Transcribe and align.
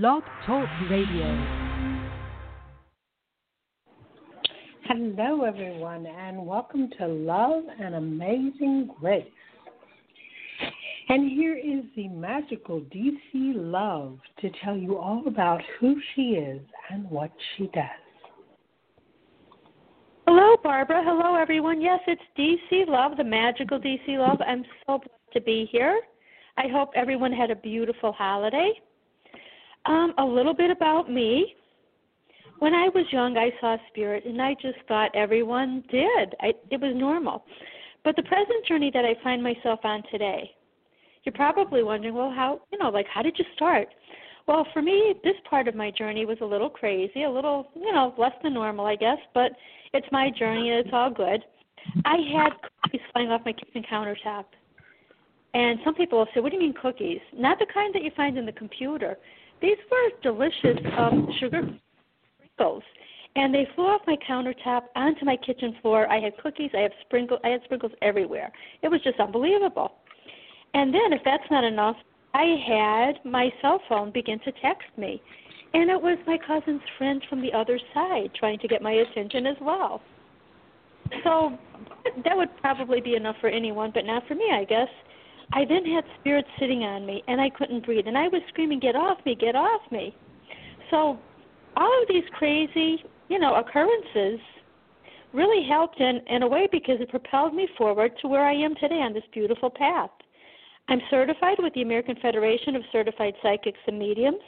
Blog 0.00 0.22
Talk 0.46 0.66
Radio. 0.88 1.46
Hello, 4.84 5.44
everyone, 5.44 6.06
and 6.06 6.46
welcome 6.46 6.88
to 6.98 7.06
Love 7.06 7.64
and 7.78 7.96
Amazing 7.96 8.88
Grace. 8.98 9.26
And 11.10 11.30
here 11.30 11.58
is 11.58 11.84
the 11.94 12.08
magical 12.08 12.80
DC 12.80 13.52
Love 13.54 14.18
to 14.40 14.48
tell 14.64 14.78
you 14.78 14.96
all 14.96 15.24
about 15.26 15.60
who 15.78 16.00
she 16.14 16.36
is 16.36 16.62
and 16.90 17.04
what 17.10 17.30
she 17.54 17.64
does. 17.74 17.84
Hello, 20.26 20.56
Barbara. 20.62 21.02
Hello, 21.04 21.34
everyone. 21.34 21.82
Yes, 21.82 22.00
it's 22.06 22.22
DC 22.38 22.88
Love, 22.88 23.18
the 23.18 23.24
magical 23.24 23.78
DC 23.78 24.08
Love. 24.08 24.38
I'm 24.40 24.64
so 24.86 24.96
blessed 24.96 25.32
to 25.34 25.42
be 25.42 25.68
here. 25.70 26.00
I 26.56 26.68
hope 26.72 26.92
everyone 26.96 27.32
had 27.32 27.50
a 27.50 27.56
beautiful 27.56 28.12
holiday. 28.12 28.72
Um, 29.86 30.14
a 30.18 30.24
little 30.24 30.54
bit 30.54 30.70
about 30.70 31.10
me. 31.10 31.54
When 32.58 32.74
I 32.74 32.88
was 32.90 33.04
young, 33.10 33.36
I 33.36 33.50
saw 33.60 33.76
spirit, 33.88 34.24
and 34.24 34.40
I 34.40 34.54
just 34.54 34.78
thought 34.86 35.10
everyone 35.14 35.82
did. 35.90 36.34
I, 36.40 36.52
it 36.70 36.80
was 36.80 36.92
normal. 36.94 37.44
But 38.04 38.14
the 38.16 38.22
present 38.22 38.64
journey 38.66 38.90
that 38.94 39.04
I 39.04 39.14
find 39.22 39.42
myself 39.42 39.80
on 39.84 40.02
today, 40.10 40.50
you're 41.24 41.32
probably 41.32 41.82
wondering, 41.82 42.14
well, 42.14 42.30
how, 42.30 42.60
you 42.70 42.78
know, 42.78 42.90
like, 42.90 43.06
how 43.12 43.22
did 43.22 43.36
you 43.38 43.44
start? 43.56 43.88
Well, 44.46 44.66
for 44.72 44.82
me, 44.82 45.14
this 45.22 45.34
part 45.48 45.68
of 45.68 45.74
my 45.74 45.90
journey 45.90 46.24
was 46.26 46.38
a 46.40 46.44
little 46.44 46.70
crazy, 46.70 47.24
a 47.24 47.30
little, 47.30 47.68
you 47.74 47.92
know, 47.92 48.14
less 48.18 48.32
than 48.42 48.54
normal, 48.54 48.86
I 48.86 48.96
guess, 48.96 49.18
but 49.34 49.52
it's 49.92 50.06
my 50.10 50.30
journey 50.30 50.70
and 50.70 50.80
it's 50.80 50.90
all 50.92 51.10
good. 51.10 51.44
I 52.04 52.16
had 52.32 52.50
cookies 52.82 53.00
flying 53.12 53.30
off 53.30 53.42
my 53.44 53.52
kitchen 53.52 53.84
countertop. 53.90 54.44
And 55.54 55.78
some 55.84 55.94
people 55.94 56.18
will 56.18 56.28
say, 56.34 56.40
What 56.40 56.50
do 56.50 56.56
you 56.56 56.62
mean 56.62 56.74
cookies? 56.80 57.20
Not 57.34 57.58
the 57.58 57.66
kind 57.72 57.94
that 57.94 58.02
you 58.02 58.10
find 58.16 58.38
in 58.38 58.46
the 58.46 58.52
computer. 58.52 59.18
These 59.62 59.78
were 59.90 60.32
delicious 60.32 60.84
um, 60.98 61.28
sugar 61.38 61.62
sprinkles. 62.34 62.82
And 63.36 63.54
they 63.54 63.66
flew 63.74 63.84
off 63.84 64.02
my 64.06 64.16
countertop 64.28 64.82
onto 64.94 65.24
my 65.24 65.36
kitchen 65.36 65.76
floor. 65.80 66.10
I 66.10 66.20
had 66.20 66.36
cookies, 66.36 66.70
I 66.76 66.80
have 66.80 66.90
sprinkles 67.06 67.40
I 67.44 67.48
had 67.48 67.62
sprinkles 67.64 67.92
everywhere. 68.02 68.52
It 68.82 68.88
was 68.88 69.00
just 69.02 69.18
unbelievable. 69.20 69.92
And 70.74 70.92
then 70.92 71.12
if 71.12 71.20
that's 71.24 71.48
not 71.50 71.64
enough, 71.64 71.96
I 72.34 72.56
had 72.66 73.30
my 73.30 73.50
cell 73.62 73.80
phone 73.88 74.10
begin 74.10 74.38
to 74.40 74.52
text 74.60 74.88
me. 74.98 75.22
And 75.74 75.90
it 75.90 76.00
was 76.00 76.18
my 76.26 76.36
cousin's 76.46 76.82
friend 76.98 77.22
from 77.30 77.40
the 77.40 77.52
other 77.52 77.78
side 77.94 78.30
trying 78.38 78.58
to 78.58 78.68
get 78.68 78.82
my 78.82 78.92
attention 78.92 79.46
as 79.46 79.56
well. 79.62 80.02
So 81.24 81.56
that 82.24 82.36
would 82.36 82.54
probably 82.60 83.00
be 83.00 83.14
enough 83.14 83.36
for 83.40 83.48
anyone, 83.48 83.92
but 83.94 84.04
not 84.04 84.26
for 84.26 84.34
me, 84.34 84.50
I 84.52 84.64
guess. 84.64 84.88
I 85.52 85.64
then 85.64 85.84
had 85.84 86.04
spirits 86.20 86.48
sitting 86.58 86.82
on 86.82 87.04
me, 87.04 87.22
and 87.28 87.40
I 87.40 87.50
couldn't 87.50 87.84
breathe, 87.84 88.06
and 88.06 88.16
I 88.16 88.28
was 88.28 88.42
screaming, 88.48 88.80
"Get 88.80 88.96
off 88.96 89.18
me! 89.26 89.34
Get 89.34 89.54
off 89.54 89.82
me!" 89.90 90.14
So 90.90 91.18
all 91.76 92.02
of 92.02 92.08
these 92.08 92.24
crazy, 92.32 93.04
you 93.28 93.38
know, 93.38 93.54
occurrences 93.54 94.40
really 95.32 95.66
helped 95.66 96.00
in 96.00 96.20
in 96.26 96.42
a 96.42 96.48
way 96.48 96.68
because 96.70 97.00
it 97.00 97.08
propelled 97.08 97.54
me 97.54 97.66
forward 97.78 98.12
to 98.18 98.28
where 98.28 98.44
I 98.44 98.52
am 98.52 98.74
today 98.76 99.00
on 99.00 99.12
this 99.12 99.24
beautiful 99.32 99.70
path. 99.70 100.10
I'm 100.88 101.00
certified 101.10 101.58
with 101.58 101.72
the 101.74 101.82
American 101.82 102.16
Federation 102.16 102.76
of 102.76 102.82
Certified 102.90 103.34
Psychics 103.42 103.78
and 103.86 103.98
Mediums, 103.98 104.42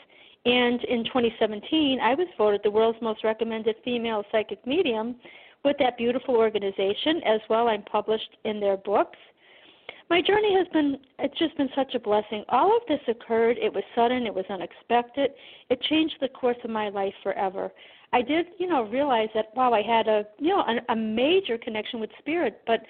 and 0.47 0.83
in 0.85 1.05
2017, 1.05 2.01
I 2.01 2.15
was 2.15 2.27
voted 2.37 2.63
the 2.63 2.71
world's 2.71 3.01
most 3.01 3.25
recommended 3.25 3.77
female 3.85 4.25
psychic 4.31 4.67
medium 4.67 5.17
with 5.65 5.77
that 5.79 5.97
beautiful 5.97 6.37
organization. 6.37 7.23
As 7.25 7.41
well, 7.49 7.69
I'm 7.69 7.83
published 7.83 8.37
in 8.45 8.61
their 8.61 8.77
books. 8.77 9.19
My 10.11 10.21
journey 10.21 10.55
has 10.57 10.67
been, 10.73 10.99
it's 11.19 11.39
just 11.39 11.57
been 11.57 11.71
such 11.75 11.95
a 11.95 11.99
blessing. 11.99 12.45
All 12.51 12.77
of 12.77 12.83
this 12.89 13.01
occurred, 13.09 13.57
it 13.59 13.73
was 13.73 13.83
sudden, 13.95 14.27
it 14.27 14.35
was 14.35 14.45
unexpected. 14.51 15.31
It 15.71 15.81
changed 15.83 16.17
the 16.21 16.29
course 16.29 16.59
of 16.63 16.71
my 16.71 16.89
life 16.89 17.15
forever. 17.23 17.73
I 18.13 18.23
did, 18.23 18.47
you 18.59 18.69
know, 18.69 18.85
realize 18.85 19.29
that, 19.35 19.47
wow, 19.57 19.73
I 19.73 19.83
had 19.83 20.07
a, 20.07 20.25
you 20.39 20.51
know, 20.51 20.61
a, 20.61 20.93
a 20.93 20.97
major 20.97 21.59
connection 21.59 22.01
with 22.01 22.11
spirit, 22.19 22.61
but 22.67 22.81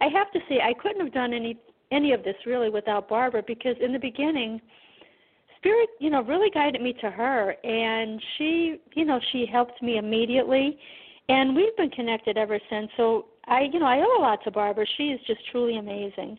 I 0.00 0.06
have 0.06 0.32
to 0.32 0.40
say, 0.48 0.60
I 0.60 0.72
couldn't 0.74 1.00
have 1.04 1.14
done 1.14 1.32
any 1.32 1.58
any 1.92 2.12
of 2.12 2.24
this 2.24 2.36
really 2.46 2.70
without 2.70 3.06
Barbara 3.06 3.42
because 3.46 3.76
in 3.78 3.92
the 3.92 3.98
beginning, 3.98 4.62
spirit 5.62 5.90
you 6.00 6.10
know 6.10 6.22
really 6.24 6.50
guided 6.50 6.82
me 6.82 6.92
to 6.92 7.08
her 7.08 7.54
and 7.62 8.20
she 8.36 8.76
you 8.94 9.04
know 9.04 9.20
she 9.30 9.46
helped 9.50 9.80
me 9.80 9.96
immediately 9.96 10.76
and 11.28 11.54
we've 11.54 11.76
been 11.76 11.90
connected 11.90 12.36
ever 12.36 12.58
since 12.68 12.90
so 12.96 13.26
i 13.46 13.60
you 13.72 13.78
know 13.78 13.86
i 13.86 13.98
owe 13.98 14.20
a 14.20 14.20
lot 14.20 14.42
to 14.42 14.50
barbara 14.50 14.84
she 14.96 15.04
is 15.04 15.20
just 15.26 15.40
truly 15.52 15.78
amazing 15.78 16.36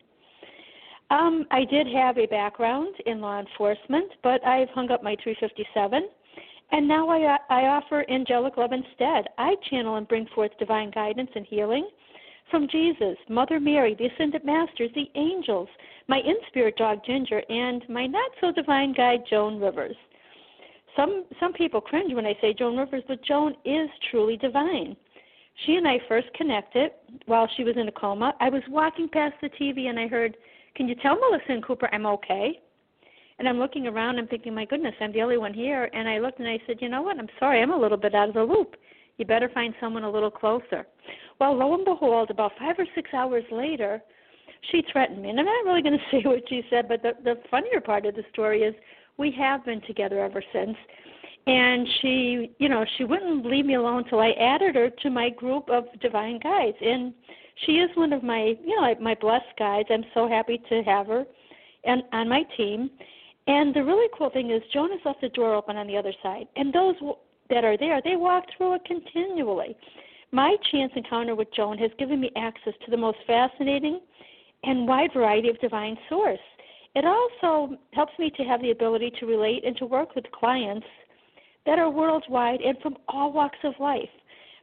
um 1.14 1.46
i 1.50 1.64
did 1.64 1.86
have 1.86 2.18
a 2.18 2.26
background 2.26 2.94
in 3.06 3.20
law 3.20 3.38
enforcement 3.40 4.10
but 4.22 4.44
i've 4.46 4.68
hung 4.70 4.90
up 4.90 5.02
my 5.02 5.16
357 5.22 6.08
and 6.72 6.88
now 6.88 7.08
i 7.08 7.38
i 7.50 7.62
offer 7.66 8.04
angelic 8.10 8.56
love 8.56 8.72
instead 8.72 9.26
i 9.38 9.54
channel 9.70 9.96
and 9.96 10.08
bring 10.08 10.26
forth 10.34 10.50
divine 10.58 10.90
guidance 10.90 11.30
and 11.34 11.46
healing 11.46 11.88
from 12.50 12.68
Jesus, 12.68 13.16
Mother 13.28 13.58
Mary, 13.58 13.96
the 13.98 14.06
Ascended 14.06 14.44
Masters, 14.44 14.90
the 14.94 15.10
angels, 15.14 15.68
my 16.08 16.18
in 16.18 16.36
spirit 16.48 16.76
dog 16.76 17.00
Ginger, 17.04 17.42
and 17.48 17.82
my 17.88 18.06
not 18.06 18.30
so 18.40 18.52
divine 18.52 18.92
guide 18.92 19.24
Joan 19.28 19.58
Rivers. 19.58 19.96
Some 20.96 21.24
some 21.40 21.52
people 21.52 21.80
cringe 21.80 22.14
when 22.14 22.26
I 22.26 22.36
say 22.40 22.54
Joan 22.54 22.76
Rivers, 22.76 23.02
but 23.08 23.24
Joan 23.24 23.54
is 23.64 23.88
truly 24.10 24.36
divine. 24.36 24.96
She 25.64 25.76
and 25.76 25.88
I 25.88 25.98
first 26.08 26.32
connected 26.34 26.92
while 27.26 27.48
she 27.56 27.64
was 27.64 27.76
in 27.76 27.88
a 27.88 27.92
coma. 27.92 28.34
I 28.40 28.48
was 28.50 28.62
walking 28.68 29.08
past 29.08 29.34
the 29.40 29.48
TV 29.50 29.88
and 29.88 29.98
I 29.98 30.06
heard, 30.06 30.36
"Can 30.74 30.88
you 30.88 30.94
tell 30.96 31.16
Melissa 31.16 31.52
and 31.52 31.64
Cooper 31.64 31.88
I'm 31.92 32.06
okay?" 32.06 32.60
And 33.38 33.48
I'm 33.48 33.58
looking 33.58 33.86
around. 33.86 34.18
I'm 34.18 34.28
thinking, 34.28 34.54
"My 34.54 34.64
goodness, 34.64 34.94
I'm 35.00 35.12
the 35.12 35.22
only 35.22 35.38
one 35.38 35.54
here." 35.54 35.90
And 35.92 36.08
I 36.08 36.18
looked 36.18 36.38
and 36.38 36.48
I 36.48 36.58
said, 36.66 36.80
"You 36.80 36.88
know 36.88 37.02
what? 37.02 37.18
I'm 37.18 37.28
sorry. 37.38 37.60
I'm 37.62 37.72
a 37.72 37.78
little 37.78 37.98
bit 37.98 38.14
out 38.14 38.28
of 38.28 38.34
the 38.34 38.44
loop. 38.44 38.76
You 39.18 39.24
better 39.24 39.48
find 39.48 39.74
someone 39.80 40.04
a 40.04 40.10
little 40.10 40.30
closer." 40.30 40.86
Well, 41.40 41.54
lo 41.54 41.74
and 41.74 41.84
behold, 41.84 42.30
about 42.30 42.56
five 42.58 42.78
or 42.78 42.86
six 42.94 43.12
hours 43.12 43.44
later, 43.50 44.02
she 44.70 44.82
threatened 44.92 45.22
me. 45.22 45.30
And 45.30 45.38
I'm 45.38 45.46
not 45.46 45.64
really 45.64 45.82
going 45.82 45.98
to 45.98 46.04
say 46.10 46.22
what 46.24 46.48
she 46.48 46.62
said, 46.70 46.88
but 46.88 47.02
the, 47.02 47.12
the 47.22 47.40
funnier 47.50 47.80
part 47.80 48.06
of 48.06 48.14
the 48.14 48.24
story 48.32 48.62
is 48.62 48.74
we 49.16 49.30
have 49.32 49.64
been 49.64 49.80
together 49.82 50.20
ever 50.20 50.42
since. 50.52 50.76
And 51.46 51.86
she, 52.00 52.52
you 52.58 52.68
know, 52.68 52.84
she 52.96 53.04
wouldn't 53.04 53.44
leave 53.44 53.66
me 53.66 53.74
alone 53.74 54.04
until 54.04 54.20
I 54.20 54.30
added 54.30 54.76
her 54.76 54.88
to 54.90 55.10
my 55.10 55.28
group 55.28 55.68
of 55.68 55.84
divine 56.00 56.40
guides. 56.40 56.76
And 56.80 57.12
she 57.66 57.72
is 57.72 57.90
one 57.94 58.12
of 58.12 58.22
my, 58.22 58.56
you 58.64 58.80
know, 58.80 58.94
my 59.00 59.14
blessed 59.14 59.46
guides. 59.58 59.88
I'm 59.90 60.04
so 60.12 60.28
happy 60.28 60.60
to 60.68 60.82
have 60.82 61.06
her 61.06 61.24
and 61.84 62.02
on 62.12 62.28
my 62.28 62.42
team. 62.56 62.90
And 63.46 63.74
the 63.74 63.84
really 63.84 64.08
cool 64.16 64.30
thing 64.30 64.50
is 64.50 64.62
Joan 64.72 64.90
has 64.90 65.00
left 65.04 65.20
the 65.20 65.28
door 65.28 65.54
open 65.54 65.76
on 65.76 65.86
the 65.86 65.96
other 65.96 66.12
side. 66.22 66.46
And 66.56 66.72
those 66.72 66.94
that 67.50 67.64
are 67.64 67.76
there, 67.76 68.00
they 68.02 68.16
walk 68.16 68.44
through 68.56 68.74
it 68.74 68.84
continually. 68.86 69.76
My 70.32 70.56
chance 70.72 70.92
encounter 70.96 71.34
with 71.34 71.48
Joan 71.54 71.78
has 71.78 71.90
given 71.98 72.20
me 72.20 72.30
access 72.36 72.72
to 72.84 72.90
the 72.90 72.96
most 72.96 73.18
fascinating 73.26 74.00
and 74.64 74.88
wide 74.88 75.10
variety 75.12 75.48
of 75.48 75.60
divine 75.60 75.96
source. 76.08 76.40
It 76.94 77.04
also 77.04 77.76
helps 77.92 78.12
me 78.18 78.30
to 78.36 78.44
have 78.44 78.62
the 78.62 78.70
ability 78.70 79.12
to 79.20 79.26
relate 79.26 79.64
and 79.64 79.76
to 79.76 79.86
work 79.86 80.14
with 80.14 80.24
clients 80.32 80.86
that 81.66 81.78
are 81.78 81.90
worldwide 81.90 82.60
and 82.60 82.78
from 82.80 82.96
all 83.08 83.32
walks 83.32 83.58
of 83.64 83.74
life. 83.78 84.08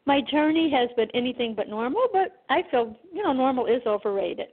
My 0.06 0.22
journey 0.22 0.72
has 0.72 0.90
been 0.96 1.10
anything 1.14 1.54
but 1.56 1.70
normal, 1.70 2.08
but 2.12 2.42
I 2.50 2.64
feel, 2.72 2.96
you 3.14 3.24
know, 3.24 3.34
normal 3.34 3.68
is 3.68 3.82
overrated. 3.86 4.48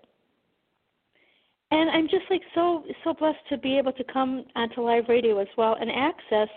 And 1.71 1.91
I'm 1.91 2.09
just 2.09 2.25
like 2.31 2.43
so 2.55 2.85
so 3.05 3.13
blessed 3.13 3.39
to 3.51 3.59
be 3.59 3.77
able 3.77 3.93
to 3.93 4.05
come 4.05 4.45
onto 4.57 4.81
live 4.81 5.05
radio 5.09 5.39
as 5.39 5.49
well 5.57 5.77
and 5.79 5.91
access 5.91 6.49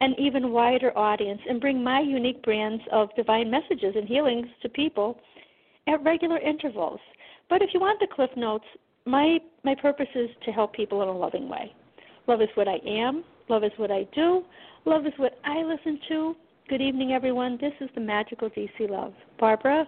an 0.00 0.14
even 0.18 0.50
wider 0.50 0.96
audience 0.96 1.40
and 1.48 1.60
bring 1.60 1.82
my 1.82 2.00
unique 2.00 2.42
brands 2.42 2.82
of 2.92 3.14
divine 3.16 3.50
messages 3.50 3.94
and 3.96 4.06
healings 4.06 4.46
to 4.62 4.68
people 4.68 5.18
at 5.88 6.02
regular 6.04 6.38
intervals. 6.38 7.00
But 7.48 7.62
if 7.62 7.70
you 7.74 7.80
want 7.80 8.00
the 8.00 8.06
cliff 8.14 8.30
notes, 8.36 8.64
my 9.06 9.38
my 9.64 9.74
purpose 9.74 10.08
is 10.14 10.30
to 10.44 10.52
help 10.52 10.72
people 10.72 11.02
in 11.02 11.08
a 11.08 11.16
loving 11.16 11.48
way. 11.48 11.72
Love 12.26 12.40
is 12.40 12.48
what 12.54 12.68
I 12.68 12.78
am, 12.86 13.24
love 13.48 13.64
is 13.64 13.72
what 13.76 13.90
I 13.90 14.06
do, 14.14 14.44
love 14.84 15.06
is 15.06 15.12
what 15.16 15.38
I 15.44 15.62
listen 15.62 16.00
to. 16.08 16.36
Good 16.66 16.80
evening 16.80 17.12
everyone. 17.12 17.58
This 17.60 17.74
is 17.82 17.90
the 17.94 18.00
magical 18.00 18.48
DC 18.48 18.88
Love. 18.88 19.12
Barbara? 19.38 19.86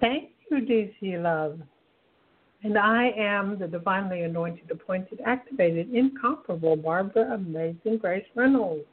Thank 0.00 0.30
you, 0.48 0.58
DC 0.58 1.20
Love. 1.20 1.58
And 2.62 2.78
I 2.78 3.10
am 3.18 3.58
the 3.58 3.66
divinely 3.66 4.22
anointed, 4.22 4.70
appointed, 4.70 5.20
activated, 5.26 5.92
incomparable 5.92 6.76
Barbara 6.76 7.34
Amazing 7.34 7.98
Grace 8.00 8.24
Reynolds. 8.36 8.84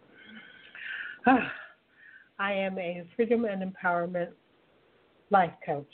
Ah, 1.27 1.51
I 2.39 2.51
am 2.51 2.79
a 2.79 3.05
freedom 3.15 3.45
and 3.45 3.61
empowerment 3.61 4.29
life 5.29 5.53
coach. 5.63 5.85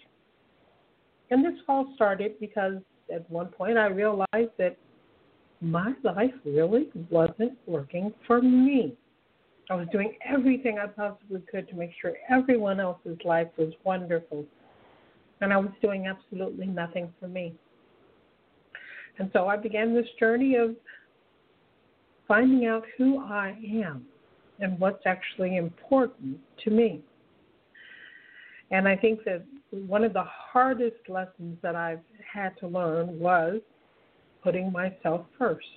And 1.32 1.44
this 1.44 1.60
all 1.68 1.92
started 1.96 2.40
because 2.40 2.76
at 3.14 3.30
one 3.30 3.48
point 3.48 3.78
I 3.78 3.88
realized 3.88 4.56
that 4.58 4.78
my 5.60 5.92
life 6.02 6.34
really 6.46 6.88
wasn't 7.10 7.58
working 7.68 8.14
for 8.26 8.42
me. 8.42 8.96
I 9.70 9.76
was 9.76 9.88
doing 9.92 10.18
everything 10.26 10.78
I 10.78 10.88
possibly 10.88 11.42
could 11.50 11.68
to 11.70 11.76
make 11.76 11.92
sure 12.02 12.14
everyone 12.30 12.80
else's 12.80 13.18
life 13.24 13.48
was 13.58 13.74
wonderful. 13.84 14.46
And 15.42 15.54
I 15.54 15.58
was 15.58 15.72
doing 15.82 16.08
absolutely 16.08 16.68
nothing 16.68 17.12
for 17.20 17.28
me. 17.28 17.54
And 19.20 19.30
so 19.34 19.48
I 19.48 19.58
began 19.58 19.94
this 19.94 20.08
journey 20.20 20.56
of 20.56 20.76
finding 22.28 22.68
out 22.68 22.84
who 22.98 23.20
I 23.20 23.58
am 23.84 24.06
and 24.60 24.80
what's 24.80 25.06
actually 25.06 25.58
important 25.58 26.38
to 26.64 26.70
me. 26.70 27.02
And 28.72 28.88
I 28.88 28.96
think 28.96 29.24
that 29.26 29.44
one 29.72 30.04
of 30.04 30.14
the 30.14 30.24
hardest 30.24 31.08
lessons 31.08 31.58
that 31.62 31.76
I've 31.76 32.00
had 32.32 32.58
to 32.60 32.68
learn 32.68 33.20
was 33.20 33.62
putting 34.44 34.72
myself 34.72 35.26
first. 35.38 35.68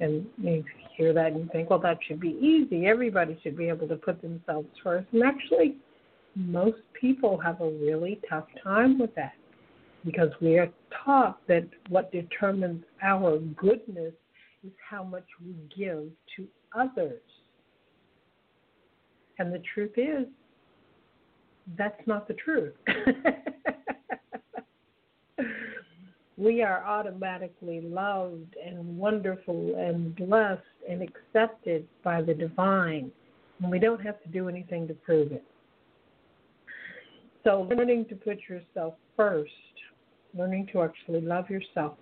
And 0.00 0.26
you 0.38 0.64
hear 0.96 1.12
that 1.12 1.32
and 1.32 1.40
you 1.40 1.48
think, 1.52 1.70
well, 1.70 1.78
that 1.80 1.98
should 2.06 2.20
be 2.20 2.38
easy. 2.40 2.86
Everybody 2.86 3.38
should 3.42 3.56
be 3.56 3.68
able 3.68 3.86
to 3.88 3.96
put 3.96 4.20
themselves 4.22 4.68
first. 4.82 5.06
And 5.12 5.22
actually, 5.22 5.76
most 6.34 6.78
people 6.98 7.38
have 7.38 7.60
a 7.60 7.70
really 7.70 8.20
tough 8.28 8.46
time 8.64 8.98
with 8.98 9.14
that 9.16 9.34
because 10.04 10.30
we 10.40 10.58
are 10.58 10.70
taught 11.04 11.46
that 11.48 11.68
what 11.88 12.10
determines 12.12 12.82
our 13.02 13.38
goodness 13.56 14.14
is 14.64 14.72
how 14.88 15.04
much 15.04 15.26
we 15.44 15.54
give 15.76 16.04
to 16.36 16.46
others. 16.74 17.20
And 19.38 19.52
the 19.52 19.62
truth 19.74 19.92
is, 19.96 20.26
that's 21.78 22.00
not 22.06 22.26
the 22.26 22.34
truth. 22.34 22.74
we 26.40 26.62
are 26.62 26.82
automatically 26.86 27.82
loved 27.82 28.56
and 28.64 28.96
wonderful 28.96 29.74
and 29.76 30.16
blessed 30.16 30.62
and 30.88 31.02
accepted 31.02 31.86
by 32.02 32.22
the 32.22 32.32
divine, 32.32 33.12
and 33.60 33.70
we 33.70 33.78
don't 33.78 34.00
have 34.00 34.22
to 34.22 34.28
do 34.30 34.48
anything 34.48 34.88
to 34.88 34.94
prove 34.94 35.32
it. 35.32 35.44
So, 37.44 37.68
learning 37.70 38.06
to 38.06 38.14
put 38.14 38.38
yourself 38.48 38.94
first, 39.16 39.52
learning 40.34 40.68
to 40.72 40.80
actually 40.80 41.20
love 41.20 41.50
yourself, 41.50 41.98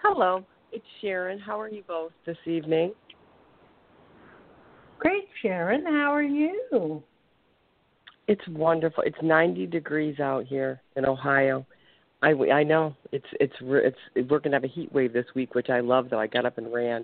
Hello, 0.04 0.46
it's 0.72 0.86
Sharon. 1.02 1.40
How 1.40 1.60
are 1.60 1.70
you 1.70 1.84
both 1.88 2.12
this 2.28 2.38
evening? 2.46 2.94
Great, 5.00 5.28
Sharon. 5.42 5.84
How 5.86 6.14
are 6.14 6.24
you? 6.24 7.04
It's 8.28 8.48
wonderful. 8.48 9.04
It's 9.06 9.18
90 9.22 9.68
degrees 9.68 10.20
out 10.20 10.46
here 10.46 10.82
in 10.96 11.06
Ohio. 11.06 11.66
I, 12.22 12.32
I 12.54 12.64
know 12.64 12.96
it's 13.12 13.26
it's 13.42 13.54
it's 13.62 13.98
we're 14.30 14.40
gonna 14.40 14.56
have 14.56 14.64
a 14.64 14.68
heat 14.68 14.92
wave 14.94 15.12
this 15.12 15.26
week, 15.36 15.56
which 15.56 15.70
I 15.70 15.82
love. 15.82 16.10
Though 16.10 16.22
I 16.22 16.28
got 16.28 16.46
up 16.46 16.58
and 16.58 16.74
ran, 16.74 17.04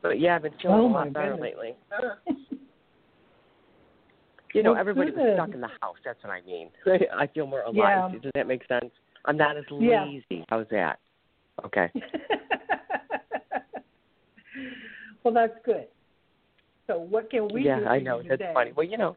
but 0.00 0.18
yeah, 0.18 0.36
I've 0.36 0.42
been 0.42 0.54
feeling 0.60 0.78
oh, 0.78 0.86
a 0.86 0.92
lot 0.92 1.12
better 1.12 1.36
lately. 1.36 1.74
you 4.54 4.62
know, 4.62 4.70
Well, 4.72 4.80
everybody 4.80 5.10
was 5.10 5.34
stuck 5.34 5.52
in 5.52 5.60
the 5.60 5.68
house. 5.82 5.96
That's 6.02 6.22
what 6.24 6.30
I 6.30 6.40
mean. 6.46 6.70
I 7.14 7.26
feel 7.26 7.46
more 7.46 7.60
alive. 7.60 8.12
Yeah. 8.14 8.18
Does 8.20 8.32
that 8.34 8.46
make 8.46 8.66
sense? 8.66 8.90
I'm 9.26 9.36
not 9.36 9.58
as 9.58 9.64
Yeah. 9.70 10.04
lazy. 10.04 10.46
How's 10.48 10.66
that? 10.70 10.98
Okay. 11.66 11.90
well, 15.22 15.34
that's 15.34 15.54
good. 15.64 15.88
So, 16.86 16.98
what 16.98 17.30
can 17.30 17.48
we 17.52 17.64
yeah, 17.64 17.76
do? 17.76 17.82
Yeah, 17.82 17.90
I 17.90 17.98
know. 17.98 18.18
That's 18.18 18.40
today? 18.40 18.50
funny. 18.54 18.72
Well, 18.74 18.86
you 18.86 18.96
know, 18.98 19.16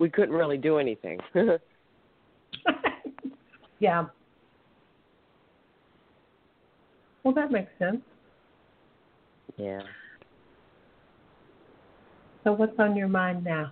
we 0.00 0.10
couldn't 0.10 0.34
really 0.34 0.56
do 0.56 0.78
anything. 0.78 1.20
yeah. 3.78 4.06
Well, 7.22 7.34
that 7.34 7.52
makes 7.52 7.70
sense. 7.78 8.00
yeah. 9.56 9.82
So, 12.42 12.52
what's 12.54 12.72
on 12.78 12.96
your 12.96 13.08
mind 13.08 13.44
now? 13.44 13.70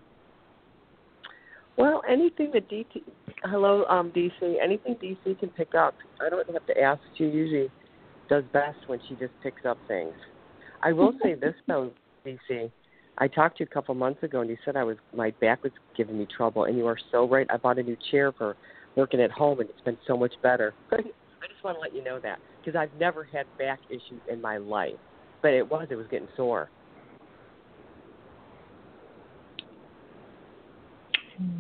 Well, 1.79 2.03
anything 2.09 2.51
that 2.53 2.69
DT, 2.69 3.03
hello, 3.45 3.87
um, 3.87 4.11
DC, 4.11 4.57
anything 4.63 4.97
DC 4.97 5.41
can 5.41 5.49
pick 5.51 5.75
up. 5.75 5.95
I 6.21 6.29
don't 6.29 6.47
have 6.53 6.67
to 6.67 6.79
ask. 6.79 7.01
She 7.17 7.25
usually 7.25 7.71
does 8.29 8.45
best 8.53 8.77
when 8.89 9.01
she 9.09 9.15
just 9.15 9.33
picks 9.43 9.65
up 9.65 9.79
things. 9.89 10.13
I 10.83 10.93
will 10.93 11.13
say 11.23 11.35
this 11.35 11.55
though, 11.67 11.91
DC. 12.27 12.71
I 13.19 13.27
talked 13.27 13.59
to 13.59 13.65
you 13.65 13.69
a 13.71 13.75
couple 13.75 13.95
months 13.95 14.23
ago, 14.23 14.41
and 14.41 14.49
you 14.49 14.57
said 14.65 14.77
I 14.77 14.85
was 14.85 14.97
my 15.15 15.33
back 15.41 15.63
was 15.63 15.73
giving 15.97 16.19
me 16.19 16.27
trouble, 16.35 16.65
and 16.65 16.77
you 16.79 16.87
are 16.87 16.99
so 17.11 17.29
right. 17.29 17.47
I 17.51 17.57
bought 17.57 17.79
a 17.79 17.83
new 17.83 17.97
chair 18.11 18.33
for 18.33 18.57
working 18.97 19.21
at 19.21 19.31
home, 19.31 19.61
and 19.61 19.69
it's 19.69 19.81
been 19.81 19.99
so 20.07 20.17
much 20.17 20.33
better. 20.43 20.73
I 20.93 20.97
just 20.97 21.65
want 21.65 21.77
to 21.77 21.81
let 21.81 21.95
you 21.95 22.03
know 22.03 22.21
that 22.21 22.39
because 22.65 22.79
I've 22.79 22.95
never 22.99 23.25
had 23.25 23.47
back 23.59 23.81
issues 23.89 24.21
in 24.31 24.41
my 24.41 24.59
life, 24.59 24.95
but 25.43 25.53
it 25.53 25.69
was 25.69 25.89
it 25.91 25.97
was 25.97 26.07
getting 26.11 26.29
sore. 26.37 26.71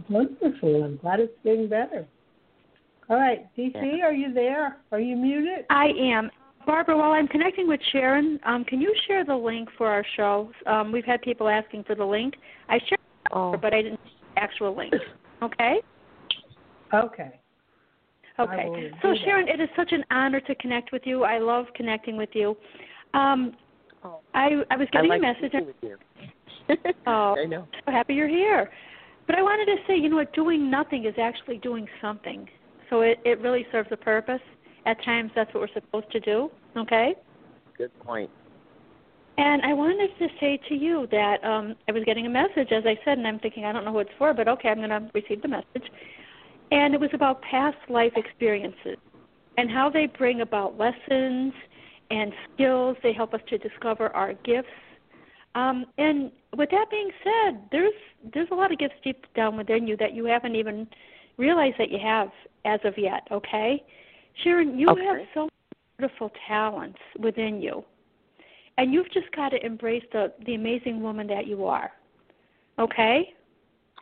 Wonderful. 0.09 0.85
I'm 0.85 0.97
glad 0.97 1.21
it's 1.21 1.33
getting 1.45 1.69
better. 1.69 2.07
All 3.09 3.17
right, 3.17 3.47
DC, 3.57 3.73
Yeah. 3.75 4.05
are 4.07 4.12
you 4.12 4.33
there? 4.33 4.77
Are 4.93 5.00
you 5.00 5.17
muted? 5.17 5.65
I 5.71 5.87
am. 5.99 6.31
Barbara, 6.69 6.99
while 6.99 7.13
I'm 7.13 7.27
connecting 7.29 7.67
with 7.67 7.81
Sharon, 7.93 8.39
um, 8.45 8.63
can 8.63 8.79
you 8.79 8.95
share 9.07 9.25
the 9.25 9.35
link 9.35 9.71
for 9.79 9.89
our 9.89 10.05
show? 10.19 10.51
Um, 10.67 10.93
we've 10.93 11.05
had 11.05 11.23
people 11.23 11.49
asking 11.49 11.85
for 11.85 11.95
the 11.95 12.05
link. 12.05 12.35
I 12.69 12.79
shared, 12.87 13.01
Oh. 13.33 13.55
it, 13.55 13.63
but 13.63 13.73
I 13.73 13.81
didn't 13.81 13.99
the 14.35 14.41
actual 14.43 14.77
link. 14.77 14.93
Okay. 15.43 15.81
Okay. 16.93 17.41
Okay. 18.39 18.91
So 19.01 19.09
do 19.13 19.15
that. 19.15 19.19
Sharon, 19.25 19.49
it 19.49 19.61
is 19.61 19.69
such 19.77 19.93
an 19.93 20.05
honor 20.11 20.41
to 20.41 20.55
connect 20.57 20.93
with 20.93 21.03
you. 21.07 21.25
I 21.25 21.39
love 21.39 21.67
connecting 21.75 22.17
with 22.19 22.31
you. 22.35 22.55
Um, 23.15 23.57
Oh. 24.05 24.21
I 24.35 24.63
I 24.71 24.77
was 24.77 24.89
I 24.93 24.97
getting 24.97 25.09
like 25.11 25.21
a 25.21 25.23
message. 25.23 25.53
speaking 25.53 25.67
with 25.67 25.77
you. 25.83 25.97
Oh. 27.07 27.35
I 27.43 27.47
know. 27.47 27.67
so 27.87 27.91
happy 27.93 28.15
you're 28.15 28.29
here. 28.29 28.71
But 29.27 29.37
I 29.37 29.43
wanted 29.43 29.67
to 29.75 29.77
say, 29.87 29.97
you 29.97 30.11
know 30.11 30.17
what, 30.17 30.35
doing 30.35 30.71
nothing 30.71 31.07
is 31.07 31.15
actually 31.19 31.57
doing 31.59 31.89
something. 32.03 32.47
So 32.91 33.01
it, 33.01 33.19
it 33.25 33.41
really 33.41 33.67
serves 33.73 33.89
a 33.91 33.97
purpose. 33.97 34.41
At 34.88 35.04
times 35.04 35.30
that's 35.35 35.52
what 35.52 35.61
we're 35.61 35.75
supposed 35.75 36.11
to 36.12 36.21
do. 36.21 36.50
Okay? 36.75 37.14
Good 37.76 37.97
point. 38.00 38.30
And 39.37 39.61
I 39.62 39.75
wanted 39.75 40.11
to 40.18 40.28
say 40.40 40.59
to 40.68 40.75
you 40.75 41.07
that 41.12 41.45
um 41.45 41.76
I 41.88 41.92
was 41.92 42.02
getting 42.04 42.26
a 42.26 42.30
message 42.30 42.73
as 42.73 42.85
I 42.87 42.99
said 43.04 43.18
and 43.18 43.26
I'm 43.26 43.38
thinking 43.38 43.66
I 43.66 43.73
don't 43.73 43.85
know 43.85 43.92
who 43.92 43.99
it's 43.99 44.11
for, 44.16 44.33
but 44.33 44.49
okay, 44.49 44.71
I'm 44.71 44.80
gonna 44.80 45.11
receive 45.12 45.42
the 45.42 45.49
message. 45.49 45.92
And 46.73 46.95
it 46.95 47.00
was 47.00 47.11
about 47.12 47.42
past 47.42 47.76
life 47.90 48.14
experiences 48.16 48.97
and 49.59 49.71
how 49.71 49.90
they 49.90 50.07
bring 50.07 50.40
about 50.40 50.78
lessons 50.78 51.52
and 52.11 52.33
skills. 52.54 52.97
They 53.02 53.12
help 53.12 53.35
us 53.35 53.40
to 53.50 53.59
discover 53.59 54.09
our 54.16 54.33
gifts. 54.33 54.68
Um, 55.54 55.85
and 55.99 56.33
with 56.57 56.71
that 56.71 56.87
being 56.90 57.11
said, 57.23 57.61
there's 57.71 57.92
there's 58.33 58.49
a 58.52 58.54
lot 58.54 58.73
of 58.73 58.78
gifts 58.78 58.95
deep 59.04 59.26
down 59.35 59.59
within 59.59 59.87
you 59.87 59.99
that 59.99 60.14
you 60.14 60.25
haven't 60.25 60.57
even 60.57 60.88
realized 61.37 61.76
that 61.78 61.90
you 61.90 61.99
have 62.02 62.30
as 62.64 62.80
of 62.85 62.95
yet. 62.97 63.28
Okay, 63.30 63.85
Sharon, 64.42 64.78
you 64.78 64.88
Okay. 64.88 65.04
have 65.04 65.26
so 65.35 65.40
many 65.40 65.50
beautiful 65.99 66.30
talents 66.47 66.99
within 67.18 67.61
you, 67.61 67.85
and 68.76 68.92
you've 68.92 69.11
just 69.11 69.30
got 69.33 69.50
to 69.50 69.64
embrace 69.64 70.04
the 70.12 70.33
the 70.47 70.54
amazing 70.54 71.02
woman 71.02 71.26
that 71.26 71.47
you 71.47 71.66
are. 71.66 71.92
Okay. 72.78 73.35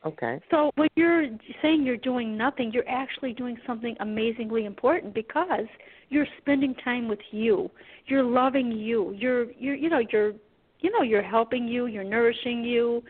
Okay. 0.05 0.41
So 0.51 0.71
when 0.77 0.89
you're 0.95 1.27
saying 1.63 1.85
you're 1.85 1.97
doing 1.97 2.37
nothing, 2.37 2.71
you're 2.73 2.89
actually 2.89 3.33
doing 3.33 3.59
something 3.67 3.97
amazingly 4.01 4.65
important 4.67 5.15
because 5.15 5.67
you're 6.11 6.29
spending 6.39 6.75
time 6.77 7.09
with 7.09 7.19
you. 7.33 7.71
You're 8.07 8.23
loving 8.23 8.71
you. 8.71 9.13
You're 9.13 9.51
you're 9.53 9.75
you 9.75 9.89
know, 9.89 10.03
you're 10.13 10.35
you 10.81 10.91
know, 10.91 11.03
you're 11.03 11.23
helping 11.23 11.67
you, 11.67 11.87
you're 11.87 12.05
nourishing 12.05 12.63
you, 12.63 13.03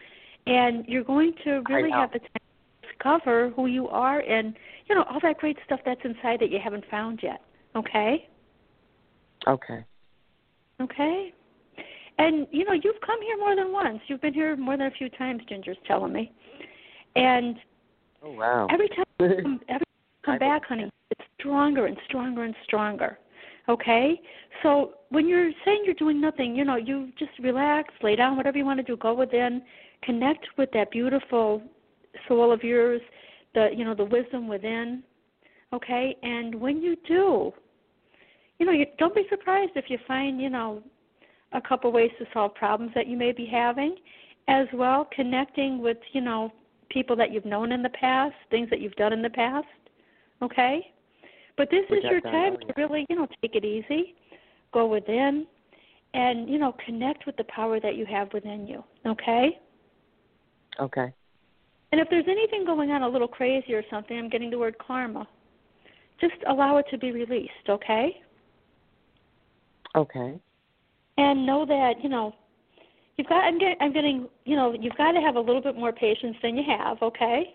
and 0.47 0.85
you're 0.87 1.05
going 1.05 1.35
to 1.45 1.63
really 1.69 1.91
have 1.91 2.13
the 2.13 2.21
time 2.21 2.29
to 2.83 2.89
discover 2.89 3.51
who 3.51 3.67
you 3.67 3.89
are 3.89 4.21
and 4.21 4.57
you 4.89 4.95
know, 4.95 5.05
all 5.11 5.19
that 5.23 5.39
great 5.39 5.57
stuff 5.65 5.81
that's 5.85 6.01
inside 6.05 6.41
that 6.41 6.51
you 6.51 6.59
haven't 6.63 6.85
found 6.91 7.21
yet. 7.23 7.41
Okay? 7.75 8.29
Okay. 9.47 9.85
Okay. 10.81 11.33
And 12.19 12.47
you 12.51 12.65
know, 12.65 12.73
you've 12.73 13.01
come 13.05 13.21
here 13.23 13.37
more 13.39 13.55
than 13.55 13.73
once. 13.73 14.01
You've 14.07 14.23
been 14.23 14.35
here 14.35 14.57
more 14.57 14.77
than 14.77 14.87
a 14.87 14.91
few 14.91 15.09
times, 15.11 15.43
Ginger's 15.49 15.77
telling 15.87 16.13
me. 16.13 16.33
And 17.15 17.57
Oh 18.23 18.33
wow. 18.33 18.67
every 18.71 18.89
time 18.89 19.05
you 19.21 19.29
come, 19.43 19.61
every 19.69 19.79
time 19.79 19.81
you 19.81 20.25
come 20.25 20.39
back, 20.39 20.67
honey, 20.67 20.91
it's 21.11 21.21
stronger 21.39 21.87
and 21.87 21.97
stronger 22.09 22.45
and 22.45 22.55
stronger. 22.65 23.19
Okay? 23.69 24.21
So 24.63 24.95
when 25.11 25.29
you're 25.29 25.51
saying 25.65 25.83
you're 25.85 25.95
doing 25.95 26.21
nothing, 26.21 26.57
you 26.57 26.65
know, 26.65 26.77
you 26.77 27.11
just 27.19 27.33
relax, 27.41 27.93
lay 28.03 28.17
down, 28.17 28.37
whatever 28.37 28.57
you 28.59 28.65
want 28.65 28.79
to 28.79 28.85
do, 28.85 28.97
go 28.97 29.13
within, 29.13 29.63
connect 30.03 30.47
with 30.57 30.71
that 30.73 30.91
beautiful 30.91 31.63
soul 32.29 32.53
of 32.53 32.63
yours, 32.63 33.01
the 33.57 33.71
you 33.75 33.85
know, 33.85 33.95
the 33.95 34.05
wisdom 34.05 34.47
within. 34.47 35.03
Okay? 35.73 36.17
And 36.23 36.55
when 36.55 36.81
you 36.81 36.97
do, 37.09 37.53
you 38.59 38.67
know, 38.67 38.73
you 38.73 38.87
don't 38.99 39.15
be 39.15 39.27
surprised 39.29 39.73
if 39.75 39.87
you 39.89 39.99
find, 40.07 40.41
you 40.41 40.51
know, 40.51 40.83
a 41.53 41.61
couple 41.61 41.91
ways 41.91 42.11
to 42.19 42.27
solve 42.33 42.55
problems 42.55 42.93
that 42.95 43.07
you 43.07 43.17
may 43.17 43.33
be 43.33 43.47
having, 43.47 43.97
as 44.49 44.67
well 44.73 45.09
connecting 45.15 45.81
with, 45.81 45.99
you 46.13 46.21
know, 46.21 46.53
people 46.89 47.17
that 47.17 47.33
you've 47.33 47.45
known 47.45 47.73
in 47.73 47.83
the 47.83 47.91
past, 47.91 48.35
things 48.51 48.71
that 48.71 48.81
you've 48.81 48.95
done 48.95 49.13
in 49.13 49.23
the 49.23 49.31
past. 49.31 49.67
Okay? 50.43 50.93
But 51.57 51.69
this 51.71 51.85
Which 51.91 52.01
is 52.01 52.05
I've 52.05 52.13
your 52.13 52.21
time 52.21 52.57
to 52.57 52.73
really, 52.77 53.07
you 53.09 53.17
know, 53.17 53.27
take 53.43 53.57
it 53.57 53.65
easy, 53.65 54.15
go 54.73 54.87
within, 54.87 55.47
and, 56.15 56.49
you 56.49 56.59
know, 56.59 56.75
connect 56.85 57.27
with 57.27 57.37
the 57.37 57.45
power 57.45 57.81
that 57.81 57.97
you 57.97 58.07
have 58.07 58.33
within 58.33 58.67
you. 58.67 58.85
Okay? 59.07 59.59
Okay. 60.79 61.13
And 61.93 62.01
if 62.01 62.09
there's 62.11 62.27
anything 62.29 62.65
going 62.65 62.91
on 62.91 63.03
a 63.03 63.09
little 63.09 63.29
crazy 63.29 63.75
or 63.75 63.83
something, 63.91 64.19
I'm 64.19 64.29
getting 64.29 64.51
the 64.51 64.59
word 64.59 64.77
karma. 64.79 65.27
Just 66.21 66.35
allow 66.49 66.79
it 66.79 66.87
to 66.91 66.99
be 66.99 67.13
released, 67.13 67.69
okay? 67.69 68.21
Okay. 69.95 70.39
and 71.19 71.47
know 71.47 71.65
that 71.65 71.95
you 72.03 72.09
know 72.11 72.35
you've 73.17 73.27
got 73.29 73.45
I'm 73.45 73.59
getting 73.59 73.77
I'm 73.81 73.93
getting 73.93 74.29
you 74.45 74.57
know 74.57 74.77
you've 74.79 74.97
got 74.97 75.13
to 75.13 75.21
have 75.21 75.37
a 75.37 75.41
little 75.41 75.63
bit 75.63 75.75
more 75.75 75.93
patience 75.93 76.37
than 76.43 76.57
you 76.57 76.63
have, 76.67 77.01
okay? 77.03 77.55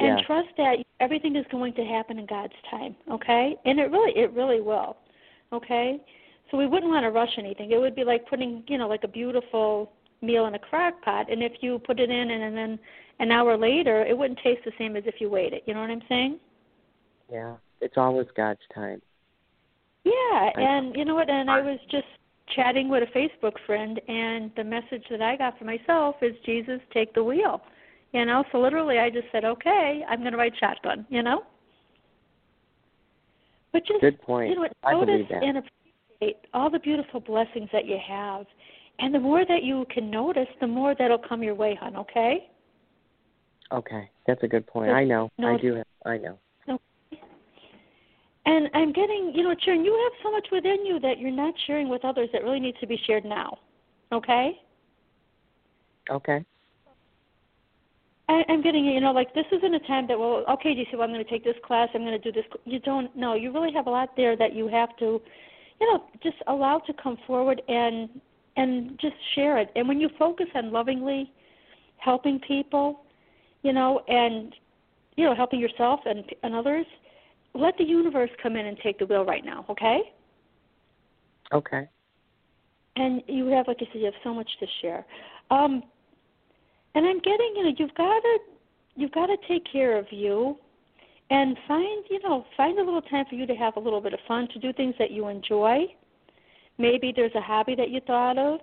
And 0.00 0.18
Yeah. 0.18 0.26
trust 0.26 0.48
that 0.56 0.78
everything 1.00 1.36
is 1.36 1.44
going 1.50 1.74
to 1.74 1.84
happen 1.84 2.18
in 2.18 2.26
God's 2.26 2.54
time, 2.70 2.96
okay? 3.10 3.56
And 3.64 3.78
it 3.78 3.90
really 3.90 4.12
it 4.16 4.32
really 4.32 4.60
will. 4.60 4.96
Okay? 5.52 6.00
So 6.50 6.56
we 6.56 6.66
wouldn't 6.66 6.90
want 6.90 7.04
to 7.04 7.10
rush 7.10 7.36
anything. 7.36 7.72
It 7.72 7.78
would 7.78 7.94
be 7.94 8.04
like 8.04 8.26
putting, 8.28 8.64
you 8.68 8.78
know, 8.78 8.88
like 8.88 9.04
a 9.04 9.08
beautiful 9.08 9.92
meal 10.20 10.46
in 10.46 10.54
a 10.54 10.58
crock 10.58 11.00
pot 11.02 11.30
and 11.30 11.42
if 11.42 11.52
you 11.60 11.78
put 11.78 12.00
it 12.00 12.10
in 12.10 12.30
and, 12.30 12.42
and 12.42 12.56
then 12.56 12.78
an 13.20 13.30
hour 13.30 13.56
later 13.56 14.04
it 14.04 14.16
wouldn't 14.16 14.38
taste 14.42 14.60
the 14.64 14.72
same 14.78 14.96
as 14.96 15.04
if 15.06 15.20
you 15.20 15.30
waited. 15.30 15.62
You 15.66 15.74
know 15.74 15.80
what 15.80 15.90
I'm 15.90 16.02
saying? 16.08 16.38
Yeah. 17.30 17.54
It's 17.80 17.96
always 17.96 18.26
God's 18.36 18.60
time. 18.74 19.00
Yeah, 20.04 20.12
I- 20.12 20.52
and 20.56 20.96
you 20.96 21.04
know 21.04 21.14
what? 21.14 21.30
And 21.30 21.50
I 21.50 21.60
was 21.60 21.78
just 21.90 22.06
chatting 22.54 22.88
with 22.88 23.02
a 23.02 23.18
Facebook 23.18 23.52
friend, 23.66 24.00
and 24.08 24.50
the 24.56 24.64
message 24.64 25.04
that 25.10 25.20
I 25.20 25.36
got 25.36 25.58
for 25.58 25.64
myself 25.64 26.16
is 26.22 26.34
Jesus, 26.44 26.80
take 26.92 27.14
the 27.14 27.22
wheel. 27.22 27.60
You 28.12 28.24
know, 28.24 28.42
so 28.50 28.58
literally, 28.58 28.98
I 28.98 29.10
just 29.10 29.26
said, 29.30 29.44
okay, 29.44 30.02
I'm 30.08 30.20
going 30.20 30.32
to 30.32 30.38
ride 30.38 30.54
shotgun. 30.58 31.06
You 31.10 31.22
know, 31.22 31.42
but 33.72 33.86
just 33.86 34.00
Good 34.00 34.20
point. 34.22 34.48
you 34.48 34.54
know, 34.54 34.62
what, 34.62 34.72
I 34.82 34.92
notice 34.92 35.06
believe 35.06 35.28
that. 35.28 35.42
and 35.42 35.58
appreciate 35.58 36.46
all 36.54 36.70
the 36.70 36.78
beautiful 36.78 37.20
blessings 37.20 37.68
that 37.72 37.84
you 37.84 37.98
have, 38.06 38.46
and 38.98 39.14
the 39.14 39.20
more 39.20 39.44
that 39.46 39.62
you 39.62 39.86
can 39.92 40.10
notice, 40.10 40.48
the 40.60 40.66
more 40.66 40.94
that'll 40.98 41.18
come 41.18 41.42
your 41.42 41.54
way, 41.54 41.78
hon. 41.80 41.96
Okay. 41.96 42.50
Okay. 43.70 44.10
That's 44.26 44.42
a 44.42 44.48
good 44.48 44.66
point. 44.66 44.90
So- 44.90 44.94
I 44.94 45.04
know. 45.04 45.30
no, 45.38 45.54
I 45.54 45.58
do 45.58 45.74
have 45.74 45.86
I 46.04 46.16
know. 46.18 46.38
Okay. 46.68 47.22
And 48.46 48.70
I'm 48.72 48.92
getting, 48.92 49.32
you 49.34 49.42
know, 49.42 49.54
Sharon, 49.62 49.84
you 49.84 49.92
have 49.92 50.22
so 50.22 50.32
much 50.32 50.46
within 50.50 50.86
you 50.86 50.98
that 51.00 51.18
you're 51.18 51.30
not 51.30 51.52
sharing 51.66 51.88
with 51.88 52.04
others 52.04 52.30
that 52.32 52.42
really 52.42 52.60
needs 52.60 52.78
to 52.80 52.86
be 52.86 52.98
shared 53.06 53.24
now. 53.24 53.58
Okay? 54.10 54.58
Okay. 56.10 56.44
I, 58.28 58.42
I'm 58.48 58.62
getting, 58.62 58.84
you 58.84 59.00
know, 59.00 59.12
like 59.12 59.34
this 59.34 59.44
isn't 59.52 59.74
a 59.74 59.80
time 59.80 60.06
that, 60.08 60.18
well, 60.18 60.44
okay, 60.50 60.70
you 60.70 60.84
see, 60.90 60.96
well, 60.96 61.02
I'm 61.02 61.12
going 61.12 61.24
to 61.24 61.30
take 61.30 61.44
this 61.44 61.56
class, 61.62 61.88
I'm 61.94 62.02
going 62.02 62.18
to 62.18 62.18
do 62.18 62.32
this. 62.32 62.44
You 62.64 62.78
don't 62.80 63.14
know. 63.14 63.34
You 63.34 63.52
really 63.52 63.72
have 63.72 63.86
a 63.86 63.90
lot 63.90 64.10
there 64.16 64.36
that 64.36 64.54
you 64.54 64.68
have 64.68 64.96
to, 64.98 65.20
you 65.80 65.92
know, 65.92 66.04
just 66.22 66.36
allow 66.46 66.78
to 66.86 66.92
come 66.94 67.18
forward 67.26 67.60
and 67.68 68.08
and 68.58 68.98
just 69.00 69.16
share 69.34 69.56
it. 69.58 69.70
And 69.76 69.88
when 69.88 70.00
you 70.00 70.10
focus 70.18 70.48
on 70.54 70.72
lovingly 70.72 71.32
helping 71.98 72.38
people, 72.40 73.04
you 73.62 73.72
know, 73.72 74.02
and 74.08 74.54
you 75.16 75.24
know, 75.24 75.34
helping 75.34 75.60
yourself 75.60 76.00
and 76.04 76.24
and 76.42 76.54
others, 76.54 76.86
let 77.54 77.76
the 77.78 77.84
universe 77.84 78.30
come 78.42 78.56
in 78.56 78.66
and 78.66 78.76
take 78.82 78.98
the 78.98 79.06
wheel 79.06 79.24
right 79.24 79.44
now, 79.44 79.64
okay? 79.70 80.00
Okay. 81.52 81.88
and 82.96 83.22
you 83.26 83.46
have 83.46 83.66
like 83.68 83.78
I 83.80 83.86
said, 83.92 84.00
you 84.00 84.04
have 84.06 84.22
so 84.24 84.34
much 84.34 84.50
to 84.60 84.66
share. 84.82 85.06
Um 85.50 85.82
and 86.94 87.06
I'm 87.06 87.20
getting, 87.20 87.52
you 87.56 87.64
know, 87.64 87.72
you've 87.78 87.94
gotta 87.94 88.38
you've 88.96 89.12
gotta 89.12 89.36
take 89.48 89.64
care 89.70 89.96
of 89.96 90.06
you 90.10 90.56
and 91.30 91.56
find, 91.66 92.04
you 92.10 92.20
know, 92.22 92.44
find 92.56 92.78
a 92.78 92.82
little 92.82 93.02
time 93.02 93.24
for 93.28 93.36
you 93.36 93.46
to 93.46 93.54
have 93.54 93.76
a 93.76 93.80
little 93.80 94.00
bit 94.00 94.14
of 94.14 94.20
fun, 94.26 94.48
to 94.52 94.58
do 94.58 94.72
things 94.72 94.94
that 94.98 95.10
you 95.10 95.28
enjoy. 95.28 95.84
Maybe 96.78 97.12
there's 97.14 97.34
a 97.34 97.40
hobby 97.40 97.74
that 97.74 97.90
you 97.90 98.00
thought 98.06 98.38
of. 98.38 98.60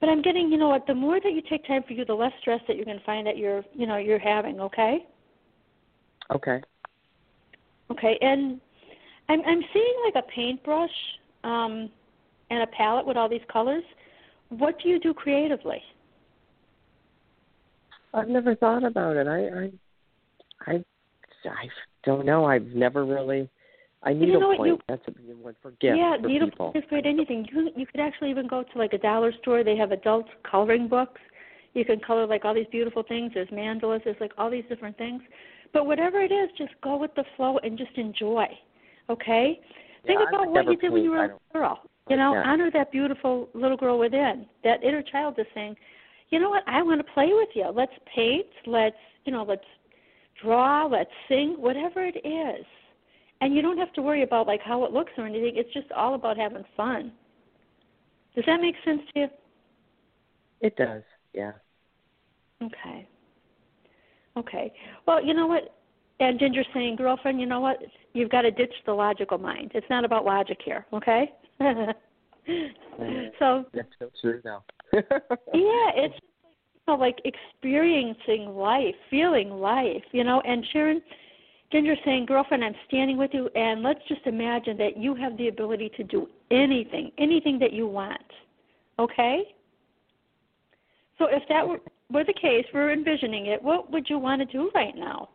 But 0.00 0.08
I'm 0.08 0.22
getting, 0.22 0.50
you 0.50 0.56
know 0.56 0.68
what, 0.68 0.86
the 0.86 0.94
more 0.94 1.20
that 1.20 1.32
you 1.32 1.42
take 1.48 1.66
time 1.66 1.82
for 1.86 1.92
you, 1.92 2.06
the 2.06 2.14
less 2.14 2.32
stress 2.40 2.60
that 2.66 2.76
you're 2.76 2.86
gonna 2.86 3.00
find 3.04 3.26
that 3.26 3.36
you're 3.36 3.62
you 3.74 3.86
know, 3.86 3.98
you're 3.98 4.18
having, 4.18 4.60
okay? 4.60 5.06
Okay. 6.34 6.62
Okay, 7.90 8.18
and 8.22 8.60
I'm 9.28 9.40
I'm 9.46 9.62
seeing 9.72 9.94
like 10.04 10.24
a 10.24 10.26
paintbrush 10.34 10.90
um 11.44 11.90
and 12.50 12.62
a 12.62 12.66
palette 12.68 13.06
with 13.06 13.16
all 13.16 13.28
these 13.28 13.40
colors. 13.52 13.84
What 14.48 14.80
do 14.82 14.88
you 14.88 14.98
do 14.98 15.12
creatively? 15.12 15.82
I've 18.14 18.28
never 18.28 18.54
thought 18.54 18.84
about 18.84 19.16
it. 19.16 19.28
I 19.28 19.48
I 19.48 20.72
I 20.72 20.84
I 21.44 21.68
don't 22.04 22.24
know. 22.24 22.46
I've 22.46 22.66
never 22.66 23.04
really 23.04 23.50
I 24.02 24.10
You 24.10 24.38
know 24.38 24.48
what, 24.48 24.56
point. 24.58 24.68
you- 24.68 24.80
That's 24.88 25.06
a 25.08 25.10
good 25.10 25.42
one 25.42 25.54
for 25.60 25.72
gifts 25.72 25.98
yeah, 25.98 26.16
for 26.16 26.26
needle 26.28 26.48
people. 26.50 26.72
is 26.74 26.84
great. 26.88 27.04
Anything 27.06 27.46
you 27.52 27.70
you 27.76 27.86
could 27.86 28.00
actually 28.00 28.30
even 28.30 28.46
go 28.46 28.62
to 28.62 28.78
like 28.78 28.92
a 28.94 28.98
dollar 28.98 29.32
store. 29.32 29.62
They 29.62 29.76
have 29.76 29.92
adult 29.92 30.26
coloring 30.42 30.88
books. 30.88 31.20
You 31.74 31.84
can 31.84 32.00
color 32.00 32.26
like 32.26 32.44
all 32.44 32.54
these 32.54 32.66
beautiful 32.70 33.02
things. 33.02 33.32
There's 33.34 33.48
mandalas. 33.50 34.02
There's 34.04 34.20
like 34.20 34.32
all 34.38 34.50
these 34.50 34.64
different 34.68 34.96
things. 34.96 35.22
But 35.72 35.86
whatever 35.86 36.20
it 36.20 36.32
is, 36.32 36.50
just 36.56 36.72
go 36.82 36.96
with 36.96 37.14
the 37.14 37.24
flow 37.36 37.58
and 37.58 37.76
just 37.78 37.96
enjoy. 37.96 38.46
Okay. 39.08 39.60
Think 40.06 40.20
about 40.28 40.50
what 40.50 40.64
you 40.66 40.76
did 40.76 40.92
when 40.92 41.04
you 41.04 41.10
were 41.10 41.24
a 41.24 41.38
girl. 41.52 41.82
You 42.08 42.16
know, 42.16 42.32
Yeah. 42.32 42.42
honor 42.50 42.70
that 42.72 42.90
beautiful 42.90 43.48
little 43.54 43.76
girl 43.76 43.98
within. 43.98 44.46
That 44.64 44.82
inner 44.82 45.02
child 45.02 45.38
is 45.38 45.46
saying, 45.54 45.76
you 46.30 46.38
know 46.40 46.48
what, 46.48 46.64
I 46.66 46.82
want 46.82 47.04
to 47.06 47.12
play 47.12 47.32
with 47.34 47.50
you. 47.54 47.68
Let's 47.68 47.92
paint. 48.06 48.46
Let's, 48.66 48.96
you 49.26 49.32
know, 49.32 49.42
let's 49.44 49.66
draw. 50.42 50.86
Let's 50.86 51.10
sing. 51.28 51.54
Whatever 51.60 52.04
it 52.04 52.16
is. 52.24 52.64
And 53.40 53.54
you 53.54 53.62
don't 53.62 53.78
have 53.78 53.92
to 53.94 54.02
worry 54.02 54.22
about 54.22 54.46
like 54.46 54.60
how 54.60 54.84
it 54.84 54.92
looks 54.92 55.12
or 55.16 55.26
anything. 55.26 55.52
It's 55.56 55.72
just 55.72 55.90
all 55.92 56.14
about 56.14 56.36
having 56.36 56.64
fun. 56.76 57.12
Does 58.34 58.44
that 58.46 58.60
make 58.60 58.74
sense 58.84 59.00
to 59.14 59.20
you? 59.20 59.28
It 60.60 60.76
does. 60.76 61.02
Yeah. 61.32 61.52
Okay. 62.62 63.06
Okay. 64.36 64.72
Well, 65.06 65.24
you 65.24 65.34
know 65.34 65.46
what? 65.46 65.74
And 66.20 66.38
Ginger's 66.38 66.66
saying, 66.74 66.96
girlfriend, 66.96 67.40
you 67.40 67.46
know 67.46 67.60
what? 67.60 67.78
You've 68.12 68.30
got 68.30 68.42
to 68.42 68.50
ditch 68.50 68.72
the 68.84 68.92
logical 68.92 69.38
mind. 69.38 69.72
It's 69.74 69.86
not 69.88 70.04
about 70.04 70.24
logic 70.26 70.58
here, 70.62 70.86
okay? 70.92 71.32
so 73.38 73.64
That's 73.72 73.88
so 73.98 74.10
true 74.20 74.42
now. 74.44 74.62
yeah, 74.92 75.02
it's 75.94 76.14
just 76.14 76.24
like, 76.44 76.56
you 76.74 76.80
know, 76.88 76.96
like 76.96 77.16
experiencing 77.24 78.54
life, 78.54 78.94
feeling 79.08 79.50
life, 79.50 80.02
you 80.12 80.24
know. 80.24 80.42
And 80.42 80.64
Sharon, 80.72 81.00
Ginger's 81.72 81.98
saying, 82.04 82.26
girlfriend, 82.26 82.64
I'm 82.64 82.74
standing 82.88 83.16
with 83.16 83.30
you, 83.32 83.48
and 83.54 83.82
let's 83.82 84.00
just 84.08 84.22
imagine 84.26 84.76
that 84.78 84.96
you 84.96 85.14
have 85.14 85.36
the 85.36 85.48
ability 85.48 85.90
to 85.96 86.04
do 86.04 86.26
anything, 86.50 87.12
anything 87.18 87.58
that 87.60 87.72
you 87.72 87.86
want, 87.86 88.20
okay? 88.98 89.54
So 91.18 91.26
if 91.30 91.42
that 91.48 91.66
were, 91.66 91.78
were 92.10 92.24
the 92.24 92.34
case, 92.34 92.64
we're 92.74 92.92
envisioning 92.92 93.46
it. 93.46 93.62
What 93.62 93.90
would 93.92 94.10
you 94.10 94.18
want 94.18 94.40
to 94.40 94.46
do 94.46 94.70
right 94.74 94.96
now? 94.96 95.28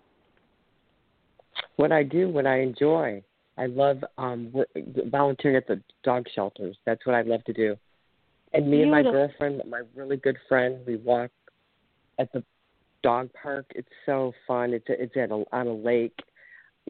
what 1.78 1.92
I 1.92 2.04
do, 2.04 2.30
what 2.30 2.46
I 2.46 2.62
enjoy. 2.62 3.22
I 3.58 3.68
love 3.68 4.04
um 4.18 4.54
volunteering 5.06 5.58
at 5.58 5.68
the 5.68 5.82
dog 6.04 6.26
shelters. 6.34 6.78
That's 6.86 7.06
what 7.06 7.16
I 7.16 7.22
love 7.22 7.44
to 7.46 7.54
do. 7.54 7.78
And 8.54 8.70
me 8.70 8.82
and 8.82 8.92
my 8.92 9.02
girlfriend, 9.02 9.62
my 9.70 9.82
really 9.96 10.18
good 10.18 10.38
friend, 10.48 10.80
we 10.86 10.98
walk 10.98 11.32
at 12.20 12.32
the 12.34 12.44
dog 13.06 13.30
park. 13.40 13.68
It's 13.76 13.88
so 14.08 14.34
fun. 14.48 14.74
It's 14.74 14.86
it's 14.90 15.16
at 15.16 15.30
a, 15.30 15.44
on 15.52 15.68
a 15.68 15.74
lake. 15.74 16.18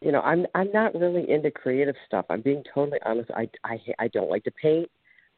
You 0.01 0.13
know, 0.13 0.22
I'm 0.22 0.45
I'm 0.55 0.72
not 0.72 0.95
really 0.95 1.29
into 1.29 1.51
creative 1.51 1.95
stuff. 2.07 2.25
I'm 2.29 2.41
being 2.41 2.63
totally 2.74 3.00
honest. 3.05 3.29
I 3.36 3.50
I 3.65 3.77
I 4.00 4.07
don't 4.07 4.29
like 4.29 4.45
to 4.45 4.51
paint. 4.51 4.89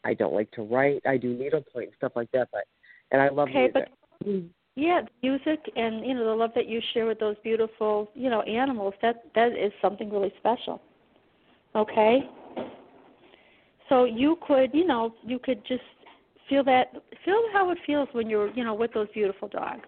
I 0.03 0.13
don't 0.13 0.35
like 0.35 0.51
to 0.51 0.61
write. 0.61 1.01
I 1.07 1.17
do 1.17 1.33
needlepoint 1.33 1.87
and 1.87 1.93
stuff 1.97 2.11
like 2.15 2.31
that. 2.31 2.49
But 2.51 2.65
and 3.11 3.19
I 3.19 3.29
love 3.29 3.49
Okay, 3.49 3.71
music. 3.73 3.89
but 4.21 4.43
yeah, 4.75 5.01
music 5.23 5.59
and 5.75 6.05
you 6.05 6.13
know 6.13 6.25
the 6.25 6.35
love 6.35 6.51
that 6.53 6.67
you 6.67 6.79
share 6.93 7.07
with 7.07 7.19
those 7.19 7.37
beautiful 7.43 8.11
you 8.13 8.29
know 8.29 8.43
animals 8.43 8.93
that 9.01 9.23
that 9.33 9.53
is 9.53 9.71
something 9.81 10.11
really 10.11 10.33
special. 10.39 10.79
Okay. 11.75 12.19
So 13.89 14.03
you 14.03 14.37
could 14.47 14.69
you 14.75 14.85
know 14.85 15.15
you 15.25 15.39
could 15.39 15.65
just 15.65 15.81
feel 16.47 16.63
that 16.65 16.91
feel 17.25 17.41
how 17.51 17.71
it 17.71 17.79
feels 17.87 18.09
when 18.11 18.29
you're 18.29 18.53
you 18.53 18.63
know 18.63 18.75
with 18.75 18.93
those 18.93 19.07
beautiful 19.11 19.47
dogs 19.47 19.87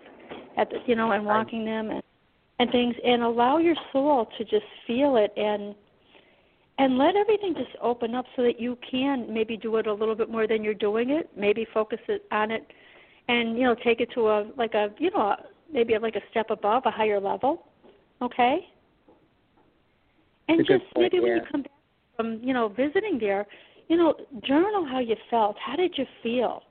at 0.60 0.70
the 0.70 0.78
you 0.86 0.96
know 0.96 1.12
and 1.12 1.26
walking 1.26 1.66
them 1.66 1.90
and 1.90 2.04
and 2.60 2.70
things 2.72 2.96
and 3.06 3.24
allow 3.24 3.58
your 3.58 3.76
soul 3.94 4.28
to 4.38 4.44
just 4.44 4.66
feel 4.86 5.16
it 5.16 5.32
and 5.38 5.74
and 6.78 6.98
let 6.98 7.16
everything 7.16 7.54
just 7.54 7.76
open 7.82 8.16
up 8.16 8.26
so 8.36 8.44
that 8.44 8.60
you 8.60 8.78
can 8.90 9.32
maybe 9.34 9.58
do 9.58 9.76
it 9.78 9.88
a 9.88 9.94
little 9.94 10.16
bit 10.16 10.30
more 10.30 10.48
than 10.48 10.64
you're 10.64 10.74
doing 10.74 11.10
it 11.12 11.30
maybe 11.38 11.66
focus 11.74 12.00
it 12.08 12.26
on 12.32 12.52
it 12.52 12.66
and 13.28 13.58
you 13.58 13.64
know 13.64 13.76
take 13.84 14.02
it 14.02 14.10
to 14.14 14.28
a 14.28 14.50
like 14.58 14.74
a 14.74 14.90
you 14.98 15.10
know 15.12 15.36
maybe 15.72 15.98
like 15.98 16.16
a 16.16 16.22
step 16.32 16.50
above 16.50 16.84
a 16.86 16.92
higher 16.92 17.20
level 17.20 17.66
okay? 18.22 18.68
And 20.48 20.60
It's 20.60 20.70
a 20.70 20.74
good 20.74 20.80
just 20.82 20.94
point, 20.94 21.14
maybe 21.14 21.24
when 21.24 21.38
you 21.38 21.42
come 21.50 21.62
back 21.62 21.72
from 22.18 22.40
you 22.44 22.54
know 22.54 22.68
visiting 22.68 23.18
there 23.20 23.46
you 23.88 23.96
know 23.96 24.14
journal 24.44 24.86
how 24.86 25.00
you 25.00 25.16
felt. 25.30 25.56
How 25.66 25.76
did 25.76 25.98
you 25.98 26.06
feel 26.22 26.64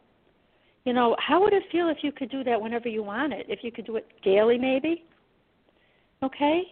you 0.88 0.94
know 0.94 1.14
how 1.18 1.42
would 1.42 1.52
it 1.52 1.64
feel 1.70 1.90
if 1.90 1.98
you 2.00 2.12
could 2.12 2.30
do 2.30 2.42
that 2.44 2.58
whenever 2.58 2.88
you 2.88 3.02
want 3.02 3.34
it? 3.34 3.44
If 3.50 3.58
you 3.62 3.70
could 3.70 3.84
do 3.84 3.96
it 3.96 4.06
daily 4.24 4.56
maybe? 4.56 5.04
Okay? 6.22 6.62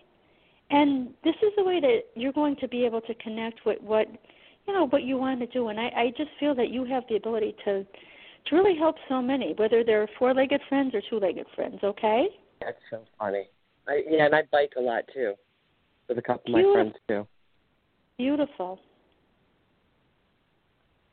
And 0.71 1.11
this 1.23 1.35
is 1.43 1.53
the 1.55 1.62
way 1.62 1.81
that 1.81 1.99
you're 2.14 2.33
going 2.33 2.57
to 2.62 2.67
be 2.67 2.87
able 2.87 3.03
to 3.03 3.14
connect 3.17 3.67
with 3.67 3.79
what 3.83 4.09
you 4.67 4.73
know 4.73 4.87
what 4.87 5.03
you 5.03 5.19
want 5.19 5.40
to 5.40 5.47
do. 5.49 5.69
And 5.69 5.79
i 5.79 5.88
i 5.88 6.12
just 6.17 6.31
feel 6.40 6.55
that 6.55 6.71
you 6.71 6.87
have 6.87 7.03
the 7.11 7.17
ability 7.17 7.55
to 7.67 7.85
to 8.47 8.57
really 8.57 8.79
help 8.79 8.97
so 9.07 9.21
many 9.21 9.53
whether 9.59 9.85
they're 9.85 10.09
four 10.19 10.33
legged 10.33 10.62
friends 10.67 10.95
or 10.95 11.03
two 11.11 11.19
legged 11.19 11.47
friends 11.55 11.81
okay? 11.85 12.29
That's 12.62 12.79
so 12.90 13.03
funny. 13.19 13.51
I 13.87 14.03
yeah, 14.09 14.25
and 14.25 14.35
I 14.35 14.45
bike 14.51 14.73
a 14.79 14.81
lot 14.81 15.05
too, 15.12 15.35
with 16.09 16.17
a 16.17 16.23
couple 16.23 16.55
of 16.55 16.64
my 16.64 16.73
friends 16.73 16.95
too. 17.07 17.27
beautiful. 18.17 18.79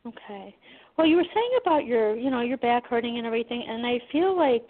Okay 0.08 0.56
well 0.97 1.08
you 1.08 1.15
were 1.15 1.25
saying 1.34 1.51
about 1.62 1.86
your 1.86 2.15
you 2.15 2.29
know 2.29 2.41
your 2.41 2.58
back 2.58 2.86
hurting 2.88 3.17
and 3.17 3.25
everything 3.27 3.63
and 3.67 3.86
i 3.86 3.99
feel 4.12 4.36
like 4.36 4.67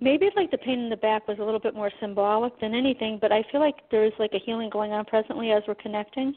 maybe 0.00 0.28
like 0.36 0.50
the 0.50 0.58
pain 0.58 0.80
in 0.80 0.90
the 0.90 0.96
back 0.96 1.26
was 1.28 1.38
a 1.38 1.42
little 1.44 1.60
bit 1.60 1.74
more 1.74 1.90
symbolic 2.00 2.58
than 2.60 2.74
anything 2.74 3.18
but 3.20 3.30
i 3.32 3.42
feel 3.50 3.60
like 3.60 3.76
there's 3.90 4.12
like 4.18 4.32
a 4.34 4.38
healing 4.44 4.70
going 4.70 4.92
on 4.92 5.04
presently 5.04 5.52
as 5.52 5.62
we're 5.68 5.74
connecting 5.76 6.34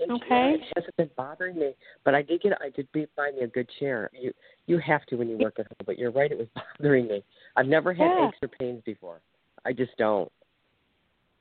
And 0.00 0.10
Okay. 0.12 0.56
It 0.56 0.60
hasn't 0.76 0.96
been 0.96 1.10
bothering 1.16 1.56
me, 1.58 1.72
but 2.04 2.14
I 2.14 2.20
did 2.20 2.42
get. 2.42 2.52
I 2.60 2.68
did 2.68 2.86
be 2.92 3.06
find 3.16 3.34
me 3.36 3.42
a 3.44 3.46
good 3.46 3.66
chair. 3.80 4.10
You 4.12 4.30
you 4.66 4.76
have 4.78 5.06
to 5.06 5.16
when 5.16 5.26
you 5.30 5.38
work 5.38 5.58
at 5.58 5.66
home, 5.68 5.84
but 5.86 5.96
you're 5.98 6.10
right. 6.10 6.30
It 6.30 6.36
was 6.36 6.48
bothering 6.78 7.06
me. 7.08 7.24
I've 7.56 7.66
never 7.66 7.94
had 7.94 8.10
Yeah. 8.10 8.28
aches 8.28 8.36
or 8.42 8.48
pains 8.48 8.82
before. 8.84 9.20
I 9.64 9.72
just 9.72 9.96
don't. 9.96 10.30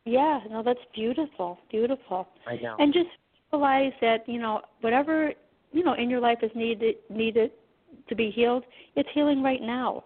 yeah 0.06 0.39
no 0.49 0.62
that's 0.63 0.80
beautiful 0.93 1.58
beautiful 1.69 2.28
I 2.47 2.56
know. 2.63 2.75
and 2.80 2.93
just 2.93 3.10
realize 3.56 3.94
that 4.02 4.28
you 4.28 4.39
know 4.39 4.62
whatever 4.82 5.32
you 5.72 5.84
know 5.84 5.94
in 5.94 6.10
your 6.10 6.20
life 6.20 6.39
is 6.41 6.52
needed 6.56 6.96
needed 7.10 7.52
to 8.10 8.15
be 8.15 8.30
healed 8.30 8.63
it's 8.96 9.10
healing 9.13 9.41
right 9.41 9.62
now. 9.62 10.04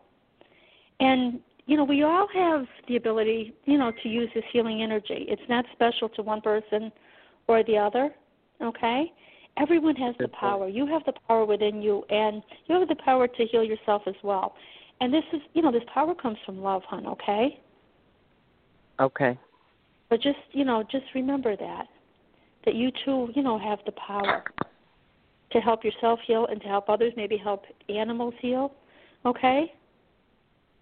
And 0.99 1.39
you 1.65 1.77
know 1.77 1.83
we 1.83 2.03
all 2.03 2.27
have 2.33 2.65
the 2.87 2.95
ability 2.95 3.53
you 3.65 3.77
know 3.77 3.91
to 4.03 4.09
use 4.09 4.29
this 4.35 4.43
healing 4.51 4.81
energy. 4.81 5.25
It's 5.27 5.41
not 5.49 5.65
special 5.73 6.09
to 6.09 6.21
one 6.21 6.41
person 6.41 6.91
or 7.47 7.63
the 7.63 7.77
other 7.77 8.11
okay? 8.61 9.11
Everyone 9.57 9.95
has 9.95 10.15
the 10.19 10.27
power. 10.27 10.67
You 10.67 10.85
have 10.87 11.03
the 11.05 11.13
power 11.27 11.45
within 11.45 11.81
you 11.81 12.03
and 12.09 12.41
you 12.67 12.79
have 12.79 12.87
the 12.87 12.95
power 12.95 13.27
to 13.27 13.45
heal 13.45 13.63
yourself 13.63 14.03
as 14.05 14.15
well. 14.23 14.55
And 15.01 15.13
this 15.13 15.23
is 15.33 15.41
you 15.53 15.61
know 15.61 15.71
this 15.71 15.83
power 15.93 16.13
comes 16.13 16.37
from 16.45 16.61
love 16.61 16.83
hon 16.87 17.07
okay? 17.07 17.59
Okay. 18.99 19.39
but 20.09 20.21
just 20.21 20.39
you 20.51 20.65
know, 20.65 20.83
just 20.91 21.05
remember 21.15 21.55
that 21.55 21.87
that 22.65 22.75
you 22.75 22.91
too, 23.05 23.29
you 23.35 23.43
know, 23.43 23.57
have 23.57 23.79
the 23.85 23.93
power 23.93 24.43
to 25.51 25.59
help 25.59 25.83
yourself 25.83 26.19
heal 26.25 26.45
and 26.47 26.61
to 26.61 26.67
help 26.67 26.89
others, 26.89 27.13
maybe 27.15 27.37
help 27.37 27.63
animals 27.89 28.33
heal. 28.41 28.73
Okay? 29.25 29.73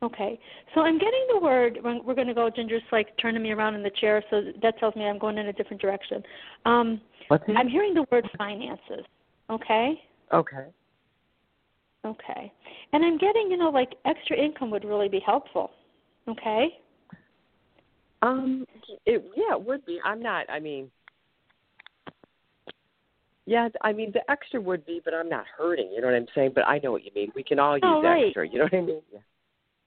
Okay. 0.04 0.40
So 0.76 0.82
I'm 0.82 0.98
getting 1.00 1.26
the 1.34 1.40
word. 1.40 1.80
We're 1.84 2.02
we're 2.04 2.14
going 2.14 2.28
to 2.28 2.34
go. 2.34 2.50
Ginger's 2.50 2.84
like 2.92 3.18
turning 3.20 3.42
me 3.42 3.52
around 3.52 3.74
in 3.74 3.82
the 3.82 3.90
chair, 4.00 4.24
so 4.30 4.42
that 4.62 4.78
tells 4.80 4.96
me 4.96 5.06
I'm 5.06 5.18
going 5.18 5.38
in 5.38 5.48
a 5.48 5.54
different 5.54 5.82
direction. 5.82 6.22
Um? 6.66 7.02
I'm 7.58 7.68
hearing 7.68 7.94
the 7.94 8.06
word 8.12 8.30
finances. 8.38 9.06
Okay. 9.50 10.02
Okay. 10.34 10.68
Okay. 12.06 12.54
And 12.94 13.04
I'm 13.04 13.18
getting, 13.18 13.50
you 13.50 13.58
know, 13.58 13.70
like 13.70 13.96
extra 14.06 14.38
income 14.38 14.70
would 14.72 14.86
really 14.86 15.10
be 15.10 15.20
helpful. 15.26 15.72
Okay. 16.28 16.78
Um. 18.22 18.66
It 19.06 19.26
yeah, 19.36 19.56
it 19.56 19.62
would 19.66 19.86
be. 19.86 20.00
I'm 20.04 20.22
not. 20.22 20.48
I 20.50 20.60
mean. 20.60 20.92
Yeah, 23.48 23.70
I 23.82 23.94
mean 23.94 24.12
the 24.14 24.30
extra 24.30 24.60
would 24.60 24.86
be, 24.86 25.02
but 25.04 25.14
I'm 25.14 25.30
not 25.30 25.46
hurting. 25.58 25.90
You 25.94 26.02
know 26.02 26.08
what 26.08 26.16
I'm 26.18 26.28
saying? 26.36 26.52
But 26.54 26.68
I 26.68 26.80
know 26.80 26.92
what 26.92 27.06
you 27.06 27.12
mean. 27.16 27.32
We 27.34 27.44
can 27.44 27.60
all 27.60 27.76
use 27.76 27.84
Oh, 27.86 28.04
right. 28.04 28.26
extra. 28.26 28.46
You 28.48 28.60
know 28.60 28.66
what 28.66 28.74
I 28.74 28.82
mean? 28.82 29.02
Yeah. 29.12 29.20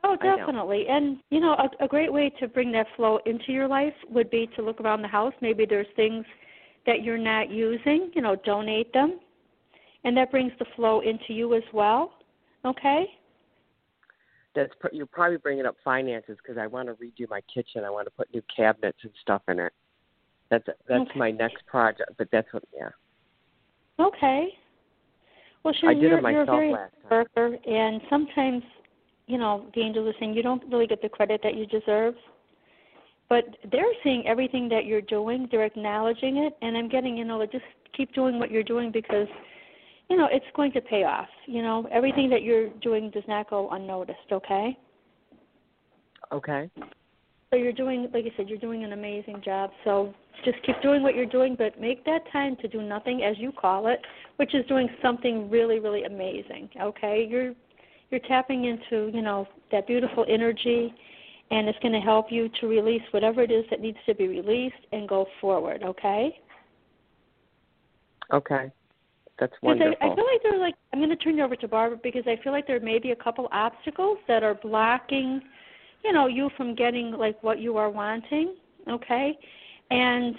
Oh, 0.03 0.17
definitely. 0.17 0.87
And 0.89 1.19
you 1.29 1.41
know, 1.41 1.53
a, 1.53 1.85
a 1.85 1.87
great 1.87 2.11
way 2.11 2.33
to 2.41 2.49
bring 2.49 2.73
that 2.73 2.87
flow 2.97 3.19
into 3.27 3.53
your 3.53 3.69
life 3.69 3.93
would 4.09 4.31
be 4.31 4.49
to 4.57 4.63
look 4.63 4.81
around 4.81 5.03
the 5.03 5.09
house. 5.09 5.35
Maybe 5.43 5.67
there's 5.67 5.87
things 5.95 6.25
that 6.87 7.03
you're 7.03 7.19
not 7.19 7.51
using. 7.51 8.11
You 8.15 8.23
know, 8.23 8.35
donate 8.35 8.95
them, 8.95 9.21
and 10.05 10.17
that 10.17 10.31
brings 10.31 10.53
the 10.59 10.65
flow 10.75 11.01
into 11.01 11.35
you 11.35 11.55
as 11.55 11.63
well. 11.75 12.15
Okay. 12.65 13.05
That's 14.55 14.73
pr- 14.81 14.89
you're 14.91 15.05
probably 15.05 15.37
bringing 15.37 15.67
up 15.67 15.77
finances 15.85 16.39
because 16.43 16.57
I 16.57 16.67
want 16.67 16.89
to 16.89 16.95
redo 16.95 17.29
my 17.29 17.43
kitchen. 17.53 17.85
I 17.85 17.91
want 17.91 18.07
to 18.07 18.11
put 18.11 18.33
new 18.33 18.43
cabinets 18.57 18.99
and 19.03 19.13
stuff 19.21 19.43
in 19.49 19.61
it. 19.61 19.75
That's 20.49 20.65
that's 20.89 21.11
Okay. 21.11 21.19
my 21.19 21.31
next 21.31 21.67
project. 21.67 22.11
But 22.17 22.29
that's 22.33 22.51
what. 22.55 22.65
Yeah. 22.75 22.89
Okay. 24.01 24.49
Well, 25.63 25.75
I 25.85 25.95
did 25.95 26.05
it 26.05 26.09
you're, 26.09 26.31
you're 26.31 26.43
a 26.43 26.47
very 26.47 26.75
worker, 27.11 27.57
and 27.67 28.01
sometimes, 28.09 28.63
you 29.27 29.37
know, 29.37 29.67
the 29.75 29.83
angels 29.83 30.09
are 30.09 30.19
saying 30.19 30.35
you 30.35 30.43
don't 30.43 30.63
really 30.71 30.87
get 30.87 31.03
the 31.03 31.09
credit 31.09 31.41
that 31.43 31.55
you 31.55 31.67
deserve. 31.67 32.15
But 33.29 33.45
they're 33.71 33.85
seeing 34.03 34.27
everything 34.27 34.69
that 34.71 34.87
you're 34.87 35.03
doing. 35.03 35.49
They're 35.51 35.65
acknowledging 35.65 36.39
it, 36.39 36.57
and 36.63 36.77
I'm 36.77 36.89
getting, 36.89 37.17
you 37.17 37.25
know, 37.25 37.45
just 37.47 37.65
keep 37.97 38.13
doing 38.15 38.39
what 38.39 38.51
you're 38.51 38.65
doing 38.65 38.91
because, 38.91 39.29
you 40.09 40.17
know, 40.17 40.29
it's 40.33 40.47
going 40.57 40.73
to 40.73 40.81
pay 40.81 41.05
off. 41.05 41.29
You 41.47 41.63
know, 41.63 41.87
everything 41.93 42.29
that 42.31 42.43
you're 42.43 42.71
doing 42.83 43.11
does 43.11 43.23
not 43.29 43.49
go 43.49 43.69
unnoticed. 43.71 44.33
Okay. 44.33 44.77
Okay. 46.33 46.71
So 47.53 47.57
you're 47.57 47.73
doing, 47.73 48.09
like 48.15 48.25
I 48.27 48.37
said, 48.37 48.49
you're 48.49 48.59
doing 48.59 48.85
an 48.85 48.93
amazing 48.93 49.43
job. 49.45 49.71
So 49.83 50.15
just 50.45 50.59
keep 50.65 50.81
doing 50.83 51.03
what 51.03 51.17
you're 51.17 51.27
doing, 51.27 51.57
but 51.59 51.81
make 51.81 52.05
that 52.05 52.21
time 52.33 52.55
to 52.63 52.69
do 52.69 52.81
nothing, 52.81 53.25
as 53.25 53.37
you 53.39 53.51
call 53.51 53.89
it, 53.89 53.99
which 54.37 54.55
is 54.55 54.65
doing 54.67 54.89
something 55.03 55.51
really, 55.51 55.81
really 55.81 56.05
amazing. 56.05 56.71
Okay, 56.81 57.27
you're 57.29 57.53
you're 58.11 58.21
tapping 58.21 58.67
into, 58.67 59.11
you 59.13 59.23
know, 59.23 59.49
that 59.73 59.89
beautiful 59.89 60.25
energy, 60.29 60.95
and 61.51 61.69
it's 61.69 61.79
going 61.81 61.93
to 61.93 62.01
help 62.01 62.27
you 62.31 62.49
to 62.61 62.69
release 62.69 63.03
whatever 63.11 63.43
it 63.43 63.51
is 63.51 63.65
that 63.71 63.81
needs 63.81 63.99
to 64.07 64.15
be 64.15 64.29
released 64.29 64.87
and 64.93 65.09
go 65.09 65.27
forward. 65.41 65.83
Okay. 65.83 66.39
Okay. 68.33 68.71
That's 69.41 69.53
wonderful. 69.61 69.95
I, 70.01 70.07
I 70.07 70.15
feel 70.15 70.25
like 70.25 70.41
there's 70.45 70.61
like 70.61 70.75
I'm 70.93 71.01
going 71.01 71.11
to 71.11 71.17
turn 71.17 71.37
you 71.37 71.45
over 71.45 71.57
to 71.57 71.67
Barbara 71.67 71.99
because 72.01 72.25
I 72.27 72.41
feel 72.45 72.53
like 72.53 72.69
there 72.69 72.79
may 72.79 73.01
be 73.01 73.11
a 73.11 73.17
couple 73.17 73.49
obstacles 73.51 74.19
that 74.29 74.45
are 74.45 74.55
blocking, 74.55 75.41
you 76.05 76.13
know, 76.13 76.27
you 76.27 76.51
from 76.57 76.75
getting 76.75 77.13
like 77.13 77.43
what 77.43 77.61
you 77.61 77.77
are 77.77 77.91
wanting. 77.91 78.57
Okay, 78.89 79.39
and 79.91 80.35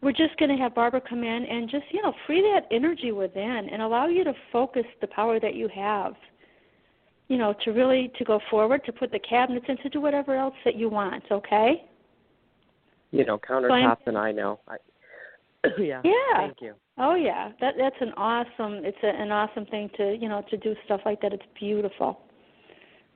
we're 0.00 0.12
just 0.12 0.36
going 0.38 0.50
to 0.50 0.60
have 0.62 0.74
Barbara 0.74 1.00
come 1.06 1.22
in 1.22 1.44
and 1.44 1.70
just 1.70 1.84
you 1.90 2.02
know 2.02 2.12
free 2.26 2.40
that 2.40 2.66
energy 2.74 3.12
within 3.12 3.68
and 3.70 3.82
allow 3.82 4.06
you 4.06 4.24
to 4.24 4.32
focus 4.52 4.84
the 5.00 5.06
power 5.06 5.38
that 5.40 5.54
you 5.54 5.68
have. 5.74 6.14
You 7.28 7.38
know, 7.38 7.54
to 7.64 7.70
really 7.70 8.12
to 8.18 8.24
go 8.24 8.40
forward, 8.50 8.84
to 8.84 8.92
put 8.92 9.10
the 9.10 9.20
cabinets 9.20 9.66
in, 9.68 9.76
to 9.78 9.88
do 9.88 10.00
whatever 10.00 10.36
else 10.36 10.54
that 10.64 10.76
you 10.76 10.88
want. 10.88 11.24
Okay. 11.30 11.84
You 13.10 13.24
know, 13.24 13.38
countertops, 13.38 14.06
and 14.06 14.18
I 14.18 14.32
know. 14.32 14.60
I, 14.68 14.76
yeah. 15.78 16.00
Yeah. 16.04 16.12
Thank 16.36 16.56
you. 16.60 16.74
Oh 16.98 17.14
yeah, 17.14 17.52
that 17.60 17.74
that's 17.78 17.96
an 18.00 18.12
awesome. 18.16 18.84
It's 18.84 18.98
a, 19.02 19.08
an 19.08 19.30
awesome 19.30 19.64
thing 19.66 19.88
to 19.96 20.16
you 20.20 20.28
know 20.28 20.44
to 20.50 20.56
do 20.56 20.74
stuff 20.84 21.00
like 21.06 21.20
that. 21.22 21.32
It's 21.32 21.42
beautiful. 21.58 22.20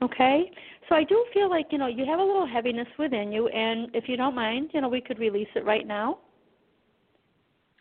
Okay, 0.03 0.51
so 0.89 0.95
I 0.95 1.05
do 1.05 1.25
feel 1.33 1.49
like 1.49 1.67
you 1.71 1.79
know 1.79 1.87
you 1.87 2.05
have 2.05 2.19
a 2.19 2.23
little 2.23 2.47
heaviness 2.47 2.89
within 2.99 3.33
you, 3.33 3.49
and 3.49 3.89
if 3.95 4.09
you 4.09 4.17
don't 4.17 4.35
mind, 4.35 4.71
you 4.75 4.81
know 4.81 4.89
we 4.89 5.01
could 5.01 5.19
release 5.19 5.49
it 5.55 5.65
right 5.65 5.87
now. 5.87 6.19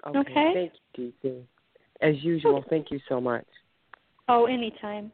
Okay. 0.08 0.19
Okay. 0.19 0.51
Thank 0.54 0.71
you, 0.97 1.13
DC. 1.23 1.41
As 2.01 2.15
usual, 2.23 2.63
thank 2.69 2.91
you 2.91 2.99
so 3.10 3.19
much. 3.19 3.45
Oh, 4.28 4.45
anytime. 4.45 5.12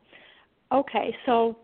Okay, 0.71 1.15
so 1.25 1.57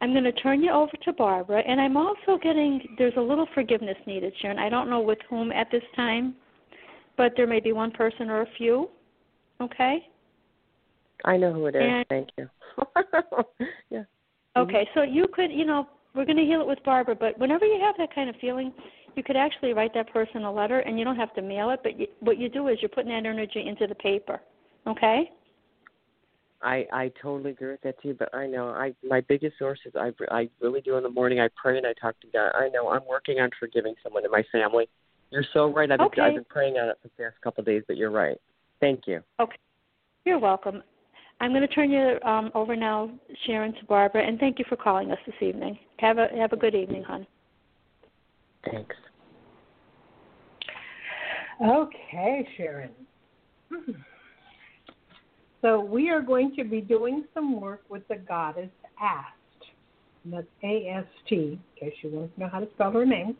I'm 0.00 0.12
going 0.12 0.24
to 0.24 0.32
turn 0.32 0.62
you 0.62 0.72
over 0.72 0.92
to 1.04 1.12
Barbara, 1.12 1.62
and 1.66 1.80
I'm 1.80 1.96
also 1.96 2.38
getting 2.42 2.80
there's 2.98 3.14
a 3.16 3.20
little 3.20 3.46
forgiveness 3.54 3.96
needed, 4.06 4.32
Sharon. 4.40 4.58
I 4.58 4.68
don't 4.68 4.90
know 4.90 5.00
with 5.00 5.18
whom 5.28 5.52
at 5.52 5.70
this 5.70 5.82
time 5.96 6.34
but 7.20 7.34
there 7.36 7.46
may 7.46 7.60
be 7.60 7.72
one 7.72 7.90
person 7.90 8.30
or 8.30 8.40
a 8.40 8.46
few. 8.56 8.88
Okay? 9.60 10.08
I 11.26 11.36
know 11.36 11.52
who 11.52 11.66
it 11.66 11.76
is. 11.76 11.82
And, 11.84 12.06
Thank 12.08 12.30
you. 12.38 12.48
yeah. 13.90 14.04
Mm-hmm. 14.56 14.68
Okay, 14.68 14.88
so 14.94 15.02
you 15.02 15.26
could, 15.32 15.50
you 15.50 15.64
know, 15.64 15.88
we're 16.14 16.24
going 16.24 16.36
to 16.36 16.44
heal 16.44 16.60
it 16.60 16.66
with 16.66 16.78
Barbara, 16.84 17.14
but 17.14 17.38
whenever 17.38 17.64
you 17.64 17.80
have 17.80 17.94
that 17.98 18.14
kind 18.14 18.28
of 18.28 18.36
feeling, 18.40 18.72
you 19.14 19.22
could 19.22 19.36
actually 19.36 19.72
write 19.72 19.94
that 19.94 20.12
person 20.12 20.42
a 20.42 20.52
letter, 20.52 20.80
and 20.80 20.98
you 20.98 21.04
don't 21.04 21.16
have 21.16 21.32
to 21.34 21.42
mail 21.42 21.70
it. 21.70 21.80
But 21.82 21.98
you, 21.98 22.06
what 22.20 22.38
you 22.38 22.48
do 22.48 22.68
is 22.68 22.78
you're 22.80 22.88
putting 22.88 23.10
that 23.10 23.28
energy 23.28 23.64
into 23.66 23.86
the 23.86 23.94
paper. 23.94 24.40
Okay? 24.86 25.30
I 26.62 26.86
I 26.92 27.12
totally 27.22 27.52
agree 27.52 27.70
with 27.70 27.80
that 27.82 28.00
too. 28.02 28.14
But 28.18 28.34
I 28.34 28.46
know 28.46 28.68
I 28.68 28.92
my 29.02 29.22
biggest 29.22 29.58
source 29.58 29.78
is 29.86 29.94
I 29.96 30.12
I 30.30 30.48
really 30.60 30.82
do 30.82 30.96
in 30.96 31.02
the 31.02 31.08
morning. 31.08 31.40
I 31.40 31.48
pray 31.60 31.78
and 31.78 31.86
I 31.86 31.94
talk 31.94 32.20
to 32.20 32.26
God. 32.32 32.52
I 32.54 32.68
know 32.68 32.90
I'm 32.90 33.06
working 33.08 33.40
on 33.40 33.48
forgiving 33.58 33.94
someone 34.02 34.26
in 34.26 34.30
my 34.30 34.44
family 34.52 34.86
you're 35.30 35.44
so 35.52 35.72
right. 35.72 35.90
I've, 35.90 36.00
okay. 36.00 36.16
been, 36.16 36.24
I've 36.24 36.34
been 36.34 36.44
praying 36.44 36.74
on 36.76 36.88
it 36.88 36.98
for 37.00 37.08
the 37.08 37.22
past 37.22 37.40
couple 37.42 37.62
of 37.62 37.66
days, 37.66 37.82
but 37.86 37.96
you're 37.96 38.10
right. 38.10 38.36
Thank 38.80 39.06
you. 39.06 39.22
Okay. 39.38 39.56
You're 40.24 40.38
welcome. 40.38 40.82
I'm 41.40 41.52
going 41.52 41.62
to 41.62 41.68
turn 41.68 41.90
you 41.90 42.18
um, 42.24 42.50
over 42.54 42.76
now, 42.76 43.10
Sharon, 43.46 43.72
to 43.74 43.84
Barbara, 43.86 44.26
and 44.26 44.38
thank 44.38 44.58
you 44.58 44.64
for 44.68 44.76
calling 44.76 45.10
us 45.10 45.18
this 45.24 45.34
evening. 45.40 45.78
Have 45.98 46.18
a 46.18 46.28
have 46.36 46.52
a 46.52 46.56
good 46.56 46.74
evening, 46.74 47.02
hon. 47.02 47.26
Thanks. 48.70 48.94
Okay, 51.64 52.46
Sharon. 52.56 52.90
So 55.62 55.80
we 55.80 56.10
are 56.10 56.22
going 56.22 56.54
to 56.56 56.64
be 56.64 56.80
doing 56.80 57.24
some 57.34 57.60
work 57.60 57.82
with 57.88 58.06
the 58.08 58.16
goddess 58.16 58.70
Ast. 59.00 59.26
And 60.24 60.32
that's 60.34 60.46
A 60.62 60.88
S 60.88 61.06
T, 61.28 61.36
in 61.36 61.60
case 61.78 61.94
you 62.02 62.10
want 62.10 62.34
to 62.34 62.40
know 62.40 62.48
how 62.48 62.60
to 62.60 62.68
spell 62.74 62.92
her 62.92 63.06
name. 63.06 63.36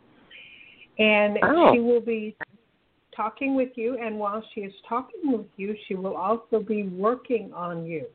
And 0.97 1.37
oh. 1.43 1.71
she 1.73 1.79
will 1.79 2.01
be 2.01 2.35
talking 3.15 3.55
with 3.55 3.69
you, 3.75 3.97
and 3.97 4.17
while 4.17 4.43
she 4.53 4.61
is 4.61 4.73
talking 4.87 5.31
with 5.31 5.45
you, 5.57 5.75
she 5.87 5.95
will 5.95 6.15
also 6.15 6.59
be 6.59 6.87
working 6.87 7.51
on 7.53 7.85
you. 7.85 8.05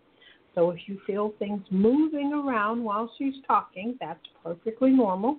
So 0.54 0.70
if 0.70 0.78
you 0.86 0.98
feel 1.06 1.34
things 1.38 1.62
moving 1.70 2.32
around 2.32 2.82
while 2.82 3.10
she's 3.18 3.34
talking, 3.46 3.96
that's 4.00 4.20
perfectly 4.42 4.90
normal. 4.90 5.36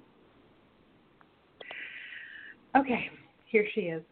Okay, 2.76 3.10
here 3.48 3.66
she 3.74 3.82
is. 3.82 4.04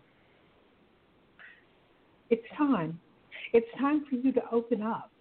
It's 2.32 2.46
time. 2.58 3.00
It's 3.54 3.68
time 3.80 4.06
for 4.10 4.16
you 4.16 4.32
to 4.34 4.42
open 4.52 4.82
up. 4.82 5.12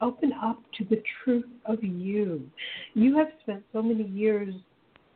Open 0.00 0.32
up 0.32 0.58
to 0.78 0.84
the 0.84 1.00
truth 1.22 1.46
of 1.66 1.82
you. 1.82 2.42
You 2.94 3.16
have 3.16 3.28
spent 3.42 3.62
so 3.72 3.80
many 3.80 4.04
years 4.04 4.52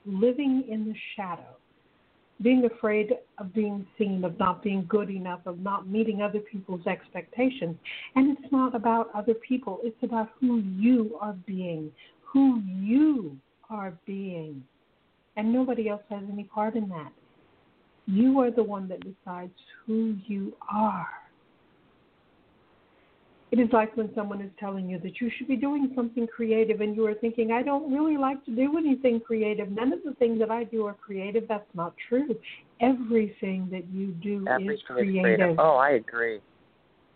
living 0.06 0.64
in 0.70 0.86
the 0.86 0.94
shadow 1.16 1.56
being 2.42 2.64
afraid 2.64 3.12
of 3.38 3.54
being 3.54 3.86
seen, 3.98 4.24
of 4.24 4.38
not 4.38 4.62
being 4.62 4.84
good 4.88 5.10
enough, 5.10 5.40
of 5.46 5.58
not 5.60 5.88
meeting 5.88 6.22
other 6.22 6.40
people's 6.40 6.86
expectations. 6.86 7.76
And 8.14 8.36
it's 8.36 8.52
not 8.52 8.74
about 8.74 9.10
other 9.14 9.34
people, 9.34 9.78
it's 9.82 10.02
about 10.02 10.30
who 10.40 10.58
you 10.58 11.16
are 11.20 11.36
being, 11.46 11.90
who 12.24 12.60
you 12.66 13.36
are 13.70 13.94
being. 14.06 14.62
And 15.36 15.52
nobody 15.52 15.88
else 15.88 16.02
has 16.10 16.22
any 16.30 16.44
part 16.44 16.76
in 16.76 16.88
that. 16.90 17.12
You 18.06 18.40
are 18.40 18.50
the 18.50 18.62
one 18.62 18.88
that 18.88 19.00
decides 19.00 19.52
who 19.86 20.16
you 20.26 20.54
are. 20.70 21.08
It 23.52 23.58
is 23.60 23.68
like 23.70 23.94
when 23.98 24.12
someone 24.14 24.40
is 24.40 24.50
telling 24.58 24.88
you 24.88 24.98
that 25.00 25.20
you 25.20 25.30
should 25.36 25.46
be 25.46 25.56
doing 25.56 25.92
something 25.94 26.26
creative 26.26 26.80
and 26.80 26.96
you 26.96 27.04
are 27.04 27.12
thinking, 27.12 27.52
I 27.52 27.62
don't 27.62 27.92
really 27.92 28.16
like 28.16 28.42
to 28.46 28.50
do 28.50 28.78
anything 28.78 29.20
creative. 29.20 29.70
None 29.70 29.92
of 29.92 29.98
the 30.06 30.14
things 30.14 30.38
that 30.38 30.50
I 30.50 30.64
do 30.64 30.86
are 30.86 30.94
creative. 30.94 31.44
That's 31.48 31.68
not 31.74 31.92
true. 32.08 32.34
Everything 32.80 33.68
that 33.70 33.84
you 33.92 34.12
do 34.22 34.46
Everything 34.48 34.74
is 34.74 34.80
creative. 34.86 35.22
Creative. 35.22 35.58
Oh, 35.58 35.76
I 35.76 35.90
agree. 35.90 36.40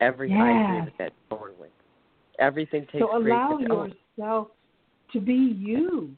Everything 0.02 0.36
yes. 0.36 0.46
I 0.46 0.64
agree 0.64 0.84
with 0.84 0.98
that 0.98 1.12
totally. 1.30 1.70
Everything 2.38 2.82
takes 2.92 2.98
So 2.98 3.16
allow 3.16 3.56
creativity. 3.56 3.98
yourself 4.18 4.48
to 5.14 5.20
be 5.20 5.56
you. 5.58 6.10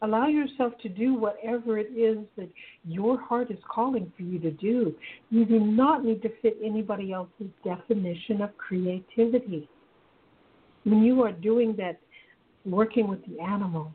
Allow 0.00 0.28
yourself 0.28 0.74
to 0.82 0.88
do 0.88 1.14
whatever 1.14 1.76
it 1.78 1.90
is 1.96 2.18
that 2.36 2.48
your 2.84 3.20
heart 3.20 3.50
is 3.50 3.58
calling 3.68 4.12
for 4.16 4.22
you 4.22 4.38
to 4.38 4.52
do. 4.52 4.94
You 5.30 5.44
do 5.44 5.58
not 5.58 6.04
need 6.04 6.22
to 6.22 6.30
fit 6.40 6.56
anybody 6.64 7.12
else's 7.12 7.50
definition 7.64 8.42
of 8.42 8.56
creativity. 8.56 9.68
When 10.84 11.02
you 11.02 11.22
are 11.22 11.32
doing 11.32 11.74
that, 11.78 11.98
working 12.64 13.08
with 13.08 13.20
the 13.26 13.40
animal, 13.40 13.92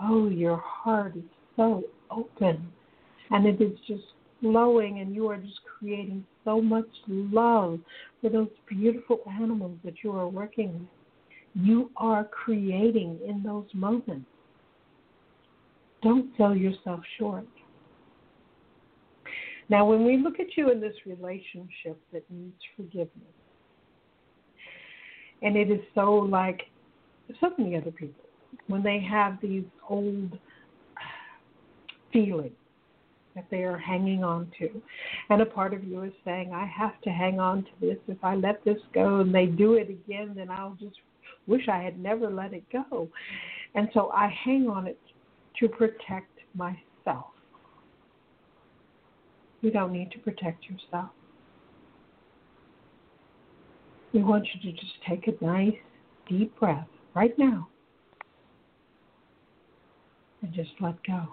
oh, 0.00 0.28
your 0.28 0.56
heart 0.56 1.16
is 1.16 1.22
so 1.56 1.84
open 2.10 2.66
and 3.30 3.46
it 3.46 3.60
is 3.60 3.78
just 3.86 4.02
flowing, 4.40 5.00
and 5.00 5.14
you 5.14 5.28
are 5.28 5.36
just 5.36 5.60
creating 5.78 6.24
so 6.44 6.60
much 6.60 6.88
love 7.08 7.78
for 8.20 8.30
those 8.30 8.48
beautiful 8.68 9.20
animals 9.28 9.76
that 9.84 9.94
you 10.02 10.12
are 10.12 10.28
working 10.28 10.72
with. 10.72 10.88
You 11.54 11.90
are 11.96 12.24
creating 12.24 13.18
in 13.26 13.42
those 13.42 13.66
moments. 13.74 14.26
Don't 16.02 16.30
sell 16.36 16.54
yourself 16.54 17.00
short. 17.18 17.46
Now, 19.68 19.84
when 19.84 20.04
we 20.04 20.16
look 20.16 20.40
at 20.40 20.56
you 20.56 20.70
in 20.70 20.80
this 20.80 20.94
relationship 21.04 22.00
that 22.12 22.24
needs 22.30 22.56
forgiveness, 22.76 23.10
and 25.42 25.56
it 25.56 25.70
is 25.70 25.80
so 25.94 26.12
like 26.14 26.62
so 27.40 27.52
many 27.58 27.76
other 27.76 27.90
people, 27.90 28.24
when 28.68 28.82
they 28.82 28.98
have 29.00 29.38
these 29.42 29.64
old 29.88 30.38
feelings 32.12 32.52
that 33.34 33.44
they 33.50 33.62
are 33.64 33.76
hanging 33.76 34.24
on 34.24 34.50
to, 34.58 34.68
and 35.28 35.42
a 35.42 35.46
part 35.46 35.74
of 35.74 35.84
you 35.84 36.02
is 36.02 36.12
saying, 36.24 36.52
I 36.52 36.64
have 36.66 37.00
to 37.02 37.10
hang 37.10 37.38
on 37.38 37.64
to 37.64 37.70
this. 37.80 37.98
If 38.08 38.18
I 38.24 38.36
let 38.36 38.64
this 38.64 38.78
go 38.94 39.20
and 39.20 39.34
they 39.34 39.46
do 39.46 39.74
it 39.74 39.90
again, 39.90 40.32
then 40.34 40.50
I'll 40.50 40.76
just 40.80 40.96
wish 41.46 41.68
I 41.68 41.82
had 41.82 41.98
never 41.98 42.30
let 42.30 42.54
it 42.54 42.64
go. 42.72 43.08
And 43.74 43.88
so 43.92 44.10
I 44.14 44.28
hang 44.44 44.68
on 44.68 44.86
it 44.86 44.98
to 45.60 45.68
protect 45.68 46.38
myself. 46.54 47.26
You 49.60 49.70
don't 49.70 49.92
need 49.92 50.10
to 50.12 50.18
protect 50.18 50.64
yourself. 50.64 51.10
We 54.12 54.22
want 54.22 54.46
you 54.54 54.70
to 54.70 54.76
just 54.78 54.92
take 55.08 55.28
a 55.28 55.44
nice 55.44 55.74
deep 56.28 56.58
breath 56.58 56.86
right 57.14 57.36
now 57.38 57.68
and 60.42 60.52
just 60.52 60.70
let 60.80 60.94
go. 61.06 61.24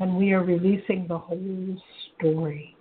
And 0.00 0.16
we 0.16 0.32
are 0.32 0.42
releasing 0.42 1.06
the 1.06 1.18
whole 1.18 1.76
story 2.18 2.74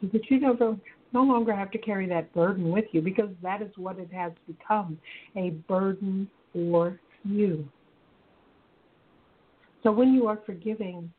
so 0.00 0.08
that 0.12 0.30
you 0.30 0.40
don't 0.40 0.80
no 1.12 1.22
longer 1.22 1.54
have 1.54 1.70
to 1.70 1.78
carry 1.78 2.06
that 2.08 2.32
burden 2.34 2.70
with 2.70 2.84
you 2.92 3.00
because 3.00 3.30
that 3.42 3.62
is 3.62 3.70
what 3.76 3.98
it 3.98 4.12
has 4.12 4.32
become 4.46 4.98
a 5.36 5.50
burden 5.68 6.28
for 6.52 6.98
you. 7.24 7.66
So 9.82 9.92
when 9.92 10.12
you 10.12 10.26
are 10.26 10.40
forgiving, 10.44 11.12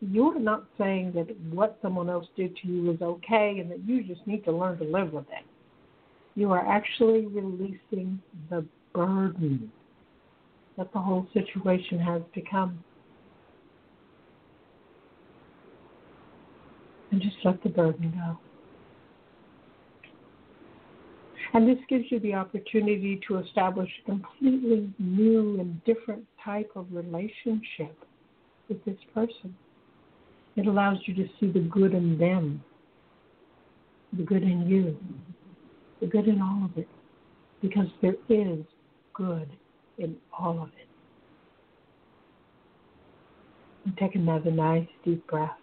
you're 0.00 0.38
not 0.38 0.64
saying 0.78 1.12
that 1.14 1.34
what 1.50 1.78
someone 1.82 2.08
else 2.08 2.26
did 2.36 2.56
to 2.58 2.68
you 2.68 2.90
is 2.90 3.00
okay 3.02 3.58
and 3.60 3.70
that 3.70 3.80
you 3.86 4.02
just 4.02 4.26
need 4.26 4.44
to 4.44 4.52
learn 4.52 4.78
to 4.78 4.84
live 4.84 5.12
with 5.12 5.26
it. 5.28 5.44
You 6.34 6.52
are 6.52 6.66
actually 6.66 7.26
releasing 7.26 8.20
the 8.50 8.64
burden 8.94 9.70
that 10.76 10.92
the 10.92 10.98
whole 10.98 11.26
situation 11.32 11.98
has 11.98 12.22
become. 12.34 12.82
And 17.10 17.20
just 17.22 17.36
let 17.44 17.62
the 17.62 17.70
burden 17.70 18.12
go. 18.14 18.38
And 21.54 21.68
this 21.68 21.78
gives 21.88 22.04
you 22.10 22.20
the 22.20 22.34
opportunity 22.34 23.20
to 23.28 23.38
establish 23.38 23.90
a 24.02 24.10
completely 24.10 24.92
new 24.98 25.60
and 25.60 25.82
different 25.84 26.24
type 26.44 26.70
of 26.74 26.86
relationship 26.90 27.96
with 28.68 28.84
this 28.84 28.98
person. 29.14 29.54
It 30.56 30.66
allows 30.66 30.98
you 31.06 31.14
to 31.14 31.28
see 31.38 31.50
the 31.50 31.60
good 31.60 31.94
in 31.94 32.18
them, 32.18 32.62
the 34.12 34.22
good 34.22 34.42
in 34.42 34.66
you, 34.66 34.96
the 36.00 36.06
good 36.06 36.26
in 36.26 36.40
all 36.40 36.64
of 36.64 36.76
it, 36.76 36.88
because 37.62 37.86
there 38.02 38.16
is 38.28 38.64
good 39.14 39.48
in 39.98 40.16
all 40.36 40.62
of 40.62 40.68
it. 40.68 40.88
And 43.84 43.96
take 43.98 44.14
another 44.14 44.50
nice 44.50 44.88
deep 45.04 45.26
breath. 45.26 45.56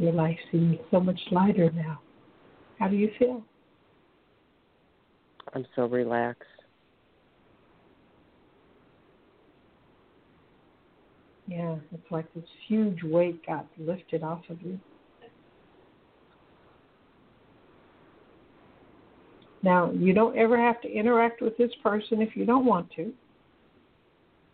Your 0.00 0.12
life 0.12 0.38
seems 0.50 0.78
so 0.90 0.98
much 0.98 1.20
lighter 1.30 1.70
now. 1.72 2.00
How 2.78 2.88
do 2.88 2.96
you 2.96 3.10
feel? 3.18 3.44
I'm 5.54 5.66
so 5.76 5.84
relaxed. 5.84 6.48
Yeah, 11.46 11.76
it's 11.92 12.10
like 12.10 12.32
this 12.32 12.44
huge 12.66 13.02
weight 13.02 13.44
got 13.46 13.66
lifted 13.76 14.22
off 14.22 14.40
of 14.48 14.62
you. 14.62 14.80
Now, 19.62 19.90
you 19.92 20.14
don't 20.14 20.38
ever 20.38 20.56
have 20.56 20.80
to 20.80 20.90
interact 20.90 21.42
with 21.42 21.58
this 21.58 21.72
person 21.82 22.22
if 22.22 22.34
you 22.34 22.46
don't 22.46 22.64
want 22.64 22.90
to. 22.92 23.12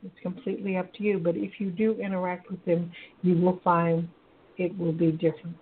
It's 0.04 0.20
completely 0.22 0.76
up 0.76 0.92
to 0.94 1.04
you. 1.04 1.20
But 1.20 1.36
if 1.36 1.60
you 1.60 1.70
do 1.70 1.92
interact 2.00 2.50
with 2.50 2.64
them, 2.64 2.90
you 3.22 3.36
will 3.36 3.60
find 3.62 4.08
it 4.58 4.76
will 4.78 4.92
be 4.92 5.12
different. 5.12 5.56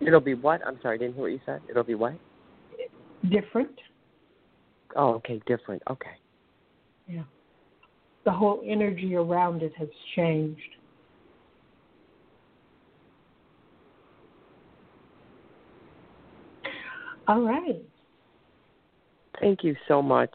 It'll 0.00 0.20
be 0.20 0.34
what? 0.34 0.60
I'm 0.66 0.78
sorry, 0.82 0.96
I 0.96 0.98
didn't 0.98 1.14
hear 1.14 1.22
what 1.22 1.32
you 1.32 1.40
said. 1.46 1.60
It'll 1.68 1.84
be 1.84 1.94
what? 1.94 2.14
Different. 3.30 3.70
Oh, 4.96 5.14
okay, 5.14 5.40
different. 5.46 5.82
Okay. 5.88 6.10
Yeah. 7.08 7.22
The 8.24 8.32
whole 8.32 8.62
energy 8.66 9.14
around 9.14 9.62
it 9.62 9.72
has 9.78 9.88
changed. 10.14 10.60
All 17.26 17.40
right. 17.42 17.82
Thank 19.40 19.64
you 19.64 19.74
so 19.88 20.02
much. 20.02 20.30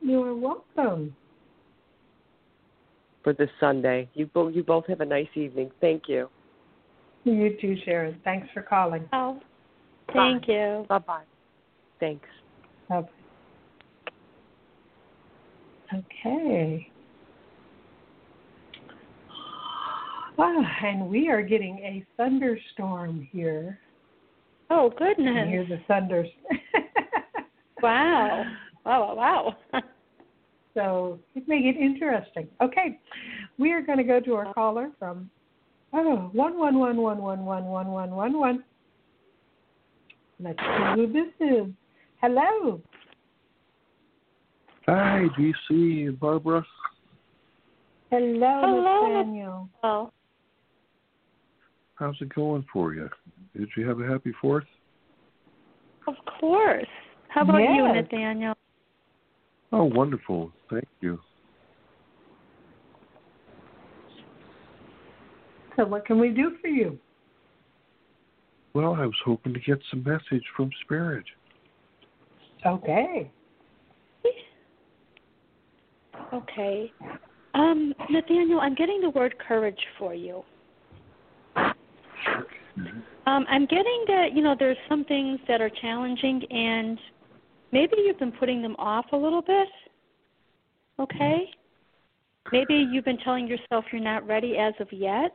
You 0.00 0.22
are 0.22 0.34
welcome. 0.34 1.14
For 3.28 3.34
this 3.34 3.50
Sunday, 3.60 4.08
you 4.14 4.24
both 4.24 4.54
you 4.54 4.62
both 4.62 4.86
have 4.86 5.02
a 5.02 5.04
nice 5.04 5.28
evening. 5.34 5.70
Thank 5.82 6.04
you. 6.08 6.30
You 7.24 7.58
too, 7.60 7.76
Sharon. 7.84 8.18
Thanks 8.24 8.48
for 8.54 8.62
calling. 8.62 9.06
Oh, 9.12 9.38
thank 10.14 10.46
Bye. 10.46 10.54
you. 10.54 10.86
Bye 10.88 10.98
bye. 10.98 11.22
Thanks. 12.00 12.26
Bye. 12.88 13.02
Okay. 15.92 16.90
Ah, 20.38 20.86
and 20.86 21.10
we 21.10 21.28
are 21.28 21.42
getting 21.42 21.80
a 21.80 22.02
thunderstorm 22.16 23.28
here. 23.30 23.78
Oh 24.70 24.90
I 24.90 24.98
goodness! 25.04 25.48
hear 25.50 25.66
the 25.68 25.80
thunders. 25.86 26.28
Wow! 27.82 28.44
Wow! 28.86 29.14
Wow! 29.14 29.54
wow. 29.74 29.80
so 30.74 31.18
it 31.34 31.46
may 31.48 31.62
get 31.62 31.76
interesting. 31.80 32.48
Okay, 32.62 32.98
we 33.58 33.72
are 33.72 33.82
going 33.82 33.98
to 33.98 34.04
go 34.04 34.20
to 34.20 34.34
our 34.34 34.52
caller 34.54 34.90
from 34.98 35.30
oh 35.92 36.30
one 36.32 36.58
one 36.58 36.78
one 36.78 36.96
one 36.96 37.18
one 37.18 37.44
one 37.44 37.64
one 37.66 37.88
one 37.88 38.10
one 38.10 38.38
one. 38.38 38.64
Let's 40.40 40.58
see 40.58 40.94
who 40.94 41.12
this 41.12 41.32
is. 41.40 41.66
Hello. 42.20 42.80
Hi, 44.86 45.24
DC 45.38 46.06
and 46.08 46.18
Barbara. 46.18 46.64
Hello, 48.10 48.60
Hello. 48.62 49.06
Nathaniel. 49.18 49.68
Oh, 49.82 50.10
How's 51.96 52.14
it 52.20 52.32
going 52.34 52.64
for 52.72 52.94
you? 52.94 53.08
Did 53.56 53.68
you 53.76 53.86
have 53.88 54.00
a 54.00 54.06
happy 54.06 54.32
Fourth? 54.40 54.64
of 56.06 56.14
course. 56.40 56.86
How 57.28 57.42
about 57.42 57.58
you, 57.58 57.84
Yes. 57.92 58.04
Nathaniel? 58.10 58.54
Oh, 59.72 59.84
wonderful. 59.84 60.52
Thank 60.70 60.88
you. 61.00 61.18
So 65.76 65.84
what 65.84 66.06
can 66.06 66.18
we 66.18 66.30
do 66.30 66.56
for 66.60 66.68
you? 66.68 66.98
Well, 68.74 68.94
I 68.94 69.06
was 69.06 69.14
hoping 69.24 69.54
to 69.54 69.60
get 69.60 69.78
some 69.90 70.02
message 70.02 70.44
from 70.56 70.70
Spirit. 70.82 71.24
Okay. 72.66 73.30
Okay. 76.32 76.92
Um, 77.54 77.94
Nathaniel, 78.10 78.60
I'm 78.60 78.74
getting 78.74 79.00
the 79.00 79.10
word 79.10 79.34
courage 79.38 79.78
for 79.98 80.14
you. 80.14 80.42
Um, 83.26 83.44
I'm 83.48 83.66
getting 83.66 84.04
that, 84.08 84.28
you 84.34 84.42
know, 84.42 84.54
there's 84.58 84.76
some 84.88 85.04
things 85.04 85.38
that 85.48 85.60
are 85.60 85.70
challenging 85.80 86.42
and 86.50 86.98
maybe 87.72 87.94
you've 87.98 88.18
been 88.18 88.32
putting 88.32 88.62
them 88.62 88.76
off 88.78 89.06
a 89.12 89.16
little 89.16 89.42
bit. 89.42 89.68
Okay? 90.98 91.50
Maybe 92.52 92.74
you've 92.74 93.04
been 93.04 93.18
telling 93.18 93.46
yourself 93.46 93.84
you're 93.92 94.02
not 94.02 94.26
ready 94.26 94.56
as 94.56 94.74
of 94.80 94.92
yet. 94.92 95.32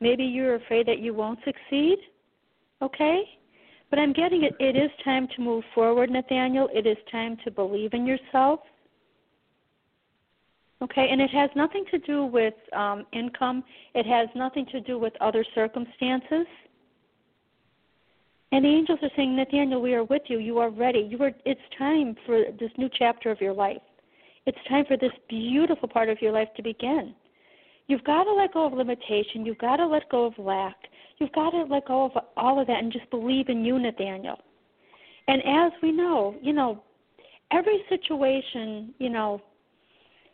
Maybe 0.00 0.24
you're 0.24 0.56
afraid 0.56 0.86
that 0.86 0.98
you 0.98 1.14
won't 1.14 1.38
succeed. 1.44 1.98
Okay? 2.80 3.22
But 3.90 3.98
I'm 3.98 4.12
getting 4.12 4.44
it. 4.44 4.54
It 4.58 4.76
is 4.76 4.90
time 5.04 5.28
to 5.36 5.42
move 5.42 5.64
forward, 5.74 6.10
Nathaniel. 6.10 6.68
It 6.72 6.86
is 6.86 6.96
time 7.10 7.36
to 7.44 7.50
believe 7.50 7.92
in 7.92 8.06
yourself. 8.06 8.60
Okay, 10.82 11.08
and 11.10 11.20
it 11.20 11.30
has 11.30 11.48
nothing 11.54 11.84
to 11.92 11.98
do 11.98 12.24
with 12.24 12.54
um, 12.72 13.06
income. 13.12 13.62
It 13.94 14.04
has 14.06 14.28
nothing 14.34 14.66
to 14.72 14.80
do 14.80 14.98
with 14.98 15.12
other 15.20 15.44
circumstances. 15.54 16.46
And 18.52 18.64
the 18.64 18.68
angels 18.68 18.98
are 19.02 19.10
saying, 19.16 19.34
Nathaniel, 19.34 19.80
we 19.80 19.94
are 19.94 20.04
with 20.04 20.22
you. 20.26 20.38
You 20.38 20.58
are 20.58 20.70
ready. 20.70 21.08
You 21.10 21.18
are. 21.22 21.32
It's 21.46 21.60
time 21.78 22.14
for 22.26 22.44
this 22.60 22.70
new 22.76 22.90
chapter 22.98 23.30
of 23.30 23.40
your 23.40 23.54
life. 23.54 23.80
It's 24.44 24.58
time 24.68 24.84
for 24.86 24.96
this 24.98 25.12
beautiful 25.28 25.88
part 25.88 26.10
of 26.10 26.20
your 26.20 26.32
life 26.32 26.48
to 26.56 26.62
begin. 26.62 27.14
You've 27.86 28.04
got 28.04 28.24
to 28.24 28.32
let 28.32 28.52
go 28.52 28.66
of 28.66 28.74
limitation. 28.74 29.46
You've 29.46 29.58
got 29.58 29.76
to 29.76 29.86
let 29.86 30.08
go 30.10 30.26
of 30.26 30.38
lack. 30.38 30.76
You've 31.18 31.32
got 31.32 31.50
to 31.50 31.62
let 31.62 31.86
go 31.86 32.04
of 32.04 32.12
all 32.36 32.60
of 32.60 32.66
that 32.66 32.82
and 32.82 32.92
just 32.92 33.08
believe 33.10 33.48
in 33.48 33.64
you, 33.64 33.78
Nathaniel. 33.78 34.38
And 35.28 35.40
as 35.46 35.72
we 35.82 35.90
know, 35.90 36.36
you 36.42 36.52
know, 36.52 36.82
every 37.52 37.82
situation, 37.88 38.92
you 38.98 39.08
know, 39.08 39.40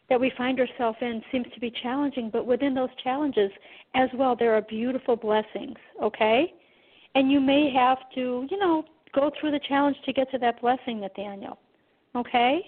that 0.08 0.18
we 0.18 0.32
find 0.36 0.58
ourselves 0.58 0.98
in 1.02 1.22
seems 1.30 1.46
to 1.54 1.60
be 1.60 1.72
challenging, 1.82 2.30
but 2.30 2.46
within 2.46 2.74
those 2.74 2.88
challenges 3.04 3.50
as 3.94 4.08
well, 4.14 4.34
there 4.34 4.54
are 4.54 4.62
beautiful 4.62 5.14
blessings, 5.14 5.76
okay? 6.02 6.54
And 7.18 7.32
you 7.32 7.40
may 7.40 7.72
have 7.74 7.98
to, 8.14 8.46
you 8.48 8.58
know, 8.60 8.84
go 9.12 9.32
through 9.40 9.50
the 9.50 9.58
challenge 9.68 9.96
to 10.06 10.12
get 10.12 10.30
to 10.30 10.38
that 10.38 10.60
blessing, 10.60 11.00
Nathaniel, 11.00 11.58
okay? 12.14 12.60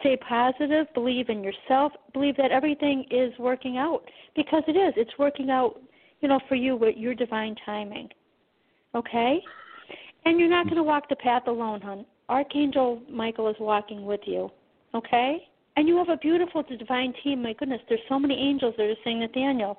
Stay 0.00 0.16
positive, 0.16 0.88
believe 0.94 1.28
in 1.28 1.44
yourself, 1.44 1.92
believe 2.12 2.36
that 2.38 2.50
everything 2.50 3.04
is 3.08 3.32
working 3.38 3.76
out 3.76 4.02
because 4.34 4.64
it 4.66 4.72
is. 4.72 4.94
It's 4.96 5.16
working 5.16 5.48
out, 5.48 5.80
you 6.20 6.28
know, 6.28 6.40
for 6.48 6.56
you 6.56 6.74
with 6.74 6.96
your 6.96 7.14
divine 7.14 7.54
timing, 7.64 8.08
okay? 8.96 9.38
And 10.24 10.40
you're 10.40 10.50
not 10.50 10.64
going 10.64 10.78
to 10.78 10.82
walk 10.82 11.08
the 11.08 11.14
path 11.14 11.46
alone, 11.46 11.80
hon. 11.82 12.06
Archangel 12.28 13.00
Michael 13.08 13.48
is 13.48 13.56
walking 13.60 14.06
with 14.06 14.22
you, 14.24 14.50
okay? 14.92 15.46
And 15.76 15.86
you 15.86 15.96
have 15.98 16.08
a 16.08 16.16
beautiful 16.16 16.64
divine 16.64 17.14
team. 17.22 17.44
My 17.44 17.52
goodness, 17.52 17.80
there's 17.88 18.00
so 18.08 18.18
many 18.18 18.34
angels 18.34 18.74
that 18.76 18.86
are 18.86 18.94
saying, 19.04 19.20
Nathaniel, 19.20 19.78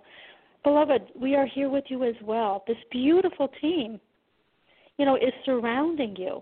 beloved, 0.63 1.03
we 1.15 1.35
are 1.35 1.45
here 1.45 1.69
with 1.69 1.85
you 1.87 2.03
as 2.03 2.15
well. 2.23 2.63
This 2.67 2.77
beautiful 2.91 3.49
team, 3.61 3.99
you 4.97 5.05
know, 5.05 5.15
is 5.15 5.33
surrounding 5.45 6.15
you. 6.15 6.41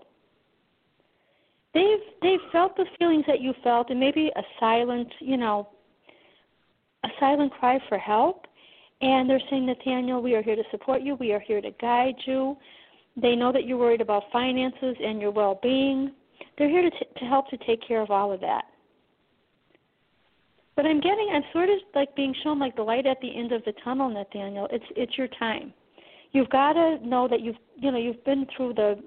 they've 1.74 2.04
they've 2.22 2.40
felt 2.52 2.76
the 2.76 2.86
feelings 2.98 3.24
that 3.26 3.40
you 3.40 3.54
felt, 3.62 3.90
and 3.90 4.00
maybe 4.00 4.30
a 4.36 4.42
silent, 4.58 5.08
you 5.20 5.36
know, 5.36 5.68
a 7.04 7.08
silent 7.18 7.52
cry 7.52 7.78
for 7.88 7.98
help. 7.98 8.46
And 9.02 9.30
they're 9.30 9.40
saying, 9.48 9.66
Nathaniel, 9.66 10.20
we 10.20 10.34
are 10.34 10.42
here 10.42 10.56
to 10.56 10.64
support 10.70 11.00
you. 11.02 11.14
We 11.14 11.32
are 11.32 11.40
here 11.40 11.62
to 11.62 11.70
guide 11.80 12.16
you. 12.26 12.56
They 13.16 13.34
know 13.34 13.50
that 13.52 13.66
you're 13.66 13.78
worried 13.78 14.02
about 14.02 14.24
finances 14.30 14.96
and 15.02 15.20
your 15.20 15.30
well-being. 15.30 16.12
They're 16.58 16.68
here 16.68 16.82
to 16.82 16.90
t- 16.90 17.06
to 17.18 17.24
help 17.24 17.48
to 17.50 17.56
take 17.58 17.80
care 17.86 18.02
of 18.02 18.10
all 18.10 18.30
of 18.32 18.40
that. 18.40 18.64
But 20.80 20.88
I'm 20.88 21.00
getting, 21.00 21.28
I'm 21.30 21.42
sort 21.52 21.68
of 21.68 21.76
like 21.94 22.16
being 22.16 22.34
shown 22.42 22.58
like 22.58 22.74
the 22.74 22.82
light 22.82 23.04
at 23.04 23.20
the 23.20 23.36
end 23.36 23.52
of 23.52 23.62
the 23.66 23.74
tunnel, 23.84 24.08
Nathaniel. 24.08 24.66
It's 24.72 24.84
it's 24.96 25.18
your 25.18 25.28
time. 25.28 25.74
You've 26.32 26.48
got 26.48 26.72
to 26.72 26.96
know 27.06 27.28
that 27.28 27.42
you've 27.42 27.58
you 27.76 27.92
know 27.92 27.98
you've 27.98 28.24
been 28.24 28.46
through 28.56 28.72
the, 28.72 28.98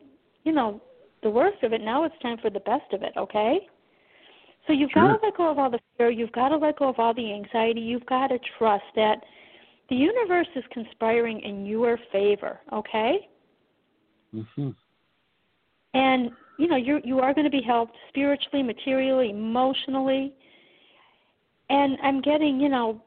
you 0.43 0.51
know, 0.51 0.79
the 1.23 1.31
worst 1.31 1.63
of 1.63 1.73
it. 1.73 1.81
Now 1.81 2.03
it's 2.03 2.13
time 2.21 2.38
for 2.39 2.51
the 2.51 2.59
best 2.59 2.93
of 2.93 3.01
it. 3.01 3.13
Okay. 3.17 3.67
So 4.67 4.73
you've 4.73 4.91
Sure. 4.91 5.07
got 5.07 5.19
to 5.19 5.25
let 5.25 5.36
go 5.36 5.49
of 5.49 5.57
all 5.57 5.71
the 5.71 5.79
fear. 5.97 6.12
You've 6.12 6.31
got 6.31 6.49
to 6.49 6.57
let 6.57 6.77
go 6.77 6.89
of 6.89 6.99
all 6.99 7.12
the 7.15 7.33
anxiety. 7.33 7.81
You've 7.81 8.05
got 8.05 8.27
to 8.27 8.38
trust 8.59 8.86
that 8.95 9.23
the 9.89 9.95
universe 9.95 10.49
is 10.55 10.63
conspiring 10.71 11.39
in 11.39 11.65
your 11.65 11.97
favor. 12.12 12.59
Okay. 12.71 13.29
Mm-hmm. 14.36 14.69
and 15.95 16.29
you 16.59 16.67
know 16.67 16.75
you 16.75 17.01
you 17.03 17.19
are 17.19 17.33
going 17.33 17.45
to 17.45 17.57
be 17.57 17.63
helped 17.63 17.95
spiritually 18.09 18.62
materially 18.62 19.31
emotionally 19.31 20.36
and 21.69 21.97
i'm 22.04 22.21
getting 22.21 22.60
you 22.60 22.69
know 22.69 23.02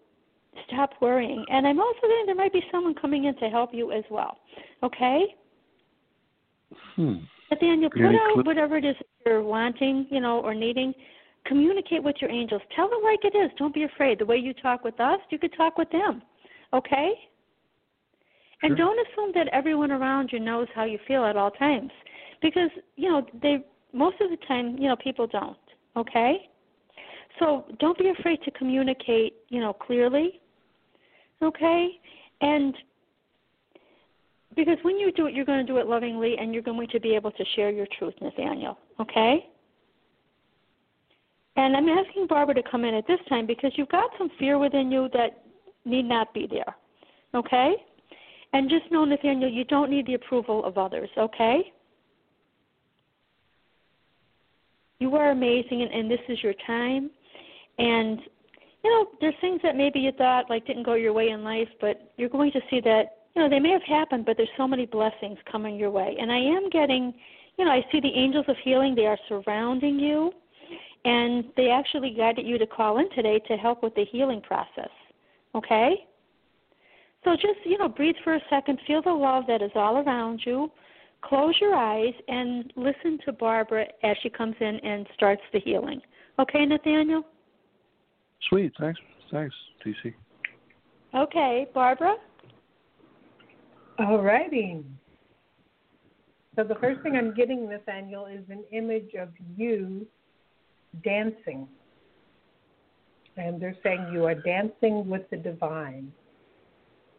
stop 0.68 0.90
worrying. 1.00 1.44
And 1.50 1.66
i'm 1.66 1.78
also 1.78 2.00
getting 2.02 2.26
there 2.26 2.34
might 2.34 2.52
be 2.52 2.62
someone 2.72 2.94
coming 2.94 3.24
in 3.24 3.36
to 3.36 3.48
help 3.48 3.70
you 3.72 3.92
as 3.92 4.04
well 4.10 4.38
okay? 4.82 5.34
Hmm. 6.94 7.14
nathaniel 7.50 7.90
put 7.90 8.02
out 8.02 8.34
clip- 8.34 8.46
whatever 8.46 8.76
it 8.76 8.84
is 8.84 8.96
you're 9.24 9.42
wanting 9.42 10.06
you 10.10 10.20
know 10.20 10.40
or 10.40 10.54
needing. 10.54 10.94
Communicate 11.44 12.02
with 12.02 12.16
your 12.20 12.28
angels. 12.28 12.60
Tell 12.74 12.88
them 12.90 12.98
like 13.04 13.20
it 13.22 13.36
is. 13.36 13.52
Don't 13.56 13.72
be 13.72 13.84
afraid. 13.84 14.18
The 14.18 14.26
way 14.26 14.36
you 14.36 14.52
talk 14.52 14.82
with 14.82 14.98
us 14.98 15.20
you 15.30 15.38
could 15.38 15.54
talk 15.56 15.78
with 15.78 15.90
them 15.90 16.22
okay? 16.72 17.12
And 18.62 18.70
Sure. 18.70 18.86
don't 18.86 19.06
assume 19.06 19.32
that 19.34 19.48
everyone 19.48 19.92
around 19.92 20.32
you 20.32 20.40
knows 20.40 20.68
how 20.74 20.84
you 20.84 20.98
feel 21.06 21.24
at 21.24 21.36
all 21.36 21.50
times 21.50 21.90
because 22.40 22.70
you 22.96 23.10
know 23.10 23.26
they 23.42 23.64
most 23.92 24.20
of 24.20 24.30
the 24.30 24.36
time 24.48 24.76
you 24.78 24.88
know 24.88 24.96
people 24.96 25.26
don't 25.26 25.56
okay 25.96 26.48
so 27.38 27.64
don't 27.78 27.98
be 27.98 28.08
afraid 28.18 28.40
to 28.42 28.50
communicate 28.52 29.34
you 29.48 29.60
know 29.60 29.72
clearly 29.72 30.40
okay 31.42 31.90
and 32.40 32.74
because 34.54 34.78
when 34.82 34.98
you 34.98 35.12
do 35.12 35.26
it 35.26 35.34
you're 35.34 35.44
going 35.44 35.64
to 35.64 35.72
do 35.72 35.78
it 35.78 35.86
lovingly 35.86 36.36
and 36.38 36.52
you're 36.52 36.62
going 36.62 36.88
to 36.88 37.00
be 37.00 37.14
able 37.14 37.30
to 37.30 37.44
share 37.54 37.70
your 37.70 37.86
truth 37.98 38.14
nathaniel 38.20 38.78
okay 39.00 39.46
and 41.56 41.76
i'm 41.76 41.88
asking 41.88 42.26
barbara 42.26 42.54
to 42.54 42.62
come 42.70 42.84
in 42.84 42.94
at 42.94 43.06
this 43.06 43.20
time 43.28 43.46
because 43.46 43.72
you've 43.76 43.88
got 43.88 44.10
some 44.18 44.30
fear 44.38 44.58
within 44.58 44.90
you 44.90 45.08
that 45.12 45.42
need 45.84 46.04
not 46.04 46.32
be 46.32 46.46
there 46.50 46.74
okay 47.34 47.76
and 48.56 48.70
just 48.70 48.90
know, 48.90 49.04
Nathaniel, 49.04 49.50
you 49.50 49.64
don't 49.64 49.90
need 49.90 50.06
the 50.06 50.14
approval 50.14 50.64
of 50.64 50.78
others, 50.78 51.10
okay? 51.18 51.72
You 54.98 55.14
are 55.14 55.30
amazing, 55.30 55.82
and, 55.82 55.90
and 55.92 56.10
this 56.10 56.20
is 56.28 56.42
your 56.42 56.54
time. 56.66 57.10
And, 57.78 58.20
you 58.82 58.90
know, 58.90 59.06
there's 59.20 59.34
things 59.40 59.60
that 59.62 59.76
maybe 59.76 60.00
you 60.00 60.12
thought, 60.12 60.48
like, 60.48 60.66
didn't 60.66 60.84
go 60.84 60.94
your 60.94 61.12
way 61.12 61.30
in 61.30 61.44
life, 61.44 61.68
but 61.80 62.12
you're 62.16 62.28
going 62.28 62.52
to 62.52 62.60
see 62.70 62.80
that, 62.80 63.26
you 63.34 63.42
know, 63.42 63.48
they 63.48 63.60
may 63.60 63.70
have 63.70 63.82
happened, 63.82 64.24
but 64.24 64.36
there's 64.36 64.48
so 64.56 64.66
many 64.66 64.86
blessings 64.86 65.38
coming 65.50 65.76
your 65.76 65.90
way. 65.90 66.16
And 66.18 66.32
I 66.32 66.38
am 66.38 66.70
getting, 66.70 67.12
you 67.58 67.64
know, 67.64 67.70
I 67.70 67.84
see 67.92 68.00
the 68.00 68.14
angels 68.14 68.46
of 68.48 68.56
healing. 68.64 68.94
They 68.94 69.06
are 69.06 69.18
surrounding 69.28 69.98
you, 69.98 70.32
and 71.04 71.44
they 71.56 71.70
actually 71.70 72.10
guided 72.10 72.46
you 72.46 72.58
to 72.58 72.66
call 72.66 72.98
in 72.98 73.10
today 73.10 73.38
to 73.48 73.56
help 73.56 73.82
with 73.82 73.94
the 73.94 74.04
healing 74.04 74.40
process, 74.40 74.90
okay? 75.54 76.06
So 77.24 77.34
just, 77.34 77.58
you 77.64 77.76
know, 77.76 77.88
breathe 77.88 78.16
for 78.22 78.36
a 78.36 78.40
second, 78.48 78.78
feel 78.86 79.02
the 79.02 79.10
love 79.10 79.44
that 79.48 79.60
is 79.60 79.72
all 79.74 79.98
around 79.98 80.40
you. 80.46 80.70
Close 81.22 81.54
your 81.60 81.74
eyes 81.74 82.14
and 82.28 82.72
listen 82.76 83.18
to 83.24 83.32
Barbara 83.32 83.86
as 84.04 84.16
she 84.22 84.30
comes 84.30 84.54
in 84.60 84.76
and 84.76 85.06
starts 85.14 85.42
the 85.52 85.58
healing. 85.58 86.00
Okay, 86.38 86.64
Nathaniel? 86.64 87.24
Sweet. 88.48 88.72
Thanks. 88.78 89.00
Thanks, 89.30 89.54
DC. 89.84 90.14
Okay, 91.14 91.66
Barbara? 91.74 92.16
All 93.98 94.22
righty. 94.22 94.84
So 96.54 96.64
the 96.64 96.74
first 96.76 97.02
thing 97.02 97.16
I'm 97.16 97.34
getting, 97.34 97.68
Nathaniel, 97.68 98.26
is 98.26 98.42
an 98.50 98.64
image 98.72 99.14
of 99.18 99.28
you 99.56 100.06
dancing. 101.04 101.68
And 103.36 103.60
they're 103.60 103.76
saying 103.82 104.08
you 104.12 104.24
are 104.24 104.34
dancing 104.34 105.08
with 105.08 105.28
the 105.30 105.36
divine. 105.36 106.12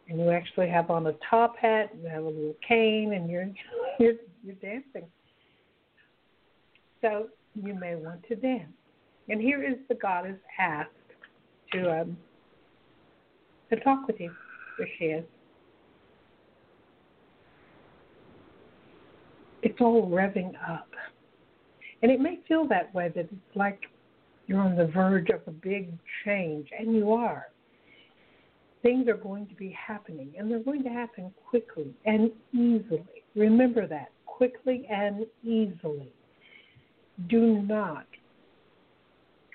And 0.08 0.18
you 0.18 0.30
actually 0.30 0.68
have 0.68 0.90
on 0.90 1.06
a 1.06 1.12
top 1.28 1.56
hat, 1.58 1.90
you 2.02 2.08
have 2.08 2.24
a 2.24 2.28
little 2.28 2.56
cane, 2.66 3.12
and 3.14 3.30
you're 3.30 3.48
you're 4.00 4.14
you're 4.42 4.54
dancing. 4.56 5.04
So 7.02 7.28
you 7.54 7.74
may 7.74 7.94
want 7.94 8.26
to 8.28 8.34
dance. 8.34 8.72
And 9.28 9.40
here 9.40 9.62
is 9.62 9.76
the 9.88 9.94
goddess 9.94 10.38
asked 10.58 10.90
to 11.72 12.00
um 12.00 12.16
to 13.70 13.76
talk 13.80 14.06
with 14.06 14.18
you. 14.18 14.32
There 14.78 14.88
she 14.98 15.04
is. 15.06 15.24
It's 19.62 19.80
all 19.80 20.08
revving 20.08 20.52
up. 20.68 20.88
And 22.02 22.12
it 22.12 22.20
may 22.20 22.38
feel 22.46 22.66
that 22.68 22.94
way 22.94 23.08
that 23.14 23.24
it's 23.24 23.56
like 23.56 23.80
you're 24.46 24.60
on 24.60 24.76
the 24.76 24.86
verge 24.86 25.28
of 25.30 25.40
a 25.46 25.50
big 25.50 25.92
change, 26.24 26.68
and 26.78 26.94
you 26.94 27.12
are. 27.12 27.46
Things 28.82 29.08
are 29.08 29.16
going 29.16 29.46
to 29.48 29.54
be 29.54 29.76
happening, 29.76 30.32
and 30.38 30.50
they're 30.50 30.62
going 30.62 30.84
to 30.84 30.88
happen 30.88 31.32
quickly 31.44 31.92
and 32.06 32.30
easily. 32.52 33.04
Remember 33.34 33.86
that 33.86 34.10
quickly 34.24 34.86
and 34.88 35.26
easily. 35.42 36.12
Do 37.28 37.62
not 37.62 38.06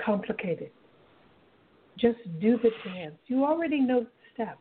complicate 0.04 0.60
it. 0.60 0.73
Just 1.99 2.17
do 2.41 2.58
the 2.58 2.71
dance. 2.86 3.15
You 3.27 3.45
already 3.45 3.79
know 3.79 4.01
the 4.01 4.08
steps. 4.34 4.60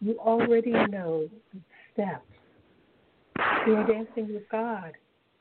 You 0.00 0.18
already 0.18 0.72
know 0.72 1.28
the 1.52 1.60
steps. 1.92 2.26
You 3.66 3.76
are 3.76 3.86
dancing 3.86 4.34
with 4.34 4.48
God. 4.50 4.92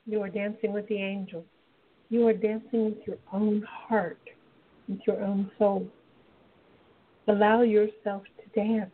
You 0.06 0.22
are 0.22 0.30
dancing 0.30 0.74
with 0.74 0.88
the 0.88 1.02
angels. 1.02 1.46
You 2.10 2.28
are 2.28 2.34
dancing 2.34 2.86
with 2.86 3.08
your 3.08 3.18
own 3.34 3.66
heart, 3.68 4.20
with 4.88 5.00
your 5.08 5.22
own 5.22 5.50
soul. 5.58 5.88
Allow 7.28 7.62
yourself 7.62 8.24
to 8.38 8.60
dance 8.60 8.92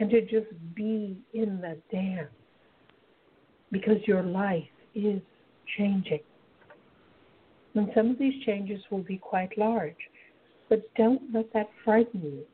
and 0.00 0.10
to 0.10 0.22
just 0.22 0.46
be 0.74 1.18
in 1.34 1.60
the 1.60 1.76
dance 1.90 2.30
because 3.72 3.98
your 4.06 4.22
life 4.22 4.62
is 4.94 5.20
changing. 5.76 6.20
And 7.74 7.90
some 7.94 8.10
of 8.10 8.18
these 8.18 8.44
changes 8.44 8.80
will 8.90 9.02
be 9.02 9.18
quite 9.18 9.56
large, 9.58 9.96
but 10.68 10.82
don't 10.96 11.22
let 11.32 11.52
that 11.52 11.68
frighten 11.84 12.22
you. 12.22 12.44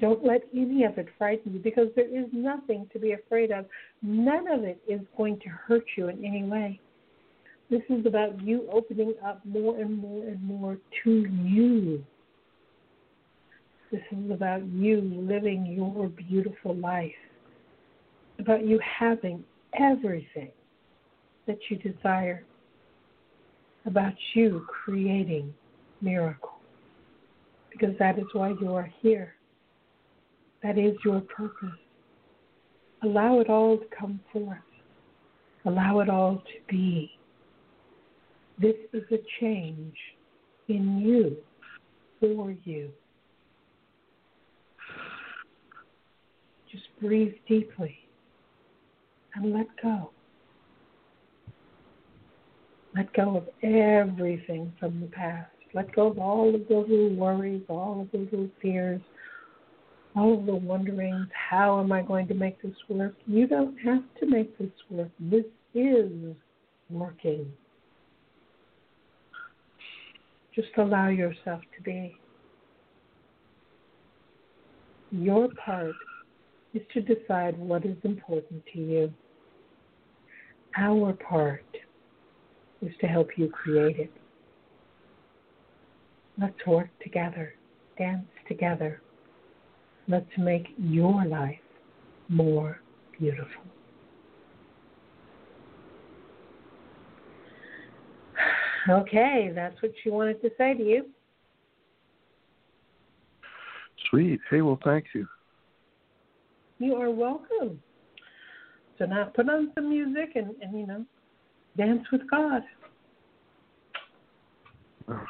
Don't 0.00 0.24
let 0.24 0.42
any 0.54 0.84
of 0.84 0.96
it 0.96 1.08
frighten 1.18 1.54
you 1.54 1.58
because 1.58 1.88
there 1.96 2.06
is 2.06 2.26
nothing 2.32 2.88
to 2.92 2.98
be 2.98 3.12
afraid 3.12 3.50
of. 3.50 3.66
None 4.00 4.46
of 4.48 4.62
it 4.64 4.80
is 4.88 5.00
going 5.16 5.40
to 5.40 5.48
hurt 5.48 5.84
you 5.96 6.08
in 6.08 6.24
any 6.24 6.44
way. 6.44 6.80
This 7.70 7.82
is 7.90 8.06
about 8.06 8.40
you 8.40 8.68
opening 8.72 9.14
up 9.24 9.44
more 9.44 9.76
and 9.78 9.98
more 9.98 10.24
and 10.24 10.42
more 10.42 10.78
to 11.04 11.26
you. 11.42 12.02
This 13.90 14.00
is 14.12 14.30
about 14.30 14.64
you 14.66 15.00
living 15.00 15.66
your 15.66 16.08
beautiful 16.08 16.74
life, 16.76 17.10
about 18.38 18.66
you 18.66 18.78
having 18.80 19.44
everything 19.78 20.50
that 21.46 21.58
you 21.68 21.76
desire, 21.78 22.44
about 23.86 24.12
you 24.34 24.64
creating 24.84 25.52
miracles. 26.00 26.57
Because 27.78 27.96
that 27.98 28.18
is 28.18 28.24
why 28.32 28.54
you 28.60 28.74
are 28.74 28.90
here. 29.00 29.34
That 30.62 30.78
is 30.78 30.96
your 31.04 31.20
purpose. 31.20 31.68
Allow 33.02 33.40
it 33.40 33.48
all 33.48 33.78
to 33.78 33.84
come 33.96 34.20
forth. 34.32 34.58
Allow 35.64 36.00
it 36.00 36.08
all 36.08 36.36
to 36.36 36.72
be. 36.72 37.12
This 38.60 38.74
is 38.92 39.04
a 39.12 39.18
change 39.40 39.94
in 40.68 40.98
you, 40.98 41.36
for 42.20 42.52
you. 42.64 42.90
Just 46.72 46.84
breathe 47.00 47.34
deeply 47.48 47.96
and 49.34 49.52
let 49.52 49.66
go. 49.80 50.10
Let 52.96 53.12
go 53.14 53.36
of 53.36 53.48
everything 53.62 54.72
from 54.80 55.00
the 55.00 55.06
past. 55.06 55.57
Let 55.74 55.94
go 55.94 56.08
of 56.08 56.18
all 56.18 56.54
of 56.54 56.62
those 56.68 56.86
little 56.88 57.14
worries, 57.14 57.62
all 57.68 58.00
of 58.02 58.10
those 58.12 58.28
little 58.32 58.50
fears, 58.60 59.00
all 60.16 60.38
of 60.38 60.46
the 60.46 60.54
wonderings. 60.54 61.28
How 61.32 61.80
am 61.80 61.92
I 61.92 62.02
going 62.02 62.26
to 62.28 62.34
make 62.34 62.60
this 62.62 62.74
work? 62.88 63.14
You 63.26 63.46
don't 63.46 63.76
have 63.78 64.02
to 64.20 64.26
make 64.26 64.56
this 64.58 64.70
work. 64.90 65.10
This 65.20 65.44
is 65.74 66.10
working. 66.90 67.52
Just 70.54 70.68
allow 70.78 71.08
yourself 71.08 71.60
to 71.76 71.82
be. 71.82 72.16
Your 75.12 75.48
part 75.64 75.94
is 76.74 76.82
to 76.94 77.00
decide 77.00 77.58
what 77.58 77.84
is 77.84 77.96
important 78.04 78.62
to 78.72 78.78
you. 78.78 79.12
Our 80.76 81.12
part 81.12 81.64
is 82.82 82.92
to 83.00 83.06
help 83.06 83.28
you 83.36 83.48
create 83.48 83.98
it. 83.98 84.12
Let's 86.40 86.66
work 86.66 86.88
together, 87.02 87.54
dance 87.98 88.26
together. 88.46 89.02
Let's 90.06 90.30
make 90.38 90.68
your 90.78 91.24
life 91.24 91.58
more 92.28 92.80
beautiful. 93.18 93.62
Okay, 98.88 99.50
that's 99.54 99.80
what 99.82 99.92
she 100.02 100.10
wanted 100.10 100.40
to 100.42 100.50
say 100.56 100.74
to 100.74 100.82
you. 100.82 101.06
Sweet. 104.08 104.40
Hey, 104.48 104.62
well, 104.62 104.78
thank 104.82 105.06
you. 105.14 105.26
You 106.78 106.94
are 106.94 107.10
welcome. 107.10 107.82
So 108.98 109.04
now 109.04 109.30
put 109.34 109.48
on 109.50 109.72
some 109.74 109.90
music 109.90 110.30
and, 110.36 110.54
and 110.62 110.78
you 110.78 110.86
know, 110.86 111.04
dance 111.76 112.04
with 112.10 112.22
God. 112.30 112.62
Oh, 115.08 115.26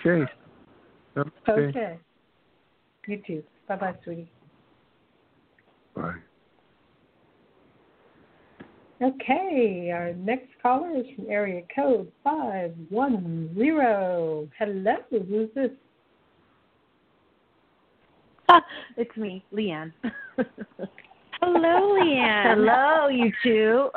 Okay. 0.00 0.24
Okay. 1.16 1.30
Okay. 1.50 1.98
You 3.06 3.22
too. 3.26 3.42
Bye 3.68 3.76
bye, 3.76 3.94
sweetie. 4.04 4.30
Bye. 5.94 6.14
Okay, 9.02 9.90
our 9.92 10.14
next 10.14 10.48
caller 10.62 10.96
is 10.96 11.04
from 11.14 11.26
area 11.28 11.60
code 11.74 12.10
510. 12.24 14.50
Hello, 14.58 14.96
who's 15.10 15.50
this? 15.54 15.70
it's 18.96 19.14
me, 19.16 19.44
Leanne. 19.52 19.92
Hello, 21.42 21.98
Leanne. 22.00 22.42
Hello, 22.54 23.08
you 23.08 23.30
two. 23.42 23.90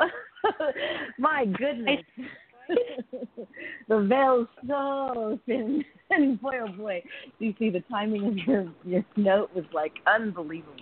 My 1.18 1.46
goodness. 1.46 2.00
the 3.88 4.00
veil's 4.08 4.48
so 4.66 5.38
thin. 5.46 5.84
And 6.10 6.40
boy, 6.40 6.58
oh 6.62 6.72
boy, 6.72 7.02
you 7.38 7.54
see 7.58 7.70
the 7.70 7.84
timing 7.90 8.26
of 8.26 8.36
your 8.36 8.72
your 8.84 9.04
note 9.16 9.50
was 9.54 9.64
like 9.72 9.92
unbelievable. 10.06 10.74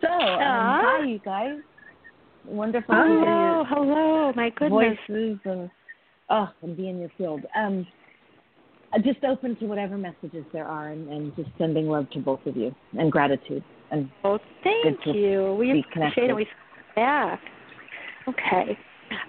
So, 0.00 0.08
um, 0.08 0.78
hi, 0.80 1.06
you 1.06 1.18
guys. 1.18 1.58
Wonderful 2.46 2.94
Hello, 2.94 3.64
hello, 3.68 4.32
my 4.34 4.50
goodness. 4.50 4.96
voices 5.08 5.38
and 5.44 5.70
oh, 6.30 6.48
and 6.62 6.76
be 6.76 6.88
in 6.88 7.00
your 7.00 7.10
field. 7.18 7.44
Um, 7.54 7.86
just 9.04 9.22
open 9.24 9.56
to 9.56 9.66
whatever 9.66 9.96
messages 9.96 10.44
there 10.52 10.66
are, 10.66 10.88
and, 10.88 11.08
and 11.08 11.36
just 11.36 11.50
sending 11.58 11.86
love 11.86 12.10
to 12.10 12.18
both 12.18 12.44
of 12.46 12.56
you 12.56 12.74
and 12.98 13.12
gratitude. 13.12 13.62
And 13.90 14.10
Oh, 14.24 14.38
thank 14.64 14.98
you. 15.04 15.56
We 15.58 15.70
appreciate 15.70 15.92
connected. 15.92 16.30
it. 16.30 16.34
We 16.34 16.46
back. 16.96 17.40
Okay. 18.28 18.78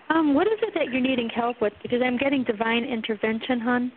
Um, 0.10 0.34
what 0.34 0.48
is 0.48 0.60
it 0.62 0.74
that 0.76 0.92
you're 0.92 1.02
needing 1.02 1.30
help 1.30 1.62
with? 1.62 1.74
Because 1.82 2.02
I'm 2.04 2.18
getting 2.18 2.44
divine 2.44 2.84
intervention, 2.84 3.60
hon. 3.60 3.92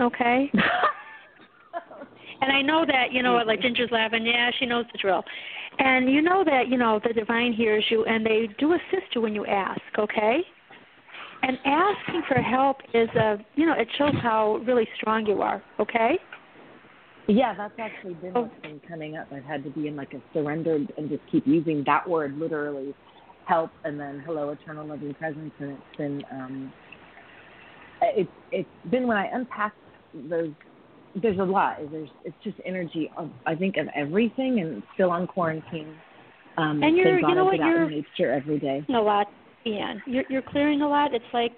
Okay. 0.00 0.50
and 2.40 2.52
I 2.52 2.62
know 2.62 2.84
that 2.86 3.12
you 3.12 3.22
know 3.22 3.34
what, 3.34 3.46
like 3.46 3.60
Ginger's 3.62 3.90
laughing. 3.90 4.26
Yeah, 4.26 4.50
she 4.58 4.66
knows 4.66 4.84
the 4.92 4.98
drill. 4.98 5.24
And 5.78 6.10
you 6.10 6.22
know 6.22 6.44
that 6.44 6.68
you 6.68 6.78
know 6.78 7.00
the 7.06 7.12
divine 7.12 7.52
hears 7.52 7.84
you, 7.90 8.04
and 8.04 8.24
they 8.24 8.48
do 8.58 8.72
assist 8.74 9.14
you 9.14 9.20
when 9.22 9.34
you 9.34 9.46
ask. 9.46 9.80
Okay. 9.98 10.40
And 11.42 11.58
asking 11.64 12.22
for 12.26 12.40
help 12.40 12.78
is 12.94 13.08
a, 13.10 13.36
you 13.54 13.66
know, 13.66 13.74
it 13.74 13.88
shows 13.98 14.14
how 14.22 14.56
really 14.66 14.88
strong 14.96 15.26
you 15.26 15.42
are. 15.42 15.62
Okay. 15.78 16.18
Yeah, 17.28 17.54
that's 17.54 17.74
actually 17.78 18.14
been 18.14 18.34
what's 18.34 18.62
been 18.62 18.80
coming 18.88 19.16
up. 19.16 19.28
I've 19.32 19.44
had 19.44 19.64
to 19.64 19.70
be 19.70 19.88
in 19.88 19.96
like 19.96 20.14
a 20.14 20.22
surrendered 20.32 20.92
and 20.96 21.08
just 21.08 21.22
keep 21.30 21.46
using 21.46 21.82
that 21.86 22.08
word 22.08 22.38
literally, 22.38 22.94
help, 23.46 23.70
and 23.84 23.98
then 23.98 24.22
hello, 24.26 24.50
eternal 24.50 24.86
loving 24.86 25.14
presence, 25.14 25.52
and 25.58 25.70
it's 25.72 25.96
been 25.96 26.22
um, 26.30 26.72
it's 28.02 28.30
it's 28.52 28.68
been 28.90 29.06
when 29.06 29.16
I 29.16 29.26
unpack 29.32 29.72
those. 30.28 30.50
There's 31.20 31.38
a 31.38 31.42
lot. 31.44 31.78
There's 31.90 32.10
it's 32.24 32.36
just 32.44 32.58
energy 32.66 33.10
of 33.16 33.30
I 33.46 33.54
think 33.54 33.76
of 33.78 33.86
everything, 33.94 34.60
and 34.60 34.82
still 34.94 35.10
on 35.10 35.26
quarantine. 35.26 35.94
Um, 36.58 36.82
And 36.82 36.96
you're- 36.96 37.20
you 37.20 37.34
know 37.34 37.44
what, 37.44 37.52
get 37.58 37.60
out 37.62 37.74
in 37.74 37.80
you're- 37.82 37.94
nature 38.18 38.32
every 38.32 38.58
day. 38.58 38.84
A 38.88 38.92
lot, 38.92 39.26
Ian. 39.66 40.02
You're 40.06 40.24
you're 40.28 40.42
clearing 40.42 40.82
a 40.82 40.88
lot. 40.88 41.14
It's 41.14 41.24
like 41.32 41.52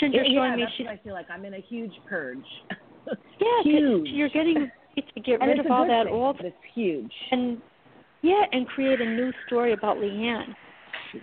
Ginger's 0.00 0.26
yeah, 0.28 0.38
showing 0.40 0.56
me 0.56 0.62
that's 0.62 0.74
she's 0.76 0.86
what 0.86 0.92
I 0.94 0.96
feel 0.98 1.12
like. 1.14 1.26
I'm 1.30 1.44
in 1.44 1.54
a 1.54 1.60
huge 1.60 1.92
purge. 2.08 2.44
yeah 3.06 3.62
huge. 3.62 4.08
you're 4.08 4.28
getting 4.28 4.70
to 4.96 5.20
get 5.20 5.40
And 5.40 5.48
rid 5.50 5.58
of 5.60 5.70
all 5.70 5.86
that 5.86 6.06
thing, 6.06 6.14
old 6.14 6.36
but 6.38 6.46
it's 6.46 6.56
huge. 6.74 7.12
and 7.30 7.60
yeah, 8.22 8.42
and 8.52 8.66
create 8.66 9.00
a 9.00 9.04
new 9.04 9.30
story 9.46 9.72
about 9.72 9.98
Leanne. 9.98 10.54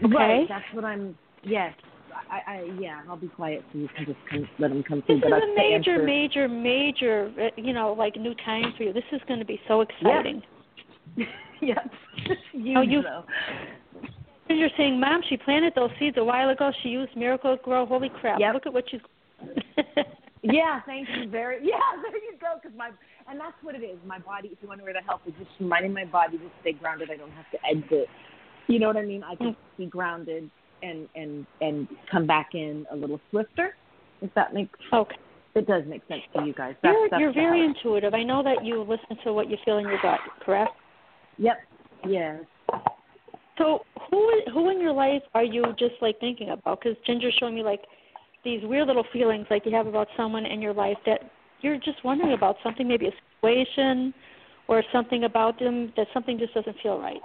Okay. 0.04 0.14
Right, 0.14 0.46
that's 0.50 0.66
what 0.74 0.86
I'm. 0.86 1.18
Yes, 1.44 1.74
I, 2.30 2.52
I 2.52 2.70
yeah. 2.80 3.02
I'll 3.10 3.18
be 3.18 3.28
quiet 3.28 3.64
so 3.72 3.80
you 3.80 3.90
can 3.96 4.06
just 4.06 4.18
come, 4.30 4.48
let 4.60 4.70
them 4.70 4.84
come 4.84 5.04
through. 5.06 5.20
This 5.22 5.30
but 5.30 5.38
is 5.38 5.44
a 5.44 5.56
major, 5.56 6.04
major, 6.04 6.48
major, 6.48 7.32
uh, 7.40 7.62
you 7.62 7.74
know, 7.74 7.94
like 7.94 8.16
new 8.16 8.34
time 8.46 8.74
for 8.78 8.84
you. 8.84 8.94
This 8.94 9.04
is 9.12 9.22
going 9.28 9.40
to 9.40 9.46
be 9.46 9.60
so 9.68 9.82
exciting. 9.82 10.42
Yep. 11.62 11.92
huge 12.52 12.78
Oh, 12.78 12.82
you- 12.82 13.04
though. 13.04 13.24
You're 14.50 14.70
saying, 14.76 15.00
Mom, 15.00 15.22
she 15.30 15.38
planted 15.38 15.72
those 15.74 15.90
seeds 15.98 16.18
a 16.20 16.24
while 16.24 16.50
ago. 16.50 16.72
She 16.84 16.90
used 16.90 17.16
Miracle-Gro. 17.16 17.86
Holy 17.86 18.10
crap! 18.10 18.40
Yep. 18.40 18.54
Look 18.54 18.66
at 18.66 18.74
what 18.74 18.84
you. 18.92 19.00
Yeah, 20.44 20.82
thank 20.86 21.08
you 21.16 21.30
very. 21.30 21.66
Yeah, 21.66 21.80
there 22.02 22.18
you 22.18 22.36
go. 22.40 22.60
Because 22.62 22.78
my 22.78 22.90
and 23.30 23.40
that's 23.40 23.56
what 23.62 23.76
it 23.76 23.84
is. 23.84 23.98
My 24.06 24.20
body. 24.20 24.50
If 24.52 24.58
you 24.62 24.68
wonder 24.68 24.84
where 24.84 24.94
the 24.94 25.00
help 25.00 25.22
is, 25.26 25.34
just 25.40 25.50
reminding 25.58 25.94
my 25.94 26.04
body 26.04 26.38
to 26.38 26.44
stay 26.60 26.74
grounded. 26.74 27.10
I 27.10 27.16
don't 27.16 27.32
have 27.32 27.50
to 27.52 27.58
exit. 27.66 28.10
You 28.68 28.80
know 28.80 28.88
what 28.88 28.98
I 28.98 29.04
mean? 29.04 29.24
I 29.24 29.36
can 29.36 29.48
mm. 29.48 29.56
be 29.78 29.86
grounded 29.86 30.50
and 30.82 31.08
and 31.16 31.46
and 31.62 31.88
come 32.12 32.28
back 32.28 32.50
in 32.54 32.86
a 32.92 32.96
little 32.96 33.20
swifter. 33.30 33.76
If 34.22 34.34
that 34.36 34.54
makes 34.54 34.78
okay. 34.94 35.16
It 35.56 35.68
does 35.68 35.84
make 35.88 36.02
sense 36.08 36.24
to 36.36 36.44
you 36.44 36.54
guys. 36.54 36.74
That's, 36.82 36.94
You're 36.94 37.10
that's 37.10 37.20
you're 37.22 37.34
very 37.34 37.60
help. 37.60 37.76
intuitive. 37.78 38.14
I 38.16 38.24
know 38.24 38.42
that 38.42 38.66
you 38.66 38.82
listen 38.82 39.24
to 39.24 39.34
what 39.34 39.52
you 39.52 39.58
feel 39.64 39.78
in 39.78 39.86
your 39.86 40.00
gut. 40.02 40.20
Correct. 40.44 40.72
Yep. 41.38 41.58
Yes. 42.08 42.40
So 43.60 43.82
who 44.10 44.42
who 44.52 44.72
in 44.72 44.82
your 44.82 44.94
life 44.94 45.22
are 45.36 45.44
you 45.44 45.64
just 45.78 45.94
like 46.02 46.20
thinking 46.20 46.50
about? 46.50 46.80
Because 46.82 46.98
Ginger's 47.06 47.36
showing 47.40 47.54
me 47.54 47.62
like 47.62 47.82
these 48.44 48.62
weird 48.64 48.88
little 48.88 49.06
feelings 49.14 49.46
like 49.50 49.64
you 49.66 49.74
have 49.76 49.86
about 49.86 50.08
someone 50.18 50.46
in 50.46 50.62
your 50.62 50.74
life 50.74 50.98
that 51.06 51.20
you're 51.62 51.78
just 51.78 52.04
wondering 52.04 52.34
about 52.34 52.56
something, 52.64 52.88
maybe 52.88 53.08
a 53.08 53.12
situation 53.40 54.14
or 54.68 54.84
something 54.92 55.26
about 55.26 55.60
them 55.60 55.94
that 55.96 56.08
something 56.14 56.40
just 56.40 56.54
doesn't 56.54 56.76
feel 56.82 57.00
right. 57.00 57.22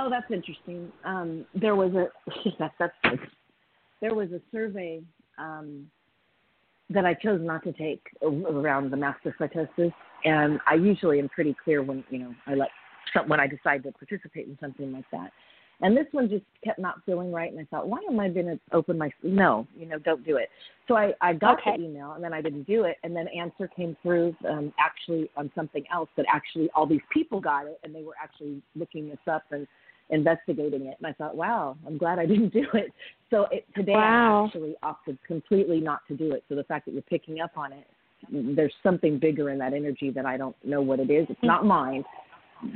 Oh, 0.00 0.08
that's 0.08 0.30
interesting. 0.30 0.92
Um, 1.04 1.44
there 1.54 1.74
was 1.74 1.92
a 1.94 2.06
that's 2.58 2.74
that's 2.78 2.92
good. 3.02 3.18
There 4.00 4.14
was 4.14 4.30
a 4.30 4.40
survey 4.52 5.02
um, 5.38 5.90
that 6.88 7.04
I 7.04 7.14
chose 7.14 7.40
not 7.42 7.64
to 7.64 7.72
take 7.72 8.02
around 8.22 8.92
the 8.92 8.96
master 8.96 9.34
psychosis, 9.38 9.92
and 10.24 10.60
I 10.68 10.74
usually 10.74 11.18
am 11.18 11.28
pretty 11.28 11.56
clear 11.64 11.82
when 11.82 12.04
you 12.10 12.18
know 12.20 12.34
I 12.46 12.54
let 12.54 12.68
some, 13.12 13.28
when 13.28 13.40
I 13.40 13.48
decide 13.48 13.82
to 13.84 13.92
participate 13.92 14.46
in 14.46 14.56
something 14.60 14.92
like 14.92 15.04
that. 15.10 15.32
And 15.80 15.96
this 15.96 16.06
one 16.10 16.28
just 16.28 16.44
kept 16.64 16.80
not 16.80 16.96
feeling 17.06 17.32
right, 17.32 17.50
and 17.50 17.60
I 17.60 17.64
thought, 17.64 17.88
why 17.88 17.98
am 18.08 18.18
I 18.18 18.28
going 18.28 18.46
to 18.46 18.58
open 18.72 18.98
my? 18.98 19.10
No, 19.24 19.66
you 19.76 19.86
know, 19.86 19.98
don't 19.98 20.24
do 20.24 20.36
it. 20.36 20.48
So 20.86 20.96
I 20.96 21.12
I 21.20 21.32
got 21.32 21.58
Okay. 21.60 21.76
the 21.76 21.84
email, 21.84 22.12
and 22.12 22.22
then 22.22 22.32
I 22.32 22.40
didn't 22.40 22.64
do 22.64 22.84
it, 22.84 22.98
and 23.02 23.16
then 23.16 23.26
answer 23.28 23.68
came 23.74 23.96
through 24.02 24.36
um, 24.48 24.72
actually 24.78 25.28
on 25.36 25.50
something 25.56 25.84
else 25.92 26.08
that 26.16 26.26
actually 26.32 26.70
all 26.74 26.86
these 26.86 27.00
people 27.12 27.40
got 27.40 27.66
it, 27.66 27.80
and 27.82 27.92
they 27.92 28.02
were 28.04 28.14
actually 28.22 28.62
looking 28.76 29.08
this 29.08 29.18
up 29.28 29.42
and 29.50 29.66
investigating 30.10 30.86
it. 30.86 30.96
And 30.98 31.06
I 31.06 31.12
thought, 31.12 31.36
wow, 31.36 31.76
I'm 31.86 31.98
glad 31.98 32.18
I 32.18 32.26
didn't 32.32 32.52
do 32.52 32.64
it. 32.74 32.92
So 33.30 33.46
it, 33.50 33.66
today 33.74 33.92
Wow. 33.92 34.44
I 34.44 34.46
actually 34.46 34.76
opted 34.82 35.18
completely 35.26 35.80
not 35.80 36.00
to 36.08 36.16
do 36.16 36.32
it. 36.32 36.44
So 36.48 36.54
the 36.54 36.64
fact 36.64 36.86
that 36.86 36.92
you're 36.92 37.02
picking 37.02 37.40
up 37.40 37.56
on 37.56 37.72
it, 37.72 37.86
mm, 38.32 38.56
there's 38.56 38.74
something 38.82 39.18
bigger 39.18 39.50
in 39.50 39.58
that 39.58 39.72
energy 39.72 40.10
that 40.10 40.26
I 40.26 40.36
don't 40.36 40.56
know 40.64 40.82
what 40.82 41.00
it 41.00 41.10
is. 41.10 41.26
It's 41.28 41.38
not 41.42 41.60
mm-hmm. 41.60 41.68
mine, 41.68 42.04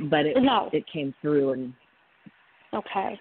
but 0.09 0.25
it 0.25 0.41
No. 0.41 0.69
it 0.71 0.85
came 0.91 1.13
through 1.21 1.53
and 1.53 1.73
Okay. 2.73 3.19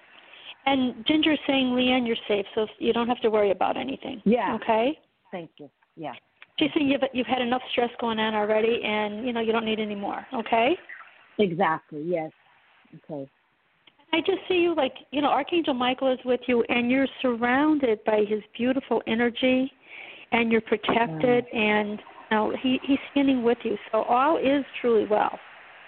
And 0.64 1.04
Ginger's 1.06 1.38
saying, 1.46 1.66
Leanne, 1.66 2.06
you're 2.06 2.16
safe, 2.28 2.46
so 2.54 2.66
you 2.78 2.92
don't 2.92 3.08
have 3.08 3.20
to 3.20 3.30
worry 3.30 3.50
about 3.50 3.76
anything. 3.76 4.22
Yeah. 4.24 4.54
Okay. 4.54 4.98
thank 5.30 5.50
you. 5.58 5.68
Yeah. 5.96 6.12
She's 6.58 6.70
saying 6.74 6.88
you've 6.88 7.02
you've 7.12 7.26
had 7.26 7.42
enough 7.42 7.62
stress 7.72 7.90
going 8.00 8.18
on 8.18 8.34
already, 8.34 8.82
and 8.84 9.26
you 9.26 9.32
know 9.32 9.40
you 9.40 9.52
don't 9.52 9.64
need 9.64 9.80
any 9.80 9.94
more. 9.94 10.26
Okay. 10.32 10.76
Exactly. 11.38 12.02
Yes. 12.06 12.30
Okay. 13.04 13.28
I 14.12 14.18
just 14.20 14.40
see 14.48 14.56
you 14.56 14.74
like 14.74 14.94
you 15.10 15.22
know 15.22 15.28
Archangel 15.28 15.74
Michael 15.74 16.12
is 16.12 16.18
with 16.24 16.40
you, 16.46 16.62
and 16.68 16.90
you're 16.90 17.08
surrounded 17.20 18.04
by 18.04 18.24
his 18.28 18.42
beautiful 18.56 19.02
energy, 19.06 19.72
and 20.32 20.52
you're 20.52 20.60
protected, 20.60 21.46
and 21.52 21.98
you 21.98 22.36
know 22.36 22.52
he 22.62 22.78
he's 22.86 22.98
standing 23.12 23.42
with 23.42 23.58
you. 23.62 23.76
So 23.90 24.02
all 24.02 24.36
is 24.36 24.64
truly 24.80 25.06
well. 25.06 25.38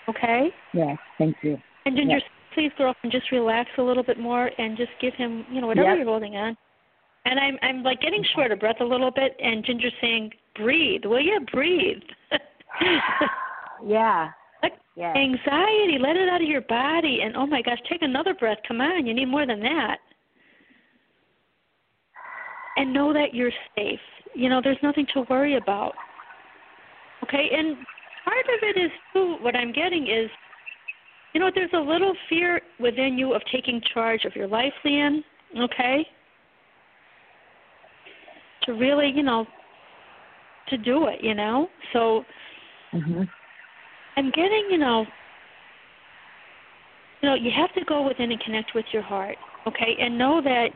Okay. 0.09 0.49
Yeah, 0.73 0.97
Thank 1.19 1.37
you. 1.43 1.59
And 1.87 1.97
Ginger, 1.97 2.17
Yes. 2.17 2.23
please, 2.55 2.71
girlfriend, 2.77 3.13
just 3.13 3.31
relax 3.31 3.71
a 3.79 3.83
little 3.83 4.03
bit 4.03 4.19
more 4.19 4.51
and 4.59 4.77
just 4.77 4.91
give 5.01 5.15
him 5.15 5.47
you 5.51 5.61
know 5.61 5.67
whatever 5.67 5.91
Yep. 5.91 5.99
you're 5.99 6.07
holding 6.07 6.37
on. 6.37 6.57
And 7.27 7.39
I'm 7.39 7.59
I'm 7.63 7.83
like 7.83 8.01
getting 8.01 8.23
short 8.35 8.53
of 8.53 8.59
breath 8.61 8.81
a 8.81 8.85
little 8.85 9.11
bit, 9.11 9.37
and 9.39 9.65
Ginger's 9.65 9.93
saying, 10.01 10.33
"Breathe, 10.55 11.05
will 11.05 11.21
you 11.21 11.41
breathe?" 11.53 12.03
yeah. 13.85 14.31
Yeah. 14.97 15.13
anxiety, 15.15 15.99
let 15.99 16.17
it 16.17 16.29
out 16.29 16.41
of 16.41 16.49
your 16.49 16.61
body, 16.63 17.21
and 17.23 17.37
oh 17.37 17.47
my 17.47 17.63
gosh, 17.63 17.79
take 17.89 18.03
another 18.03 18.33
breath. 18.33 18.59
Come 18.67 18.81
on, 18.81 19.07
you 19.07 19.15
need 19.15 19.27
more 19.27 19.45
than 19.45 19.61
that. 19.61 19.99
And 22.77 22.93
know 22.93 23.13
that 23.13 23.35
you're 23.35 23.53
safe. 23.77 23.99
You 24.35 24.49
know, 24.49 24.61
there's 24.63 24.79
nothing 24.83 25.07
to 25.15 25.25
worry 25.29 25.57
about. 25.57 25.95
Okay, 27.25 27.49
and 27.53 27.77
part 28.25 28.47
of 28.57 28.63
it 28.63 28.79
is 28.79 28.91
too. 29.13 29.37
What 29.41 29.57
I'm 29.57 29.73
getting 29.73 30.07
is, 30.07 30.31
you 31.33 31.41
know, 31.41 31.51
there's 31.53 31.71
a 31.73 31.79
little 31.79 32.15
fear 32.29 32.61
within 32.79 33.19
you 33.19 33.35
of 33.35 33.43
taking 33.51 33.81
charge 33.93 34.25
of 34.25 34.37
your 34.37 34.47
life, 34.47 34.73
Leanne. 34.85 35.23
Okay. 35.59 36.07
To 38.65 38.73
really, 38.73 39.13
you 39.15 39.23
know, 39.23 39.47
to 40.69 40.79
do 40.79 41.07
it, 41.07 41.23
you 41.23 41.35
know. 41.35 41.69
So 41.93 42.25
Mhm. 42.93 43.29
I'm 44.17 44.31
getting, 44.31 44.69
you 44.71 44.79
know, 44.79 45.07
you 47.23 47.29
know, 47.29 47.35
you 47.35 47.51
have 47.57 47.73
to 47.75 47.85
go 47.85 48.07
within 48.07 48.31
and 48.31 48.41
connect 48.41 48.75
with 48.75 48.85
your 48.93 49.03
heart, 49.03 49.37
okay, 49.67 49.97
and 49.99 50.19
know 50.19 50.41
that, 50.43 50.69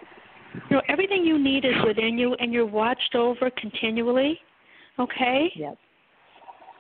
you 0.70 0.76
know, 0.76 0.82
everything 0.89 1.24
you 1.24 1.39
need 1.39 1.64
is 1.64 1.74
within 1.86 2.18
you, 2.18 2.34
and 2.34 2.53
you're 2.53 2.66
watched 2.66 3.14
over 3.14 3.51
continually, 3.51 4.39
okay. 4.99 5.53
Yep. 5.55 5.78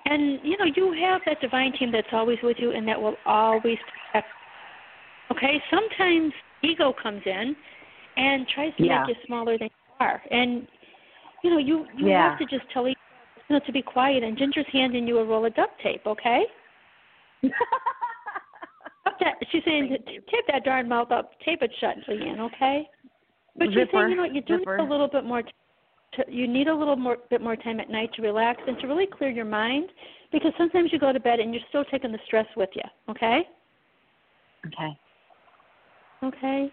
And 0.06 0.40
you 0.42 0.56
know, 0.56 0.64
you 0.74 0.96
have 1.02 1.20
that 1.26 1.40
divine 1.40 1.72
team 1.72 1.92
that's 1.92 2.08
always 2.12 2.38
with 2.42 2.56
you, 2.58 2.70
and 2.70 2.88
that 2.88 3.00
will 3.00 3.16
always 3.26 3.78
protect. 4.12 4.28
Okay. 5.30 5.62
Sometimes 5.70 6.32
ego 6.62 6.94
comes 7.00 7.20
in 7.26 7.54
and 8.16 8.48
tries 8.48 8.74
to 8.76 8.84
Yeah. 8.84 9.00
make 9.00 9.16
you 9.16 9.22
smaller 9.26 9.58
than 9.58 9.68
you 9.68 10.06
are, 10.06 10.22
and 10.30 10.66
you 11.42 11.50
know, 11.50 11.58
you 11.58 11.86
you 11.94 12.08
Yeah. 12.08 12.30
have 12.30 12.38
to 12.38 12.46
just 12.46 12.68
tell 12.70 12.88
ego, 12.88 12.98
you 13.48 13.56
know, 13.56 13.60
to 13.64 13.72
be 13.72 13.82
quiet. 13.82 14.22
And 14.22 14.36
Ginger's 14.36 14.66
handing 14.72 15.06
you 15.06 15.18
a 15.18 15.24
roll 15.24 15.44
of 15.46 15.54
duct 15.54 15.80
tape, 15.82 16.06
okay? 16.06 16.44
That, 17.42 19.34
she's 19.50 19.62
saying, 19.64 19.96
tape 20.06 20.44
that 20.48 20.64
darn 20.64 20.88
mouth 20.88 21.10
up, 21.10 21.32
tape 21.44 21.62
it 21.62 21.72
shut, 21.80 21.96
Leanne, 22.08 22.38
okay? 22.38 22.88
But 23.56 23.68
she's 23.68 23.78
Zipper, 23.78 23.90
saying, 23.92 24.10
you 24.10 24.16
know, 24.16 24.24
you 24.24 24.42
do 24.42 24.58
zipper. 24.58 24.76
need 24.76 24.86
a 24.86 24.88
little 24.88 25.08
bit 25.08 25.24
more. 25.24 25.42
T- 25.42 25.50
to, 26.14 26.24
you 26.28 26.46
need 26.46 26.68
a 26.68 26.74
little 26.74 26.96
more 26.96 27.18
bit 27.28 27.42
more 27.42 27.56
time 27.56 27.80
at 27.80 27.90
night 27.90 28.10
to 28.14 28.22
relax 28.22 28.62
and 28.66 28.78
to 28.80 28.86
really 28.86 29.06
clear 29.06 29.30
your 29.30 29.44
mind, 29.44 29.88
because 30.32 30.52
sometimes 30.56 30.90
you 30.92 30.98
go 30.98 31.12
to 31.12 31.20
bed 31.20 31.40
and 31.40 31.52
you're 31.52 31.62
still 31.68 31.84
taking 31.84 32.12
the 32.12 32.18
stress 32.26 32.46
with 32.56 32.70
you. 32.74 32.82
Okay. 33.10 33.42
Okay. 34.66 34.98
Okay. 36.22 36.72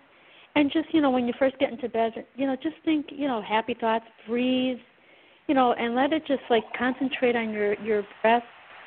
And 0.56 0.72
just 0.72 0.94
you 0.94 1.02
know, 1.02 1.10
when 1.10 1.28
you 1.28 1.34
first 1.38 1.58
get 1.60 1.72
into 1.72 1.90
bed, 1.90 2.14
you 2.36 2.46
know, 2.46 2.56
just 2.56 2.76
think, 2.86 3.08
you 3.10 3.28
know, 3.28 3.42
happy 3.42 3.76
thoughts, 3.80 4.06
breathe, 4.28 4.78
you 5.48 5.56
know, 5.56 5.74
and 5.74 5.96
let 5.96 6.14
it 6.14 6.24
just 6.28 6.42
like 6.50 6.64
concentrate 6.78 7.36
on 7.36 7.52
your 7.52 7.74
your 7.82 8.04
breath, 8.22 8.44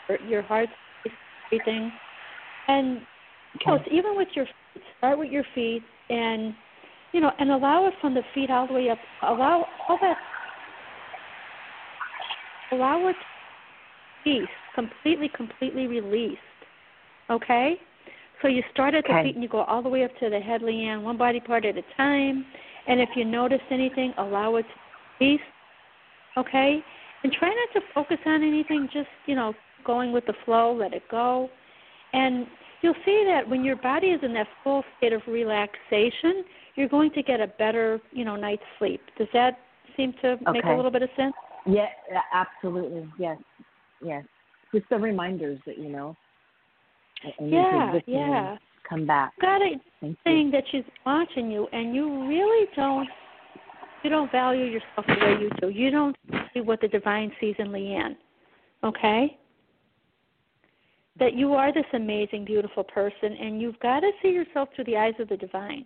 your, 0.09 0.20
your 0.22 0.42
heart, 0.42 0.68
breathing, 1.50 1.90
and 2.68 3.00
you 3.61 3.72
know, 3.72 3.78
even 3.90 4.16
with 4.16 4.28
your 4.34 4.44
feet, 4.44 4.82
start 4.98 5.18
with 5.18 5.30
your 5.30 5.44
feet, 5.54 5.82
and 6.11 6.54
you 7.12 7.20
know, 7.20 7.32
and 7.38 7.50
allow 7.50 7.86
it 7.86 7.94
from 8.00 8.14
the 8.14 8.22
feet 8.34 8.50
all 8.50 8.66
the 8.66 8.74
way 8.74 8.90
up. 8.90 8.98
Allow 9.22 9.66
all 9.88 9.98
that. 10.00 10.16
Allow 12.72 13.09
it 13.09 13.16
to 14.24 14.30
release, 14.30 14.48
completely, 14.74 15.30
completely 15.34 15.86
released. 15.86 16.40
Okay? 17.30 17.80
So 18.42 18.48
you 18.48 18.62
start 18.72 18.94
at 18.94 19.04
the 19.04 19.11
Okay. 19.11 19.22
feet 19.24 19.34
and 19.34 19.42
you 19.42 19.48
go 19.48 19.62
all 19.62 19.82
the 19.82 19.88
way 19.88 20.04
up 20.04 20.16
to 20.18 20.30
the 20.30 20.38
head, 20.38 20.62
Leanne, 20.62 21.02
one 21.02 21.16
body 21.16 21.40
part 21.40 21.64
at 21.64 21.76
a 21.76 21.82
time. 21.96 22.44
And 22.86 23.00
if 23.00 23.09
you 23.16 23.24
notice 23.24 23.61
anything, 23.70 24.12
allow 24.18 24.56
it 24.56 24.62
to 24.62 25.24
release. 25.24 25.40
Okay? 26.39 26.82
And 27.22 27.32
try 27.32 27.49
not 27.49 27.80
to 27.80 27.86
focus 27.95 28.18
on 28.26 28.43
anything, 28.43 28.89
just, 28.93 29.09
you 29.26 29.34
know, 29.34 29.53
going 29.84 30.12
with 30.12 30.24
the 30.26 30.34
flow, 30.45 30.74
let 30.74 30.93
it 30.93 31.03
go. 31.11 31.49
And 32.12 32.47
you'll 32.82 32.95
see 33.05 33.24
that 33.26 33.49
when 33.49 33.64
your 33.64 33.76
body 33.76 34.09
is 34.09 34.20
in 34.22 34.32
that 34.34 34.47
full 34.62 34.84
state 34.97 35.12
of 35.12 35.22
relaxation, 35.26 36.45
you're 36.76 36.89
going 36.89 37.11
to 37.12 37.22
get 37.22 37.41
a 37.41 37.49
better, 37.49 38.01
you 38.12 38.24
know, 38.24 38.36
night's 38.36 38.62
sleep. 38.78 39.01
Does 39.18 39.28
that 39.32 39.59
seem 39.97 40.14
to 40.22 40.36
make 40.53 40.64
a 40.64 40.74
little 40.74 40.91
bit 40.91 41.03
of 41.03 41.11
sense? 41.16 41.34
Yeah, 41.66 41.86
absolutely. 42.32 43.11
Yes. 43.18 43.39
Yes. 44.05 44.24
Just 44.72 44.89
the 44.91 44.97
reminders 44.97 45.59
that 45.66 45.78
you 45.78 45.89
know. 45.89 46.16
I- 47.24 47.34
I 47.39 47.43
need 47.43 47.51
to 47.51 47.57
Yeah, 47.57 47.93
and 47.93 48.03
yeah. 48.07 48.57
Come 48.89 49.07
back. 49.07 49.32
Got 49.41 49.61
it 49.61 49.80
saying 50.24 50.51
that 50.53 50.64
she's 50.70 50.84
watching 51.05 51.51
you 51.51 51.66
and 51.72 51.95
you 51.95 52.26
really 52.26 52.68
don't 52.74 53.09
you 54.03 54.11
don't 54.11 54.30
value 54.30 54.64
yourself 54.64 55.07
the 55.07 55.14
way 55.24 55.36
you 55.40 55.51
do. 55.61 55.68
You 55.68 55.90
don't 55.90 56.16
see 56.55 56.61
what 56.61 56.80
the 56.80 56.88
divine 56.88 57.32
sees 57.40 57.55
in 57.59 57.68
Leanne. 57.68 58.16
Okay? 58.84 59.36
That 61.18 61.34
you 61.34 61.55
are 61.55 61.72
this 61.72 61.84
amazing, 61.94 62.44
beautiful 62.44 62.84
person 62.84 63.32
and 63.40 63.61
you've 63.61 63.78
got 63.80 64.01
to 64.01 64.11
see 64.22 64.28
yourself 64.28 64.68
through 64.74 64.84
the 64.84 64.96
eyes 64.96 65.14
of 65.18 65.28
the 65.28 65.36
divine. 65.36 65.84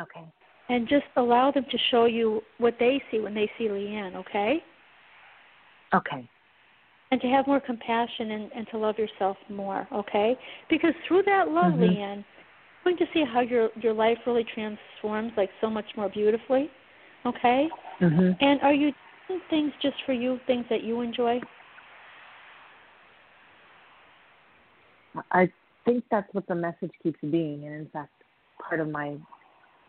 Okay. 0.00 0.24
And 0.68 0.88
just 0.88 1.04
allow 1.16 1.50
them 1.50 1.66
to 1.70 1.78
show 1.90 2.04
you 2.06 2.40
what 2.58 2.76
they 2.78 3.02
see 3.10 3.18
when 3.18 3.34
they 3.34 3.50
see 3.58 3.64
Leanne, 3.64 4.14
okay? 4.16 4.62
Okay. 5.94 6.28
and 7.10 7.20
to 7.20 7.26
have 7.28 7.46
more 7.46 7.60
compassion 7.60 8.30
and, 8.30 8.50
and 8.56 8.66
to 8.68 8.78
love 8.78 8.96
yourself 8.96 9.36
more, 9.50 9.86
okay? 9.92 10.34
Because 10.70 10.94
through 11.06 11.22
that 11.24 11.50
love, 11.50 11.74
Mhm. 11.74 11.80
Leanne, 11.80 12.24
going 12.84 12.96
to 12.96 13.06
see 13.12 13.24
how 13.24 13.40
your 13.40 13.70
your 13.80 13.92
life 13.92 14.18
really 14.26 14.44
transforms 14.44 15.32
like 15.36 15.50
so 15.60 15.70
much 15.70 15.86
more 15.96 16.08
beautifully, 16.08 16.70
okay? 17.26 17.68
Mhm. 18.00 18.36
And 18.40 18.60
are 18.62 18.74
you 18.74 18.92
doing 19.28 19.40
things 19.50 19.72
just 19.80 19.96
for 20.04 20.12
you, 20.12 20.38
things 20.46 20.66
that 20.68 20.82
you 20.82 21.00
enjoy? 21.00 21.40
I 25.30 25.50
think 25.84 26.04
that's 26.10 26.32
what 26.32 26.46
the 26.46 26.54
message 26.54 26.92
keeps 27.02 27.20
being, 27.20 27.66
and 27.66 27.74
in 27.74 27.88
fact, 27.88 28.12
part 28.58 28.80
of 28.80 28.88
my 28.88 29.16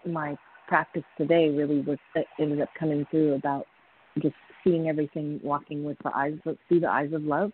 my 0.06 0.38
practice 0.68 1.04
today 1.18 1.50
really 1.50 1.82
was 1.82 1.98
ended 2.40 2.62
up 2.62 2.70
coming 2.78 3.06
through 3.12 3.34
about 3.34 3.68
just 4.22 4.36
seeing 4.64 4.88
everything, 4.90 5.40
walking 5.44 5.84
with 5.84 5.98
the 6.04 6.16
eyes 6.16 6.38
of, 6.46 6.58
through 6.68 6.80
the 6.80 6.90
eyes 6.90 7.12
of 7.14 7.24
love, 7.24 7.52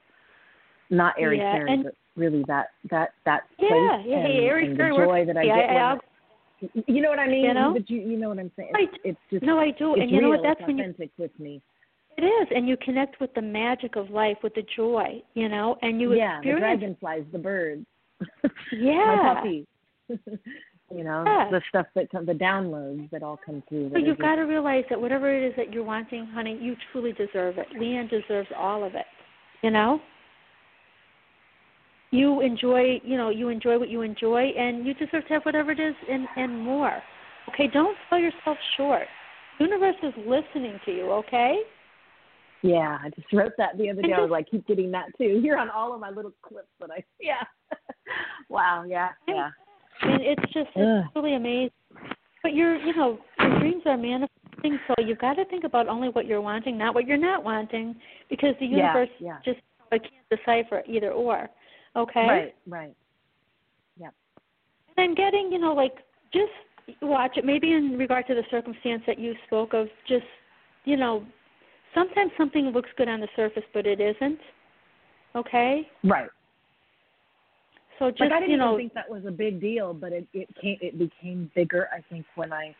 not 0.89 1.15
airy 1.19 1.37
Yeah, 1.37 1.51
fairy, 1.51 1.83
but 1.83 1.95
really 2.19 2.43
that 2.47 2.67
that 2.91 3.13
that 3.25 3.43
Yeah, 3.57 3.69
place 3.69 4.05
yeah, 4.05 4.17
and, 4.17 4.27
hey, 4.27 4.45
airy 4.45 4.65
and 4.67 4.77
the 4.77 4.83
joy 4.89 5.25
that 5.25 5.37
I 5.37 5.41
me. 5.41 5.47
get. 5.47 5.69
I- 5.69 5.93
when- 5.93 6.01
you 6.87 7.01
know 7.01 7.09
what 7.09 7.19
I 7.19 7.27
mean? 7.27 7.45
You 7.45 7.53
know? 7.53 7.71
But 7.73 7.89
you 7.89 8.01
you 8.01 8.17
know 8.17 8.27
what 8.29 8.37
I'm 8.39 8.51
saying? 8.57 8.71
It's, 8.75 8.93
it's 9.05 9.19
just 9.31 9.43
No, 9.43 9.59
I 9.59 9.71
do. 9.71 9.93
and 9.95 10.11
you 10.11 10.19
know 10.21 10.27
what? 10.29 10.41
That's 10.43 10.59
when 10.67 10.77
you 10.77 10.83
authentic 10.83 11.09
with 11.17 11.31
me. 11.39 11.61
it 12.17 12.23
is, 12.23 12.47
and 12.53 12.67
you 12.67 12.75
connect 12.83 13.21
with 13.21 13.33
the 13.33 13.41
magic 13.41 13.95
of 13.95 14.09
life, 14.09 14.35
with 14.43 14.53
the 14.55 14.65
joy, 14.75 15.23
you 15.35 15.47
know, 15.47 15.77
and 15.81 16.01
you 16.01 16.13
yeah, 16.13 16.41
the 16.43 16.51
dragonflies, 16.59 17.23
the 17.31 17.39
birds. 17.39 17.85
Yeah. 18.73 19.15
My 19.15 19.33
puppy. 19.35 19.67
you 20.09 21.03
know, 21.03 21.23
Yeah. 21.25 21.47
the 21.49 21.61
stuff 21.69 21.85
that 21.95 22.09
come, 22.11 22.25
the 22.25 22.33
downloads 22.33 23.09
that 23.11 23.23
all 23.23 23.39
come 23.43 23.63
through. 23.69 23.89
But 23.91 24.01
you've 24.03 24.17
got 24.17 24.35
to 24.35 24.41
realize 24.41 24.83
that 24.89 24.99
whatever 24.99 25.33
it 25.33 25.47
is 25.47 25.53
that 25.55 25.71
you're 25.71 25.83
wanting, 25.85 26.25
honey, 26.25 26.57
you 26.61 26.75
truly 26.91 27.13
deserve 27.13 27.57
it. 27.57 27.67
Leanne 27.79 28.09
deserves 28.09 28.49
all 28.57 28.83
of 28.83 28.95
it. 28.95 29.05
You 29.61 29.71
know? 29.71 30.01
You 32.11 32.41
enjoy, 32.41 32.99
you 33.03 33.17
know, 33.17 33.29
you 33.29 33.49
enjoy 33.49 33.77
what 33.77 33.89
you 33.89 34.01
enjoy, 34.01 34.45
and 34.57 34.85
you 34.85 34.93
deserve 34.95 35.27
to 35.27 35.33
have 35.33 35.43
whatever 35.43 35.71
it 35.71 35.79
is 35.79 35.95
and 36.09 36.27
and 36.35 36.59
more. 36.59 37.01
Okay, 37.49 37.67
don't 37.67 37.95
sell 38.09 38.19
yourself 38.19 38.57
short. 38.77 39.07
The 39.59 39.65
universe 39.65 39.95
is 40.03 40.13
listening 40.25 40.79
to 40.85 40.91
you. 40.91 41.11
Okay. 41.11 41.59
Yeah, 42.61 42.97
I 43.01 43.09
just 43.09 43.31
wrote 43.31 43.53
that 43.57 43.77
the 43.77 43.89
other 43.89 43.99
And 44.01 44.09
day. 44.09 44.13
I 44.13 44.19
was 44.19 44.25
just- 44.27 44.31
like, 44.31 44.49
keep 44.49 44.67
getting 44.67 44.91
that 44.91 45.05
too. 45.17 45.39
You're 45.43 45.57
on 45.57 45.69
all 45.69 45.93
of 45.93 45.99
my 46.01 46.09
little 46.09 46.33
clips 46.41 46.67
that 46.79 46.89
I. 46.91 47.03
Yeah. 47.19 47.43
wow. 48.49 48.83
Yeah. 48.87 49.09
Yeah. 49.27 49.49
I 50.01 50.07
mean, 50.07 50.19
it's 50.21 50.53
just 50.53 50.69
Ugh. 50.75 50.83
it's 51.05 51.15
really 51.15 51.35
amazing. 51.35 51.71
But 52.41 52.53
your, 52.53 52.75
you 52.77 52.95
know, 52.95 53.19
your 53.39 53.59
dreams 53.59 53.83
are 53.85 53.97
manifesting, 53.97 54.79
so 54.87 54.93
you've 54.97 55.19
got 55.19 55.33
to 55.35 55.45
think 55.45 55.63
about 55.65 55.87
only 55.87 56.09
what 56.09 56.25
you're 56.25 56.41
wanting, 56.41 56.77
not 56.77 56.95
what 56.95 57.05
you're 57.05 57.17
not 57.17 57.43
wanting, 57.43 57.95
because 58.29 58.55
the 58.59 58.65
Yeah, 58.65 58.77
universe 58.77 59.09
yeah. 59.19 59.37
just 59.43 59.59
I 59.91 59.97
can't 59.97 60.13
decipher 60.29 60.83
either 60.87 61.11
or. 61.11 61.49
Okay. 61.95 62.27
Right. 62.27 62.55
Right. 62.67 62.95
Yep. 63.99 64.13
And 64.97 65.09
I'm 65.09 65.15
getting, 65.15 65.51
you 65.51 65.59
know, 65.59 65.73
like 65.73 65.95
just 66.33 66.51
watch 67.01 67.37
it. 67.37 67.45
Maybe 67.45 67.73
in 67.73 67.97
regard 67.97 68.27
to 68.27 68.35
the 68.35 68.43
circumstance 68.49 69.03
that 69.07 69.19
you 69.19 69.33
spoke 69.47 69.73
of, 69.73 69.87
just 70.07 70.25
you 70.85 70.97
know, 70.97 71.25
sometimes 71.93 72.31
something 72.37 72.67
looks 72.67 72.89
good 72.97 73.09
on 73.09 73.19
the 73.19 73.27
surface, 73.35 73.63
but 73.73 73.85
it 73.85 73.99
isn't. 73.99 74.39
Okay. 75.35 75.87
Right. 76.03 76.29
So 77.97 78.09
just 78.09 78.21
like 78.21 78.31
I 78.31 78.39
didn't 78.39 78.51
you 78.51 78.57
know, 78.57 78.75
even 78.75 78.89
think 78.89 78.93
that 78.93 79.09
was 79.09 79.25
a 79.25 79.31
big 79.31 79.59
deal, 79.59 79.93
but 79.93 80.13
it 80.13 80.27
it 80.33 80.47
came 80.61 80.77
it 80.81 80.97
became 80.97 81.51
bigger. 81.53 81.89
I 81.93 82.01
think 82.09 82.25
when 82.35 82.53
I 82.53 82.73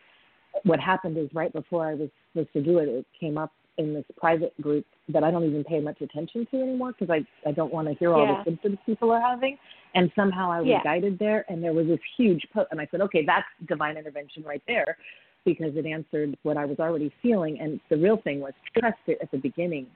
what 0.64 0.80
happened 0.80 1.18
is 1.18 1.30
right 1.34 1.52
before 1.54 1.88
I 1.88 1.94
was 1.94 2.10
supposed 2.34 2.54
to 2.54 2.62
do 2.62 2.80
it, 2.80 2.90
it 2.90 3.06
came 3.20 3.38
up 3.38 3.52
in 3.78 3.94
this 3.94 4.04
private 4.18 4.60
group 4.62 4.86
that 5.08 5.24
I 5.24 5.32
don't 5.32 5.46
even 5.46 5.64
pay 5.64 5.80
much 5.80 6.02
attention 6.02 6.46
to 6.52 6.62
anymore 6.62 6.94
because 6.98 7.10
I 7.10 7.50
I 7.50 7.54
don't 7.54 7.74
want 7.74 7.88
to 7.88 7.94
hear 7.96 8.14
all 8.14 8.26
Yeah. 8.26 8.36
the 8.44 8.44
symptoms 8.52 8.78
people 8.86 9.12
are 9.12 9.22
having. 9.22 9.58
And 9.96 10.12
somehow 10.16 10.52
I 10.52 10.60
was 10.60 10.68
Yeah. 10.68 10.84
guided 10.84 11.18
there, 11.18 11.46
and 11.50 11.64
there 11.64 11.74
was 11.74 11.88
this 11.88 12.00
huge 12.18 12.46
post, 12.54 12.68
and 12.72 12.80
I 12.82 12.88
said, 12.92 13.02
okay, 13.02 13.24
that's 13.26 13.48
divine 13.68 13.98
intervention 13.98 14.44
right 14.44 14.62
there. 14.68 14.98
because 15.46 15.76
it 15.78 15.86
answered 15.86 16.38
what 16.44 16.58
I 16.58 16.66
was 16.66 16.80
already 16.80 17.12
feeling. 17.22 17.62
And 17.62 17.80
the 17.90 17.96
real 17.96 18.18
thing 18.18 18.42
was 18.42 18.52
trust 18.78 19.00
it 19.08 19.20
at 19.22 19.32
the 19.32 19.38
beginning. 19.38 19.88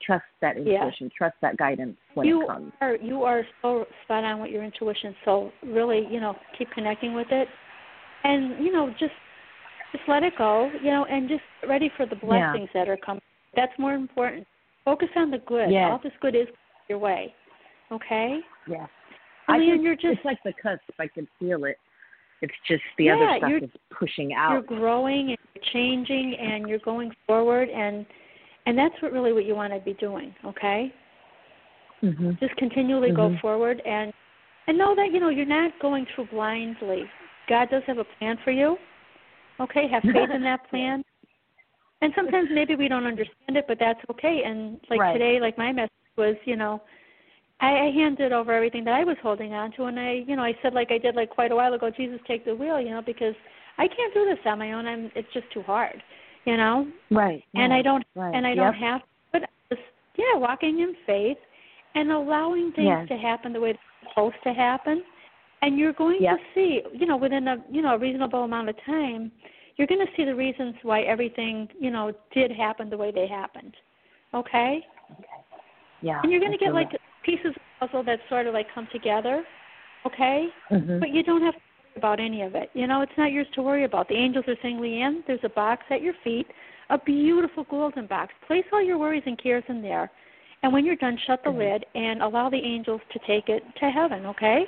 Trust 0.00 0.24
that 0.40 0.56
intuition. 0.56 1.10
Trust 1.18 1.34
that 1.42 1.56
guidance 1.56 1.96
when 2.14 2.28
you 2.28 2.42
it 2.42 2.46
comes. 2.46 2.72
are 2.80 2.94
you 2.94 3.24
are 3.24 3.42
so 3.60 3.84
spot 4.04 4.22
on 4.22 4.40
with 4.40 4.52
your 4.52 4.62
intuition. 4.62 5.16
So 5.24 5.50
really, 5.66 6.06
you 6.08 6.20
know, 6.20 6.36
keep 6.56 6.70
connecting 6.70 7.12
with 7.12 7.26
it, 7.32 7.48
and 8.22 8.64
you 8.64 8.70
know, 8.72 8.88
just 8.98 9.12
just 9.92 10.04
let 10.08 10.22
it 10.22 10.34
go. 10.36 10.70
You 10.82 10.90
know, 10.90 11.04
and 11.06 11.28
just 11.28 11.42
ready 11.68 11.90
for 11.96 12.06
the 12.06 12.16
Yeah. 12.16 12.50
blessings 12.52 12.68
that 12.74 12.88
are 12.88 12.96
coming. 12.96 13.22
That's 13.54 13.72
more 13.78 13.94
important. 13.94 14.46
Focus 14.84 15.08
on 15.16 15.30
the 15.30 15.38
good. 15.38 15.70
Yes. 15.70 15.90
All 15.90 15.98
this 15.98 16.12
good 16.20 16.34
is 16.34 16.48
your 16.88 16.98
way. 16.98 17.34
Okay. 17.90 18.40
Yeah. 18.66 18.86
I 19.48 19.58
mean, 19.58 19.76
can, 19.76 19.82
you're 19.82 19.94
just 19.96 20.18
it's 20.18 20.24
like 20.24 20.38
the 20.44 20.52
cusp. 20.62 20.82
I 20.98 21.06
can 21.08 21.26
feel 21.38 21.64
it. 21.64 21.78
It's 22.42 22.54
just 22.68 22.82
the 22.98 23.04
Yeah, 23.04 23.14
other 23.16 23.36
stuff 23.38 23.50
you're- 23.50 23.64
is 23.64 23.70
pushing 23.90 24.32
out. 24.34 24.52
you're 24.52 24.62
growing 24.62 25.30
and 25.30 25.38
you're 25.54 25.64
changing 25.72 26.36
and 26.36 26.68
you're 26.68 26.78
going 26.80 27.10
forward 27.26 27.68
and 27.70 28.06
and 28.66 28.76
that's 28.78 28.94
what 29.00 29.12
really 29.12 29.32
what 29.32 29.44
you 29.46 29.54
want 29.54 29.72
to 29.72 29.80
be 29.80 29.94
doing 29.94 30.32
okay 30.44 30.92
hmm 32.00 32.32
just 32.38 32.54
continually 32.56 33.10
go 33.10 33.30
Mhm. 33.30 33.40
forward 33.40 33.80
and 33.84 34.12
and 34.68 34.78
know 34.78 34.94
that 34.94 35.10
you 35.12 35.18
know 35.18 35.30
you're 35.30 35.46
not 35.46 35.76
going 35.80 36.06
through 36.14 36.26
blindly 36.26 37.10
god 37.48 37.68
does 37.70 37.82
have 37.84 37.98
a 37.98 38.04
plan 38.04 38.36
for 38.44 38.52
you 38.52 38.78
okay 39.60 39.88
have 39.88 40.02
faith 40.02 40.30
in 40.34 40.42
that 40.42 40.68
plan 40.70 41.02
and 42.00 42.12
sometimes 42.14 42.48
maybe 42.52 42.76
we 42.76 42.88
don't 42.88 43.06
understand 43.06 43.56
it 43.56 43.64
but 43.66 43.78
that's 43.78 44.00
okay 44.10 44.42
and 44.44 44.80
like 44.90 45.00
Right. 45.00 45.12
today 45.12 45.40
like 45.40 45.58
my 45.58 45.72
message 45.72 45.90
was 46.16 46.36
you 46.44 46.56
know 46.56 46.80
I, 47.60 47.86
I 47.86 47.90
handed 47.90 48.32
over 48.32 48.52
everything 48.52 48.84
that 48.84 48.94
I 48.94 49.04
was 49.04 49.16
holding 49.22 49.52
on 49.52 49.72
to, 49.72 49.84
and 49.84 49.98
I, 49.98 50.24
you 50.26 50.36
know, 50.36 50.42
I 50.42 50.54
said 50.62 50.74
like 50.74 50.90
I 50.90 50.98
did 50.98 51.16
like 51.16 51.30
quite 51.30 51.50
a 51.50 51.56
while 51.56 51.74
ago, 51.74 51.90
Jesus, 51.90 52.20
take 52.26 52.44
the 52.44 52.54
wheel, 52.54 52.80
you 52.80 52.90
know, 52.90 53.02
because 53.04 53.34
I 53.78 53.88
can't 53.88 54.14
do 54.14 54.24
this 54.24 54.38
on 54.46 54.58
my 54.58 54.72
own. 54.72 54.86
I'm, 54.86 55.10
it's 55.14 55.32
just 55.32 55.50
too 55.52 55.62
hard, 55.62 56.02
you 56.44 56.56
know. 56.56 56.86
Right. 57.10 57.42
And 57.56 57.72
I 57.72 57.82
don't, 57.82 58.04
right. 58.14 58.34
and 58.34 58.46
I 58.46 58.50
Yep. 58.50 58.56
don't 58.56 58.74
have, 58.74 59.00
but 59.32 59.42
just 59.70 59.82
yeah, 60.16 60.36
walking 60.36 60.80
in 60.80 60.94
faith 61.06 61.38
and 61.94 62.12
allowing 62.12 62.72
things 62.72 62.86
Yes. 62.86 63.08
to 63.08 63.16
happen 63.16 63.52
the 63.52 63.60
way 63.60 63.72
they're 63.72 64.10
supposed 64.10 64.36
to 64.44 64.52
happen, 64.52 65.02
and 65.62 65.78
you're 65.78 65.92
going 65.92 66.20
to 66.20 66.36
see, 66.54 66.82
you 66.92 67.06
know, 67.06 67.16
within 67.16 67.48
a, 67.48 67.56
you 67.70 67.82
know, 67.82 67.94
a 67.94 67.98
reasonable 67.98 68.44
amount 68.44 68.68
of 68.68 68.76
time, 68.84 69.32
you're 69.76 69.86
going 69.86 70.04
to 70.04 70.12
see 70.16 70.24
the 70.24 70.34
reasons 70.34 70.74
why 70.82 71.02
everything, 71.02 71.68
you 71.78 71.90
know, 71.90 72.12
did 72.32 72.50
happen 72.50 72.90
the 72.90 72.96
way 72.96 73.10
they 73.10 73.26
happened. 73.26 73.74
Okay. 74.34 74.84
Yeah. 76.02 76.20
And 76.22 76.30
you're 76.30 76.40
going 76.40 76.52
to 76.52 76.58
get 76.58 76.74
like 76.74 76.90
pieces 77.24 77.54
of 77.80 77.88
puzzle 77.88 78.04
that 78.04 78.20
sort 78.28 78.46
of 78.46 78.54
like 78.54 78.66
come 78.74 78.88
together, 78.92 79.44
okay? 80.06 80.48
Mhm. 80.70 81.00
But 81.00 81.10
you 81.10 81.22
don't 81.22 81.42
have 81.42 81.54
to 81.54 81.60
worry 81.60 81.96
about 81.96 82.20
any 82.20 82.42
of 82.42 82.54
it. 82.54 82.70
You 82.74 82.86
know, 82.86 83.02
it's 83.02 83.12
not 83.16 83.32
yours 83.32 83.46
to 83.54 83.62
worry 83.62 83.84
about. 83.84 84.08
The 84.08 84.14
angels 84.14 84.44
are 84.48 84.56
saying, 84.62 84.78
Leanne, 84.78 85.24
there's 85.26 85.40
a 85.44 85.48
box 85.48 85.84
at 85.90 86.02
your 86.02 86.14
feet, 86.24 86.46
a 86.90 86.98
beautiful 86.98 87.64
golden 87.64 88.06
box. 88.06 88.32
Place 88.46 88.64
all 88.72 88.82
your 88.82 88.98
worries 88.98 89.24
and 89.26 89.40
cares 89.40 89.64
in 89.68 89.82
there. 89.82 90.10
And 90.62 90.72
when 90.72 90.84
you're 90.84 90.96
done, 90.96 91.16
shut 91.26 91.42
the 91.44 91.50
lid 91.50 91.84
and 91.94 92.20
allow 92.22 92.48
the 92.50 92.56
angels 92.56 93.00
to 93.12 93.18
take 93.26 93.48
it 93.48 93.62
to 93.80 93.90
heaven, 93.90 94.26
okay? 94.26 94.66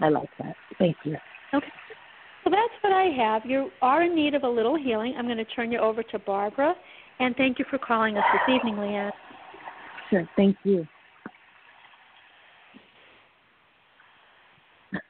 I 0.00 0.08
like 0.08 0.30
that. 0.38 0.54
Thank 0.78 0.96
you. 1.04 1.16
Okay. 1.54 1.66
So 2.44 2.50
that's 2.50 2.72
what 2.82 2.92
I 2.92 3.04
have. 3.16 3.44
You 3.44 3.70
are 3.82 4.02
in 4.02 4.14
need 4.14 4.34
of 4.34 4.44
a 4.44 4.48
little 4.48 4.76
healing. 4.76 5.14
I'm 5.18 5.26
going 5.26 5.36
to 5.36 5.44
turn 5.44 5.70
you 5.70 5.78
over 5.78 6.02
to 6.02 6.18
Barbara. 6.18 6.74
And 7.18 7.36
thank 7.36 7.58
you 7.58 7.66
for 7.68 7.78
calling 7.78 8.16
us 8.16 8.24
this 8.32 8.54
evening, 8.54 8.76
Leanne. 8.76 9.10
Sure. 10.08 10.28
Thank 10.36 10.56
you. 10.64 10.86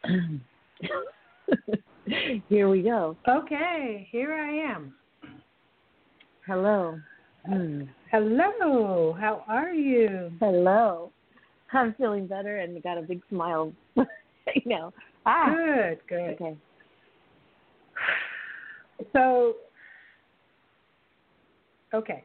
Here 2.49 2.69
we 2.69 2.83
go. 2.83 3.17
Okay, 3.29 4.09
here 4.11 4.35
I 4.35 4.73
am. 4.73 4.93
Hello. 6.47 6.99
Hmm. 7.47 7.83
Hello, 8.11 9.17
how 9.19 9.45
are 9.47 9.73
you? 9.73 10.33
Hello. 10.41 11.13
I'm 11.73 11.95
feeling 11.95 12.27
better 12.27 12.59
and 12.59 12.83
got 12.83 12.99
a 12.99 13.03
big 13.03 13.23
smile 13.29 13.73
right 14.57 14.67
now. 14.67 14.93
Ah. 15.27 15.47
Good, 15.55 15.99
good. 16.09 16.35
Okay. 16.35 16.57
So, 19.13 19.55
okay. 21.95 22.25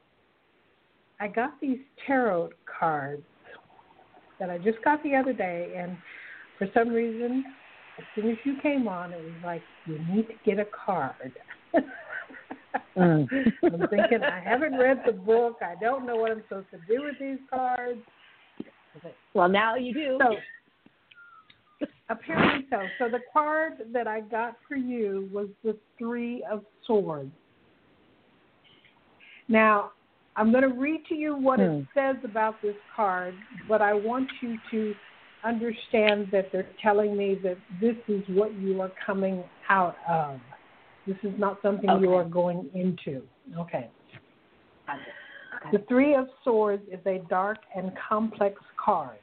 I 1.20 1.28
got 1.28 1.60
these 1.62 1.80
tarot 2.06 2.50
cards 2.80 3.24
that 4.40 4.50
I 4.50 4.58
just 4.58 4.84
got 4.84 5.02
the 5.04 5.16
other 5.16 5.34
day, 5.34 5.74
and 5.78 5.98
for 6.58 6.68
some 6.74 6.90
reason, 6.90 7.46
as 7.98 8.04
soon 8.14 8.32
as 8.32 8.38
you 8.44 8.58
came 8.62 8.88
on, 8.88 9.14
it 9.14 9.22
was 9.22 9.32
like, 9.44 9.62
you 9.86 9.98
need 10.14 10.28
to 10.28 10.34
get 10.46 10.60
a 10.60 10.66
card. 10.86 11.34
Mm. 12.98 13.28
I'm 13.64 13.88
thinking, 13.90 14.24
I 14.24 14.40
haven't 14.40 14.78
read 14.78 15.02
the 15.06 15.12
book. 15.12 15.58
I 15.62 15.76
don't 15.82 16.06
know 16.06 16.16
what 16.16 16.32
I'm 16.32 16.42
supposed 16.48 16.68
to 16.72 16.78
do 16.88 17.04
with 17.04 17.16
these 17.20 17.40
cards. 17.50 18.00
Well, 19.34 19.50
now 19.50 19.76
you 19.76 19.94
do. 19.94 20.18
So, 20.22 20.36
apparently 22.10 22.68
so. 22.70 22.82
So 23.00 23.10
the 23.10 23.20
card 23.32 23.74
that 23.94 24.08
I 24.08 24.22
got 24.22 24.58
for 24.68 24.76
you 24.76 25.30
was 25.34 25.48
the 25.64 25.78
Three 25.98 26.44
of 26.50 26.64
Swords. 26.86 27.32
Now, 29.48 29.92
I'm 30.36 30.52
going 30.52 30.64
to 30.64 30.76
read 30.76 31.06
to 31.10 31.16
you 31.16 31.36
what 31.36 31.60
Hmm. 31.60 31.64
it 31.64 31.88
says 31.94 32.18
about 32.24 32.62
this 32.62 32.76
card, 32.96 33.36
but 33.68 33.82
I 33.82 33.94
want 33.94 34.30
you 34.42 34.58
to 34.72 34.96
understand 35.44 36.30
that 36.32 36.52
they're 36.52 36.68
telling 36.82 37.16
me 37.16 37.36
that 37.44 37.58
this 37.80 37.96
is 38.08 38.28
what 38.30 38.54
you 38.56 38.82
are 38.82 38.92
coming 39.06 39.44
out 39.70 39.96
of. 40.10 40.40
This 41.06 41.18
is 41.24 41.38
not 41.38 41.62
something 41.62 41.90
you 42.02 42.14
are 42.14 42.24
going 42.24 42.70
into. 42.74 43.22
Okay. 43.60 43.90
Okay. 44.90 45.72
The 45.72 45.80
Three 45.88 46.16
of 46.16 46.28
Swords 46.44 46.84
is 46.92 47.00
a 47.06 47.20
dark 47.30 47.60
and 47.76 47.92
complex 48.10 48.60
card. 48.84 49.18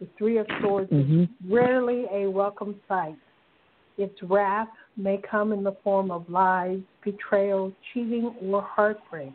The 0.00 0.06
Three 0.16 0.38
of 0.38 0.46
Swords 0.60 0.90
Mhm. 0.92 1.22
is 1.22 1.28
rarely 1.50 2.06
a 2.12 2.26
welcome 2.28 2.80
sight. 2.88 3.16
Its 3.96 4.22
wrath 4.22 4.68
may 4.96 5.18
come 5.18 5.52
in 5.52 5.64
the 5.64 5.72
form 5.72 6.10
of 6.10 6.28
lies, 6.30 6.80
betrayal, 7.02 7.72
cheating, 7.92 8.26
or 8.40 8.62
heartbreak. 8.62 9.32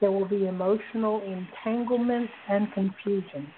There 0.00 0.12
will 0.12 0.26
be 0.26 0.46
emotional 0.46 1.22
entanglement 1.22 2.30
and 2.48 2.70
confusion. 2.72 3.50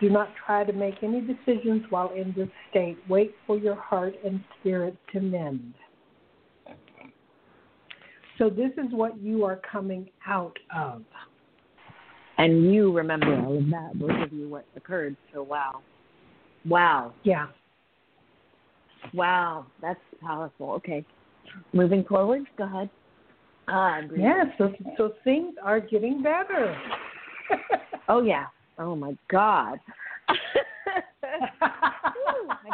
Do 0.00 0.10
not 0.10 0.34
try 0.34 0.64
to 0.64 0.72
make 0.72 1.02
any 1.02 1.20
decisions 1.20 1.88
while 1.90 2.10
in 2.10 2.32
this 2.32 2.48
state. 2.70 2.98
Wait 3.08 3.36
for 3.46 3.56
your 3.56 3.76
heart 3.76 4.16
and 4.24 4.42
spirit 4.58 4.96
to 5.12 5.20
mend. 5.20 5.74
So, 8.38 8.50
this 8.50 8.72
is 8.72 8.92
what 8.92 9.16
you 9.18 9.44
are 9.44 9.60
coming 9.70 10.10
out 10.26 10.58
of. 10.74 11.04
And 12.38 12.72
you 12.72 12.92
remember 12.92 13.34
all 13.44 13.58
of 13.58 13.70
that, 13.70 13.98
both 13.98 14.10
of 14.10 14.32
you, 14.32 14.48
what 14.48 14.64
occurred. 14.76 15.16
So, 15.32 15.42
wow. 15.42 15.82
Wow. 16.66 17.12
Yeah. 17.22 17.46
Wow. 19.12 19.66
That's 19.80 20.00
powerful. 20.20 20.72
Okay. 20.72 21.04
Moving 21.72 22.04
forward, 22.04 22.42
go 22.58 22.64
ahead. 22.64 22.90
Ah, 23.68 24.00
Yeah, 24.16 24.44
so, 24.58 24.72
so 24.96 25.12
things 25.22 25.54
are 25.62 25.80
getting 25.80 26.22
better. 26.22 26.76
Oh, 28.06 28.22
yeah. 28.22 28.44
Oh, 28.78 28.94
my 28.94 29.16
God. 29.30 29.80
I 30.28 30.36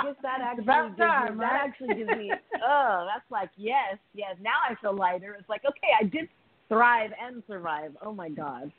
guess 0.02 0.14
that 0.22 0.40
actually 0.40 0.64
gives 0.64 0.98
time, 0.98 1.38
me, 1.38 1.40
that 1.40 1.52
actually 1.52 1.94
gives 1.94 2.10
me 2.10 2.32
oh 2.64 3.06
that's 3.08 3.30
like 3.30 3.50
yes 3.56 3.96
yes 4.14 4.36
now 4.40 4.54
I 4.68 4.74
feel 4.80 4.94
lighter 4.94 5.36
it's 5.38 5.48
like 5.48 5.64
okay 5.64 5.88
I 5.98 6.04
did 6.04 6.28
thrive 6.68 7.10
and 7.20 7.42
survive 7.48 7.96
oh 8.02 8.12
my 8.12 8.28
god 8.28 8.72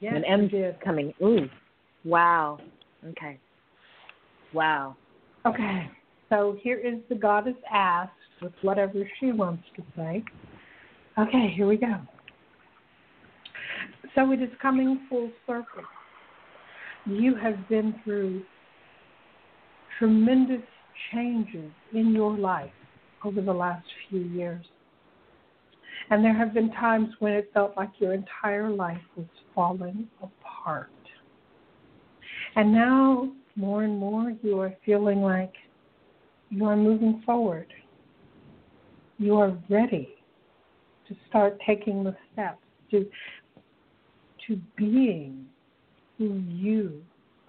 yes, 0.00 0.12
and 0.14 0.24
M's 0.24 0.50
did. 0.50 0.80
coming 0.80 1.12
ooh 1.22 1.48
wow 2.04 2.58
okay 3.04 3.38
wow 4.52 4.96
Okay, 5.46 5.88
so 6.28 6.56
here 6.60 6.76
is 6.76 6.94
the 7.08 7.14
goddess 7.14 7.54
asked 7.72 8.10
with 8.42 8.52
whatever 8.62 9.08
she 9.20 9.30
wants 9.30 9.62
to 9.76 9.82
say. 9.94 10.24
Okay, 11.16 11.52
here 11.54 11.68
we 11.68 11.76
go. 11.76 11.94
So 14.16 14.32
it 14.32 14.42
is 14.42 14.48
coming 14.60 15.06
full 15.08 15.30
circle. 15.46 15.84
You 17.06 17.36
have 17.36 17.68
been 17.68 17.94
through 18.02 18.42
tremendous 20.00 20.62
changes 21.12 21.70
in 21.94 22.12
your 22.12 22.36
life 22.36 22.72
over 23.24 23.40
the 23.40 23.52
last 23.52 23.86
few 24.10 24.20
years. 24.20 24.64
And 26.10 26.24
there 26.24 26.34
have 26.34 26.54
been 26.54 26.70
times 26.72 27.08
when 27.18 27.32
it 27.32 27.50
felt 27.52 27.76
like 27.76 27.90
your 27.98 28.12
entire 28.12 28.70
life 28.70 29.00
was 29.16 29.26
falling 29.54 30.08
apart. 30.22 30.90
And 32.54 32.72
now, 32.72 33.32
more 33.56 33.82
and 33.82 33.98
more, 33.98 34.32
you 34.42 34.60
are 34.60 34.74
feeling 34.84 35.20
like 35.20 35.52
you 36.50 36.64
are 36.64 36.76
moving 36.76 37.22
forward. 37.26 37.72
You 39.18 39.36
are 39.36 39.56
ready 39.68 40.08
to 41.08 41.16
start 41.28 41.58
taking 41.66 42.04
the 42.04 42.14
steps 42.32 42.58
to, 42.90 43.06
to 44.46 44.60
being 44.76 45.46
who 46.18 46.42
you 46.48 47.02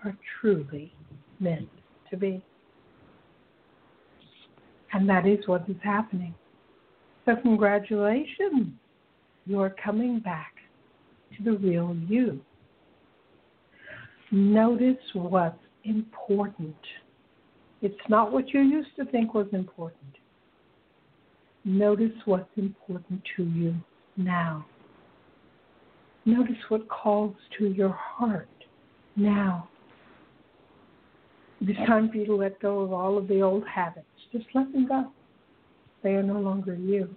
are 0.03 0.17
truly 0.39 0.93
meant 1.39 1.69
to 2.09 2.17
be. 2.17 2.43
And 4.93 5.07
that 5.09 5.27
is 5.27 5.47
what 5.47 5.69
is 5.69 5.75
happening. 5.83 6.33
So, 7.27 7.35
congratulations. 7.35 8.69
You 9.45 9.59
are 9.59 9.75
coming 9.83 10.19
back 10.19 10.53
to 11.35 11.43
the 11.43 11.57
real 11.57 11.93
you. 12.07 12.39
Notice 14.31 14.95
what's 15.11 15.59
important. 15.83 16.75
It's 17.81 17.99
not 18.07 18.31
what 18.31 18.53
you 18.53 18.61
used 18.61 18.95
to 18.95 19.05
think 19.05 19.33
was 19.33 19.47
important. 19.51 20.15
Notice 21.65 22.13
what's 22.23 22.49
important 22.55 23.21
to 23.35 23.43
you 23.43 23.75
now. 24.15 24.65
Notice 26.23 26.55
what 26.69 26.87
calls 26.87 27.35
to 27.57 27.67
your 27.67 27.91
heart 27.91 28.47
now. 29.17 29.67
It 31.59 31.71
is 31.71 31.77
time 31.85 32.09
for 32.09 32.15
you 32.15 32.25
to 32.27 32.35
let 32.35 32.57
go 32.61 32.79
of 32.79 32.93
all 32.93 33.17
of 33.17 33.27
the 33.27 33.41
old 33.41 33.67
habits. 33.67 34.07
Just 34.31 34.45
let 34.53 34.71
them 34.71 34.87
go. 34.87 35.11
They 36.07 36.13
are 36.13 36.23
no 36.23 36.39
longer 36.39 36.73
you. 36.73 37.13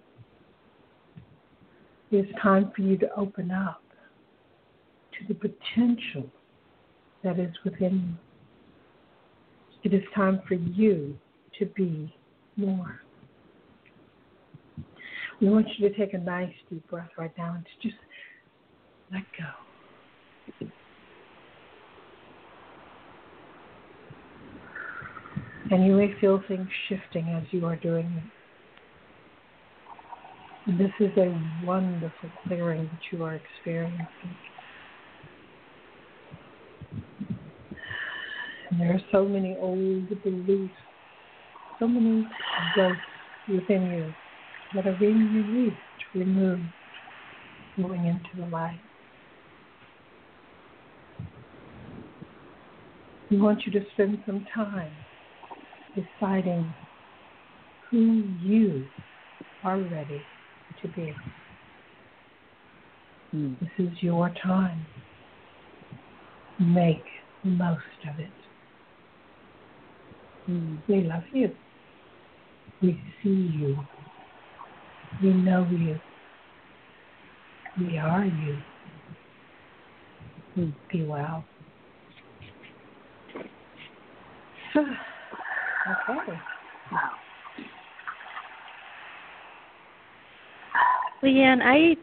It 2.10 2.16
is 2.16 2.26
time 2.42 2.72
for 2.74 2.82
you 2.82 2.98
to 2.98 3.14
open 3.16 3.52
up 3.52 3.84
to 5.12 5.28
the 5.28 5.34
potential 5.34 6.28
that 7.22 7.38
is 7.38 7.54
within 7.64 8.18
you. 9.84 9.90
It 9.92 9.94
is 9.94 10.02
time 10.12 10.42
for 10.48 10.54
you 10.54 11.16
to 11.60 11.66
be 11.66 12.12
more. 12.56 13.00
We 15.40 15.48
want 15.48 15.68
you 15.78 15.88
to 15.88 15.96
take 15.96 16.12
a 16.14 16.18
nice 16.18 16.52
deep 16.68 16.84
breath 16.90 17.10
right 17.16 17.30
now 17.38 17.54
and 17.54 17.64
to 17.64 17.88
just 17.88 18.00
let 19.12 19.22
go. 19.38 20.66
And 25.70 25.86
you 25.86 25.94
may 25.94 26.12
feel 26.20 26.42
things 26.48 26.66
shifting 26.88 27.28
as 27.28 27.44
you 27.52 27.64
are 27.66 27.76
doing 27.76 28.06
it. 28.06 28.39
This 30.78 30.92
is 31.00 31.10
a 31.16 31.66
wonderful 31.66 32.30
clearing 32.46 32.84
that 32.84 33.00
you 33.10 33.24
are 33.24 33.34
experiencing. 33.34 34.06
And 38.70 38.80
there 38.80 38.92
are 38.92 39.00
so 39.10 39.26
many 39.26 39.56
old 39.60 40.08
beliefs, 40.22 40.72
so 41.80 41.88
many 41.88 42.24
ghosts 42.76 43.00
within 43.48 43.90
you 43.90 44.14
that 44.74 44.86
are 44.86 44.96
being 45.00 45.34
released, 45.34 45.76
removed, 46.14 46.62
going 47.76 48.06
into 48.06 48.28
the 48.36 48.46
light. 48.46 48.80
We 53.28 53.40
want 53.40 53.66
you 53.66 53.72
to 53.72 53.84
spend 53.94 54.22
some 54.24 54.46
time 54.54 54.92
deciding 55.96 56.72
who 57.90 58.22
you 58.40 58.86
are 59.64 59.80
ready 59.80 60.22
to 60.82 60.88
be. 60.88 61.14
Mm. 63.34 63.58
This 63.60 63.70
is 63.78 64.02
your 64.02 64.32
time. 64.42 64.84
Make 66.58 67.04
the 67.44 67.50
most 67.50 67.80
of 68.12 68.18
it. 68.18 68.30
Mm. 70.48 70.78
We 70.88 71.02
love 71.02 71.22
you. 71.32 71.50
We 72.82 73.00
see 73.22 73.28
you. 73.28 73.78
We 75.22 75.32
know 75.32 75.66
you. 75.70 75.98
We 77.78 77.98
are 77.98 78.24
you. 78.24 78.58
Mm. 80.58 80.74
Be 80.90 81.04
well. 81.04 81.44
okay. 84.76 86.40
Wow. 86.92 87.19
Leanne, 91.22 91.60
I 91.62 91.96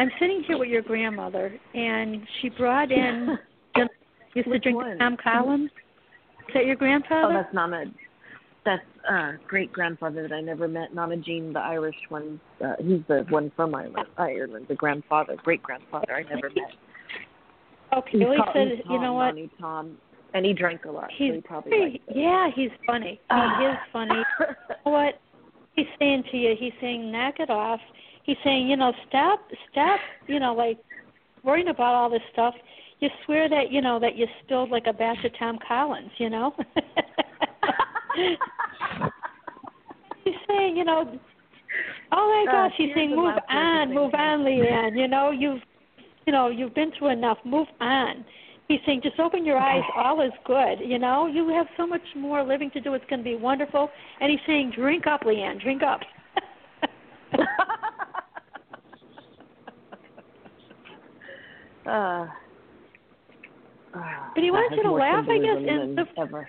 I'm 0.00 0.10
sitting 0.20 0.44
here 0.46 0.58
with 0.58 0.68
your 0.68 0.82
grandmother, 0.82 1.52
and 1.74 2.22
she 2.40 2.48
brought 2.50 2.90
in 2.92 3.38
used 4.34 4.48
to 4.50 4.58
drink 4.58 4.76
one? 4.76 4.98
Tom 4.98 5.16
Collins. 5.22 5.70
Is 6.48 6.54
that 6.54 6.66
your 6.66 6.76
grandfather? 6.76 7.32
Oh, 7.32 7.42
that's 7.42 7.54
Nana. 7.54 7.84
That's 8.64 8.82
uh, 9.10 9.32
great 9.46 9.72
grandfather 9.72 10.22
that 10.22 10.32
I 10.32 10.40
never 10.40 10.68
met. 10.68 10.94
Nana 10.94 11.16
Jean, 11.16 11.52
the 11.52 11.60
Irish 11.60 11.96
one. 12.08 12.40
Uh, 12.64 12.74
he's 12.78 13.00
the 13.08 13.24
one 13.30 13.50
from 13.56 13.74
Ireland. 13.74 14.06
Ireland, 14.16 14.66
the 14.68 14.74
grandfather, 14.74 15.36
great 15.42 15.62
grandfather. 15.62 16.14
I 16.14 16.22
never 16.22 16.50
met. 16.50 16.72
okay, 17.96 18.10
He's 18.18 18.20
well, 18.22 18.32
he 18.32 18.42
said, 18.52 18.68
he's 18.76 18.78
you 18.88 18.98
know 18.98 19.06
Tom, 19.06 19.14
what? 19.14 19.34
Nani 19.34 19.50
Tom, 19.60 19.96
and 20.34 20.44
he 20.44 20.52
drank 20.52 20.84
a 20.84 20.90
lot. 20.90 21.08
so 21.10 21.14
He's 21.16 21.34
he 21.34 21.40
probably 21.40 21.72
it. 21.72 22.00
yeah, 22.14 22.48
he's 22.54 22.70
funny. 22.86 23.20
He 23.30 23.64
is 23.64 23.76
funny. 23.92 24.22
You 24.40 24.92
know 24.92 24.92
what? 24.92 25.14
He's 25.74 25.86
saying 25.98 26.24
to 26.30 26.36
you, 26.36 26.54
he's 26.58 26.72
saying, 26.80 27.12
knock 27.12 27.34
it 27.38 27.50
off. 27.50 27.80
He's 28.28 28.36
saying, 28.44 28.68
you 28.68 28.76
know, 28.76 28.92
stop, 29.08 29.40
stop, 29.72 29.98
you 30.26 30.38
know, 30.38 30.52
like 30.52 30.76
worrying 31.42 31.68
about 31.68 31.94
all 31.94 32.10
this 32.10 32.20
stuff. 32.30 32.52
You 33.00 33.08
swear 33.24 33.48
that, 33.48 33.72
you 33.72 33.80
know, 33.80 33.98
that 34.00 34.16
you 34.16 34.26
spilled 34.44 34.68
like 34.68 34.84
a 34.86 34.92
batch 34.92 35.24
of 35.24 35.32
Tom 35.38 35.58
Collins, 35.66 36.10
you 36.18 36.28
know. 36.28 36.54
he's 40.24 40.34
saying, 40.46 40.76
you 40.76 40.84
know, 40.84 41.18
oh 42.12 42.44
my 42.46 42.52
gosh, 42.52 42.72
he's 42.76 42.90
saying, 42.94 43.16
move 43.16 43.24
laughter 43.24 43.44
at 43.48 43.48
the 43.48 43.54
on, 43.54 43.94
move 43.94 44.12
on, 44.12 44.40
Leanne. 44.40 44.98
You 44.98 45.08
know, 45.08 45.30
you've, 45.30 45.62
you 46.26 46.32
know, 46.34 46.48
you've 46.48 46.74
been 46.74 46.92
through 46.98 47.12
enough. 47.12 47.38
Move 47.46 47.68
on. 47.80 48.26
He's 48.68 48.80
saying, 48.84 49.00
just 49.02 49.18
open 49.18 49.46
your 49.46 49.56
eyes. 49.56 49.84
All 49.96 50.20
is 50.20 50.32
good. 50.44 50.80
You 50.84 50.98
know, 50.98 51.28
you 51.28 51.48
have 51.48 51.66
so 51.78 51.86
much 51.86 52.02
more 52.14 52.44
living 52.44 52.70
to 52.72 52.80
do. 52.82 52.92
It's 52.92 53.06
going 53.08 53.20
to 53.20 53.24
be 53.24 53.36
wonderful. 53.36 53.88
And 54.20 54.30
he's 54.30 54.40
saying, 54.46 54.72
drink 54.76 55.06
up, 55.06 55.22
Leanne. 55.22 55.62
Drink 55.62 55.82
up. 55.82 56.00
uh, 61.88 62.26
uh, 63.94 64.30
But 64.34 64.44
he 64.44 64.50
wants 64.50 64.74
you 64.76 64.82
to 64.82 64.92
laugh, 64.92 65.24
I 65.28 65.38
guess, 65.38 65.56
and 65.56 65.96
the- 65.96 66.06
ever. 66.20 66.48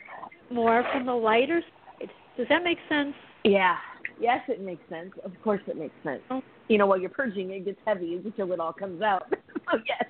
more 0.51 0.83
from 0.91 1.05
the 1.05 1.13
lighter 1.13 1.61
side. 1.61 2.09
Does 2.37 2.47
that 2.49 2.63
make 2.63 2.77
sense? 2.87 3.13
Yeah. 3.43 3.75
Yes, 4.19 4.41
it 4.49 4.61
makes 4.61 4.81
sense. 4.89 5.11
Of 5.23 5.31
course, 5.43 5.61
it 5.67 5.77
makes 5.77 5.95
sense. 6.03 6.21
Oh. 6.29 6.41
You 6.67 6.77
know, 6.77 6.85
while 6.85 6.99
you're 6.99 7.09
purging, 7.09 7.51
it 7.51 7.65
gets 7.65 7.79
heavy 7.85 8.15
until 8.23 8.51
it 8.51 8.59
all 8.59 8.73
comes 8.73 9.01
out. 9.01 9.23
so 9.31 9.77
yes. 9.87 10.05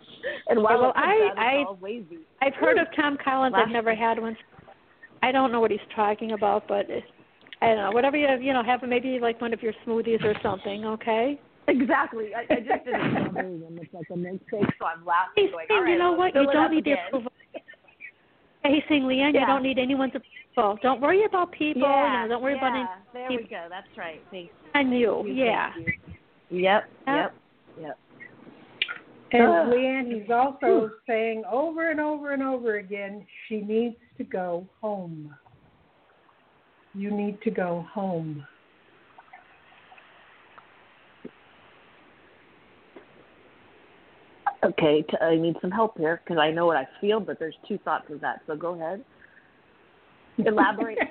And 0.48 0.62
while 0.62 0.82
well, 0.82 0.94
I, 0.96 1.02
out, 1.02 1.32
it's 1.32 1.38
I, 1.38 1.56
all 1.68 1.78
wavy. 1.80 2.20
I've 2.42 2.56
heard 2.56 2.78
of 2.78 2.88
Tom 2.96 3.18
Collins. 3.24 3.56
I've 3.58 3.72
never 3.72 3.96
had 3.96 4.20
one. 4.20 4.36
I 5.22 5.32
don't 5.32 5.52
know 5.52 5.60
what 5.60 5.72
he's 5.72 5.80
talking 5.96 6.32
about, 6.32 6.68
but 6.68 6.90
it, 6.90 7.04
I 7.62 7.68
don't 7.68 7.78
know. 7.78 7.92
Whatever 7.92 8.18
you 8.18 8.28
you 8.42 8.54
know, 8.54 8.64
have 8.64 8.82
maybe 8.88 9.20
like 9.22 9.40
one 9.42 9.54
of 9.54 9.62
your 9.62 9.74
smoothies 9.86 10.24
or 10.24 10.34
something. 10.42 10.86
Okay. 10.86 11.40
Exactly. 11.70 12.32
I, 12.34 12.42
I 12.52 12.58
just 12.60 12.84
did 12.86 12.94
a 12.96 13.10
strawberry 13.12 13.58
one. 13.60 13.78
It's 13.82 13.94
like 13.94 14.08
a 14.10 14.14
milkshake, 14.14 14.70
so 14.80 14.86
I'm 14.86 15.06
laughing. 15.06 15.34
He's 15.36 15.52
going, 15.52 15.66
saying, 15.70 15.80
all 15.80 15.84
right, 15.84 15.92
you 15.92 16.00
know 16.00 16.14
what? 16.14 16.34
You 16.36 16.52
don't 16.52 16.72
need 16.72 16.86
the 16.86 16.92
again. 16.94 17.06
approval. 17.08 17.32
Yeah, 17.54 18.72
He's 18.72 18.84
saying, 18.90 19.04
Leanne, 19.04 19.34
you 19.34 19.46
don't 19.46 19.64
need 19.64 19.78
anyone's 19.80 20.14
approval. 20.16 20.78
Don't 20.82 21.00
worry 21.00 21.24
about 21.26 21.52
people. 21.52 21.84
Yeah, 21.84 22.24
you 22.24 22.28
know, 22.30 22.34
don't 22.36 22.44
worry 22.44 22.56
yeah, 22.62 22.68
about 22.84 22.90
There 23.14 23.26
any 23.26 23.38
we 23.38 23.44
go. 23.44 23.68
That's 23.70 23.88
right. 23.98 24.22
Thanks. 24.32 24.52
on 24.76 24.92
you. 24.92 25.24
you, 25.26 25.34
Yeah. 25.46 25.72
thank 25.74 25.88
you. 25.88 26.60
Yep. 26.60 26.84
Yep. 27.08 27.34
Yep. 27.82 27.98
And 29.32 29.44
Ah. 29.44 29.66
Leanne, 29.66 30.12
he's 30.22 30.30
also 30.32 30.90
saying 31.08 31.44
over 31.50 31.92
and 31.92 32.00
over 32.00 32.34
and 32.34 32.42
over 32.42 32.78
again, 32.78 33.26
she 33.48 33.62
needs 33.62 33.96
to 34.18 34.24
go 34.24 34.68
home. 34.82 35.34
You 36.96 37.12
need 37.12 37.40
to 37.44 37.52
go 37.52 37.86
home. 37.94 38.46
Okay, 44.64 45.04
t- 45.04 45.18
I 45.22 45.36
need 45.36 45.56
some 45.62 45.72
help 45.72 45.98
here 45.98 46.22
because 46.24 46.40
I 46.40 46.52
know 46.52 46.66
what 46.66 46.76
I 46.76 46.88
feel, 47.00 47.20
but 47.20 47.40
there's 47.40 47.56
two 47.68 47.78
thoughts 47.80 48.06
of 48.10 48.20
that. 48.22 48.42
So 48.46 48.56
go 48.56 48.76
ahead. 48.76 49.04
Elaborate. 50.38 50.98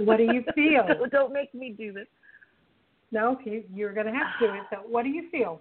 What 0.00 0.18
do 0.18 0.24
you 0.24 0.44
feel? 0.54 0.86
don't, 0.86 1.10
don't 1.12 1.32
make 1.32 1.54
me 1.54 1.70
do 1.70 1.92
this. 1.92 2.06
No, 3.10 3.38
you, 3.44 3.64
you're 3.72 3.94
going 3.94 4.06
to 4.06 4.12
have 4.12 4.38
to 4.38 4.46
do 4.46 4.52
it. 4.52 4.62
So, 4.70 4.76
what 4.88 5.04
do 5.04 5.08
you 5.08 5.28
feel? 5.30 5.60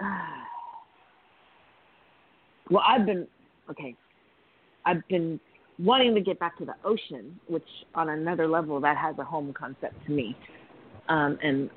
Well, 2.70 2.82
I've 2.88 3.04
been 3.04 3.26
okay. 3.68 3.94
I've 4.86 5.06
been 5.08 5.38
wanting 5.78 6.14
to 6.14 6.22
get 6.22 6.38
back 6.38 6.56
to 6.58 6.64
the 6.64 6.74
ocean, 6.84 7.38
which 7.46 7.66
on 7.94 8.08
another 8.08 8.48
level 8.48 8.80
that 8.80 8.96
has 8.96 9.14
a 9.18 9.24
home 9.24 9.52
concept 9.52 9.94
to 10.06 10.12
me. 10.12 10.34
Um, 11.10 11.38
and 11.42 11.70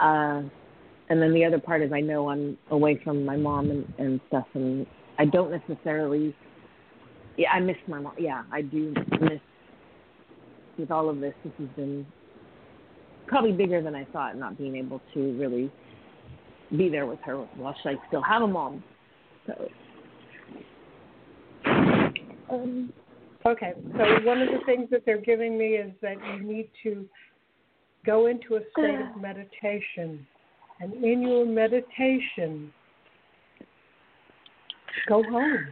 uh, 0.00 0.42
and 1.08 1.20
then 1.20 1.32
the 1.32 1.44
other 1.44 1.58
part 1.58 1.82
is 1.82 1.92
I 1.92 2.00
know 2.00 2.28
I'm 2.28 2.58
away 2.70 3.00
from 3.02 3.24
my 3.24 3.36
mom 3.36 3.70
and, 3.70 3.92
and 3.98 4.20
stuff, 4.28 4.46
and 4.54 4.86
I 5.18 5.24
don't 5.24 5.50
necessarily. 5.50 6.34
Yeah, 7.36 7.50
I 7.52 7.60
miss 7.60 7.76
my 7.86 8.00
mom. 8.00 8.14
Yeah, 8.18 8.42
I 8.52 8.62
do 8.62 8.94
miss. 9.20 9.40
With 10.76 10.90
all 10.90 11.08
of 11.08 11.20
this, 11.20 11.34
this 11.44 11.52
has 11.58 11.68
been 11.76 12.06
probably 13.26 13.52
bigger 13.52 13.82
than 13.82 13.94
I 13.94 14.04
thought, 14.06 14.36
not 14.36 14.56
being 14.56 14.76
able 14.76 15.00
to 15.14 15.38
really 15.38 15.72
be 16.76 16.88
there 16.88 17.06
with 17.06 17.18
her 17.24 17.36
while 17.56 17.74
I 17.84 17.94
still 18.06 18.22
have 18.22 18.42
a 18.42 18.46
mom. 18.46 18.82
So, 19.46 19.68
um, 22.50 22.92
Okay, 23.46 23.72
so 23.96 24.04
one 24.24 24.42
of 24.42 24.48
the 24.48 24.60
things 24.66 24.88
that 24.90 25.04
they're 25.06 25.20
giving 25.20 25.56
me 25.56 25.76
is 25.76 25.92
that 26.02 26.16
you 26.34 26.42
need 26.42 26.70
to 26.82 27.08
go 28.04 28.26
into 28.26 28.56
a 28.56 28.60
state 28.72 29.00
of 29.00 29.16
meditation. 29.20 30.26
And 30.80 30.92
in 31.04 31.22
your 31.22 31.44
meditation, 31.44 32.72
go 35.08 35.22
home. 35.24 35.66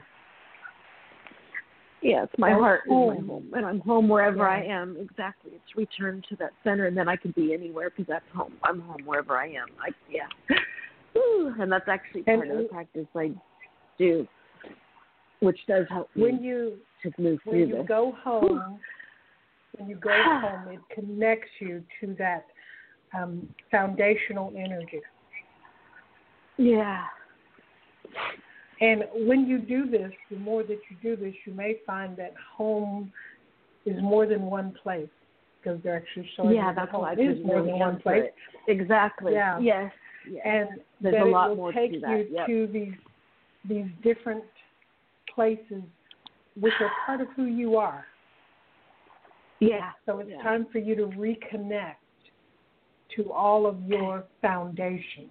Yeah, 2.02 2.24
it's 2.24 2.32
my 2.38 2.50
Go 2.52 2.60
heart 2.60 2.80
home. 2.88 3.14
is 3.16 3.20
my 3.22 3.26
home, 3.26 3.50
and 3.54 3.66
I'm 3.66 3.80
home 3.80 4.08
wherever 4.08 4.38
Yeah. 4.38 4.48
I 4.48 4.62
am. 4.64 4.96
Exactly, 4.96 5.52
it's 5.54 5.76
return 5.76 6.22
to 6.28 6.36
that 6.36 6.52
center, 6.62 6.86
and 6.86 6.96
then 6.96 7.08
I 7.08 7.16
can 7.16 7.30
be 7.32 7.52
anywhere 7.54 7.90
because 7.90 8.06
that's 8.06 8.28
home. 8.34 8.54
I'm 8.62 8.80
home 8.80 9.00
wherever 9.04 9.36
I 9.36 9.46
am. 9.48 9.66
I 9.80 9.90
yeah, 10.10 10.28
Whew, 11.14 11.54
and 11.58 11.70
that's 11.72 11.88
actually 11.88 12.24
And 12.26 12.42
part 12.42 12.50
of 12.50 12.58
the 12.58 12.64
practice 12.64 13.06
I 13.16 13.32
do, 13.98 14.26
which 15.40 15.58
does 15.66 15.86
help 15.88 16.14
me 16.14 16.22
When 16.22 16.42
you 16.42 16.78
to 17.02 17.10
move 17.18 17.40
when 17.44 17.56
through 17.56 17.66
you 17.66 17.76
this. 17.78 17.86
go 17.88 18.12
home, 18.22 18.78
when 19.76 19.88
you 19.88 19.96
go 19.96 20.10
home, 20.24 20.68
it 20.68 20.80
connects 20.94 21.50
you 21.60 21.82
to 22.00 22.14
that 22.18 22.46
um, 23.16 23.48
foundational 23.70 24.52
energy. 24.56 25.00
Yeah, 26.58 27.04
And 28.80 29.04
when 29.14 29.46
you 29.46 29.58
do 29.58 29.90
this, 29.90 30.12
the 30.30 30.36
more 30.36 30.62
that 30.62 30.78
you 30.90 30.96
do 31.02 31.16
this, 31.16 31.34
you 31.46 31.52
may 31.52 31.76
find 31.86 32.16
that 32.16 32.32
home 32.56 33.12
is 33.84 34.00
more 34.02 34.26
than 34.26 34.42
one 34.42 34.74
place 34.82 35.08
because 35.62 35.80
they're 35.82 35.96
actually 35.96 36.28
showing 36.36 36.54
yeah, 36.56 36.72
that's 36.72 36.90
home 36.90 37.02
why 37.02 37.10
I 37.10 37.14
is 37.14 37.44
more 37.44 37.62
than 37.62 37.78
one 37.78 38.00
place. 38.00 38.24
it. 38.24 38.70
Exactly. 38.70 39.32
Yeah. 39.32 39.58
Yes. 39.58 39.92
yes. 40.30 40.42
And 40.44 40.68
There's 41.00 41.14
that 41.14 41.22
a 41.22 41.26
it 41.26 41.30
lot 41.30 41.48
will 41.50 41.56
more 41.56 41.72
to 41.72 41.78
take 41.78 41.92
you 41.92 42.26
yep. 42.30 42.46
to 42.46 42.66
these 42.72 42.94
these 43.68 43.86
different 44.04 44.44
places 45.34 45.82
which 46.58 46.72
are 46.80 46.90
part 47.04 47.20
of 47.20 47.28
who 47.36 47.44
you 47.46 47.76
are. 47.76 48.06
yeah. 49.60 49.90
So 50.06 50.20
it's 50.20 50.30
Yeah. 50.30 50.42
time 50.42 50.66
for 50.72 50.78
you 50.78 50.94
to 50.96 51.06
reconnect 51.06 51.96
to 53.14 53.32
all 53.32 53.66
of 53.66 53.80
your 53.86 54.24
foundation. 54.42 55.28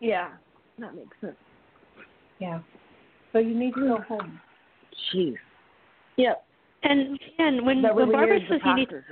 Yeah. 0.00 0.30
That 0.78 0.94
makes 0.94 1.16
sense. 1.20 1.36
Yeah. 2.38 2.60
So 3.32 3.38
you 3.38 3.58
need 3.58 3.74
to 3.74 3.80
go 3.80 3.98
home. 4.08 4.40
Jeez. 5.14 5.34
Yep. 6.16 6.44
And 6.82 7.18
and 7.38 7.64
when 7.66 7.82
that 7.82 7.94
when 7.94 8.08
really 8.08 8.12
Barbara 8.16 8.36
is 8.36 8.42
the 8.48 8.54
says 8.56 8.60
you 8.64 8.74
need 8.76 8.88
process. 8.88 9.04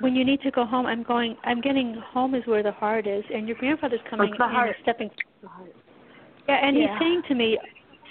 when 0.00 0.14
you 0.14 0.24
need 0.24 0.40
to 0.42 0.50
go 0.50 0.64
home, 0.64 0.86
I'm 0.86 1.02
going. 1.02 1.36
I'm 1.44 1.60
getting 1.60 1.94
home 2.12 2.34
is 2.34 2.42
where 2.46 2.62
the 2.62 2.72
heart 2.72 3.06
is, 3.06 3.24
and 3.32 3.48
your 3.48 3.56
grandfather's 3.56 4.00
coming 4.08 4.28
It's 4.28 4.38
the 4.38 4.46
heart. 4.46 4.68
and 4.68 4.76
stepping. 4.82 5.10
The 5.42 5.48
heart. 5.48 5.74
Yeah, 6.48 6.66
and 6.66 6.76
Yeah. 6.76 6.88
he's 6.90 6.98
saying 6.98 7.22
to 7.28 7.34
me, 7.34 7.58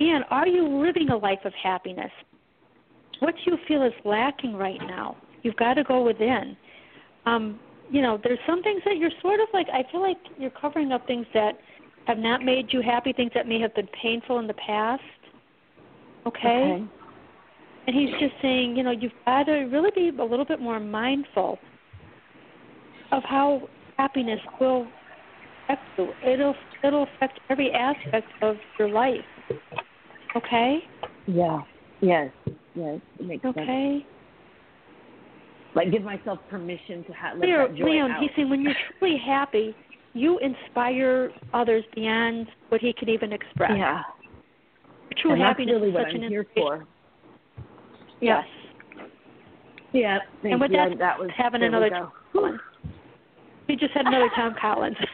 Ian, 0.02 0.24
are 0.32 0.48
you 0.48 0.68
living 0.68 1.10
a 1.10 1.18
life 1.18 1.46
of 1.46 1.54
happiness? 1.54 2.12
What 3.20 3.36
do 3.36 3.52
you 3.52 3.58
feel 3.68 3.84
is 3.84 3.94
lacking 4.04 4.56
right 4.56 4.82
now. 4.82 5.16
You've 5.44 5.56
got 5.56 5.76
to 5.76 5.84
go 5.84 6.04
within. 6.04 6.58
Um, 7.26 7.60
you 7.90 8.02
know, 8.02 8.20
there's 8.24 8.40
some 8.48 8.64
things 8.64 8.82
that 8.86 8.98
you're 8.98 9.12
sort 9.22 9.40
of 9.40 9.48
like. 9.54 9.68
I 9.70 9.84
feel 9.92 10.02
like 10.02 10.18
you're 10.38 10.50
covering 10.50 10.92
up 10.92 11.06
things 11.08 11.26
that 11.34 11.60
have 12.06 12.18
not 12.18 12.44
made 12.44 12.72
you 12.72 12.82
happy, 12.82 13.14
things 13.14 13.32
that 13.36 13.48
may 13.48 13.60
have 13.60 13.74
been 13.76 13.88
painful 14.02 14.40
in 14.40 14.48
the 14.48 14.54
past. 14.56 15.02
Okay. 16.26 16.48
Okay. 16.48 16.84
And 17.86 17.96
he's 17.96 18.12
just 18.20 18.34
saying, 18.42 18.78
you 18.78 18.84
know, 18.84 18.92
you've 18.92 19.12
got 19.26 19.44
to 19.44 19.54
really 19.64 19.92
be 19.94 20.18
a 20.18 20.24
little 20.24 20.46
bit 20.46 20.62
more 20.62 20.80
mindful 20.80 21.60
of 23.12 23.24
how 23.24 23.68
happiness 23.98 24.40
will 24.60 24.88
affect 25.66 25.82
you. 25.98 26.14
It'll 26.26 26.56
it'll 26.84 27.04
affect 27.04 27.40
every 27.50 27.72
aspect 27.74 28.28
of 28.42 28.56
your 28.80 28.90
life. 28.90 29.20
Okay? 30.36 30.80
Yeah. 31.28 31.62
Yes. 32.02 32.32
Yes. 32.74 33.00
It 33.20 33.26
makes 33.26 33.44
sense. 33.44 33.56
Like 35.76 35.92
give 35.92 36.04
myself 36.04 36.40
permission 36.50 37.04
to 37.06 37.14
have 37.14 37.38
let 37.38 37.48
Leo, 37.48 37.68
that 37.68 37.76
joy 37.76 37.86
Leon, 37.86 38.12
out. 38.12 38.22
he's 38.22 38.30
saying 38.36 38.50
when 38.50 38.62
you're 38.62 38.76
truly 39.00 39.18
happy, 39.18 39.76
you 40.14 40.40
inspire 40.40 41.32
others 41.54 41.84
beyond 41.96 42.48
what 42.70 42.80
he 42.82 42.94
can 42.94 43.10
even 43.10 43.34
express. 43.34 43.72
Yeah. 43.76 44.04
True 45.18 45.34
and 45.34 45.42
happiness 45.42 45.74
really 45.74 45.90
is 45.90 45.96
what 45.96 46.06
such 46.06 46.16
I'm 46.16 46.24
an 46.24 46.30
here 46.30 46.46
for. 46.56 46.86
Yes. 48.22 48.46
Yeah. 49.94 50.20
And 50.44 50.62
with 50.62 50.72
that, 50.72 50.98
that 51.00 51.18
was 51.20 51.30
having 51.36 51.64
another. 51.64 51.90
Tom 51.90 52.12
Collins. 52.32 52.60
We 53.68 53.76
just 53.76 53.94
had 53.94 54.06
another 54.06 54.30
Tom 54.36 54.56
Collins. 54.60 54.98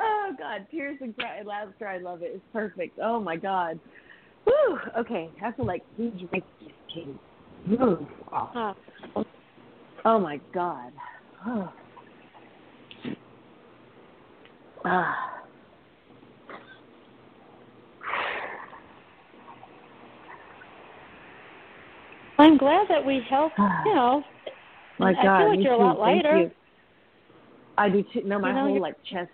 oh 0.00 0.32
God, 0.38 0.66
tears 0.70 0.98
and 1.00 1.16
cry, 1.16 1.42
laughter. 1.42 1.88
I 1.88 1.98
love 1.98 2.22
it. 2.22 2.32
It's 2.34 2.44
perfect. 2.52 2.98
Oh 3.02 3.18
my 3.20 3.36
God. 3.36 3.78
Woo. 4.46 4.78
Okay, 4.98 5.30
I 5.40 5.44
have 5.44 5.56
to 5.56 5.62
like 5.62 5.82
this 5.98 6.12
king. 6.92 7.18
Woo. 7.68 8.06
Oh. 8.32 8.74
Oh. 9.16 9.24
oh 10.04 10.18
my 10.18 10.40
God. 10.52 10.92
Oh. 11.46 11.72
Ah. 14.84 15.28
I'm 22.38 22.56
glad 22.56 22.86
that 22.88 23.04
we 23.04 23.20
helped. 23.28 23.58
You 23.86 23.94
know, 23.94 24.22
My 24.98 25.10
I 25.10 25.22
God. 25.22 25.38
feel 25.40 25.48
like 25.50 25.58
you're 25.64 25.72
a 25.72 25.78
lot 25.78 25.98
lighter. 25.98 26.50
I 27.78 27.88
do 27.88 28.02
too. 28.12 28.22
No, 28.24 28.38
my 28.38 28.48
You 28.48 28.54
know, 28.54 28.60
whole 28.60 28.68
you're- 28.70 28.80
like 28.80 28.94
chest 29.04 29.30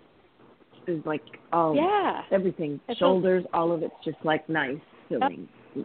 is 0.87 1.05
like 1.05 1.21
oh 1.53 1.73
Yeah. 1.73 2.23
everything, 2.31 2.79
It's 2.87 2.97
shoulders, 2.99 3.45
all 3.53 3.71
of 3.71 3.83
it's 3.83 3.93
just 4.03 4.17
like 4.23 4.47
nice 4.49 4.79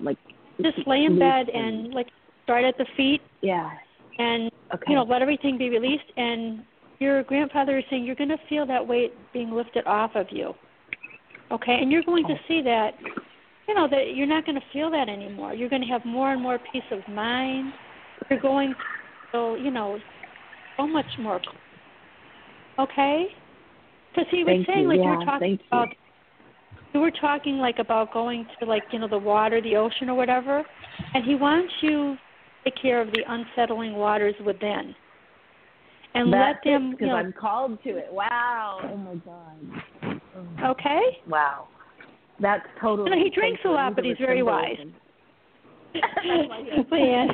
like 0.03 0.19
just 0.63 0.87
lay 0.87 1.05
in 1.05 1.19
bed 1.19 1.49
and 1.49 1.93
like 1.93 2.09
start 2.45 2.65
at 2.65 2.77
the 2.79 2.87
feet. 2.97 3.23
Yeah. 3.41 3.71
and 4.19 4.51
Okay. 4.73 4.85
you 4.89 4.95
know 4.97 5.05
let 5.05 5.21
everything 5.23 5.59
be 5.59 5.69
released 5.69 6.11
and 6.17 6.65
your 6.99 7.23
grandfather 7.25 7.79
is 7.79 7.85
saying 7.91 8.05
you're 8.05 8.15
going 8.15 8.31
to 8.31 8.39
feel 8.49 8.67
that 8.67 8.87
weight 8.87 9.13
being 9.33 9.51
lifted 9.51 9.87
off 9.87 10.13
of 10.15 10.27
you. 10.31 10.55
Okay? 11.51 11.79
And 11.81 11.93
you're 11.93 12.03
going 12.03 12.27
to 12.27 12.33
oh. 12.35 12.49
see 12.49 12.63
that 12.63 12.93
you 13.69 13.75
know 13.75 13.89
that 13.89 14.15
you're 14.15 14.27
not 14.27 14.45
going 14.47 14.57
to 14.57 14.67
feel 14.73 14.91
that 14.91 15.09
anymore. 15.09 15.55
You're 15.55 15.69
going 15.69 15.83
to 15.83 15.89
have 15.89 16.05
more 16.05 16.33
and 16.33 16.43
more 16.43 16.59
peace 16.73 16.83
of 16.91 17.01
mind. 17.13 17.73
You're 18.31 18.41
going 18.41 18.71
to 18.71 18.77
feel 19.33 19.59
you 19.59 19.71
know 19.71 19.99
so 20.77 20.87
much 20.87 21.07
more. 21.19 21.41
Okay? 22.79 23.27
Because 24.11 24.29
he 24.31 24.45
was 24.45 24.55
Thank 24.55 24.67
saying 24.67 24.83
you. 24.83 24.89
like 24.89 24.99
Yeah, 24.99 25.19
were 25.19 25.25
talking 25.25 25.59
thank 25.71 25.91
you. 25.91 25.97
You 26.95 27.01
were 27.01 27.11
talking 27.11 27.59
like 27.59 27.79
about 27.81 28.13
going 28.13 28.47
to 28.59 28.67
like 28.67 28.85
you 28.93 29.01
know 29.01 29.09
the 29.09 29.19
water 29.19 29.61
the 29.61 29.77
ocean 29.77 30.09
or 30.09 30.15
whatever 30.15 30.65
and 31.13 31.25
he 31.25 31.35
wants 31.35 31.73
you 31.83 32.17
to 32.65 32.71
take 32.71 32.81
care 32.81 33.01
of 33.01 33.09
the 33.13 33.21
unsettling 33.29 33.95
waters 33.95 34.35
within 34.47 34.95
and 36.15 36.33
That's 36.33 36.59
let 36.65 36.73
them 36.73 36.91
because 36.93 37.07
you 37.07 37.07
know 37.09 37.17
I'm 37.17 37.33
called 37.33 37.83
to 37.83 37.97
it. 37.97 38.07
Wow. 38.11 38.79
Oh 38.85 38.97
my 38.97 39.15
God. 39.17 40.21
Oh. 40.37 40.71
okay 40.71 41.19
Wow. 41.29 41.67
That's 42.41 42.65
totally. 42.81 43.11
You 43.11 43.17
know, 43.17 43.25
he 43.25 43.31
drinks 43.31 43.61
a 43.65 43.69
lot, 43.69 43.97
but 43.97 44.05
he's 44.05 44.17
very 44.19 44.39
symbolism. 44.39 44.95
but 46.91 46.97
yeah 46.97 47.27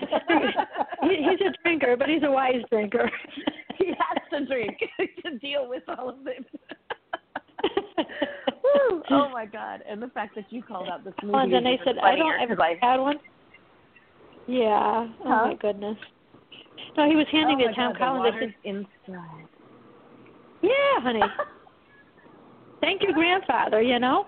he, 1.03 1.17
he's 1.17 1.41
a 1.47 1.63
drinker 1.63 1.97
but 1.97 2.11
he's 2.11 2.23
a 2.23 2.31
wise 2.31 2.61
drinker 2.71 3.11
he 3.79 3.87
has 3.87 4.23
to 4.31 4.45
drink 4.45 4.79
to 5.25 5.39
deal 5.39 5.67
with 5.67 5.83
all 5.89 6.11
of 6.11 6.27
it. 6.27 6.45
Oh 9.11 9.29
my 9.29 9.45
God! 9.45 9.83
And 9.89 10.01
the 10.01 10.09
fact 10.09 10.37
that 10.37 10.45
you 10.51 10.63
called 10.63 10.89
out 10.89 11.05
this. 11.05 11.15
Oh, 11.25 11.39
and 11.39 11.53
then 11.53 11.65
they 11.65 11.79
said, 11.85 11.97
I 11.99 12.15
don't 12.17 12.41
ever 12.41 12.61
I, 12.63 12.77
had 12.81 12.99
one. 12.99 13.17
Yeah. 14.47 15.09
Oh 15.25 15.29
my 15.29 15.57
goodness. 15.61 15.97
No, 16.97 17.09
he 17.09 17.17
was 17.17 17.27
handing 17.33 17.59
oh 17.61 17.67
my 17.67 17.73
a 17.73 17.75
Tom 17.75 17.95
Collins. 17.97 18.35
I 18.37 18.41
said, 18.41 18.55
inside. 18.65 19.49
Yeah, 20.63 21.01
honey. 21.01 21.21
Thank 22.81 23.03
you, 23.03 23.13
grandfather. 23.13 23.83
You 23.83 23.99
know. 23.99 24.27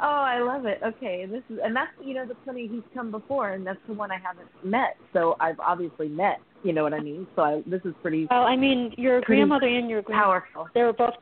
Oh, 0.00 0.06
I 0.06 0.40
love 0.40 0.66
it. 0.66 0.80
Okay, 0.84 1.22
and 1.22 1.32
this 1.32 1.42
is 1.48 1.58
and 1.64 1.74
that's 1.74 1.90
you 2.04 2.14
know 2.14 2.26
the 2.26 2.36
funny 2.44 2.68
he's 2.68 2.82
come 2.94 3.10
before, 3.10 3.50
and 3.50 3.66
that's 3.66 3.78
the 3.86 3.94
one 3.94 4.10
I 4.10 4.18
haven't 4.22 4.48
met. 4.64 4.96
So 5.12 5.36
I've 5.40 5.60
obviously 5.60 6.08
met. 6.08 6.40
You 6.62 6.72
know 6.72 6.82
what 6.84 6.94
I 6.94 7.00
mean? 7.00 7.26
So 7.34 7.42
I, 7.42 7.62
this 7.66 7.80
is 7.84 7.92
pretty 8.02 8.26
Well, 8.30 8.42
I 8.42 8.54
mean, 8.56 8.94
your 8.96 9.20
grandmother 9.22 9.66
and 9.66 9.90
your 9.90 10.02
grandfather. 10.02 10.44
powerful. 10.54 10.68
They 10.74 10.82
were 10.82 10.92
both. 10.92 11.14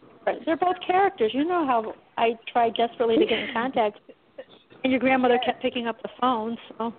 They're 0.44 0.56
both 0.56 0.76
characters. 0.86 1.30
You 1.34 1.44
know 1.44 1.66
how 1.66 1.94
I 2.18 2.32
tried 2.52 2.74
desperately 2.74 3.16
to 3.16 3.24
get 3.24 3.38
in 3.38 3.48
contact, 3.54 4.00
and 4.84 4.92
your 4.92 5.00
grandmother 5.00 5.38
kept 5.44 5.62
picking 5.62 5.86
up 5.86 6.00
the 6.02 6.10
phone. 6.20 6.56
So. 6.76 6.92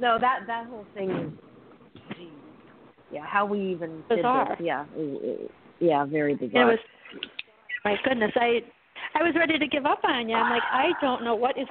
No, 0.00 0.18
that 0.20 0.40
that 0.48 0.66
whole 0.66 0.84
thing 0.94 1.10
is, 1.10 1.30
geez. 2.16 2.28
yeah, 3.12 3.24
how 3.24 3.46
we 3.46 3.60
even 3.70 4.02
did 4.08 4.16
Bizarre. 4.16 4.56
this, 4.58 4.64
yeah, 4.66 4.84
it- 4.96 5.22
it- 5.40 5.50
yeah, 5.80 6.04
very 6.04 6.34
bizarre. 6.34 6.62
it 6.62 6.64
was. 6.64 6.78
My 7.84 7.94
goodness, 8.04 8.32
I. 8.34 8.60
I 9.14 9.22
was 9.22 9.32
ready 9.36 9.58
to 9.58 9.66
give 9.68 9.86
up 9.86 10.00
on 10.04 10.28
you. 10.28 10.34
I'm 10.34 10.50
like, 10.50 10.62
I 10.70 10.90
don't 11.00 11.24
know 11.24 11.36
what 11.36 11.56
is. 11.56 11.68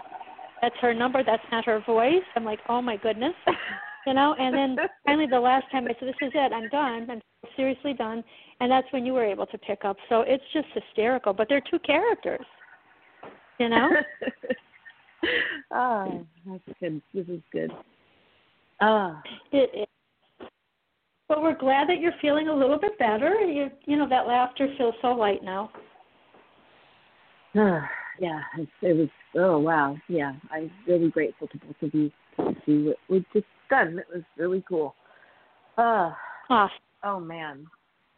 That's 0.61 0.75
her 0.81 0.93
number. 0.93 1.23
That's 1.25 1.43
not 1.51 1.65
her 1.65 1.81
voice. 1.85 2.23
I'm 2.35 2.45
like, 2.45 2.59
oh 2.69 2.81
my 2.81 2.95
goodness. 2.97 3.33
you 4.07 4.13
know 4.13 4.33
and 4.39 4.55
then 4.55 4.75
finally 5.05 5.27
the 5.27 5.39
last 5.39 5.65
time 5.71 5.85
i 5.85 5.93
said 5.99 6.07
this 6.07 6.15
is 6.21 6.31
it 6.33 6.51
i'm 6.51 6.67
done 6.69 7.07
i'm 7.11 7.21
seriously 7.55 7.93
done, 7.93 8.23
and 8.59 8.71
that's 8.71 8.87
when 8.91 9.05
you 9.05 9.13
were 9.13 9.25
able 9.25 9.45
to 9.47 9.57
pick 9.57 9.85
up. 9.85 9.97
So 10.09 10.21
it's 10.21 10.43
just 10.53 10.67
hysterical. 10.73 11.33
But 11.33 11.47
they're 11.49 11.63
two 11.69 11.79
characters, 11.79 12.45
you 13.59 13.69
know. 13.69 13.89
oh, 15.73 16.25
that's 16.47 16.79
good. 16.79 17.01
This 17.13 17.27
is 17.27 17.41
good. 17.51 17.71
Ah, 18.81 19.21
it 19.51 19.71
is. 19.73 20.47
Well, 21.29 21.41
we're 21.41 21.57
glad 21.57 21.89
that 21.89 21.99
you're 21.99 22.13
feeling 22.21 22.47
a 22.47 22.55
little 22.55 22.79
bit 22.79 22.97
better. 22.97 23.33
You, 23.41 23.69
you 23.85 23.97
know, 23.97 24.07
that 24.07 24.27
laughter 24.27 24.69
feels 24.77 24.95
so 25.01 25.09
light 25.09 25.43
now. 25.43 25.71
Ah, 27.55 27.89
yeah, 28.19 28.39
it, 28.57 28.69
it 28.81 28.95
was. 28.95 29.09
Oh 29.35 29.59
wow, 29.59 29.97
yeah. 30.07 30.33
I'm 30.51 30.71
really 30.87 31.09
grateful 31.09 31.47
to 31.47 31.57
both 31.57 31.75
of 31.81 31.93
you 31.93 32.11
to 32.37 32.55
see 32.65 32.83
what 32.83 32.97
we 33.09 33.25
just 33.33 33.45
done. 33.69 33.99
It 33.99 34.05
was 34.13 34.23
really 34.37 34.63
cool. 34.67 34.95
Uh, 35.77 36.11
oh, 36.49 36.67
oh 37.03 37.19
man. 37.19 37.67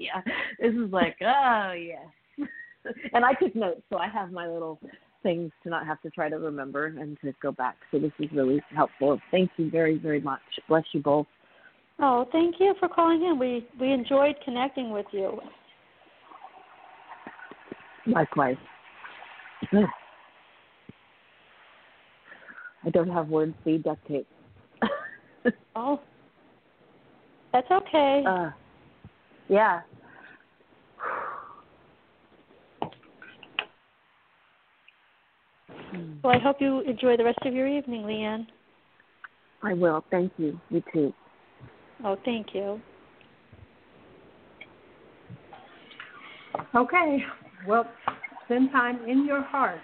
yeah, 0.00 0.20
this 0.60 0.74
is 0.74 0.92
like, 0.92 1.16
oh 1.20 1.72
yes. 1.72 2.48
and 3.12 3.24
I 3.24 3.32
took 3.34 3.54
notes, 3.54 3.82
so 3.90 3.98
I 3.98 4.08
have 4.08 4.32
my 4.32 4.48
little 4.48 4.80
things 5.22 5.52
to 5.62 5.70
not 5.70 5.86
have 5.86 6.00
to 6.02 6.10
try 6.10 6.28
to 6.28 6.36
remember 6.36 6.86
and 6.86 7.16
to 7.20 7.32
go 7.40 7.52
back. 7.52 7.76
So 7.90 7.98
this 7.98 8.10
is 8.18 8.28
really 8.32 8.60
helpful. 8.74 9.20
Thank 9.30 9.50
you 9.56 9.70
very, 9.70 9.98
very 9.98 10.20
much. 10.20 10.40
Bless 10.68 10.84
you 10.92 11.00
both. 11.00 11.26
Oh, 12.00 12.26
thank 12.32 12.56
you 12.58 12.74
for 12.80 12.88
calling 12.88 13.22
in. 13.22 13.38
We 13.38 13.66
we 13.80 13.92
enjoyed 13.92 14.34
connecting 14.44 14.90
with 14.90 15.06
you. 15.12 15.40
Likewise. 18.06 18.56
I 22.84 22.90
don't 22.90 23.10
have 23.10 23.28
words 23.28 23.54
for 23.62 23.78
duct 23.78 24.04
tape. 24.08 24.26
oh, 25.76 26.00
that's 27.52 27.70
okay. 27.70 28.24
Uh, 28.26 28.50
yeah. 29.48 29.80
Well, 36.22 36.34
I 36.34 36.38
hope 36.38 36.56
you 36.60 36.80
enjoy 36.80 37.16
the 37.16 37.24
rest 37.24 37.38
of 37.44 37.52
your 37.52 37.66
evening, 37.66 38.02
Leanne. 38.02 38.46
I 39.62 39.74
will. 39.74 40.04
Thank 40.10 40.32
you. 40.38 40.58
You 40.70 40.82
too. 40.92 41.12
Oh, 42.04 42.16
thank 42.24 42.48
you. 42.54 42.80
Okay. 46.74 47.18
Well, 47.66 47.86
spend 48.44 48.70
time 48.72 49.00
in 49.08 49.26
your 49.26 49.42
heart, 49.42 49.80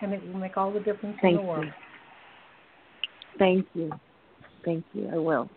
and 0.00 0.12
it 0.12 0.22
will 0.26 0.38
make 0.38 0.56
all 0.56 0.72
the 0.72 0.80
difference 0.80 1.16
Thank 1.20 1.38
in 1.40 1.44
the 1.44 1.50
world. 1.50 1.64
You. 1.64 1.72
Thank 3.38 3.66
you. 3.74 3.90
Thank 4.66 4.84
you. 4.92 5.08
I 5.10 5.16
will. 5.16 5.48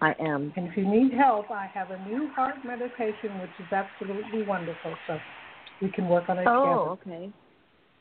I 0.00 0.14
am. 0.20 0.52
And 0.56 0.68
if 0.68 0.76
you 0.76 0.86
need 0.86 1.12
help, 1.12 1.50
I 1.50 1.66
have 1.74 1.90
a 1.90 1.98
new 2.08 2.30
heart 2.34 2.64
meditation, 2.64 3.38
which 3.38 3.50
is 3.58 3.70
absolutely 3.70 4.42
wonderful. 4.42 4.98
So 5.06 5.20
we 5.82 5.90
can 5.90 6.08
work 6.08 6.30
on 6.30 6.38
it 6.38 6.48
oh, 6.48 6.96
together. 6.96 7.14
okay. 7.18 7.30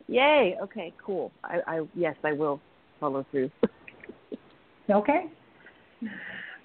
Yay. 0.08 0.56
Okay. 0.62 0.94
Cool. 1.04 1.34
I, 1.44 1.60
I 1.68 1.82
yes, 1.96 2.16
I 2.24 2.34
will 2.34 2.62
follow 3.00 3.26
through. 3.32 3.52
okay. 4.90 5.26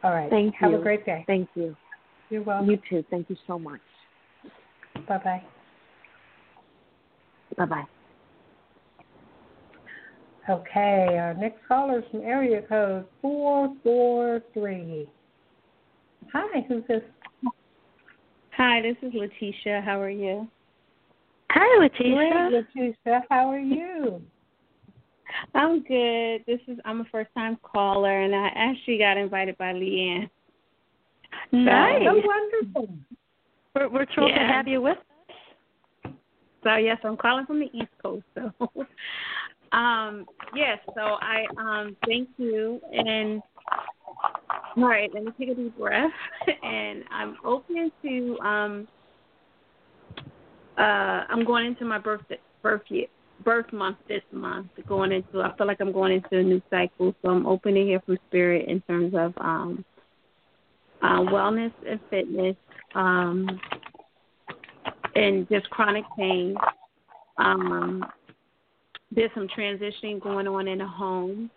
All 0.05 0.13
right. 0.13 0.31
Thank 0.31 0.55
have 0.61 0.71
you. 0.71 0.77
Have 0.77 0.81
a 0.81 0.85
great 0.85 1.07
day. 1.07 1.25
Thank 1.27 1.49
you. 1.55 1.75
You're 2.29 2.43
welcome. 2.43 2.71
You 2.71 2.79
too. 2.89 3.05
Thank 3.11 3.31
you 3.31 3.37
so 3.47 3.59
much. 3.59 3.81
Bye 5.09 5.19
bye. 5.19 5.43
Bye 7.57 7.65
bye. 7.65 7.85
Okay, 10.49 11.17
our 11.19 11.35
next 11.35 11.59
caller 11.67 12.01
is 12.01 12.05
from 12.11 12.21
area 12.21 12.61
code 12.69 13.07
four 13.23 13.75
four 13.83 14.43
three. 14.53 15.09
Hi, 16.33 16.61
who's 16.69 16.83
this? 16.87 17.03
Hi, 18.57 18.83
this 18.83 18.97
is 19.03 19.13
Letitia. 19.15 19.83
How 19.85 20.01
are 20.01 20.11
you? 20.11 20.47
Hi, 21.51 21.83
Letitia. 21.83 22.15
Great, 22.15 22.67
Letitia. 22.77 23.23
How 23.31 23.51
are 23.51 23.59
you? 23.59 24.21
I'm 25.55 25.83
good. 25.83 26.45
This 26.47 26.61
is 26.69 26.79
I'm 26.85 27.01
a 27.01 27.05
first 27.11 27.31
time 27.35 27.57
caller, 27.63 28.23
and 28.23 28.35
I 28.35 28.51
actually 28.55 28.99
got 28.99 29.17
invited 29.17 29.57
by 29.57 29.73
Leanne. 29.73 30.29
Nice. 31.53 32.03
So 32.05 32.21
wonderful. 32.23 32.95
We're, 33.75 33.89
we're 33.89 34.07
thrilled 34.15 34.31
yeah. 34.31 34.47
to 34.47 34.53
have 34.53 34.69
you 34.69 34.83
with 34.83 34.99
us. 34.99 36.13
So 36.65 36.77
yes, 36.77 36.99
I'm 37.05 37.17
calling 37.17 37.47
from 37.47 37.61
the 37.61 37.71
East 37.73 37.91
Coast. 38.03 38.25
So, 38.35 38.51
um, 39.75 40.27
yes. 40.55 40.79
So 40.95 41.01
I 41.01 41.45
um 41.59 41.97
thank 42.07 42.29
you 42.39 42.81
and 42.93 43.43
all 44.77 44.89
right. 44.89 45.11
Let 45.13 45.25
me 45.25 45.33
take 45.39 45.51
a 45.51 45.55
deep 45.55 45.77
breath, 45.79 46.11
and 46.63 47.05
I'm 47.11 47.37
open 47.45 47.91
to 48.03 48.39
um. 48.41 48.89
Uh, 50.77 51.25
I'm 51.29 51.45
going 51.45 51.67
into 51.67 51.85
my 51.85 51.99
birth 51.99 52.23
birth 52.63 52.83
year, 52.89 53.07
birth 53.45 53.73
month 53.73 53.97
this 54.09 54.23
month. 54.33 54.69
Going 54.89 55.13
into, 55.13 55.41
I 55.41 55.57
feel 55.57 55.67
like 55.67 55.81
I'm 55.81 55.93
going 55.93 56.13
into 56.13 56.39
a 56.39 56.43
new 56.43 56.61
cycle, 56.71 57.15
so 57.23 57.31
I'm 57.31 57.47
open 57.47 57.75
to 57.75 57.83
hear 57.83 58.01
from 58.01 58.19
spirit 58.29 58.69
in 58.69 58.81
terms 58.83 59.15
of 59.17 59.33
um, 59.39 59.85
uh, 61.03 61.21
wellness 61.21 61.73
and 61.89 62.01
fitness, 62.11 62.57
um, 62.95 63.61
and 65.15 65.49
just 65.49 65.71
chronic 65.71 66.05
pain. 66.17 66.57
Um, 67.39 68.05
there's 69.15 69.31
some 69.35 69.49
transitioning 69.57 70.21
going 70.21 70.47
on 70.47 70.69
in 70.69 70.79
the 70.79 70.87
home, 70.87 71.51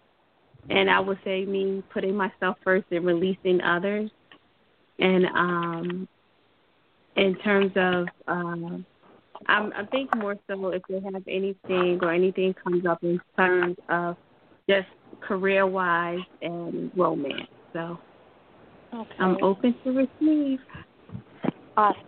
and 0.70 0.89
I 0.89 0.99
would 0.99 1.20
say 1.24 1.45
me 1.45 1.84
putting 1.93 2.16
myself 2.16 2.58
first 2.64 2.86
and 2.91 3.05
releasing 3.05 3.62
others. 3.62 4.10
And 4.99 5.26
um, 5.28 6.08
in 7.16 7.36
terms 7.39 7.72
of, 7.76 8.08
uh, 8.28 8.78
I'm, 9.47 9.74
I 9.74 9.86
think 9.91 10.16
more 10.18 10.36
so 10.47 10.70
if 10.70 10.82
they 10.89 10.99
have 10.99 11.24
anything 11.28 11.99
or 12.01 12.12
anything 12.14 12.53
comes 12.64 12.86
up 12.86 13.03
in 13.03 13.20
terms 13.36 13.78
of 13.89 14.18
just 14.70 14.88
career 15.22 15.66
wise 15.66 16.20
and 16.41 16.91
romance. 16.95 17.47
So 17.74 17.97
okay. 18.93 19.10
I'm 19.20 19.38
open 19.43 19.76
to 19.84 19.91
receive. 19.91 20.60
Awesome. 21.76 22.01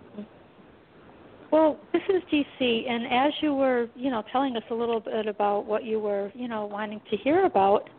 Well, 1.51 1.79
this 1.93 2.01
is 2.09 2.21
DC, 2.31 2.89
and 2.89 3.05
as 3.11 3.33
you 3.41 3.55
were, 3.55 3.87
you 3.95 4.11
know, 4.11 4.23
telling 4.31 4.55
us 4.55 4.63
a 4.69 4.73
little 4.73 4.99
bit 4.99 5.25
about 5.27 5.65
what 5.65 5.83
you 5.83 5.99
were, 5.99 6.31
you 6.35 6.47
know, 6.47 6.65
wanting 6.65 7.01
to 7.09 7.17
hear 7.17 7.45
about, 7.45 7.89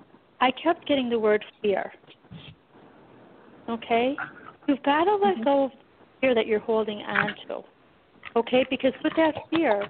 I 0.41 0.51
kept 0.53 0.87
getting 0.87 1.11
the 1.11 1.19
word 1.19 1.45
fear. 1.61 1.93
Okay? 3.69 4.17
You've 4.69 4.83
got 4.85 5.05
to 5.05 5.17
let 5.17 5.45
go 5.45 5.65
of 5.65 5.71
fear 6.21 6.35
that 6.35 6.47
you're 6.47 6.61
holding 6.61 6.99
on 6.99 7.35
to. 7.49 7.63
Okay? 8.37 8.65
Because 8.71 8.93
with 9.03 9.15
that 9.17 9.35
fear, 9.51 9.89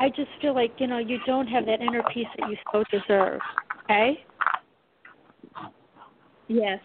I 0.00 0.08
just 0.08 0.30
feel 0.40 0.54
like, 0.54 0.72
you 0.78 0.88
know, 0.88 0.98
you 0.98 1.18
don't 1.24 1.46
have 1.46 1.64
that 1.66 1.80
inner 1.80 2.02
peace 2.12 2.26
that 2.38 2.50
you 2.50 2.56
so 2.72 2.82
deserve. 2.90 3.40
Okay? 3.84 4.24
Yes. 6.48 6.80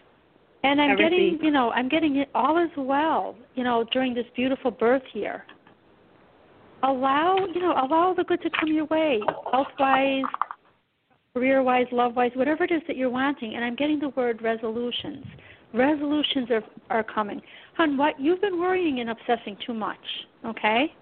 And 0.62 0.80
I'm 0.80 0.96
getting, 0.96 1.38
you 1.42 1.50
know, 1.50 1.70
I'm 1.70 1.88
getting 1.88 2.16
it 2.16 2.28
all 2.34 2.58
as 2.58 2.70
well, 2.76 3.36
you 3.54 3.64
know, 3.64 3.84
during 3.92 4.14
this 4.14 4.26
beautiful 4.34 4.70
birth 4.70 5.02
year. 5.12 5.44
Allow, 6.82 7.46
you 7.52 7.60
know, 7.60 7.72
allow 7.72 8.14
the 8.16 8.24
good 8.24 8.40
to 8.42 8.50
come 8.58 8.72
your 8.72 8.84
way, 8.86 9.20
health 9.50 9.66
wise, 9.78 10.22
career 11.34 11.62
wise, 11.62 11.86
love 11.90 12.14
wise, 12.14 12.30
whatever 12.34 12.64
it 12.64 12.70
is 12.70 12.82
that 12.86 12.96
you're 12.96 13.10
wanting. 13.10 13.56
And 13.56 13.64
I'm 13.64 13.74
getting 13.74 13.98
the 13.98 14.10
word 14.10 14.42
resolutions. 14.42 15.24
Resolutions 15.74 16.50
are 16.50 16.62
are 16.90 17.02
coming. 17.02 17.42
Hon, 17.76 17.96
what 17.96 18.18
you've 18.18 18.40
been 18.40 18.58
worrying 18.58 19.00
and 19.00 19.10
obsessing 19.10 19.56
too 19.66 19.74
much, 19.74 19.98
okay? 20.46 20.94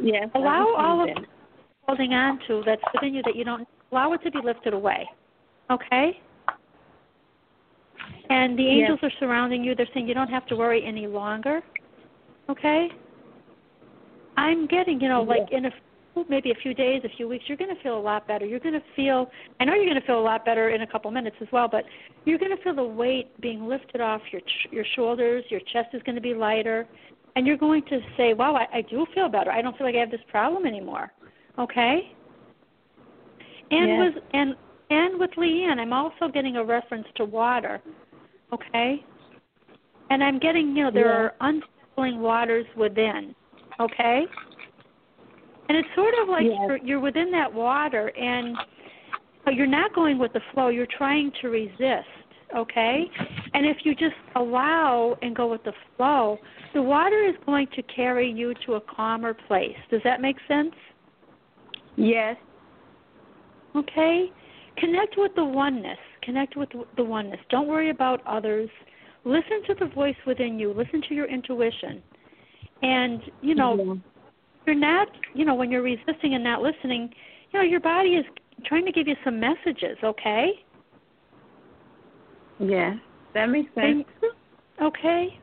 Yes. 0.00 0.28
Allow 0.34 0.74
all 0.76 1.02
of 1.02 1.08
it. 1.08 1.18
holding 1.86 2.14
on 2.14 2.40
to 2.48 2.62
that's 2.66 2.82
within 2.92 3.14
you 3.14 3.22
that 3.22 3.36
you 3.36 3.44
don't 3.44 3.66
allow 3.92 4.12
it 4.12 4.20
to 4.22 4.30
be 4.30 4.40
lifted 4.42 4.74
away. 4.74 5.08
Okay? 5.70 6.20
And 8.28 8.58
the 8.58 8.62
Yes. 8.62 8.90
angels 8.90 8.98
are 9.02 9.12
surrounding 9.18 9.62
you. 9.62 9.74
They're 9.74 9.86
saying 9.94 10.08
you 10.08 10.14
don't 10.14 10.30
have 10.30 10.46
to 10.46 10.56
worry 10.56 10.84
any 10.84 11.06
longer. 11.06 11.62
Okay? 12.48 12.90
I'm 14.36 14.66
getting, 14.66 15.00
you 15.00 15.08
know, 15.08 15.22
like 15.22 15.50
in 15.52 15.66
a 15.66 15.70
maybe 16.30 16.50
a 16.50 16.54
few 16.62 16.72
days, 16.72 17.02
a 17.04 17.14
few 17.16 17.28
weeks, 17.28 17.44
you're 17.46 17.58
going 17.58 17.74
to 17.74 17.82
feel 17.82 17.98
a 17.98 18.00
lot 18.00 18.26
better. 18.26 18.46
You're 18.46 18.60
going 18.60 18.74
to 18.74 18.82
feel 18.94 19.30
I 19.60 19.64
know 19.64 19.74
you're 19.74 19.84
going 19.84 20.00
to 20.00 20.06
feel 20.06 20.18
a 20.18 20.22
lot 20.22 20.44
better 20.44 20.70
in 20.70 20.82
a 20.82 20.86
couple 20.86 21.10
minutes 21.10 21.36
as 21.40 21.48
well, 21.52 21.68
but 21.68 21.84
you're 22.24 22.38
going 22.38 22.56
to 22.56 22.62
feel 22.62 22.74
the 22.74 22.82
weight 22.84 23.38
being 23.40 23.66
lifted 23.66 24.00
off 24.00 24.22
your 24.32 24.40
ch- 24.40 24.68
your 24.70 24.84
shoulders, 24.94 25.44
your 25.50 25.60
chest 25.72 25.88
is 25.92 26.02
going 26.04 26.14
to 26.16 26.22
be 26.22 26.34
lighter, 26.34 26.86
and 27.34 27.46
you're 27.46 27.56
going 27.58 27.82
to 27.90 28.00
say, 28.16 28.32
"Wow, 28.34 28.54
I, 28.56 28.78
I 28.78 28.82
do 28.82 29.06
feel 29.14 29.28
better. 29.28 29.50
I 29.50 29.60
don't 29.60 29.76
feel 29.76 29.86
like 29.86 29.96
I 29.96 30.00
have 30.00 30.10
this 30.10 30.20
problem 30.30 30.64
anymore." 30.66 31.12
Okay? 31.58 32.12
And 33.70 33.88
Yes. 33.88 34.14
with 34.14 34.24
and 34.32 34.56
and 34.90 35.18
with 35.18 35.30
Leanne, 35.32 35.78
I'm 35.78 35.92
also 35.92 36.28
getting 36.32 36.56
a 36.56 36.64
reference 36.64 37.06
to 37.16 37.24
water. 37.24 37.82
Okay? 38.52 39.04
And 40.10 40.22
I'm 40.22 40.38
getting, 40.38 40.76
you 40.76 40.84
know, 40.84 40.90
there 40.92 41.06
Yeah. 41.06 41.16
are 41.16 41.34
unsettling 41.40 42.20
waters 42.20 42.66
within. 42.76 43.34
Okay? 43.80 44.22
And 45.68 45.76
it's 45.76 45.88
sort 45.94 46.14
of 46.22 46.28
like 46.28 46.44
Yes. 46.44 46.58
you're, 46.66 46.76
you're 46.78 47.00
within 47.00 47.30
that 47.32 47.52
water 47.52 48.08
and 48.16 48.56
you're 49.52 49.66
not 49.66 49.94
going 49.94 50.18
with 50.18 50.32
the 50.32 50.40
flow. 50.52 50.68
You're 50.68 50.86
trying 50.96 51.32
to 51.42 51.48
resist. 51.48 52.08
okay? 52.56 53.04
And 53.54 53.66
if 53.66 53.78
you 53.84 53.94
just 53.94 54.14
allow 54.36 55.16
and 55.22 55.34
go 55.34 55.48
with 55.48 55.64
the 55.64 55.72
flow, 55.96 56.38
the 56.74 56.82
water 56.82 57.24
is 57.24 57.34
going 57.44 57.66
to 57.74 57.82
carry 57.82 58.30
you 58.30 58.54
to 58.66 58.74
a 58.74 58.80
calmer 58.80 59.34
place. 59.34 59.76
Does 59.90 60.00
that 60.04 60.20
make 60.20 60.36
sense? 60.46 60.72
Yes. 61.96 62.36
Okay? 63.74 64.30
Connect 64.78 65.14
with 65.16 65.32
the 65.34 65.44
oneness. 65.44 65.98
Connect 66.22 66.56
with 66.56 66.68
the 66.96 67.04
oneness. 67.04 67.40
Don't 67.50 67.66
worry 67.66 67.90
about 67.90 68.24
others. 68.26 68.70
Listen 69.24 69.62
to 69.66 69.74
the 69.80 69.86
voice 69.92 70.16
within 70.26 70.58
you. 70.58 70.72
Listen 70.72 71.02
to 71.08 71.14
your 71.14 71.26
intuition. 71.26 72.02
And, 72.82 73.22
you 73.42 73.54
know, 73.54 73.76
mm-hmm. 73.76 74.00
you're 74.66 74.76
not, 74.76 75.08
you 75.34 75.44
know, 75.44 75.54
when 75.54 75.70
you're 75.70 75.82
resisting 75.82 76.34
and 76.34 76.44
not 76.44 76.62
listening, 76.62 77.10
you 77.52 77.58
know, 77.58 77.64
your 77.64 77.80
body 77.80 78.10
is 78.10 78.24
trying 78.64 78.84
to 78.84 78.92
give 78.92 79.08
you 79.08 79.16
some 79.24 79.40
messages, 79.40 79.96
okay? 80.02 80.50
Yeah, 82.58 82.94
that 83.34 83.46
makes 83.46 83.74
sense. 83.74 84.04
And, 84.22 84.32
okay. 84.82 85.38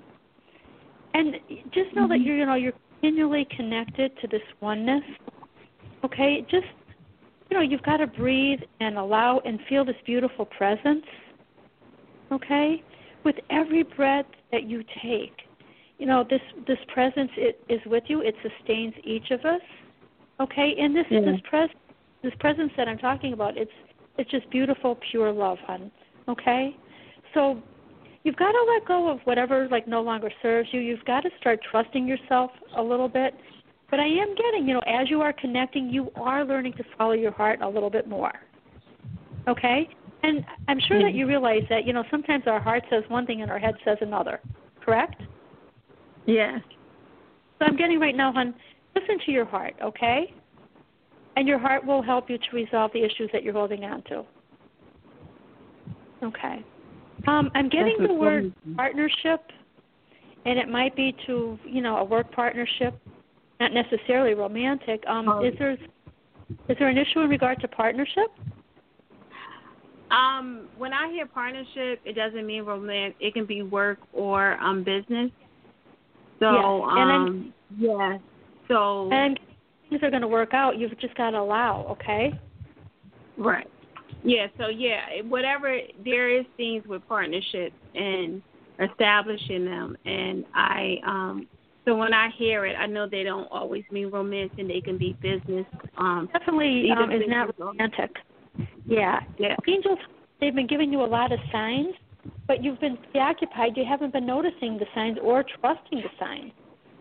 And 1.13 1.35
just 1.73 1.95
know 1.95 2.03
mm-hmm. 2.03 2.11
that 2.11 2.21
you're, 2.21 2.37
you 2.37 2.45
know, 2.45 2.55
you're 2.55 2.73
continually 3.01 3.47
connected 3.55 4.11
to 4.21 4.27
this 4.27 4.41
oneness. 4.61 5.03
Okay, 6.03 6.45
just 6.49 6.65
you 7.49 7.57
know, 7.57 7.61
you've 7.61 7.83
got 7.83 7.97
to 7.97 8.07
breathe 8.07 8.61
and 8.79 8.97
allow 8.97 9.39
and 9.45 9.59
feel 9.69 9.85
this 9.85 9.95
beautiful 10.05 10.45
presence. 10.45 11.05
Okay, 12.31 12.81
with 13.23 13.35
every 13.51 13.83
breath 13.83 14.25
that 14.51 14.63
you 14.63 14.83
take, 15.03 15.33
you 15.99 16.05
know 16.05 16.25
this 16.29 16.41
this 16.67 16.77
presence 16.93 17.31
it, 17.37 17.63
is 17.69 17.79
with 17.85 18.03
you. 18.07 18.21
It 18.21 18.35
sustains 18.41 18.93
each 19.03 19.31
of 19.31 19.41
us. 19.45 19.61
Okay, 20.39 20.75
and 20.79 20.95
this 20.95 21.05
yeah. 21.09 21.21
this 21.21 21.39
pres 21.49 21.69
this 22.23 22.33
presence 22.39 22.71
that 22.77 22.87
I'm 22.87 22.97
talking 22.97 23.33
about, 23.33 23.57
it's 23.57 23.71
it's 24.17 24.29
just 24.31 24.49
beautiful, 24.49 24.97
pure 25.11 25.31
love, 25.31 25.57
hon. 25.65 25.91
Okay, 26.27 26.75
so 27.33 27.61
you've 28.23 28.35
got 28.35 28.51
to 28.51 28.65
let 28.73 28.87
go 28.87 29.09
of 29.09 29.19
whatever 29.25 29.67
like 29.69 29.87
no 29.87 30.01
longer 30.01 30.31
serves 30.41 30.69
you. 30.71 30.79
You've 30.79 31.05
got 31.05 31.21
to 31.21 31.29
start 31.39 31.59
trusting 31.69 32.07
yourself 32.07 32.51
a 32.77 32.81
little 32.81 33.09
bit. 33.09 33.33
But 33.89 33.99
I 33.99 34.07
am 34.07 34.33
getting, 34.33 34.67
you 34.67 34.73
know, 34.73 34.81
as 34.87 35.07
you 35.11 35.21
are 35.21 35.33
connecting, 35.33 35.87
you 35.87 36.11
are 36.15 36.43
learning 36.43 36.73
to 36.77 36.83
follow 36.97 37.11
your 37.11 37.31
heart 37.31 37.61
a 37.61 37.69
little 37.69 37.91
bit 37.91 38.07
more. 38.07 38.31
Okay? 39.47 39.87
And 40.23 40.43
I'm 40.67 40.79
sure 40.79 40.97
that 40.97 41.09
mm-hmm. 41.09 41.17
you 41.17 41.27
realize 41.27 41.61
that, 41.69 41.85
you 41.85 41.93
know, 41.93 42.03
sometimes 42.09 42.45
our 42.47 42.59
heart 42.59 42.83
says 42.89 43.03
one 43.09 43.27
thing 43.27 43.43
and 43.43 43.51
our 43.51 43.59
head 43.59 43.75
says 43.85 43.97
another. 44.01 44.39
Correct? 44.83 45.21
Yeah. 46.25 46.59
So 47.59 47.65
I'm 47.65 47.75
getting 47.75 47.99
right 47.99 48.15
now, 48.15 48.31
hon, 48.31 48.53
listen 48.95 49.17
to 49.25 49.31
your 49.31 49.45
heart, 49.45 49.73
okay? 49.81 50.33
And 51.35 51.47
your 51.47 51.59
heart 51.59 51.85
will 51.85 52.01
help 52.01 52.29
you 52.29 52.37
to 52.37 52.55
resolve 52.55 52.91
the 52.93 53.03
issues 53.03 53.29
that 53.33 53.43
you're 53.43 53.53
holding 53.53 53.83
on 53.83 54.03
to. 54.03 54.25
Okay. 56.23 56.63
Um, 57.27 57.51
I'm 57.55 57.69
getting 57.69 57.95
That's 57.99 58.09
the 58.09 58.15
word 58.15 58.53
partnership, 58.75 59.41
and 60.45 60.59
it 60.59 60.67
might 60.67 60.95
be 60.95 61.15
to 61.25 61.57
you 61.65 61.81
know 61.81 61.97
a 61.97 62.03
work 62.03 62.31
partnership, 62.31 62.99
not 63.59 63.71
necessarily 63.73 64.33
romantic. 64.33 65.03
Um, 65.07 65.29
um, 65.29 65.45
is 65.45 65.53
there 65.57 65.71
is 65.71 66.77
there 66.79 66.89
an 66.89 66.97
issue 66.97 67.21
in 67.21 67.29
regard 67.29 67.59
to 67.61 67.67
partnership? 67.67 68.27
Um, 70.11 70.67
when 70.77 70.93
I 70.93 71.09
hear 71.11 71.25
partnership, 71.25 72.01
it 72.05 72.13
doesn't 72.15 72.45
mean 72.45 72.63
romantic. 72.63 73.15
It 73.19 73.33
can 73.33 73.45
be 73.45 73.61
work 73.61 73.99
or 74.11 74.57
um 74.61 74.83
business. 74.83 75.31
So 76.43 76.51
yes. 76.51 76.95
and 76.97 77.11
um, 77.11 77.53
yeah. 77.77 78.17
So 78.67 79.09
and 79.11 79.39
things 79.89 80.03
are 80.03 80.09
going 80.09 80.21
to 80.21 80.27
work 80.27 80.53
out. 80.53 80.77
You've 80.77 80.99
just 80.99 81.15
got 81.15 81.31
to 81.31 81.39
allow. 81.39 81.87
Okay. 81.91 82.33
Right. 83.37 83.67
Yeah, 84.25 84.47
so 84.57 84.67
yeah, 84.67 85.21
whatever 85.27 85.77
there 86.03 86.29
is 86.29 86.45
things 86.55 86.83
with 86.87 87.01
partnerships 87.07 87.75
and 87.95 88.41
establishing 88.79 89.65
them 89.65 89.95
and 90.05 90.45
I 90.55 90.95
um 91.05 91.47
so 91.85 91.95
when 91.95 92.13
I 92.13 92.29
hear 92.37 92.65
it, 92.65 92.75
I 92.79 92.85
know 92.85 93.07
they 93.09 93.23
don't 93.23 93.47
always 93.51 93.83
mean 93.91 94.09
romantic. 94.09 94.67
They 94.67 94.79
can 94.79 94.97
be 94.97 95.17
business. 95.21 95.65
Um, 95.97 96.29
Definitely 96.31 96.89
um, 96.91 97.11
is 97.11 97.23
not 97.27 97.59
romantic. 97.59 98.11
Yeah. 98.85 99.19
Yeah. 99.37 99.55
Angels, 99.67 99.99
they've 100.39 100.55
been 100.55 100.67
giving 100.67 100.93
you 100.93 101.01
a 101.01 101.05
lot 101.05 101.33
of 101.33 101.39
signs, 101.51 101.93
but 102.47 102.63
you've 102.63 102.79
been 102.79 102.97
preoccupied. 103.11 103.75
You 103.75 103.83
haven't 103.87 104.13
been 104.13 104.25
noticing 104.25 104.77
the 104.77 104.85
signs 104.95 105.17
or 105.21 105.43
trusting 105.59 105.99
the 105.99 106.09
signs. 106.19 106.51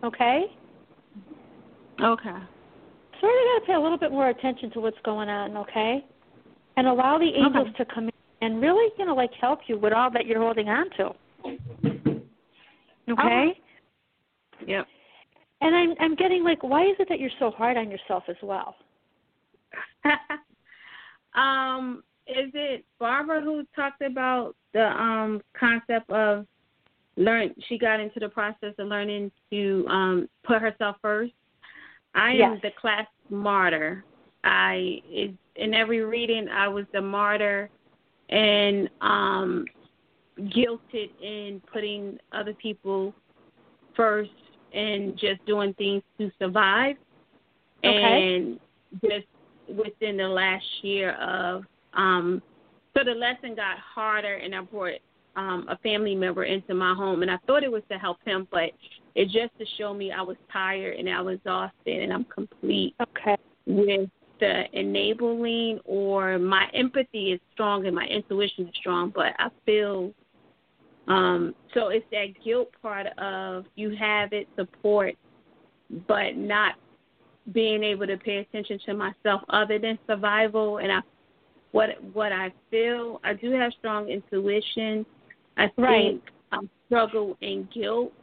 Okay. 0.03 0.45
Okay. 2.01 2.37
Sort 3.21 3.33
of 3.33 3.43
got 3.45 3.59
to 3.59 3.63
pay 3.65 3.73
a 3.73 3.79
little 3.79 3.97
bit 3.97 4.11
more 4.11 4.29
attention 4.29 4.71
to 4.71 4.79
what's 4.79 4.97
going 5.03 5.29
on. 5.29 5.57
Okay 5.57 6.03
and 6.77 6.87
allow 6.87 7.17
the 7.17 7.25
angels 7.25 7.67
okay. 7.69 7.83
to 7.83 7.93
come 7.93 8.05
in 8.05 8.11
and 8.41 8.61
really, 8.61 8.91
you 8.97 9.05
know, 9.05 9.15
like 9.15 9.31
help 9.39 9.59
you 9.67 9.77
with 9.77 9.93
all 9.93 10.11
that 10.11 10.25
you're 10.25 10.41
holding 10.41 10.69
on 10.69 10.89
to. 10.97 11.11
Okay? 13.09 13.59
Yep. 14.65 14.87
And 15.61 15.75
I'm 15.75 15.93
I'm 15.99 16.15
getting 16.15 16.43
like 16.43 16.63
why 16.63 16.83
is 16.83 16.95
it 16.99 17.07
that 17.09 17.19
you're 17.19 17.29
so 17.39 17.51
hard 17.51 17.77
on 17.77 17.89
yourself 17.89 18.23
as 18.27 18.35
well? 18.41 18.75
um, 21.35 22.03
is 22.27 22.51
it 22.53 22.85
Barbara 22.99 23.41
who 23.41 23.63
talked 23.75 24.01
about 24.01 24.55
the 24.73 24.85
um 24.85 25.41
concept 25.57 26.09
of 26.09 26.45
learn 27.15 27.53
she 27.67 27.77
got 27.77 27.99
into 27.99 28.19
the 28.19 28.29
process 28.29 28.73
of 28.79 28.87
learning 28.87 29.31
to 29.51 29.85
um 29.89 30.29
put 30.43 30.61
herself 30.61 30.97
first? 31.01 31.33
I 32.15 32.33
yes. 32.33 32.51
am 32.51 32.59
the 32.61 32.71
class 32.79 33.07
martyr. 33.29 34.03
I 34.43 35.01
it, 35.05 35.33
in 35.55 35.73
every 35.73 36.01
reading 36.01 36.47
I 36.49 36.67
was 36.67 36.85
the 36.93 37.01
martyr 37.01 37.69
and 38.29 38.89
um 39.01 39.65
guilted 40.39 41.09
in 41.21 41.61
putting 41.71 42.17
other 42.31 42.53
people 42.53 43.13
first 43.95 44.31
and 44.73 45.17
just 45.17 45.45
doing 45.45 45.73
things 45.75 46.01
to 46.17 46.31
survive. 46.39 46.95
Okay. 47.85 48.35
And 48.35 48.59
just 49.01 49.27
within 49.67 50.17
the 50.17 50.27
last 50.27 50.65
year 50.81 51.11
of 51.15 51.63
um 51.95 52.41
so 52.95 53.03
the 53.03 53.11
lesson 53.11 53.55
got 53.55 53.77
harder 53.79 54.35
and 54.35 54.53
I 54.53 54.61
brought 54.61 54.99
um 55.35 55.65
a 55.69 55.77
family 55.77 56.15
member 56.15 56.43
into 56.43 56.73
my 56.73 56.93
home 56.93 57.21
and 57.21 57.31
I 57.31 57.37
thought 57.47 57.63
it 57.63 57.71
was 57.71 57.83
to 57.91 57.97
help 57.97 58.17
him 58.25 58.47
but 58.51 58.71
it 59.15 59.25
just 59.25 59.57
to 59.59 59.65
show 59.77 59.93
me 59.93 60.11
I 60.11 60.21
was 60.21 60.37
tired 60.51 60.97
and 60.97 61.09
I 61.09 61.21
was 61.21 61.35
exhausted 61.35 62.01
and 62.03 62.11
I'm 62.11 62.25
complete 62.25 62.95
okay. 63.01 63.37
with 63.65 64.09
the 64.39 64.63
enabling 64.73 65.79
or 65.85 66.37
my 66.37 66.67
empathy 66.73 67.31
is 67.31 67.39
strong 67.53 67.85
and 67.85 67.95
my 67.95 68.05
intuition 68.05 68.67
is 68.67 68.73
strong, 68.75 69.11
but 69.15 69.33
I 69.39 69.47
feel 69.65 70.11
um 71.07 71.53
so 71.73 71.89
it's 71.89 72.05
that 72.11 72.27
guilt 72.43 72.69
part 72.81 73.07
of 73.17 73.65
you 73.75 73.93
have 73.95 74.31
it 74.31 74.47
support 74.57 75.15
but 76.07 76.37
not 76.37 76.75
being 77.51 77.83
able 77.83 78.07
to 78.07 78.15
pay 78.15 78.37
attention 78.37 78.79
to 78.85 78.93
myself 78.93 79.41
other 79.49 79.77
than 79.77 79.99
survival 80.07 80.77
and 80.77 80.91
I 80.91 81.01
what 81.73 81.89
what 82.13 82.31
I 82.31 82.53
feel 82.71 83.19
I 83.23 83.33
do 83.33 83.51
have 83.51 83.73
strong 83.79 84.07
intuition. 84.07 85.05
I 85.57 85.69
right. 85.77 86.11
think 86.11 86.23
I 86.53 86.59
struggle 86.85 87.35
in 87.41 87.67
guilt, 87.73 88.13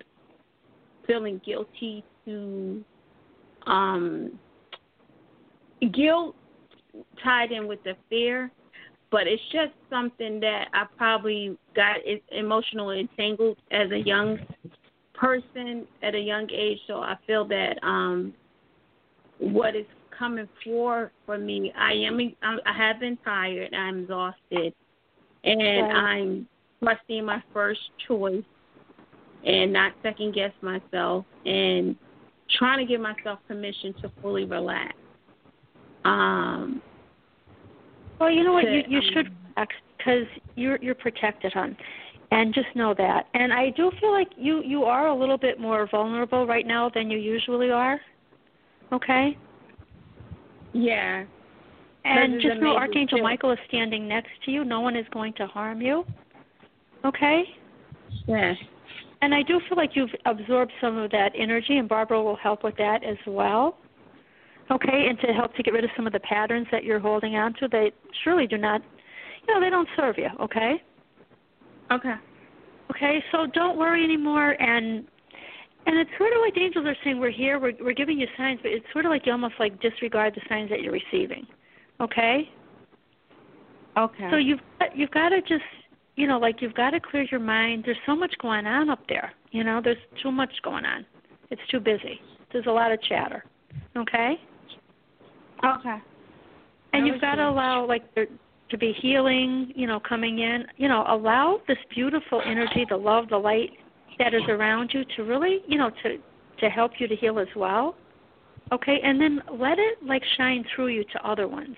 feeling 1.07 1.41
guilty 1.45 2.03
to 2.25 2.83
um 3.67 4.39
guilt 5.93 6.35
tied 7.23 7.53
in 7.53 7.67
with 7.67 7.83
the 7.85 7.97
fear, 8.09 8.51
but 9.11 9.27
it's 9.27 9.43
just 9.53 9.73
something 9.91 10.41
that 10.41 10.69
I 10.73 10.85
probably 10.97 11.59
got 11.75 11.97
emotionally 12.31 13.01
entangled 13.01 13.59
as 13.73 13.91
a 13.91 13.99
young 13.99 14.39
person 15.13 15.87
at 16.03 16.15
a 16.15 16.21
young 16.21 16.49
age. 16.53 16.79
So 16.87 16.99
I 16.99 17.17
feel 17.27 17.45
that 17.49 17.79
um 17.83 18.33
what 19.39 19.75
is 19.75 19.87
coming 20.21 20.49
for 20.63 21.11
for 21.27 21.39
me, 21.39 21.73
I 21.77 21.93
am 21.95 22.21
I 22.43 22.73
have 22.77 23.01
been 23.01 23.19
tired, 23.25 23.75
I'm 23.75 24.03
exhausted, 24.03 24.75
and 25.43 25.61
right. 25.61 25.97
I'm 25.97 26.49
trusting 26.85 27.25
my 27.25 27.43
first 27.53 27.81
choice 28.07 28.45
and 29.45 29.73
not 29.73 29.93
second 30.03 30.35
guess 30.35 30.53
myself 30.61 31.25
and 31.47 31.97
trying 32.59 32.79
to 32.79 32.85
give 32.85 33.01
myself 33.01 33.39
permission 33.49 33.95
to 34.03 34.13
fully 34.21 34.45
relax. 34.45 34.95
Um, 36.05 36.83
well, 38.21 38.31
you 38.31 38.45
know 38.45 38.53
what? 38.53 38.65
to, 38.65 38.73
You 38.73 38.83
you 38.87 38.99
um, 38.99 39.05
should 39.15 39.31
because 39.97 40.27
you're 40.55 40.79
you're 40.83 40.95
protected, 40.95 41.53
hon, 41.55 41.77
and 42.31 42.55
just 42.55 42.69
know 42.75 42.95
that. 42.95 43.27
And 43.33 43.53
I 43.53 43.71
do 43.71 43.91
feel 44.01 44.13
like 44.13 44.29
you 44.37 44.63
you 44.63 44.85
are 44.85 45.09
a 45.09 45.15
little 45.15 45.39
bit 45.39 45.59
more 45.59 45.89
vulnerable 45.91 46.47
right 46.47 46.67
now 46.67 46.91
than 46.95 47.11
you 47.11 47.19
usually 47.19 47.71
are. 47.71 47.99
Okay. 48.93 49.39
Yeah. 50.73 51.25
And 52.05 52.41
just 52.41 52.61
know 52.61 52.77
Archangel 52.77 53.19
too. 53.19 53.23
Michael 53.23 53.53
is 53.53 53.59
standing 53.69 54.09
next 54.09 54.31
to 54.45 54.51
you. 54.51 54.65
No 54.65 54.81
one 54.81 54.97
is 54.97 55.07
going 55.13 55.35
to 55.35 55.47
harm 55.47 55.83
you. 55.83 56.05
Okay. 57.05 57.45
Yeah. 58.27 58.55
And 59.23 59.35
I 59.35 59.43
do 59.43 59.61
feel 59.69 59.77
like 59.77 59.91
you've 59.95 60.11
absorbed 60.25 60.73
some 60.81 60.97
of 60.97 61.11
that 61.11 61.33
energy, 61.37 61.77
and 61.77 61.89
Barbara 61.89 62.23
will 62.23 62.37
help 62.37 62.65
with 62.65 62.77
that 62.79 63.05
as 63.05 63.19
well. 63.27 63.77
Okay, 64.71 65.07
and 65.09 65.19
to 65.21 65.27
help 65.35 65.55
to 65.57 65.63
get 65.63 65.75
rid 65.75 65.85
of 65.85 65.91
some 65.97 66.07
of 66.07 66.13
the 66.13 66.21
patterns 66.21 66.67
that 66.71 66.85
you're 66.85 67.01
holding 67.01 67.37
on 67.37 67.53
to, 67.55 67.69
they 67.69 67.93
surely 68.25 68.47
do 68.47 68.57
not, 68.57 68.81
you 69.47 69.55
know, 69.55 69.61
they 69.61 69.69
don't 69.69 69.89
serve 69.97 70.17
you. 70.17 70.29
Okay. 70.41 70.83
Okay. 71.91 72.15
Okay, 72.91 73.23
so 73.33 73.47
don't 73.53 73.77
worry 73.77 74.05
anymore 74.05 74.53
and 74.63 75.07
and 75.87 75.99
it's 75.99 76.11
sort 76.19 76.33
of 76.33 76.41
like 76.41 76.55
the 76.55 76.61
angels 76.61 76.87
are 76.87 76.97
saying 77.05 77.19
we're 77.19 77.31
here, 77.31 77.59
we're 77.59 77.73
we're 77.81 77.95
giving 77.95 78.19
you 78.19 78.27
signs, 78.37 78.61
but 78.63 78.71
it's 78.71 78.87
sort 78.93 79.07
of 79.07 79.11
like 79.11 79.27
you 79.27 79.33
almost 79.33 79.55
like 79.59 79.81
disregard 79.81 80.35
the 80.35 80.41
signs 80.49 80.71
that 80.71 80.83
you're 80.83 80.93
receiving. 80.93 81.47
Okay? 82.01 82.49
Okay. 83.97 84.29
So 84.31 84.37
you've 84.37 84.61
got, 84.79 84.97
you've 84.97 85.11
got 85.11 85.31
to 85.31 85.41
just 85.41 85.65
you 86.17 86.27
know 86.27 86.39
like 86.39 86.61
you've 86.61 86.75
got 86.75 86.91
to 86.91 87.01
clear 87.01 87.27
your 87.31 87.41
mind. 87.41 87.85
There's 87.87 87.99
so 88.07 88.15
much 88.15 88.35
going 88.41 88.67
on 88.67 88.91
up 88.91 89.01
there. 89.09 89.33
You 89.53 89.65
know, 89.65 89.81
there's 89.83 89.99
too 90.23 90.31
much 90.31 90.53
going 90.63 90.85
on. 90.85 91.05
It's 91.51 91.63
too 91.71 91.81
busy. 91.81 92.21
There's 92.53 92.67
a 92.67 92.71
lot 92.71 92.93
of 92.93 93.03
chatter. 93.03 93.45
Okay? 93.97 94.35
Okay. 95.65 95.97
And 96.93 97.07
you've 97.07 97.21
got 97.21 97.37
to 97.37 97.49
allow 97.49 97.87
like 97.87 98.15
there 98.15 98.27
to 98.71 98.79
be 98.79 98.95
healing, 99.01 99.73
you 99.75 99.87
know, 99.87 100.01
coming 100.01 100.39
in. 100.41 100.65
You 100.77 100.89
know, 100.89 101.05
allow 101.09 101.61
this 101.67 101.79
beautiful 101.95 102.41
energy, 102.45 102.87
the 102.89 102.97
love, 102.97 103.29
the 103.29 103.37
light 103.37 103.71
that 104.21 104.35
is 104.35 104.43
around 104.49 104.91
you 104.93 105.05
to 105.17 105.25
really, 105.25 105.61
you 105.67 105.79
know, 105.79 105.91
to 106.03 106.19
to 106.61 106.69
help 106.69 106.93
you 106.99 107.09
to 107.09 107.17
heal 107.17 107.39
as 107.39 107.49
well. 107.57 107.97
Okay? 108.71 109.01
And 109.03 109.21
then 109.21 109.41
let 109.59 109.79
it 109.79 109.99
like 110.05 110.23
shine 110.37 110.65
through 110.75 110.89
you 110.89 111.05
to 111.05 111.29
other 111.29 111.49
ones. 111.49 111.77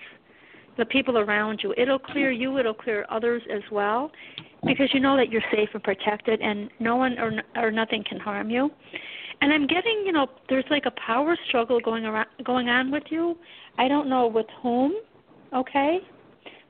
The 0.77 0.85
people 0.85 1.17
around 1.17 1.61
you. 1.63 1.73
It'll 1.77 1.99
clear 1.99 2.31
you, 2.31 2.57
it'll 2.57 2.73
clear 2.73 3.05
others 3.09 3.41
as 3.51 3.61
well 3.71 4.11
because 4.65 4.89
you 4.93 4.99
know 4.99 5.15
that 5.15 5.29
you're 5.29 5.43
safe 5.51 5.69
and 5.73 5.83
protected 5.83 6.41
and 6.41 6.69
no 6.79 6.95
one 6.97 7.17
or 7.17 7.31
or 7.55 7.71
nothing 7.71 8.03
can 8.07 8.19
harm 8.19 8.49
you. 8.49 8.69
And 9.41 9.51
I'm 9.51 9.67
getting, 9.67 10.03
you 10.05 10.11
know, 10.11 10.27
there's 10.49 10.65
like 10.69 10.83
a 10.85 10.91
power 10.91 11.37
struggle 11.47 11.79
going 11.79 12.05
around 12.05 12.27
going 12.43 12.69
on 12.69 12.91
with 12.91 13.03
you. 13.09 13.37
I 13.77 13.87
don't 13.87 14.09
know 14.09 14.27
with 14.27 14.47
whom, 14.61 14.93
okay? 15.53 15.99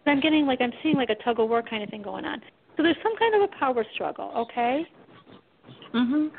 But 0.06 0.12
I'm 0.12 0.20
getting 0.20 0.46
like 0.46 0.62
I'm 0.62 0.74
seeing 0.84 0.96
like 0.96 1.10
a 1.10 1.24
tug 1.24 1.40
of 1.40 1.50
war 1.50 1.64
kind 1.64 1.84
of 1.84 1.90
thing 1.90 2.02
going 2.02 2.26
on. 2.26 2.42
So 2.76 2.84
there's 2.84 2.98
some 3.04 3.16
kind 3.18 3.36
of 3.36 3.50
a 3.50 3.60
power 3.60 3.86
struggle, 3.94 4.32
okay? 4.36 4.86
Mhm. 5.94 6.32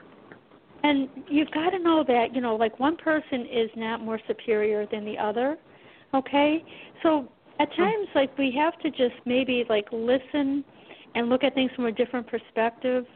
And 0.82 1.09
you've 1.28 1.51
got 1.51 1.70
to 1.70 1.78
know 1.78 2.05
that, 2.05 2.34
you 2.34 2.40
know, 2.40 2.56
like 2.56 2.78
one 2.78 2.96
person 2.96 3.46
is 3.46 3.70
not 3.74 4.01
more 4.01 4.20
superior 4.26 4.86
than 4.86 5.05
the 5.05 5.16
other, 5.16 5.59
okay? 6.12 6.62
So 7.02 7.28
at 7.60 7.74
times 7.74 8.09
like 8.14 8.36
we 8.36 8.51
have 8.52 8.78
to 8.80 8.90
just 8.90 9.14
maybe 9.24 9.64
like 9.68 9.86
listen 9.92 10.64
and 11.14 11.28
look 11.28 11.44
at 11.44 11.55
things 11.55 11.70
from 11.74 11.86
a 11.86 11.92
different 11.92 12.26
perspective 12.26 13.06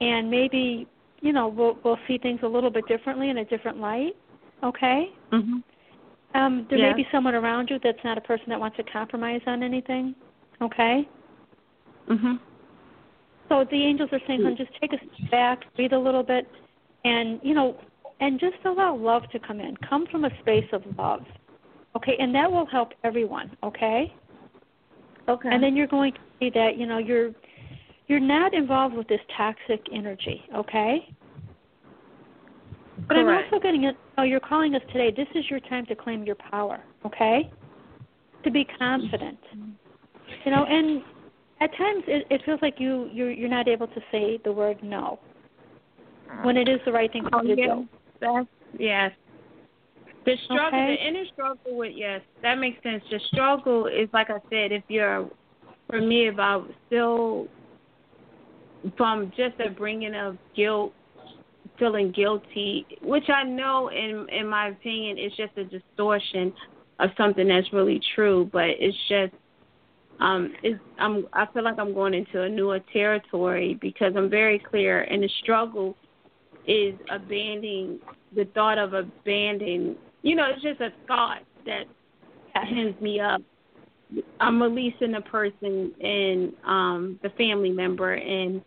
and 0.00 0.30
maybe 0.30 0.86
you 1.20 1.32
know 1.32 1.48
we'll 1.48 1.78
we'll 1.84 1.98
see 2.06 2.18
things 2.18 2.40
a 2.42 2.46
little 2.46 2.70
bit 2.70 2.86
differently 2.88 3.30
in 3.30 3.38
a 3.38 3.44
different 3.44 3.78
light 3.78 4.16
okay 4.62 5.10
Mhm. 5.30 5.62
um 6.34 6.66
there 6.68 6.78
Yes. 6.78 6.96
may 6.96 7.02
be 7.02 7.08
someone 7.10 7.34
around 7.34 7.70
you 7.70 7.78
that's 7.78 8.02
not 8.04 8.18
a 8.18 8.20
person 8.20 8.46
that 8.48 8.58
wants 8.58 8.76
to 8.76 8.82
compromise 8.84 9.42
on 9.46 9.62
anything 9.62 10.14
okay 10.60 11.08
Mhm. 12.08 12.40
So 13.48 13.64
the 13.70 13.82
angels 13.82 14.10
are 14.12 14.20
saying, 14.26 14.42
"Hon, 14.42 14.56
just 14.56 14.70
take 14.80 14.92
a 14.92 14.98
step 14.98 15.30
back, 15.30 15.74
breathe 15.74 15.92
a 15.92 15.98
little 15.98 16.22
bit, 16.22 16.46
and 17.04 17.40
you 17.42 17.54
know, 17.54 17.76
and 18.20 18.38
just 18.38 18.56
allow 18.64 18.94
love 18.94 19.22
to 19.30 19.38
come 19.38 19.60
in. 19.60 19.76
Come 19.88 20.06
from 20.10 20.24
a 20.24 20.30
space 20.40 20.68
of 20.72 20.82
love, 20.96 21.22
okay? 21.96 22.16
And 22.18 22.34
that 22.34 22.50
will 22.50 22.66
help 22.66 22.92
everyone, 23.04 23.56
okay? 23.62 24.12
Okay. 25.28 25.48
And 25.50 25.62
then 25.62 25.76
you're 25.76 25.86
going 25.86 26.12
to 26.12 26.20
see 26.40 26.50
that 26.54 26.76
you 26.76 26.86
know 26.86 26.98
you're 26.98 27.32
you're 28.06 28.20
not 28.20 28.54
involved 28.54 28.94
with 28.94 29.08
this 29.08 29.20
toxic 29.36 29.86
energy, 29.92 30.42
okay? 30.54 31.14
But 33.06 33.16
I'm 33.16 33.28
also 33.28 33.60
getting 33.62 33.84
it. 33.84 33.96
Oh, 34.16 34.22
you're 34.24 34.40
calling 34.40 34.74
us 34.74 34.82
today. 34.92 35.12
This 35.16 35.28
is 35.34 35.48
your 35.48 35.60
time 35.60 35.86
to 35.86 35.94
claim 35.94 36.24
your 36.24 36.34
power, 36.34 36.80
okay? 37.06 37.50
To 38.44 38.50
be 38.50 38.66
confident, 38.78 39.38
you 40.44 40.50
know. 40.50 40.64
And 40.64 41.02
at 41.60 41.70
times 41.76 42.04
it, 42.06 42.26
it 42.30 42.42
feels 42.44 42.60
like 42.62 42.74
you 42.78 43.08
you're 43.12 43.30
you're 43.30 43.48
not 43.48 43.68
able 43.68 43.88
to 43.88 44.00
say 44.12 44.38
the 44.44 44.52
word 44.52 44.78
no 44.82 45.18
mm. 46.30 46.44
when 46.44 46.56
it 46.56 46.68
is 46.68 46.80
the 46.84 46.92
right 46.92 47.12
thing 47.12 47.24
for 47.24 47.40
Oh, 47.40 47.42
you 47.42 47.56
to 47.56 47.60
yes. 47.60 47.68
do. 47.76 47.88
That's 48.20 48.46
yes. 48.78 49.12
The 50.24 50.36
struggle, 50.44 50.78
Okay. 50.78 50.96
the 50.96 51.08
inner 51.08 51.24
struggle 51.32 51.76
with 51.78 51.92
yes, 51.94 52.20
that 52.42 52.56
makes 52.56 52.82
sense. 52.82 53.02
The 53.10 53.20
struggle 53.32 53.86
is 53.86 54.08
like 54.12 54.30
I 54.30 54.38
said, 54.50 54.72
if 54.72 54.82
you're 54.88 55.28
for 55.88 56.00
me 56.00 56.28
about 56.28 56.68
still 56.86 57.48
from 58.96 59.32
just 59.36 59.58
a 59.64 59.70
bringing 59.70 60.14
of 60.14 60.36
guilt, 60.54 60.92
feeling 61.78 62.12
guilty, 62.12 62.86
which 63.02 63.28
I 63.28 63.44
know 63.44 63.88
in 63.88 64.26
in 64.30 64.46
my 64.46 64.68
opinion 64.68 65.18
is 65.18 65.32
just 65.36 65.56
a 65.56 65.64
distortion 65.64 66.52
of 67.00 67.10
something 67.16 67.48
that's 67.48 67.72
really 67.72 68.00
true, 68.14 68.50
but 68.52 68.66
it's 68.66 68.96
just 69.08 69.32
um 70.20 70.52
it's 70.62 70.80
I'm 70.98 71.26
I 71.32 71.46
feel 71.52 71.64
like 71.64 71.78
I'm 71.78 71.94
going 71.94 72.14
into 72.14 72.42
a 72.42 72.48
newer 72.48 72.80
territory 72.92 73.78
because 73.80 74.14
I'm 74.16 74.30
very 74.30 74.58
clear 74.58 75.02
and 75.02 75.22
the 75.22 75.30
struggle 75.42 75.96
is 76.66 76.94
abandoning 77.10 77.98
the 78.34 78.44
thought 78.54 78.78
of 78.78 78.92
abandoning 78.92 79.96
you 80.22 80.34
know, 80.34 80.50
it's 80.52 80.62
just 80.62 80.80
a 80.80 80.90
thought 81.06 81.42
that 81.64 81.84
hens 82.54 83.00
me 83.00 83.20
up. 83.20 83.40
I'm 84.40 84.60
releasing 84.60 85.12
the 85.12 85.20
person 85.20 85.92
and 86.00 86.52
um 86.66 87.20
the 87.22 87.30
family 87.30 87.70
member 87.70 88.14
and 88.14 88.62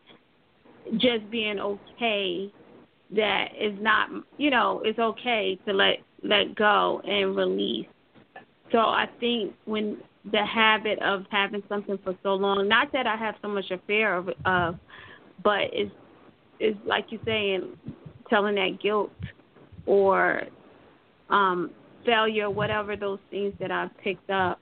just 0.98 1.30
being 1.30 1.60
okay 1.60 2.52
that 3.16 3.50
is 3.60 3.74
not 3.80 4.10
you 4.38 4.50
know, 4.50 4.82
it's 4.86 5.00
okay 5.00 5.60
to 5.68 5.74
let 5.74 5.98
let 6.24 6.56
go 6.56 7.02
and 7.04 7.36
release. 7.36 7.88
So 8.72 8.78
I 8.78 9.08
think 9.20 9.54
when 9.66 9.98
the 10.30 10.46
habit 10.46 11.00
of 11.02 11.26
having 11.32 11.64
something 11.68 11.98
for 12.04 12.16
so 12.22 12.36
long, 12.36 12.68
not 12.68 12.92
that 12.94 13.08
I 13.08 13.16
have 13.16 13.36
so 13.42 13.48
much 13.48 13.72
affair 13.72 14.16
of, 14.16 14.30
of 14.46 14.76
but 15.44 15.62
it's 15.74 15.92
it's 16.60 16.78
like 16.86 17.08
you 17.10 17.20
saying, 17.26 17.76
telling 18.30 18.56
that 18.56 18.80
guilt 18.82 19.12
or 19.86 20.44
um 21.30 21.72
failure, 22.06 22.50
whatever 22.50 22.96
those 22.96 23.20
things 23.30 23.54
that 23.60 23.72
I've 23.72 23.96
picked 23.98 24.30
up, 24.30 24.60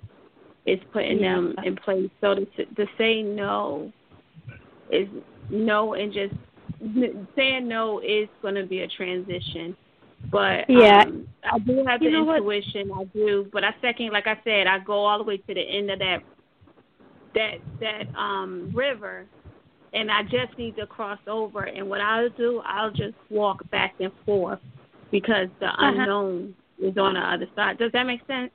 is 0.66 0.80
putting 0.94 1.22
them 1.22 1.56
in 1.64 1.76
place. 1.76 2.10
So 2.22 2.36
to 2.36 2.66
to 2.66 2.86
say 2.98 3.22
no 3.22 3.92
is 4.92 5.08
no, 5.50 5.94
and 5.96 6.14
just 6.14 6.34
saying 7.36 7.68
no 7.68 8.00
is 8.00 8.30
going 8.42 8.56
to 8.56 8.66
be 8.66 8.82
a 8.82 8.88
transition. 8.88 9.76
But 10.32 10.70
Yeah. 10.70 11.04
um, 11.06 11.28
I 11.44 11.58
do 11.60 11.86
have 11.86 12.02
You 12.02 12.10
the 12.12 12.18
know 12.18 12.24
what? 12.26 12.38
intuition. 12.38 12.92
I 12.92 13.06
do, 13.06 13.50
but 13.52 13.64
I 13.64 13.74
second, 13.82 14.12
like 14.12 14.28
I 14.28 14.40
said, 14.44 14.68
I 14.68 14.80
go 14.80 15.06
all 15.06 15.18
the 15.18 15.24
way 15.24 15.38
to 15.38 15.54
the 15.54 15.62
end 15.62 15.90
of 15.90 16.00
that 16.00 16.24
that 17.36 17.60
that 17.80 18.08
um 18.16 18.72
river 18.74 19.26
and 19.94 20.12
I 20.12 20.24
just 20.24 20.58
need 20.58 20.76
to 20.78 20.88
cross 20.88 21.20
over 21.28 21.64
and 21.64 21.90
what 21.90 22.02
I'll 22.02 22.30
do, 22.30 22.62
I'll 22.66 22.92
just 22.92 23.16
walk 23.30 23.68
back 23.72 23.94
and 24.00 24.12
forth 24.26 24.60
because 25.12 25.48
the 25.60 25.68
Uh-huh. 25.68 25.86
unknown 25.88 26.56
is 26.82 26.98
on 26.98 27.14
the 27.16 27.20
other 27.20 27.48
side. 27.56 27.78
Does 27.78 27.92
that 27.94 28.06
make 28.06 28.26
sense? 28.28 28.52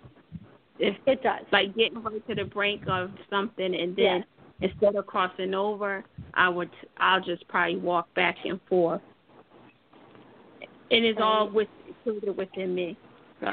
If 0.78 0.96
it 1.06 1.22
does. 1.22 1.44
Like 1.52 1.74
getting 1.76 2.02
right 2.02 2.26
to 2.28 2.34
the 2.34 2.44
brink 2.44 2.82
of 2.88 3.10
something 3.30 3.74
and 3.74 3.94
then 3.96 4.24
instead 4.60 4.96
of 4.96 5.06
crossing 5.06 5.54
over, 5.54 6.04
I 6.34 6.48
would 6.48 6.70
I'll 6.98 7.20
just 7.20 7.46
probably 7.48 7.76
walk 7.76 8.12
back 8.14 8.36
and 8.44 8.60
forth. 8.68 9.00
And 10.90 11.04
it's 11.04 11.18
all 11.20 11.48
with 11.48 11.68
included 11.88 12.36
within 12.36 12.74
me. 12.74 12.96
So 13.40 13.46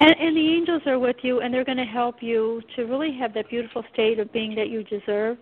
And, 0.00 0.14
and 0.18 0.36
the 0.36 0.54
angels 0.54 0.82
are 0.86 0.98
with 0.98 1.16
you, 1.22 1.40
and 1.40 1.52
they're 1.52 1.64
going 1.64 1.78
to 1.78 1.84
help 1.84 2.16
you 2.22 2.62
to 2.74 2.84
really 2.84 3.16
have 3.18 3.32
that 3.34 3.48
beautiful 3.48 3.84
state 3.92 4.18
of 4.18 4.32
being 4.32 4.54
that 4.54 4.68
you 4.68 4.82
deserve. 4.84 5.38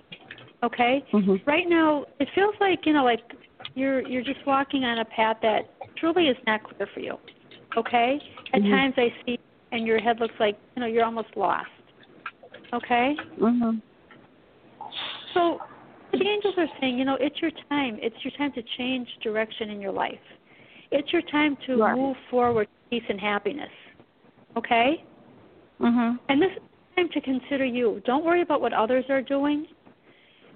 Okay. 0.63 1.05
Right 1.47 1.69
now, 1.69 2.07
it 2.21 2.29
feels 2.35 2.55
like 2.61 2.87
you 2.87 2.93
know, 2.93 3.05
like 3.05 3.21
you're 3.75 4.07
you're 4.07 4.23
just 4.23 4.45
walking 4.47 4.85
on 4.85 4.99
a 4.99 5.05
path 5.05 5.37
that 5.43 5.71
truly 5.97 6.29
is 6.29 6.37
not 6.47 6.63
clear 6.63 6.89
for 6.95 7.01
you. 7.01 7.19
Okay. 7.77 8.21
At 8.53 8.63
Mhm. 8.63 8.71
times, 8.71 8.95
I 8.97 9.15
see, 9.27 9.39
and 9.73 9.87
your 9.87 10.01
head 10.01 10.21
looks 10.21 10.35
like 10.39 10.57
you 10.77 10.81
know 10.81 10.87
you're 10.87 11.05
almost 11.05 11.37
lost. 11.37 11.69
Okay. 12.73 13.17
Mhm. 13.39 13.83
So 15.35 15.61
the 16.19 16.29
angels 16.29 16.55
are 16.57 16.69
saying, 16.81 16.99
you 16.99 17.05
know, 17.05 17.17
it's 17.21 17.41
your 17.41 17.51
time. 17.69 17.99
It's 18.03 18.17
your 18.25 18.33
time 18.39 18.53
to 18.53 18.63
change 18.77 19.09
direction 19.23 19.71
in 19.71 19.81
your 19.81 19.93
life. 19.93 20.21
It's 20.91 21.13
your 21.13 21.23
time 21.23 21.57
to 21.67 21.77
move 21.97 22.17
forward, 22.31 22.67
to 22.67 22.91
peace 22.91 23.09
and 23.09 23.21
happiness. 23.21 23.71
Okay. 24.57 25.03
Mhm. 25.81 26.19
And 26.29 26.41
this 26.41 26.53
is 26.53 26.59
time 26.97 27.09
to 27.11 27.21
consider 27.21 27.65
you. 27.65 28.01
Don't 28.05 28.25
worry 28.25 28.43
about 28.43 28.61
what 28.61 28.73
others 28.73 29.05
are 29.09 29.23
doing. 29.23 29.67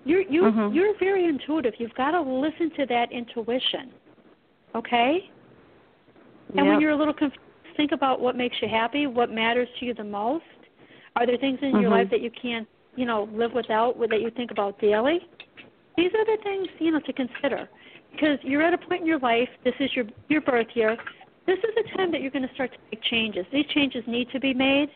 You're 0.05 0.22
you 0.22 0.43
Mhm. 0.43 0.74
you're 0.74 0.94
very 0.94 1.24
intuitive. 1.24 1.74
You've 1.78 1.94
got 1.94 2.12
to 2.12 2.20
listen 2.20 2.70
to 2.70 2.86
that 2.86 3.10
intuition. 3.10 3.93
Okay? 4.74 5.28
And 6.56 6.66
when 6.66 6.80
you're 6.80 6.93
a 6.93 6.97
little 6.97 7.14
confused, 7.14 7.43
think 7.76 7.93
about 7.93 8.20
what 8.20 8.36
makes 8.36 8.60
you 8.62 8.68
happy, 8.68 9.06
what 9.06 9.30
matters 9.30 9.68
to 9.78 9.86
you 9.86 9.94
the 9.94 10.05
most. 10.05 10.44
Are 11.16 11.26
there 11.26 11.36
things 11.36 11.59
in 11.62 11.80
your 11.80 11.90
Mhm. 11.90 11.98
life 11.98 12.10
that 12.10 12.20
you 12.20 12.30
can't, 12.30 12.68
you 12.97 13.05
know, 13.05 13.24
live 13.32 13.55
without, 13.55 13.98
that 14.09 14.20
you 14.20 14.30
think 14.30 14.51
about 14.51 14.78
daily? 14.78 15.26
These 15.99 16.12
are 16.19 16.25
the 16.25 16.39
things, 16.45 16.69
you 16.79 16.91
know, 16.93 17.01
to 17.01 17.12
consider. 17.12 17.69
Because 18.12 18.39
you're 18.43 18.62
at 18.62 18.73
a 18.73 18.79
point 18.79 19.01
in 19.03 19.07
your 19.07 19.19
life, 19.19 19.49
this 19.65 19.75
is 19.81 19.91
your 19.97 20.07
your 20.29 20.41
birth 20.41 20.69
year. 20.75 20.97
This 21.47 21.59
is 21.59 21.73
the 21.81 21.85
time 21.97 22.12
that 22.12 22.20
you're 22.23 22.31
going 22.39 22.47
to 22.47 22.55
start 22.55 22.70
to 22.73 22.79
make 22.91 23.03
changes. 23.05 23.45
These 23.53 23.66
changes 23.75 24.03
need 24.07 24.29
to 24.31 24.39
be 24.39 24.53
made. 24.55 24.91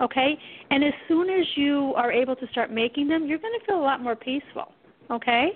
Okay? 0.00 0.30
And 0.70 0.82
as 0.84 0.94
soon 1.08 1.28
as 1.28 1.44
you 1.56 1.92
are 1.96 2.12
able 2.12 2.36
to 2.36 2.46
start 2.54 2.70
making 2.72 3.08
them, 3.08 3.26
you're 3.26 3.42
going 3.46 3.56
to 3.60 3.66
feel 3.66 3.78
a 3.78 3.86
lot 3.90 4.00
more 4.00 4.16
peaceful. 4.16 4.68
okay? 5.10 5.46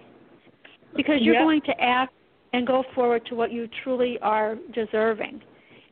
Because 0.97 1.19
you're 1.21 1.35
Yep. 1.35 1.45
going 1.45 1.61
to 1.71 1.75
act 1.81 2.15
and 2.55 2.67
go 2.67 2.83
forward 2.95 3.23
to 3.27 3.35
what 3.35 3.53
you 3.53 3.69
truly 3.83 4.19
are 4.21 4.57
deserving. 4.73 5.43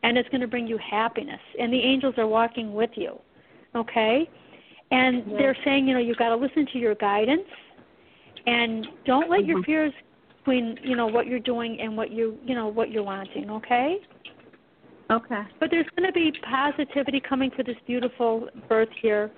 And 0.02 0.16
it's 0.18 0.28
going 0.30 0.40
to 0.40 0.46
bring 0.54 0.66
you 0.66 0.78
happiness. 0.78 1.40
And 1.58 1.72
the 1.72 1.82
angels 1.92 2.14
are 2.16 2.26
walking 2.26 2.72
with 2.80 2.90
you, 2.96 3.12
okay? 3.74 4.28
And 4.90 5.12
they're 5.38 5.56
saying, 5.64 5.86
you 5.88 5.94
know, 5.94 6.00
you've 6.00 6.16
got 6.24 6.30
to 6.30 6.36
listen 6.36 6.66
to 6.72 6.78
your 6.78 6.94
guidance 6.94 7.48
and 8.46 8.86
don't 9.04 9.30
let 9.30 9.44
your 9.44 9.58
Mhm. 9.58 9.64
fears 9.64 9.92
between, 10.38 10.78
you 10.82 10.96
know, 10.96 11.06
what 11.06 11.26
you're 11.26 11.38
doing 11.38 11.80
and 11.80 11.96
what 11.96 12.10
you, 12.10 12.38
you 12.44 12.54
know, 12.54 12.68
what 12.68 12.90
you're 12.90 13.02
wanting, 13.02 13.50
okay? 13.50 14.00
Okay. 15.10 15.42
But 15.58 15.70
there's 15.70 15.88
going 15.96 16.06
to 16.06 16.12
be 16.12 16.32
positivity 16.42 17.20
coming 17.20 17.50
for 17.50 17.62
this 17.62 17.76
beautiful 17.86 18.48
birth 18.68 18.88
here. 19.02 19.30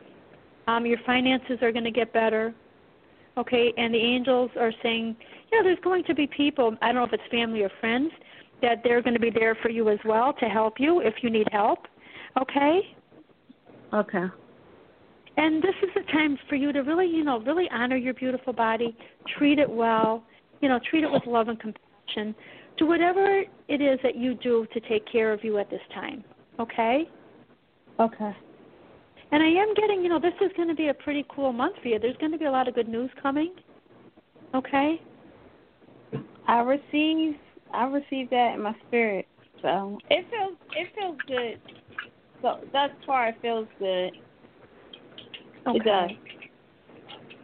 Um, 0.69 0.87
your 0.87 0.99
finances 0.99 1.59
are 1.63 1.73
going 1.73 1.85
to 1.85 1.91
get 1.91 2.13
better. 2.13 2.55
Okay, 3.39 3.73
and 3.79 3.95
the 3.95 3.99
angels 3.99 4.51
are 4.61 4.73
saying, 4.83 5.17
you 5.51 5.59
know, 5.59 5.65
there's 5.65 5.81
going 5.83 6.05
to 6.05 6.15
be 6.15 6.27
people, 6.27 6.77
I 6.83 6.93
don't 6.93 6.97
know 6.97 7.05
if 7.05 7.13
it's 7.15 7.23
family 7.31 7.63
or 7.63 7.71
friends, 7.81 8.13
that 8.61 8.83
they're 8.85 9.01
going 9.01 9.15
to 9.15 9.21
be 9.21 9.31
there 9.31 9.55
for 9.63 9.71
you 9.71 9.89
as 9.89 9.99
well 10.05 10.35
to 10.35 10.47
help 10.47 10.79
you 10.79 11.01
if 11.01 11.15
you 11.23 11.31
need 11.31 11.49
help. 11.51 11.87
Okay? 12.39 12.95
Okay. 13.95 14.27
And 15.37 15.63
this 15.63 15.75
is 15.83 15.89
a 15.97 16.13
time 16.13 16.39
for 16.49 16.57
you 16.57 16.73
to 16.73 16.81
really, 16.81 17.07
you 17.07 17.25
know, 17.25 17.41
really 17.41 17.69
honor 17.73 17.97
your 17.97 18.15
beautiful 18.15 18.53
body, 18.53 18.97
treat 19.39 19.59
it 19.59 19.69
well, 19.69 20.23
you 20.61 20.69
know, 20.69 20.79
treat 20.91 21.05
it 21.05 21.11
with 21.11 21.23
love 21.27 21.49
and 21.49 21.59
compassion. 21.59 22.35
Do 22.77 22.87
whatever 22.87 23.43
it 23.69 23.81
is 23.81 23.99
that 24.03 24.17
you 24.17 24.35
do 24.35 24.67
to 24.73 24.81
take 24.81 25.11
care 25.11 25.33
of 25.33 25.43
you 25.43 25.59
at 25.59 25.71
this 25.71 25.81
time. 25.95 26.23
Okay? 26.59 27.09
Okay. 27.99 28.37
And 29.31 29.43
I 29.43 29.47
am 29.47 29.75
getting, 29.75 30.03
you 30.03 30.11
know, 30.11 30.21
this 30.21 30.35
is 30.43 30.51
going 30.57 30.69
to 30.69 30.75
be 30.75 30.89
a 30.89 30.95
pretty 30.95 31.25
cool 31.35 31.53
month 31.53 31.77
for 31.83 31.89
you. 31.89 31.99
There's 31.99 32.17
going 32.19 32.33
to 32.33 32.39
be 32.39 32.45
a 32.45 32.51
lot 32.51 32.69
of 32.69 32.75
good 32.75 32.89
news 32.89 33.11
coming. 33.23 33.55
Okay? 34.55 35.01
I 36.47 36.59
receive 36.61 37.37
I 37.73 37.85
receive 37.85 38.29
that 38.31 38.53
in 38.55 38.63
my 38.63 38.75
spirit. 38.87 39.27
So 39.63 39.99
it 40.11 40.27
feels 40.31 40.59
it 40.73 40.89
feels 40.99 41.17
good. 41.27 41.61
So 42.43 42.61
thus 42.73 42.91
far 43.07 43.29
it 43.29 43.37
feels 43.41 43.69
good. 43.79 44.13
Okay. 45.67 45.79
It 45.79 45.85
does. 45.85 46.11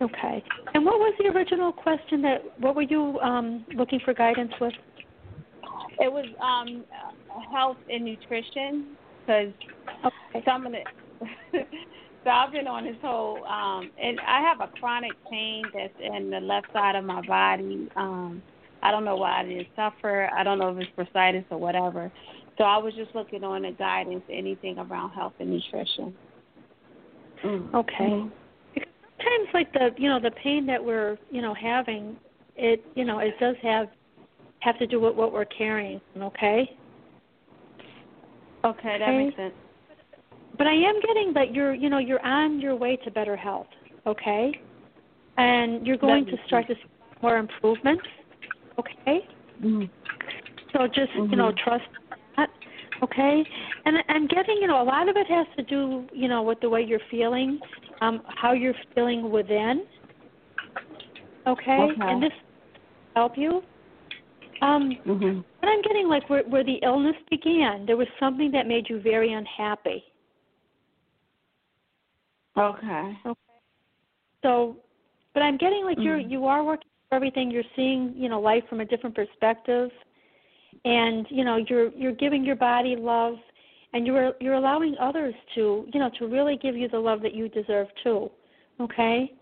Okay. 0.01 0.45
And 0.74 0.85
what 0.85 0.99
was 0.99 1.15
the 1.19 1.28
original 1.28 1.73
question 1.73 2.23
that 2.23 2.43
what 2.61 2.77
were 2.77 2.82
you 2.82 3.19
um 3.20 3.65
looking 3.74 4.01
for 4.05 4.15
guidance 4.15 4.53
with? 4.61 4.73
It 5.99 6.12
was 6.12 6.27
um 6.40 6.85
health 7.53 7.78
and 7.90 8.05
nutrition 8.05 8.97
because 9.20 9.53
okay. 10.05 10.45
some 10.45 10.66
of 10.66 10.73
the 10.73 10.78
so 12.24 12.31
I've 12.31 12.53
been 12.53 12.69
on 12.69 12.85
this 12.85 12.97
whole 13.03 13.45
um 13.45 13.90
and 14.01 14.20
I 14.20 14.40
have 14.40 14.61
a 14.61 14.69
chronic 14.78 15.12
pain 15.31 15.65
that's 15.74 15.93
in 16.01 16.31
the 16.31 16.40
left 16.40 16.73
side 16.73 16.95
of 16.95 17.05
my 17.05 17.27
body. 17.27 17.89
Um 17.97 18.43
I 18.82 18.93
don't 18.93 19.05
know 19.05 19.16
why 19.16 19.40
I 19.40 19.45
didn't 19.45 19.66
suffer. 19.74 20.31
I 20.32 20.45
don't 20.45 20.61
know 20.61 20.77
if 20.77 20.78
it's 20.78 21.11
bursitis 21.11 21.45
or 21.51 21.59
whatever. 21.59 22.12
So 22.57 22.65
I 22.65 22.77
was 22.77 22.95
just 22.95 23.12
looking 23.15 23.43
on 23.43 23.62
the 23.62 23.73
guidance, 23.73 24.23
anything 24.31 24.78
around 24.78 25.11
health 25.11 25.32
and 25.40 25.51
nutrition. 25.51 26.15
Mm. 27.44 27.74
Okay. 27.74 28.24
Because 28.74 28.89
sometimes 29.16 29.48
like 29.55 29.73
the 29.73 29.90
you 29.98 30.09
know, 30.09 30.20
the 30.20 30.31
pain 30.32 30.66
that 30.66 30.82
we're, 30.82 31.19
you 31.31 31.43
know, 31.43 31.55
having, 31.55 32.16
it 32.56 32.85
you 32.94 33.05
know, 33.05 33.19
it 33.19 33.35
does 33.40 33.56
have 33.62 33.89
have 34.60 34.78
to 34.78 34.86
do 34.86 35.01
with 35.01 35.15
what 35.15 35.32
we're 35.32 35.44
carrying, 35.44 36.01
okay? 36.16 36.77
Okay, 38.65 38.98
that 38.98 39.09
Okay. 39.09 39.24
makes 39.24 39.36
sense. 39.36 39.55
But 40.56 40.66
I 40.66 40.73
am 40.73 41.01
getting 41.01 41.32
that 41.35 41.55
you're, 41.55 41.74
you 41.74 41.89
know, 41.89 41.98
you're 41.98 42.24
on 42.24 42.60
your 42.60 42.74
way 42.74 42.97
to 42.97 43.10
better 43.10 43.36
health, 43.36 43.69
okay? 44.06 44.52
And 45.36 45.86
you're 45.86 45.97
going 45.97 46.27
to 46.27 46.36
start 46.47 46.66
to 46.66 46.74
see 46.74 46.81
more 47.23 47.39
improvements, 47.39 48.02
okay? 48.78 49.28
Mm-hmm. 49.62 49.85
So 50.73 50.89
just, 50.89 51.12
you 51.15 51.36
know, 51.36 51.52
trust 51.65 51.85
that, 52.36 52.51
okay? 53.03 53.45
And 53.85 53.97
I'm 54.09 54.27
getting, 54.27 54.59
you 54.61 54.66
know, 54.66 54.83
a 54.83 54.85
lot 54.85 55.09
of 55.09 55.16
it 55.16 55.27
has 55.29 55.47
to 55.57 55.62
do, 55.65 56.07
you 56.12 56.29
know, 56.29 56.43
with 56.43 56.61
the 56.61 56.69
way 56.69 56.83
you're 56.83 57.01
feeling, 57.11 57.61
um, 58.01 58.23
how 58.27 58.53
you're 58.53 58.75
feeling 58.95 59.31
within, 59.31 59.87
okay? 61.47 61.79
Okay. 61.79 62.01
And 62.01 62.23
this 62.23 62.33
help 63.16 63.37
you. 63.37 63.62
Um, 64.62 64.97
Mhm. 65.07 65.45
but 65.61 65.69
I'm 65.69 65.83
getting 65.83 66.09
like 66.09 66.29
where, 66.29 66.45
where 66.45 66.65
the 66.65 66.79
illness 66.83 67.16
began, 67.31 67.87
there 67.87 67.97
was 67.97 68.09
something 68.19 68.51
that 68.53 68.66
made 68.66 68.89
you 68.89 69.01
very 69.01 69.33
unhappy. 69.33 70.05
Okay. 72.57 73.19
Okay. 73.25 73.41
So, 74.43 74.77
but 75.35 75.43
I'm 75.43 75.57
getting 75.57 75.85
like 75.85 75.99
you're 75.99 76.19
Mhm. 76.19 76.31
you 76.31 76.47
are 76.47 76.65
working 76.65 76.89
for 77.09 77.15
everything. 77.16 77.51
You're 77.51 77.70
seeing 77.77 78.15
you 78.16 78.29
know 78.29 78.41
life 78.41 78.65
from 78.69 78.81
a 78.81 78.85
different 78.85 79.15
perspective, 79.15 79.93
and 80.84 81.26
you 81.30 81.44
know 81.44 81.56
you're 81.68 81.90
you're 81.90 82.12
giving 82.12 82.44
your 82.44 82.56
body 82.56 82.96
love, 82.96 83.34
and 83.92 84.06
you're 84.06 84.32
you're 84.40 84.55
allowing 84.55 84.96
others 85.00 85.34
to 85.55 85.86
you 85.92 86.00
know 86.00 86.10
to 86.18 86.26
really 86.26 86.56
give 86.56 86.76
you 86.76 86.88
the 86.88 86.98
love 86.98 87.22
that 87.22 87.34
you 87.34 87.48
deserve 87.48 87.88
too. 88.02 88.30
Okay, 88.80 89.32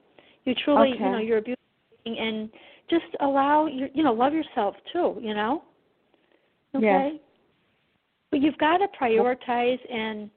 you 0.45 0.55
truly 0.65 0.91
you 0.91 1.11
know 1.11 1.19
you're 1.19 1.39
a 1.39 1.43
beautiful 1.43 1.63
being, 2.05 2.19
and 2.19 2.51
just 2.89 3.05
allow 3.21 3.67
your 3.67 3.89
you 3.95 4.03
know 4.03 4.13
love 4.13 4.33
yourself 4.33 4.75
too. 4.93 5.19
You 5.21 5.35
know. 5.35 5.63
Okay. 6.75 7.13
Yes. 7.13 7.21
But 8.31 8.41
you've 8.41 8.59
got 8.59 8.79
to 8.79 8.87
prioritize 9.01 9.79
and 9.91 10.29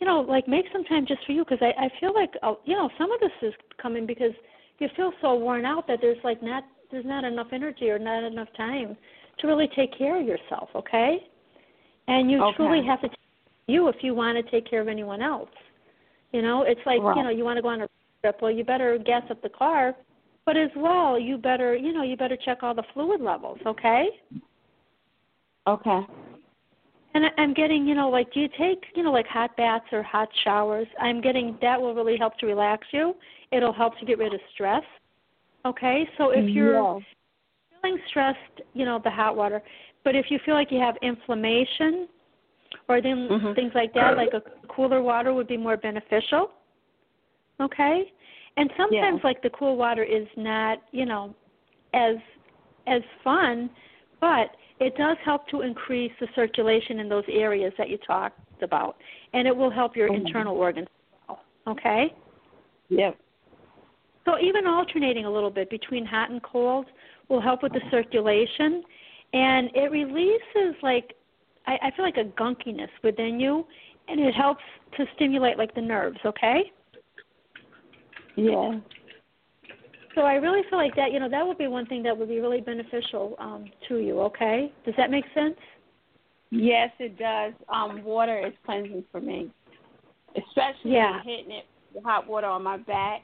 you 0.00 0.06
know, 0.06 0.20
like 0.20 0.48
make 0.48 0.66
some 0.72 0.84
time 0.84 1.06
just 1.06 1.24
for 1.24 1.32
you 1.32 1.44
because 1.44 1.60
I 1.60 1.84
I 1.84 1.88
feel 2.00 2.12
like 2.14 2.30
uh, 2.42 2.54
you 2.64 2.76
know 2.76 2.90
some 2.98 3.12
of 3.12 3.20
this 3.20 3.30
is 3.42 3.54
coming 3.80 4.06
because 4.06 4.32
you 4.78 4.88
feel 4.96 5.12
so 5.20 5.34
worn 5.34 5.64
out 5.64 5.86
that 5.86 5.98
there's 6.00 6.18
like 6.24 6.42
not 6.42 6.64
there's 6.90 7.06
not 7.06 7.24
enough 7.24 7.48
energy 7.52 7.90
or 7.90 7.98
not 7.98 8.24
enough 8.24 8.48
time 8.56 8.96
to 9.38 9.46
really 9.46 9.68
take 9.74 9.96
care 9.96 10.20
of 10.20 10.26
yourself, 10.26 10.68
okay? 10.74 11.18
And 12.08 12.30
you 12.30 12.40
Okay. 12.42 12.56
truly 12.56 12.84
have 12.86 13.00
to 13.00 13.08
take 13.08 13.18
you 13.68 13.88
if 13.88 13.96
you 14.02 14.14
want 14.14 14.36
to 14.36 14.50
take 14.50 14.68
care 14.68 14.80
of 14.80 14.88
anyone 14.88 15.22
else. 15.22 15.50
You 16.32 16.42
know, 16.42 16.62
it's 16.62 16.80
like 16.84 17.00
Right. 17.00 17.16
you 17.16 17.22
know 17.22 17.30
you 17.30 17.44
want 17.44 17.56
to 17.58 17.62
go 17.62 17.68
on 17.68 17.82
a 17.82 17.88
trip, 18.22 18.42
well 18.42 18.50
you 18.50 18.64
better 18.64 18.98
gas 18.98 19.22
up 19.30 19.40
the 19.42 19.48
car, 19.48 19.94
but 20.44 20.56
as 20.56 20.70
well 20.76 21.18
you 21.18 21.38
better 21.38 21.74
you 21.76 21.92
know 21.92 22.02
you 22.02 22.16
better 22.16 22.36
check 22.36 22.62
all 22.62 22.74
the 22.74 22.82
fluid 22.92 23.20
levels, 23.20 23.58
okay? 23.66 24.08
Okay. 25.66 26.00
And 27.14 27.26
I'm 27.38 27.54
getting, 27.54 27.86
you 27.86 27.94
know, 27.94 28.10
like, 28.10 28.32
do 28.32 28.40
you 28.40 28.48
take, 28.58 28.84
you 28.96 29.04
know, 29.04 29.12
like 29.12 29.28
hot 29.28 29.56
baths 29.56 29.86
or 29.92 30.02
hot 30.02 30.28
showers? 30.42 30.88
I'm 31.00 31.20
getting 31.20 31.56
that 31.62 31.80
will 31.80 31.94
really 31.94 32.16
help 32.18 32.36
to 32.38 32.46
relax 32.46 32.88
you. 32.90 33.14
It'll 33.52 33.72
help 33.72 33.96
to 34.00 34.04
get 34.04 34.18
rid 34.18 34.34
of 34.34 34.40
stress. 34.52 34.82
Okay, 35.64 36.08
so 36.18 36.30
if 36.30 36.54
you're 36.54 36.72
Yes. 36.72 37.02
Feeling 37.84 38.00
stressed, 38.08 38.62
you 38.72 38.84
know, 38.84 39.00
the 39.02 39.10
hot 39.10 39.36
water. 39.36 39.62
But 40.04 40.14
if 40.14 40.26
you 40.30 40.38
feel 40.44 40.54
like 40.54 40.70
you 40.70 40.80
have 40.80 40.96
inflammation 41.02 42.08
or 42.88 43.00
then 43.00 43.28
Mhm. 43.28 43.54
things 43.54 43.74
like 43.74 43.92
that, 43.94 44.16
like 44.16 44.34
a 44.34 44.40
cooler 44.68 45.02
water 45.02 45.32
would 45.32 45.46
be 45.46 45.56
more 45.56 45.76
beneficial. 45.76 46.52
Okay? 47.60 48.12
And 48.56 48.72
sometimes 48.76 49.18
Yeah. 49.18 49.28
like 49.28 49.42
the 49.42 49.50
cool 49.50 49.76
water 49.76 50.02
is 50.02 50.28
not, 50.36 50.80
you 50.92 51.06
know, 51.06 51.34
as 51.92 52.18
as 52.86 53.02
fun, 53.22 53.70
but 54.20 54.56
it 54.78 54.94
does 54.96 55.16
help 55.18 55.48
to 55.48 55.62
increase 55.62 56.12
the 56.18 56.28
circulation 56.34 57.00
in 57.00 57.08
those 57.08 57.24
areas 57.28 57.72
that 57.78 57.88
you 57.88 57.96
talked 57.98 58.62
about. 58.62 59.00
And 59.32 59.48
it 59.48 59.56
will 59.56 59.70
help 59.70 59.96
your 59.96 60.08
Mhm. 60.08 60.16
internal 60.16 60.56
organs 60.56 60.88
as 60.88 61.28
well. 61.28 61.44
Okay? 61.66 62.12
Yep. 62.90 63.16
So 64.24 64.38
even 64.38 64.66
alternating 64.66 65.24
a 65.24 65.30
little 65.30 65.50
bit 65.50 65.70
between 65.70 66.04
hot 66.04 66.30
and 66.30 66.42
cold 66.42 66.90
will 67.34 67.42
help 67.42 67.62
with 67.62 67.72
the 67.72 67.80
circulation, 67.90 68.82
and 69.32 69.70
it 69.74 69.90
releases 69.90 70.80
like 70.82 71.14
I, 71.66 71.78
I 71.82 71.90
feel 71.96 72.04
like 72.04 72.16
a 72.16 72.24
gunkiness 72.40 72.88
within 73.02 73.40
you, 73.40 73.66
and 74.08 74.20
it 74.20 74.34
helps 74.34 74.62
to 74.96 75.04
stimulate 75.16 75.58
like 75.58 75.74
the 75.74 75.80
nerves. 75.80 76.18
Okay. 76.24 76.70
Yeah. 78.36 78.78
So 80.14 80.20
I 80.20 80.34
really 80.34 80.60
feel 80.70 80.78
like 80.78 80.94
that. 80.94 81.12
You 81.12 81.18
know, 81.18 81.28
that 81.28 81.44
would 81.44 81.58
be 81.58 81.66
one 81.66 81.86
thing 81.86 82.04
that 82.04 82.16
would 82.16 82.28
be 82.28 82.38
really 82.38 82.60
beneficial 82.60 83.34
um, 83.40 83.64
to 83.88 83.98
you. 83.98 84.20
Okay. 84.20 84.72
Does 84.84 84.94
that 84.96 85.10
make 85.10 85.24
sense? 85.34 85.56
Yes, 86.50 86.90
it 87.00 87.18
does. 87.18 87.52
Um, 87.68 88.04
water 88.04 88.46
is 88.46 88.52
cleansing 88.64 89.04
for 89.10 89.20
me, 89.20 89.50
especially 90.36 90.92
Yeah. 90.92 91.20
hitting 91.24 91.50
it 91.50 91.64
with 91.92 92.04
hot 92.04 92.28
water 92.28 92.46
on 92.46 92.62
my 92.62 92.76
back. 92.76 93.22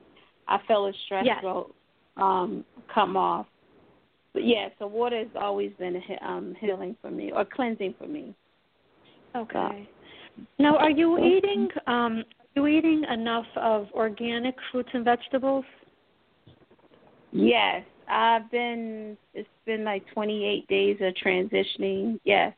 I 0.49 0.59
feel 0.66 0.87
the 0.87 0.95
stress 1.05 1.24
Yes. 1.24 1.45
will 1.45 1.70
um, 2.16 2.65
come 2.93 3.16
off. 3.16 3.47
But 4.32 4.44
yeah, 4.47 4.69
so 4.78 4.86
water 4.86 5.19
has 5.19 5.28
always 5.35 5.73
been 5.78 5.97
a 5.97 6.24
um, 6.27 6.55
healing 6.61 6.97
for 7.02 7.11
me 7.11 7.32
or 7.32 7.44
cleansing 7.44 7.94
for 7.98 8.07
me. 8.07 8.35
Okay. 9.36 9.89
Now, 10.59 10.77
are 10.77 10.90
you 10.90 11.19
eating? 11.19 11.69
Um, 11.86 12.24
are 12.57 12.62
you 12.62 12.66
eating 12.66 13.05
enough 13.12 13.47
of 13.57 13.89
organic 13.93 14.55
fruits 14.70 14.90
and 14.93 15.05
vegetables? 15.05 15.65
Yes, 17.32 17.85
I've 18.09 18.51
been. 18.51 19.16
It's 19.35 19.48
been 19.66 19.85
like 19.85 20.05
28 20.12 20.66
days 20.69 20.97
of 21.01 21.15
transitioning. 21.15 22.19
Yes. 22.24 22.55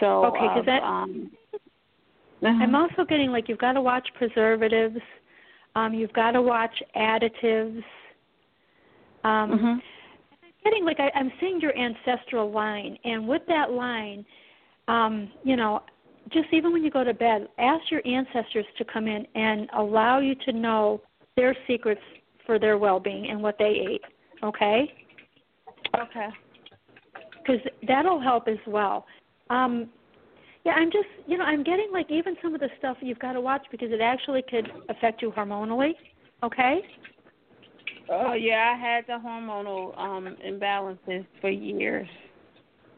So 0.00 0.26
Okay, 0.26 0.38
'cause 0.48 0.58
of, 0.60 0.66
that- 0.66 0.82
um, 0.82 1.30
I'm 2.42 2.74
also 2.74 3.04
getting 3.04 3.30
like 3.30 3.48
you've 3.48 3.58
got 3.58 3.72
to 3.72 3.80
watch 3.80 4.06
preservatives, 4.14 4.98
um, 5.74 5.94
you've 5.94 6.12
got 6.12 6.32
to 6.32 6.42
watch 6.42 6.82
additives, 6.94 7.82
Um, 9.24 9.58
Mhm. 9.58 9.82
Getting 10.66 10.84
like 10.84 10.98
I, 10.98 11.16
I'm 11.16 11.30
seeing 11.38 11.60
your 11.60 11.76
ancestral 11.78 12.50
line, 12.50 12.98
and 13.04 13.28
with 13.28 13.42
that 13.46 13.70
line, 13.70 14.26
um, 14.88 15.30
you 15.44 15.54
know, 15.54 15.80
just 16.32 16.48
even 16.52 16.72
when 16.72 16.82
you 16.82 16.90
go 16.90 17.04
to 17.04 17.14
bed, 17.14 17.46
ask 17.58 17.88
your 17.88 18.04
ancestors 18.04 18.64
to 18.78 18.84
come 18.84 19.06
in 19.06 19.24
and 19.36 19.68
allow 19.76 20.18
you 20.18 20.34
to 20.44 20.52
know 20.52 21.00
their 21.36 21.54
secrets 21.68 22.00
for 22.44 22.58
their 22.58 22.78
well-being 22.78 23.28
and 23.30 23.40
what 23.40 23.56
they 23.60 23.86
ate. 23.88 24.00
Okay? 24.42 24.92
Okay. 25.96 26.28
Because 27.38 27.60
that'll 27.86 28.20
help 28.20 28.48
as 28.48 28.58
well. 28.66 29.06
Um, 29.50 29.88
yeah, 30.64 30.72
I'm 30.72 30.90
just, 30.90 31.06
you 31.28 31.38
know, 31.38 31.44
I'm 31.44 31.62
getting 31.62 31.90
like 31.92 32.10
even 32.10 32.34
some 32.42 32.54
of 32.54 32.60
the 32.60 32.70
stuff 32.80 32.96
you've 33.00 33.20
got 33.20 33.34
to 33.34 33.40
watch 33.40 33.64
because 33.70 33.92
it 33.92 34.00
actually 34.00 34.42
could 34.50 34.68
affect 34.88 35.22
you 35.22 35.30
hormonally. 35.30 35.92
Okay? 36.42 36.80
Oh 38.10 38.34
yeah, 38.34 38.74
I 38.76 38.78
had 38.78 39.04
the 39.06 39.20
hormonal 39.24 39.98
um 39.98 40.36
imbalances 40.46 41.26
for 41.40 41.50
years. 41.50 42.08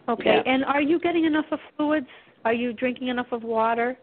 Okay. 0.09 0.43
Yeah. 0.45 0.53
And 0.53 0.65
are 0.65 0.83
you 0.83 0.99
getting 0.99 1.25
enough 1.25 1.47
of 1.51 1.59
fluids? 1.77 2.07
Are 2.45 2.55
you 2.55 2.73
drinking 2.73 3.09
enough 3.09 3.27
of 3.33 3.43
water? 3.43 3.97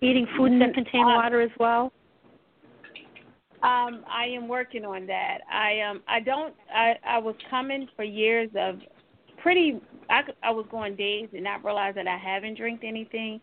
Eating 0.00 0.26
foods 0.36 0.54
that 0.58 0.74
contain 0.74 1.04
uh, 1.04 1.14
water 1.14 1.40
as 1.40 1.50
well? 1.60 1.92
Um, 3.62 4.04
I 4.10 4.26
am 4.34 4.48
working 4.48 4.84
on 4.84 5.06
that. 5.06 5.38
I 5.52 5.80
um 5.88 6.02
I 6.08 6.20
don't 6.20 6.54
I 6.74 6.94
I 7.06 7.18
was 7.18 7.36
coming 7.48 7.86
for 7.94 8.04
years 8.04 8.50
of 8.58 8.80
pretty 9.40 9.80
I 10.10 10.22
I 10.42 10.50
was 10.50 10.66
going 10.70 10.96
days 10.96 11.28
and 11.32 11.44
not 11.44 11.64
realize 11.64 11.94
that 11.94 12.08
I 12.08 12.18
haven't 12.18 12.56
drank 12.56 12.82
anything. 12.82 13.40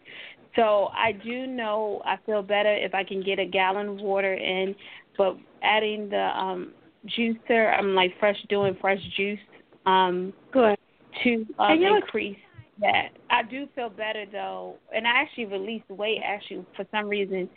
So 0.56 0.90
I 0.94 1.14
do 1.14 1.48
know 1.48 2.02
I 2.06 2.18
feel 2.26 2.42
better 2.42 2.74
if 2.74 2.94
I 2.94 3.04
can 3.04 3.24
get 3.24 3.40
a 3.40 3.46
gallon 3.46 3.88
of 3.88 3.98
water 3.98 4.34
in, 4.34 4.76
but 5.18 5.38
adding 5.64 6.10
the 6.10 6.38
um 6.38 6.74
juicer, 7.08 7.78
I'm 7.78 7.96
like 7.96 8.12
fresh 8.20 8.38
doing 8.50 8.76
fresh 8.82 9.00
juice 9.16 9.40
um 9.86 10.34
Good. 10.52 10.78
to 11.24 11.46
um, 11.60 11.72
And 11.72 11.82
you 11.82 11.90
know- 11.90 11.96
increase 11.98 12.38
that. 12.82 13.10
I 13.30 13.44
do 13.44 13.68
feel 13.76 13.90
better 13.90 14.26
though, 14.32 14.76
and 14.96 15.06
I 15.08 15.12
actually 15.12 15.46
released 15.46 15.90
weight. 15.90 16.22
Actually, 16.24 16.66
for 16.76 16.86
some 16.92 17.08
reason, 17.10 17.50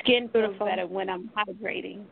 skin 0.00 0.28
feels 0.32 0.44
Beautiful. 0.46 0.66
better 0.66 0.86
when 0.86 1.08
I'm 1.10 1.30
hydrating 1.36 2.04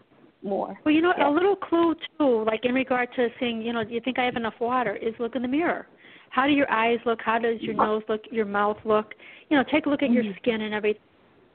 more. 0.43 0.79
Well, 0.85 0.95
you 0.95 1.01
know, 1.01 1.15
Yeah. 1.17 1.29
a 1.29 1.33
little 1.33 1.57
clue 1.57 1.95
too, 2.19 2.45
like 2.45 2.65
in 2.65 2.75
regard 2.75 3.09
to 3.17 3.31
saying, 3.41 3.63
you 3.63 3.73
know, 3.73 3.83
do 3.85 3.95
you 3.95 4.01
think 4.01 4.19
I 4.19 4.25
have 4.25 4.37
enough 4.37 4.59
water? 4.61 4.95
Is 4.97 5.15
look 5.19 5.37
in 5.37 5.43
the 5.43 5.49
mirror. 5.49 5.87
How 6.31 6.47
do 6.47 6.53
your 6.53 6.71
eyes 6.71 6.99
look? 7.07 7.23
How 7.23 7.39
does 7.39 7.61
your 7.63 7.75
nose 7.75 8.03
look? 8.09 8.23
Your 8.31 8.45
mouth 8.45 8.79
look? 8.85 9.15
You 9.49 9.57
know, 9.57 9.65
take 9.71 9.87
a 9.87 9.89
look 9.89 10.03
at 10.03 10.11
your 10.11 10.25
skin 10.37 10.63
and 10.63 10.75
everything, 10.75 11.01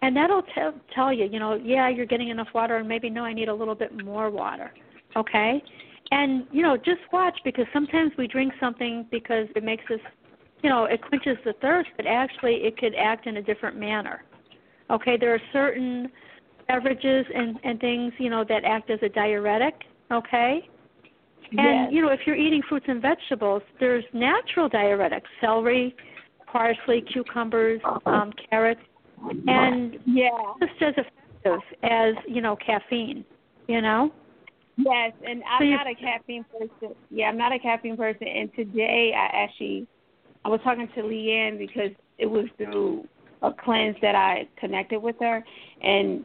and 0.02 0.16
that'll 0.16 0.44
tell 0.56 0.74
tell 0.96 1.12
you, 1.14 1.26
you 1.26 1.38
know, 1.40 1.54
yeah, 1.56 1.90
you're 1.90 2.06
getting 2.06 2.30
enough 2.30 2.48
water, 2.54 2.78
and 2.78 2.88
maybe 2.88 3.10
no, 3.10 3.24
I 3.26 3.34
need 3.34 3.50
a 3.50 3.54
little 3.54 3.76
bit 3.76 3.92
more 4.06 4.30
water. 4.32 4.72
Okay, 5.16 5.62
and 6.12 6.46
you 6.52 6.62
know, 6.62 6.78
just 6.78 7.02
watch 7.12 7.38
because 7.44 7.66
sometimes 7.74 8.12
we 8.18 8.28
drink 8.28 8.54
something 8.60 9.06
because 9.12 9.48
it 9.56 9.64
makes 9.64 9.84
us, 9.92 10.00
you 10.62 10.70
know, 10.70 10.86
it 10.86 11.02
quenches 11.02 11.38
the 11.46 11.54
thirst, 11.62 11.90
but 11.98 12.06
actually 12.06 12.56
it 12.56 12.78
could 12.78 12.96
act 12.96 13.28
in 13.28 13.38
a 13.38 13.42
different 13.42 13.78
manner. 13.78 14.24
Okay, 14.92 15.18
there 15.18 15.34
are 15.34 15.42
certain 15.54 16.10
beverages 16.70 17.26
and 17.34 17.60
and 17.64 17.80
things 17.80 18.14
you 18.20 18.30
know 18.30 18.46
that 18.48 18.64
act 18.64 18.90
as 18.90 19.00
a 19.02 19.10
diuretic 19.10 19.74
okay 20.12 20.70
and 21.52 21.86
Yes. 21.86 21.88
you 21.92 22.02
know 22.02 22.10
if 22.10 22.22
you're 22.26 22.36
eating 22.36 22.62
fruits 22.70 22.86
and 22.88 23.02
vegetables 23.02 23.64
there's 23.80 24.06
natural 24.14 24.70
diuretics 24.70 25.30
celery 25.42 25.96
parsley 26.46 27.02
cucumbers 27.12 27.82
um 28.06 28.32
carrots 28.50 28.82
and 29.48 29.98
yeah 30.06 30.30
just 30.62 30.82
as 30.82 30.94
effective 30.98 31.60
as 31.84 32.14
you 32.28 32.42
know 32.42 32.56
caffeine 32.56 33.26
you 33.68 33.82
know 33.82 34.12
Yes, 34.86 35.14
and 35.26 35.44
I'm 35.44 35.62
So 35.62 35.66
not 35.66 35.88
a 35.88 35.96
caffeine 35.96 36.46
person. 36.52 36.96
Yeah, 37.10 37.26
I'm 37.26 37.38
not 37.38 37.52
a 37.52 37.60
caffeine 37.60 37.98
person. 37.98 38.28
And 38.28 38.54
today 38.56 39.14
I 39.16 39.44
actually 39.44 39.88
I 40.46 40.50
was 40.50 40.62
talking 40.64 40.88
to 40.96 41.02
Leanne 41.02 41.58
because 41.58 41.92
it 42.18 42.26
was 42.26 42.46
through 42.58 43.08
a 43.42 43.52
cleanse 43.52 43.98
that 44.02 44.16
I 44.16 44.48
connected 44.58 45.02
with 45.02 45.16
her, 45.20 45.44
and 45.82 46.24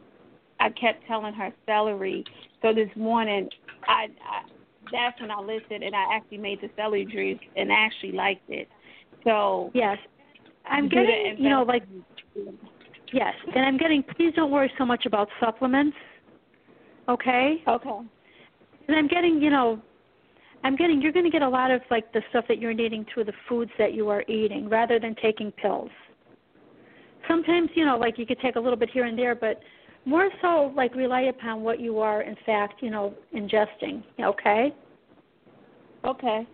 I 0.59 0.69
kept 0.69 1.05
telling 1.07 1.33
her 1.33 1.53
celery. 1.65 2.23
So 2.61 2.73
this 2.73 2.89
morning, 2.95 3.49
I, 3.87 4.07
I 4.23 4.41
that's 4.91 5.19
when 5.19 5.31
I 5.31 5.39
listened, 5.39 5.83
and 5.83 5.95
I 5.95 6.15
actually 6.15 6.37
made 6.37 6.61
the 6.61 6.69
celery 6.75 7.05
juice 7.05 7.39
and 7.55 7.71
actually 7.71 8.13
liked 8.13 8.49
it. 8.49 8.67
So 9.23 9.71
yes 9.73 9.97
i'm 10.69 10.89
getting 10.89 11.35
you 11.37 11.49
know 11.49 11.63
like 11.63 11.83
yes 13.13 13.33
and 13.55 13.65
i'm 13.65 13.77
getting 13.77 14.03
please 14.15 14.33
don't 14.35 14.51
worry 14.51 14.71
so 14.77 14.85
much 14.85 15.05
about 15.05 15.27
supplements 15.39 15.95
okay 17.09 17.61
Okay. 17.67 17.89
And 18.87 18.95
I'm 18.95 19.07
getting, 19.07 19.41
you 19.41 19.49
know, 19.49 19.81
I'm 20.63 20.75
getting 20.75 21.01
you're 21.01 21.11
going 21.11 21.25
to 21.25 21.31
get 21.31 21.41
a 21.41 21.49
lot 21.49 21.71
of 21.71 21.81
like 21.91 22.11
the 22.13 22.21
stuff 22.29 22.45
that 22.47 22.59
you're 22.59 22.73
needing 22.73 23.05
through 23.13 23.25
the 23.25 23.33
foods 23.47 23.71
that 23.77 23.93
you 23.93 24.09
are 24.09 24.23
eating 24.27 24.67
rather 24.67 24.99
than 24.99 25.15
taking 25.21 25.51
pills. 25.51 25.91
Sometimes, 27.27 27.69
you 27.75 27.85
know, 27.85 27.97
like 27.97 28.17
you 28.17 28.25
could 28.25 28.39
take 28.39 28.55
a 28.55 28.59
little 28.59 28.77
bit 28.77 28.89
here 28.91 29.05
and 29.05 29.17
there, 29.17 29.35
but 29.35 29.59
more 30.05 30.29
so 30.41 30.71
like 30.75 30.95
rely 30.95 31.21
upon 31.21 31.61
what 31.61 31.79
you 31.79 31.99
are 31.99 32.21
in 32.21 32.35
fact, 32.45 32.81
you 32.81 32.89
know, 32.89 33.13
ingesting, 33.35 34.03
okay? 34.19 34.73
Okay. 36.03 36.47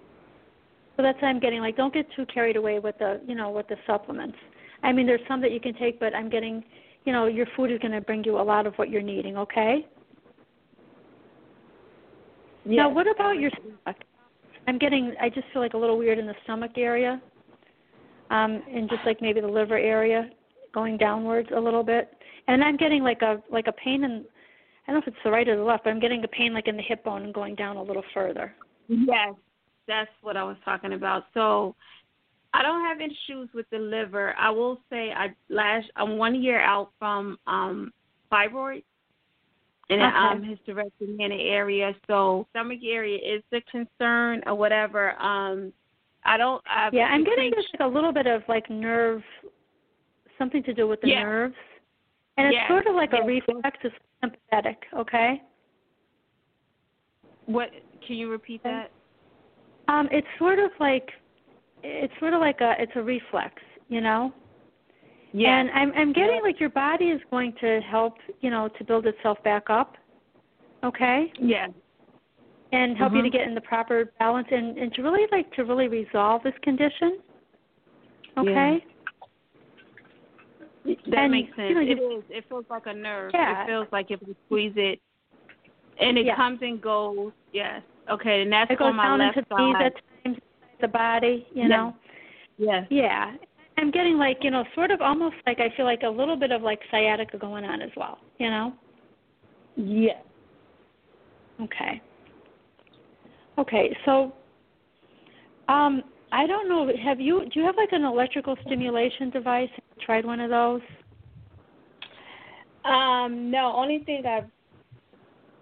So 0.96 1.04
that's 1.04 1.22
what 1.22 1.28
I'm 1.28 1.40
getting 1.40 1.62
like 1.62 1.76
don't 1.76 1.94
get 1.94 2.06
too 2.16 2.26
carried 2.34 2.56
away 2.56 2.80
with 2.80 2.98
the, 3.00 3.22
you 3.28 3.36
know, 3.36 3.50
with 3.50 3.68
the 3.68 3.76
supplements. 3.88 4.38
I 4.84 4.92
mean, 4.92 5.06
there's 5.06 5.22
some 5.28 5.42
that 5.42 5.52
you 5.52 5.60
can 5.60 5.74
take, 5.76 6.00
but 6.00 6.16
I'm 6.16 6.30
getting, 6.30 6.64
you 7.06 7.14
know, 7.14 7.28
your 7.28 7.46
food 7.56 7.72
is 7.72 7.80
going 7.80 7.92
to 7.92 8.02
bring 8.02 8.24
you 8.24 8.40
a 8.40 8.44
lot 8.44 8.66
of 8.66 8.74
what 8.76 8.90
you're 8.90 9.02
needing, 9.02 9.38
okay? 9.38 9.86
Now, 12.66 12.90
what 12.90 13.08
about 13.08 13.40
your 13.40 13.52
stomach? 13.52 14.02
I'm 14.68 14.78
getting. 14.78 15.14
I 15.20 15.30
just 15.30 15.48
feel 15.52 15.62
like 15.62 15.74
a 15.74 15.78
little 15.78 15.98
weird 15.98 16.20
in 16.20 16.28
the 16.28 16.36
stomach 16.44 16.72
area, 16.78 17.22
um, 18.30 18.62
and 18.72 18.90
just 18.90 19.02
like 19.06 19.22
maybe 19.22 19.42
the 19.42 19.48
liver 19.48 19.78
area, 19.78 20.30
going 20.74 20.98
downwards 20.98 21.50
a 21.56 21.60
little 21.60 21.84
bit. 21.84 22.12
And 22.48 22.64
I'm 22.64 22.78
getting 22.78 23.04
like 23.04 23.22
a 23.22 23.42
like 23.52 23.68
a 23.68 23.72
pain 23.72 24.04
in. 24.04 24.26
I 24.88 24.92
don't 24.92 24.96
know 24.96 25.02
if 25.02 25.08
it's 25.08 25.24
the 25.24 25.32
right 25.32 25.48
or 25.48 25.58
the 25.58 25.64
left, 25.64 25.84
but 25.84 25.92
I'm 25.92 26.00
getting 26.00 26.24
a 26.24 26.28
pain 26.28 26.54
like 26.54 26.68
in 26.68 26.78
the 26.78 26.84
hip 26.84 27.04
bone 27.04 27.24
and 27.24 27.34
going 27.34 27.56
down 27.56 27.78
a 27.78 27.84
little 27.84 28.04
further. 28.14 28.54
Yes, 28.88 29.34
that's 29.88 30.10
what 30.22 30.38
I 30.38 30.44
was 30.44 30.58
talking 30.64 30.94
about. 30.94 31.24
So 31.34 31.76
I 32.54 32.62
don't 32.62 32.86
have 32.86 33.00
issues 33.00 33.50
with 33.54 33.66
the 33.72 33.80
liver. 33.80 34.36
I 34.38 34.50
will 34.50 34.80
say 34.90 35.12
I 35.12 35.28
last 35.50 35.88
I'm 35.96 36.18
one 36.18 36.42
year 36.42 36.60
out 36.60 36.92
from 37.00 37.38
um 37.48 37.92
fibroids 38.32 38.84
and 39.92 40.02
Okay. 40.02 40.18
um 40.18 40.42
hysterectomy 40.44 41.20
in 41.20 41.32
the 41.32 41.50
area. 41.50 41.94
So 42.08 42.48
stomach 42.52 42.80
area 42.84 43.18
is 43.18 43.44
the 43.52 43.62
concern 43.70 44.42
or 44.46 44.56
whatever. 44.56 45.12
Um 45.22 45.74
I 46.24 46.38
don't 46.38 46.62
I 46.66 46.90
Yeah, 46.94 47.06
I'm 47.06 47.24
getting 47.24 47.52
just 47.54 47.70
like 47.74 47.90
a 47.90 47.94
little 47.94 48.14
bit 48.14 48.28
of 48.28 48.44
like 48.48 48.70
nerve, 48.70 49.24
something 50.38 50.64
to 50.64 50.74
do 50.74 50.88
with 50.88 51.02
the 51.02 51.08
Yeah. 51.08 51.24
nerves, 51.24 51.56
and 52.38 52.48
it's 52.48 52.56
Yes, 52.56 52.70
sort 52.70 52.88
of 52.88 52.96
like 52.96 53.14
a 53.14 53.18
yes. 53.18 53.26
reflex. 53.26 53.78
It's 53.84 53.96
sympathetic. 54.22 54.86
Okay. 54.96 55.42
what 57.46 57.70
can 58.06 58.16
you 58.16 58.30
repeat 58.30 58.62
that? 58.64 58.92
Um, 59.88 60.08
it's 60.12 60.28
sort 60.38 60.60
of 60.60 60.72
like 60.80 61.10
it's 61.84 62.14
sort 62.20 62.34
of 62.34 62.40
like 62.40 62.62
a 62.62 62.76
it's 62.80 62.92
a 62.96 63.02
reflex, 63.02 63.56
you 63.90 64.00
know. 64.00 64.34
Yeah. 65.34 65.58
And 65.60 65.70
I'm 65.72 65.92
I'm 65.96 66.14
getting 66.14 66.42
like 66.44 66.60
your 66.60 66.70
body 66.70 67.06
is 67.06 67.22
going 67.32 67.54
to 67.62 67.80
help, 67.82 68.16
you 68.42 68.50
know, 68.50 68.68
to 68.78 68.84
build 68.84 69.06
itself 69.06 69.42
back 69.44 69.70
up. 69.70 69.96
Okay? 70.84 71.32
Yeah. 71.40 71.68
And 72.74 72.98
help 72.98 73.14
you 73.14 73.22
to 73.22 73.28
Mhm. 73.30 73.32
get 73.32 73.48
in 73.48 73.56
the 73.56 73.62
proper 73.62 74.12
balance 74.20 74.48
and 74.52 74.78
and 74.78 74.94
to 74.94 75.04
really 75.04 75.28
like 75.32 75.52
to 75.54 75.64
really 75.64 75.88
resolve 75.88 76.44
this 76.44 76.58
condition. 76.62 77.20
Okay? 78.38 78.84
That 80.86 81.18
And, 81.26 81.32
makes 81.32 81.56
sense. 81.56 81.70
you 81.70 81.76
know, 81.76 81.82
it 81.82 82.00
is. 82.00 82.24
It 82.30 82.46
feels 82.50 82.66
like 82.70 82.88
a 82.88 82.94
nerve. 82.94 83.32
Yeah. 83.34 83.64
It 83.64 83.68
feels 83.68 83.88
like 83.92 84.10
if 84.10 84.20
you 84.26 84.36
squeeze 84.48 84.74
it, 84.76 85.00
and 86.00 86.18
it 86.18 86.26
Yeah. 86.26 86.36
comes 86.36 86.62
and 86.62 86.82
goes. 86.82 87.32
Yes. 87.54 87.84
Okay, 88.10 88.42
and 88.42 88.52
that's 88.52 88.72
It 88.72 88.80
goes 88.80 88.88
on 88.90 88.96
my 88.96 89.04
down 89.04 89.20
left 89.20 89.38
into 89.38 89.50
the 89.50 89.58
knees 89.58 89.74
side. 89.76 89.86
at 89.86 90.02
times, 90.24 90.40
the 90.80 90.88
body, 90.88 91.46
you 91.54 91.62
Yes. 91.64 91.70
know. 91.70 91.96
Yes. 92.58 92.88
Yeah. 92.90 93.36
I'm 93.78 93.92
getting 93.92 94.18
like, 94.18 94.38
you 94.42 94.52
know, 94.52 94.64
sort 94.76 94.92
of 94.92 95.02
almost 95.02 95.36
like 95.48 95.60
I 95.60 95.76
feel 95.76 95.86
like 95.86 96.04
a 96.04 96.10
little 96.10 96.36
bit 96.36 96.52
of 96.52 96.62
like 96.62 96.80
sciatica 96.92 97.38
going 97.38 97.66
on 97.66 97.82
as 97.82 97.90
well, 97.96 98.20
you 98.38 98.50
know? 98.50 98.74
Yeah. 99.76 100.20
Okay. 101.62 102.02
Okay, 103.58 103.96
so 104.06 104.34
um 105.68 106.04
I 106.32 106.48
don't 106.48 106.70
know, 106.70 106.90
have 107.04 107.20
you 107.20 107.46
do 107.54 107.60
you 107.60 107.66
have 107.66 107.76
like 107.76 107.92
an 107.92 108.04
electrical 108.04 108.56
stimulation 108.66 109.30
device? 109.30 109.70
Have 109.72 109.84
you 109.98 110.06
tried 110.06 110.26
one 110.26 110.40
of 110.40 110.50
those? 110.50 110.82
Um, 112.86 113.52
no, 113.52 113.74
only 113.76 114.00
thing 114.06 114.26
I've 114.26 114.50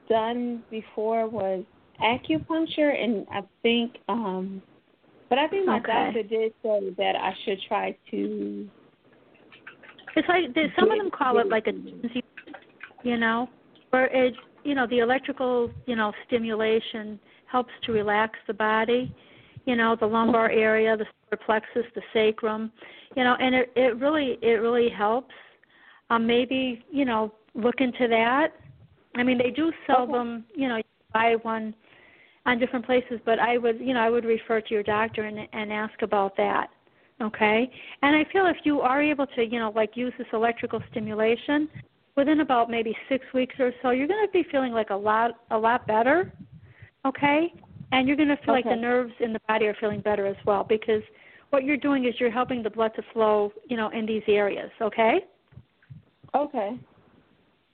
done 0.08 0.64
before 0.72 1.28
was 1.28 1.64
acupuncture, 2.02 2.98
and 3.02 3.28
I 3.32 3.42
think, 3.62 3.98
um, 4.08 4.62
but 5.30 5.38
I 5.38 5.48
think 5.48 5.68
my 5.68 5.78
Okay. 5.78 5.94
doctor 5.94 6.24
did 6.24 6.54
say 6.64 6.90
that 6.98 7.16
I 7.16 7.34
should 7.44 7.62
try 7.68 7.96
to. 8.12 8.70
It's 10.16 10.28
like 10.28 10.54
there's, 10.56 10.72
some 10.78 10.92
of 10.92 10.98
them 10.98 11.12
call 11.12 11.38
it 11.40 11.48
like 11.50 11.68
a 11.68 11.74
you 13.04 13.18
know, 13.18 13.48
where 13.92 14.08
it 14.08 14.34
you 14.64 14.76
know 14.76 14.88
the 14.88 15.00
electrical 15.00 15.72
you 15.86 15.96
know 15.96 16.12
stimulation 16.28 17.20
helps 17.46 17.72
to 17.84 17.92
relax 17.92 18.38
the 18.48 18.54
body. 18.54 19.14
You 19.66 19.76
know, 19.76 19.96
the 20.00 20.06
lumbar 20.08 20.50
area, 20.50 20.98
the 20.98 21.06
solar 21.06 21.44
plexus, 21.46 21.86
the 21.94 22.02
sacrum. 22.12 22.72
You 23.16 23.24
know, 23.24 23.36
and 23.40 23.54
it 23.54 23.72
it 23.76 23.98
really 23.98 24.38
it 24.42 24.62
really 24.62 24.90
helps. 24.90 25.34
Um, 26.10 26.26
maybe 26.26 26.84
you 26.92 27.06
know 27.06 27.32
look 27.54 27.76
into 27.80 28.08
that. 28.08 28.54
I 29.16 29.24
mean, 29.24 29.38
they 29.38 29.52
do 29.52 29.72
sell 29.86 30.04
Okay. 30.04 30.14
them. 30.14 30.46
You 30.56 30.70
know, 30.70 30.78
you 30.78 30.84
buy 31.14 31.36
one 31.44 31.76
on 32.46 32.60
different 32.60 32.86
places, 32.86 33.20
but 33.26 33.40
I 33.40 33.58
would 33.58 33.80
you 33.80 33.94
know 33.94 34.00
I 34.00 34.10
would 34.10 34.26
refer 34.26 34.62
to 34.62 34.74
your 34.74 34.84
doctor 34.84 35.24
and 35.24 35.48
and 35.54 35.72
ask 35.72 36.02
about 36.02 36.36
that. 36.38 36.70
Okay, 37.22 37.70
and 38.02 38.16
I 38.16 38.26
feel 38.32 38.46
if 38.46 38.58
you 38.64 38.82
are 38.82 39.02
able 39.02 39.28
to 39.28 39.46
you 39.46 39.60
know 39.60 39.72
like 39.76 39.96
use 39.96 40.14
this 40.18 40.28
electrical 40.34 40.82
stimulation 40.92 41.70
within 42.16 42.42
about 42.42 42.70
maybe 42.70 42.96
six 43.08 43.26
weeks 43.34 43.56
or 43.60 43.72
so, 43.82 43.92
you're 43.92 44.08
going 44.08 44.26
to 44.26 44.32
be 44.32 44.44
feeling 44.52 44.74
like 44.74 44.90
a 44.90 44.96
lot 44.96 45.32
a 45.52 45.58
lot 45.58 45.86
better. 45.88 46.32
Okay, 47.06 47.54
and 47.92 48.08
you're 48.08 48.18
going 48.18 48.30
to 48.30 48.38
feel 48.38 48.54
like 48.54 48.66
the 48.66 48.76
nerves 48.76 49.14
in 49.20 49.34
the 49.34 49.40
body 49.48 49.66
are 49.68 49.76
feeling 49.80 50.02
better 50.02 50.26
as 50.26 50.36
well 50.46 50.64
because 50.64 51.02
what 51.50 51.64
you're 51.64 51.78
doing 51.78 52.06
is 52.06 52.14
you're 52.20 52.32
helping 52.32 52.62
the 52.62 52.70
blood 52.70 52.92
to 52.96 53.04
flow 53.14 53.52
you 53.68 53.78
know 53.78 53.90
in 53.90 54.06
these 54.06 54.24
areas. 54.28 54.72
Okay. 54.82 55.22
Okay. 56.36 56.78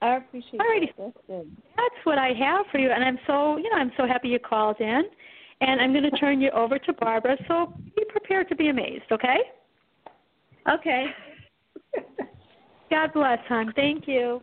I 0.06 0.18
appreciate 0.18 0.60
Alrighty. 0.60 0.88
that. 0.98 1.14
That's 1.15 1.27
good. 1.27 1.52
That's 1.77 2.06
what 2.06 2.18
I 2.18 2.30
have 2.34 2.65
for 2.72 2.77
you, 2.77 2.90
and 2.91 3.03
I'm 3.03 3.19
so 3.27 3.57
you 3.57 3.69
know 3.69 3.77
I'm 3.77 3.91
so 3.98 4.07
happy 4.07 4.30
you 4.30 4.40
called 4.40 4.80
in, 4.80 5.03
and 5.61 5.82
I'm 5.82 5.91
going 5.91 6.03
to 6.03 6.11
turn 6.11 6.40
you 6.41 6.49
over 6.52 6.77
to 6.80 6.94
Barbara. 6.94 7.38
So 7.48 7.73
be 7.95 8.03
prepared 8.10 8.48
to 8.49 8.56
be 8.56 8.69
amazed. 8.69 9.11
Okay. 9.11 9.38
Okay. 10.69 11.06
God 12.90 13.14
bless, 13.14 13.40
hon. 13.48 13.73
Thank 13.76 14.07
you. 14.07 14.41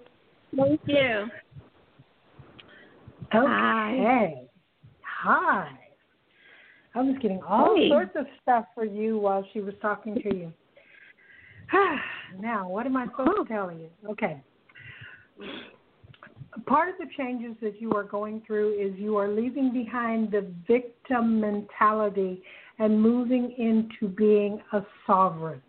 Thank 0.56 0.80
you. 0.86 1.28
Okay. 3.34 4.48
Hi. 5.24 5.78
I 6.94 7.00
was 7.00 7.16
getting 7.22 7.40
all 7.42 7.76
Hey. 7.76 7.88
sorts 7.88 8.14
of 8.16 8.26
stuff 8.42 8.66
for 8.74 8.84
you 8.84 9.18
while 9.18 9.46
she 9.52 9.60
was 9.60 9.74
talking 9.80 10.20
to 10.20 10.36
you. 10.36 10.52
now, 12.40 12.68
what 12.68 12.84
am 12.86 12.96
I 12.96 13.06
supposed 13.06 13.30
to 13.36 13.44
tell 13.46 13.72
you? 13.72 13.88
Okay. 14.10 14.42
Part 16.66 16.88
of 16.90 16.94
the 16.98 17.06
changes 17.16 17.56
that 17.62 17.80
you 17.80 17.92
are 17.92 18.04
going 18.04 18.42
through 18.46 18.78
is 18.78 18.98
you 18.98 19.16
are 19.16 19.28
leaving 19.28 19.72
behind 19.72 20.30
the 20.30 20.46
victim 20.66 21.40
mentality 21.40 22.42
and 22.78 23.00
moving 23.00 23.54
into 23.58 24.12
being 24.12 24.60
a 24.72 24.82
sovereign. 25.06 25.62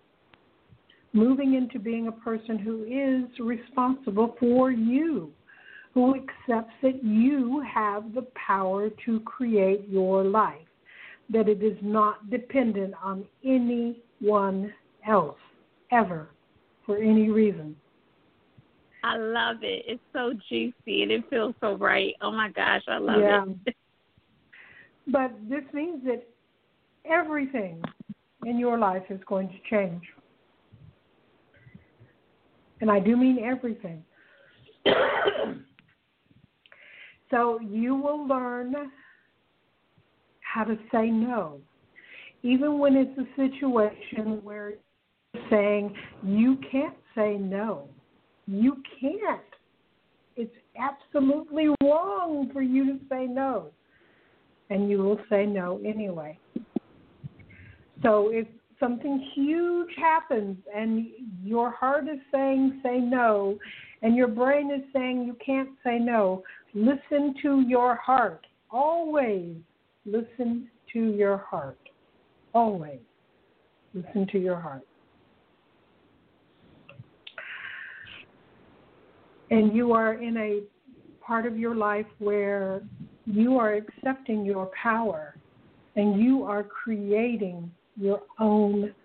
Moving 1.14 1.54
into 1.54 1.80
being 1.80 2.08
a 2.08 2.12
person 2.12 2.58
who 2.58 2.84
is 2.86 3.40
responsible 3.40 4.36
for 4.40 4.72
you 4.72 5.32
who 5.94 6.16
accepts 6.16 6.74
that 6.82 7.04
you 7.04 7.64
have 7.72 8.14
the 8.14 8.26
power 8.34 8.90
to 9.06 9.20
create 9.22 9.88
your 9.88 10.24
life, 10.24 10.68
that 11.30 11.48
it 11.48 11.62
is 11.62 11.78
not 11.82 12.30
dependent 12.30 12.94
on 13.04 13.26
anyone 13.46 14.74
else, 15.08 15.38
ever, 15.92 16.30
for 16.86 16.98
any 16.98 17.30
reason. 17.30 17.76
I 19.04 19.18
love 19.18 19.58
it. 19.64 19.84
It's 19.86 20.02
so 20.14 20.34
juicy 20.50 21.04
and 21.04 21.12
it 21.12 21.30
feels 21.30 21.54
so 21.60 21.76
right. 21.76 22.16
Oh 22.22 22.32
my 22.32 22.50
gosh, 22.50 22.84
I 22.88 22.98
love 22.98 23.22
Yeah. 23.22 23.46
it. 23.66 23.76
But 25.08 25.32
this 25.50 25.64
means 25.74 26.04
that 26.06 26.26
everything 27.06 27.84
in 28.46 28.58
your 28.58 28.78
life 28.78 29.04
is 29.10 29.20
going 29.26 29.50
to 29.50 29.60
change. 29.70 30.04
And 32.80 32.90
I 32.90 33.00
do 33.00 33.18
mean 33.18 33.40
everything. 33.40 34.04
so 37.30 37.60
you 37.60 37.96
will 37.96 38.26
learn 38.26 38.92
how 40.40 40.64
to 40.64 40.78
say 40.92 41.10
no. 41.10 41.60
Even 42.44 42.80
when 42.80 42.96
it's 42.96 43.18
a 43.18 43.26
situation 43.36 44.44
where 44.44 44.74
you're 45.34 45.50
saying 45.50 45.94
you 46.24 46.58
can't 46.72 46.96
say 47.16 47.38
no. 47.38 47.90
You 48.48 48.82
can't. 49.00 49.42
It's 50.36 50.56
absolutely 50.80 51.68
wrong 51.84 52.50
for 52.52 52.62
you 52.62 52.86
to 52.86 53.00
say 53.10 53.26
no. 53.26 53.68
And 54.70 54.90
you 54.90 55.00
will 55.00 55.20
say 55.30 55.46
no 55.46 55.80
anyway. 55.86 56.38
So 58.02 58.30
if 58.30 58.48
something 58.80 59.32
huge 59.36 59.90
happens 59.98 60.58
and 60.76 61.08
your 61.44 61.72
heart 61.72 62.06
is 62.06 62.20
saying 62.34 62.82
say 62.84 63.00
no 63.00 63.58
and 64.02 64.16
your 64.16 64.28
brain 64.28 64.72
is 64.72 64.82
saying 64.92 65.24
you 65.26 65.38
can't 65.46 65.70
say 65.84 66.00
no, 66.00 66.44
listen 66.74 67.36
to 67.44 67.62
your 67.62 67.96
heart. 67.96 68.46
Always 68.72 69.56
listen 70.06 70.70
to 70.92 71.14
your 71.14 71.38
heart. 71.38 71.78
Always 72.54 73.00
listen 73.94 74.28
to 74.32 74.40
your 74.40 74.60
heart. 74.60 74.86
And 79.54 79.76
you 79.76 79.94
are 79.94 80.16
in 80.16 80.36
a 80.38 80.62
part 81.24 81.46
of 81.46 81.60
your 81.60 81.76
life 81.76 82.08
where 82.18 82.82
you 83.28 83.60
are 83.60 83.74
accepting 83.74 84.44
your 84.44 84.72
power 84.82 85.36
and 85.96 86.20
you 86.20 86.42
are 86.42 86.64
creating 86.64 87.70
your 87.96 88.24
own 88.40 88.96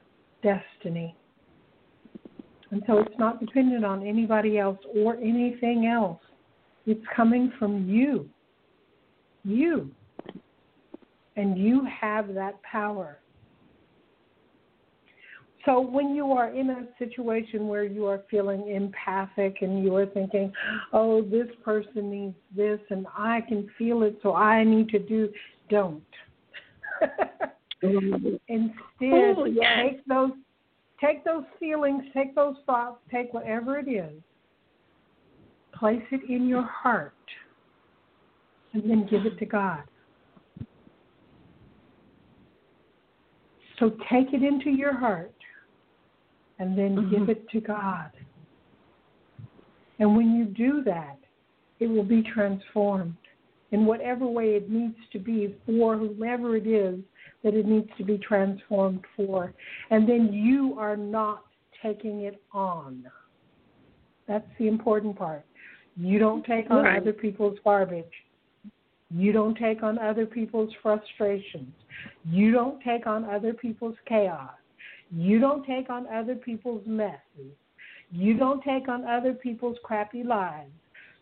destiny. 0.43 1.15
And 2.71 2.83
so 2.87 2.97
it's 2.97 3.19
not 3.19 3.41
dependent 3.41 3.85
on 3.85 4.03
anybody 4.07 4.57
else 4.57 4.79
or 4.97 5.17
anything 5.17 5.85
else. 5.85 6.23
It's 6.87 7.05
coming 7.15 7.53
from 7.59 7.87
you. 7.87 8.27
You. 9.45 9.91
And 11.37 11.59
you 11.59 11.87
have 12.01 12.33
that 12.33 12.63
power. 12.63 13.19
So 15.69 15.83
when 15.83 16.15
you 16.15 16.33
are 16.33 16.49
in 16.49 16.71
a 16.71 16.87
situation 16.99 17.69
where 17.69 17.85
you 17.85 18.07
are 18.07 18.23
feeling 18.31 18.71
empathic 18.71 19.59
and 19.61 19.85
you 19.85 19.95
are 19.97 20.07
thinking, 20.07 20.51
oh, 20.95 21.21
this 21.21 21.47
person 21.63 22.11
needs 22.11 22.37
this 22.57 22.81
and 22.89 23.07
I 23.15 23.43
can 23.43 23.69
feel 23.77 24.03
it, 24.05 24.19
so 24.23 24.35
I 24.35 24.65
need 24.65 24.89
to 24.89 24.99
do, 24.99 25.29
don't. 25.69 26.03
Mm-hmm. 27.83 28.37
Instead, 28.49 29.37
Oh, 29.37 29.45
yes. 29.45 29.83
take 29.83 30.07
those 30.07 30.31
take 31.05 31.23
those 31.27 31.45
feelings, 31.61 32.03
take 32.15 32.35
those 32.35 32.57
thoughts, 32.65 33.01
take 33.13 33.35
whatever 33.35 33.79
it 33.79 33.89
is, 33.89 34.23
place 35.75 36.03
it 36.11 36.31
in 36.31 36.49
your 36.49 36.63
heart, 36.63 37.13
and 38.73 38.89
then 38.89 39.07
give 39.07 39.27
it 39.27 39.39
to 39.39 39.45
God. 39.45 39.83
So 43.79 43.91
take 44.11 44.33
it 44.33 44.43
into 44.43 44.71
your 44.71 44.99
heart 44.99 45.35
and 46.59 46.77
then 46.77 46.97
mm-hmm. 46.97 47.11
give 47.11 47.29
it 47.29 47.49
to 47.51 47.61
God. 47.61 48.11
And 49.99 50.17
when 50.17 50.35
you 50.35 50.45
do 50.45 50.83
that, 50.85 51.19
it 51.81 51.87
will 51.87 52.05
be 52.05 52.23
transformed 52.23 53.17
in 53.71 53.85
whatever 53.85 54.27
way 54.27 54.55
it 54.55 54.71
needs 54.71 54.97
to 55.13 55.19
be 55.19 55.55
for 55.67 55.97
whomever 55.97 56.57
it 56.57 56.67
is 56.67 56.99
that 57.45 57.55
it 57.55 57.67
needs 57.67 57.89
to 57.99 58.05
be 58.05 58.19
transformed 58.19 59.05
for. 59.17 59.53
And 59.91 60.09
then 60.09 60.33
you 60.33 60.77
are 60.79 60.97
not 60.97 61.45
taking 61.83 62.23
it 62.23 62.43
on. 62.53 63.05
That's 64.27 64.47
the 64.59 64.69
important 64.69 65.17
part. 65.17 65.45
You 65.97 66.19
don't 66.19 66.45
take 66.45 66.71
on 66.71 66.85
Right. 66.85 67.01
other 67.01 67.13
people's 67.13 67.59
garbage. 67.61 68.25
You 69.11 69.33
don't 69.33 69.57
take 69.57 69.83
on 69.83 69.99
other 69.99 70.27
people's 70.27 70.73
frustrations. 70.83 71.73
You 72.25 72.53
don't 72.53 72.81
take 72.83 73.07
on 73.07 73.25
other 73.25 73.55
people's 73.55 73.97
chaos. 74.07 74.55
You 75.11 75.39
don't 75.39 75.65
take 75.65 75.91
on 75.91 76.07
other 76.09 76.35
people's 76.35 76.83
messes. 76.87 77.53
You 78.11 78.37
don't 78.37 78.63
take 78.63 78.89
on 78.89 79.05
other 79.07 79.33
people's 79.33 79.79
crappy 79.83 80.23
lives. 80.23 80.71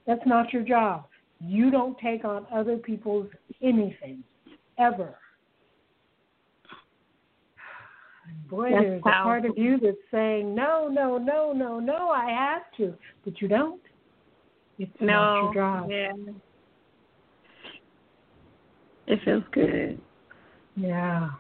That's 0.07 0.25
not 0.27 0.53
your 0.53 0.63
job. 0.63 1.07
You 1.41 1.71
don't 1.71 1.99
take 1.99 2.25
on 2.25 2.47
other 2.53 2.77
people's 2.77 3.29
anything, 3.63 4.23
ever. 4.79 5.17
Boy, 8.49 8.71
That's 8.71 8.83
there's 8.83 9.01
a 9.01 9.03
part 9.03 9.45
of 9.45 9.59
you 9.59 9.79
that's 9.79 9.97
saying, 10.11 10.55
no, 10.55 10.89
no, 10.89 11.19
no, 11.19 11.53
no, 11.53 11.81
no, 11.81 12.11
I 12.11 12.31
have 12.31 12.63
to. 12.77 12.95
But 13.25 13.41
you 13.41 13.49
don't. 13.49 13.81
It's 14.79 14.91
not 15.01 15.35
No. 15.35 15.43
your 15.43 15.55
job. 15.55 15.91
Yeah. 15.91 16.13
It 19.09 19.21
feels 19.25 19.45
good. 19.53 20.01
Yeah. 20.77 21.31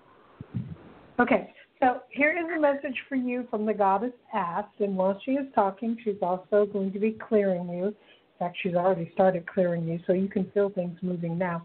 Okay, 1.19 1.53
so 1.87 2.01
here 2.11 2.33
is 2.37 2.47
a 2.57 2.61
message 2.61 2.97
for 3.09 3.15
you 3.15 3.47
from 3.49 3.65
the 3.65 3.73
goddess 3.73 4.13
asked, 4.35 4.81
and 4.81 4.97
while 4.97 5.21
she 5.25 5.33
is 5.33 5.47
talking, 5.55 5.97
she's 6.03 6.17
also 6.21 6.67
going 6.67 6.93
to 6.93 6.99
be 6.99 7.13
clearing 7.13 7.69
you. 7.69 7.87
In 7.87 7.95
fact, 8.41 8.57
she's 8.61 8.75
already 8.75 9.09
started 9.15 9.47
clearing 9.47 9.87
you, 9.87 10.01
so 10.05 10.13
you 10.13 10.27
can 10.27 10.51
feel 10.51 10.69
things 10.71 10.99
moving 11.01 11.39
now. 11.39 11.65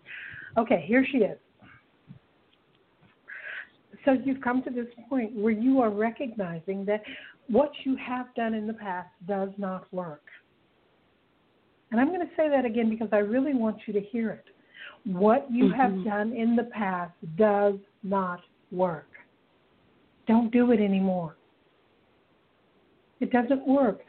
Okay, 0.59 0.85
here 0.87 1.03
she 1.11 1.19
is. 1.19 1.39
So 4.05 4.11
you've 4.11 4.41
come 4.41 4.61
to 4.61 4.69
this 4.69 4.85
point 5.09 5.35
where 5.35 5.53
you 5.53 5.81
are 5.81 5.89
recognizing 5.89 6.85
that 6.85 7.01
what 7.47 7.71
you 7.83 7.95
have 7.95 8.27
done 8.35 8.53
in 8.53 8.67
the 8.67 8.73
past 8.73 9.09
does 9.27 9.49
not 9.57 9.91
work. 9.91 10.21
And 11.89 11.99
I'm 11.99 12.09
going 12.09 12.21
to 12.21 12.33
say 12.37 12.47
that 12.47 12.63
again 12.63 12.91
because 12.91 13.09
I 13.11 13.17
really 13.17 13.55
want 13.55 13.77
you 13.87 13.93
to 13.93 14.01
hear 14.01 14.29
it. 14.29 14.45
What 15.03 15.51
you 15.51 15.65
mm-hmm. 15.65 15.81
have 15.81 16.05
done 16.05 16.33
in 16.33 16.55
the 16.55 16.65
past 16.65 17.13
does 17.37 17.75
not 18.03 18.41
work. 18.71 19.10
Don't 20.31 20.49
do 20.49 20.71
it 20.71 20.79
anymore. 20.79 21.35
It 23.19 23.33
doesn't 23.33 23.67
work. 23.67 23.99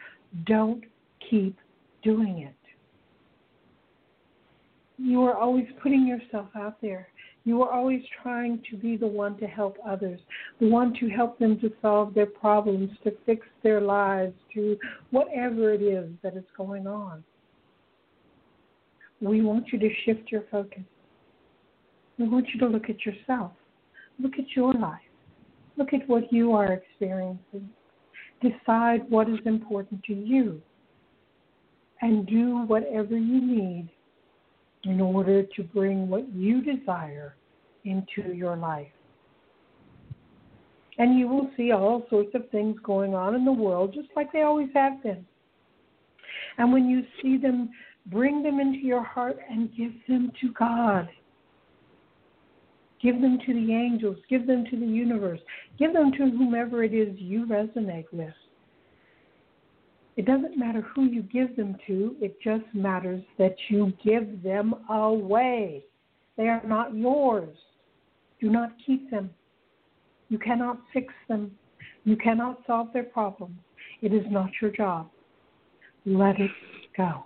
Don't 0.46 0.84
keep 1.28 1.58
doing 2.04 2.48
it. 2.48 2.54
You 4.98 5.22
are 5.22 5.36
always 5.36 5.66
putting 5.82 6.06
yourself 6.06 6.46
out 6.54 6.80
there. 6.80 7.08
You 7.42 7.60
are 7.62 7.72
always 7.72 8.02
trying 8.22 8.62
to 8.70 8.76
be 8.76 8.96
the 8.96 9.06
one 9.06 9.36
to 9.38 9.46
help 9.46 9.76
others, 9.84 10.20
the 10.60 10.68
one 10.68 10.94
to 11.00 11.08
help 11.08 11.40
them 11.40 11.58
to 11.58 11.72
solve 11.82 12.14
their 12.14 12.26
problems, 12.26 12.90
to 13.02 13.10
fix 13.26 13.44
their 13.64 13.80
lives, 13.80 14.34
to 14.54 14.78
whatever 15.10 15.72
it 15.72 15.82
is 15.82 16.08
that 16.22 16.36
is 16.36 16.44
going 16.56 16.86
on. 16.86 17.24
We 19.20 19.42
want 19.42 19.72
you 19.72 19.80
to 19.80 19.88
shift 20.04 20.30
your 20.30 20.44
focus. 20.52 20.84
We 22.16 22.28
want 22.28 22.46
you 22.54 22.60
to 22.60 22.68
look 22.68 22.88
at 22.88 23.04
yourself. 23.04 23.50
Look 24.20 24.34
at 24.38 24.54
your 24.54 24.72
life. 24.74 25.00
Look 25.76 25.92
at 25.92 26.08
what 26.08 26.32
you 26.32 26.52
are 26.52 26.72
experiencing. 26.72 27.70
Decide 28.40 29.08
what 29.08 29.28
is 29.28 29.38
important 29.44 30.02
to 30.04 30.14
you 30.14 30.60
and 32.00 32.26
do 32.26 32.64
whatever 32.66 33.16
you 33.16 33.40
need 33.40 33.88
in 34.84 35.00
order 35.00 35.44
to 35.44 35.62
bring 35.62 36.08
what 36.08 36.28
you 36.34 36.60
desire 36.60 37.36
into 37.84 38.32
your 38.34 38.56
life. 38.56 38.88
And 40.98 41.18
you 41.18 41.28
will 41.28 41.50
see 41.56 41.72
all 41.72 42.04
sorts 42.10 42.34
of 42.34 42.48
things 42.50 42.76
going 42.82 43.14
on 43.14 43.34
in 43.34 43.44
the 43.44 43.52
world, 43.52 43.94
just 43.94 44.08
like 44.14 44.32
they 44.32 44.42
always 44.42 44.68
have 44.74 45.02
been. 45.02 45.24
And 46.58 46.72
when 46.72 46.88
you 46.88 47.02
see 47.22 47.38
them, 47.38 47.70
bring 48.06 48.42
them 48.42 48.60
into 48.60 48.78
your 48.78 49.02
heart 49.02 49.38
and 49.48 49.74
give 49.74 49.92
them 50.08 50.32
to 50.40 50.52
God. 50.52 51.08
Give 53.02 53.20
them 53.20 53.38
to 53.44 53.52
the 53.52 53.74
angels. 53.74 54.16
Give 54.30 54.46
them 54.46 54.64
to 54.70 54.78
the 54.78 54.86
universe. 54.86 55.40
Give 55.78 55.92
them 55.92 56.12
to 56.12 56.18
whomever 56.18 56.84
it 56.84 56.94
is 56.94 57.18
you 57.18 57.46
resonate 57.46 58.06
with. 58.12 58.34
It 60.16 60.26
doesn't 60.26 60.58
matter 60.58 60.82
who 60.94 61.06
you 61.06 61.22
give 61.22 61.56
them 61.56 61.76
to, 61.86 62.16
it 62.20 62.36
just 62.42 62.64
matters 62.74 63.22
that 63.38 63.56
you 63.70 63.92
give 64.04 64.42
them 64.42 64.74
away. 64.90 65.84
They 66.36 66.48
are 66.48 66.62
not 66.66 66.94
yours. 66.94 67.56
Do 68.40 68.50
not 68.50 68.72
keep 68.84 69.10
them. 69.10 69.30
You 70.28 70.38
cannot 70.38 70.80
fix 70.92 71.12
them. 71.28 71.52
You 72.04 72.16
cannot 72.16 72.58
solve 72.66 72.92
their 72.92 73.04
problems. 73.04 73.56
It 74.02 74.12
is 74.12 74.24
not 74.30 74.50
your 74.60 74.70
job. 74.70 75.08
Let 76.04 76.38
it 76.40 76.50
go. 76.96 77.24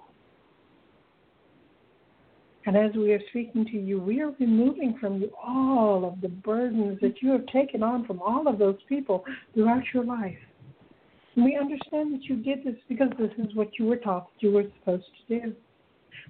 And 2.67 2.77
as 2.77 2.91
we 2.97 3.13
are 3.13 3.21
speaking 3.31 3.65
to 3.67 3.79
you, 3.79 4.01
we 4.01 4.21
are 4.21 4.33
removing 4.41 4.99
from 5.01 5.21
you 5.21 5.31
all 5.43 6.05
of 6.05 6.21
the 6.21 6.29
burdens 6.29 6.99
that 7.01 7.23
you 7.23 7.31
have 7.31 7.47
taken 7.47 7.85
on 7.85 8.05
from 8.05 8.21
all 8.21 8.49
of 8.49 8.59
those 8.59 8.77
people 8.89 9.25
throughout 9.55 9.85
your 9.95 10.05
life. 10.05 10.37
And 11.37 11.45
we 11.45 11.57
understand 11.57 12.13
that 12.15 12.25
you 12.25 12.37
did 12.37 12.65
this 12.65 12.75
because 12.89 13.11
this 13.19 13.31
is 13.39 13.55
what 13.55 13.79
you 13.79 13.87
were 13.87 13.97
taught 13.97 14.29
that 14.33 14.43
you 14.47 14.53
were 14.53 14.65
supposed 14.81 15.05
to 15.29 15.41
do. 15.41 15.55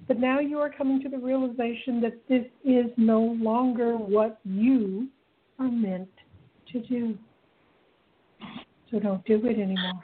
But 0.07 0.19
now 0.19 0.39
you 0.39 0.59
are 0.59 0.69
coming 0.69 1.01
to 1.01 1.09
the 1.09 1.17
realization 1.17 2.01
that 2.01 2.19
this 2.29 2.45
is 2.63 2.85
no 2.97 3.35
longer 3.39 3.93
what 3.97 4.39
you 4.43 5.07
are 5.57 5.71
meant 5.71 6.09
to 6.71 6.81
do. 6.81 7.17
So 8.91 8.99
don't 8.99 9.25
do 9.25 9.43
it 9.45 9.59
anymore. 9.59 10.03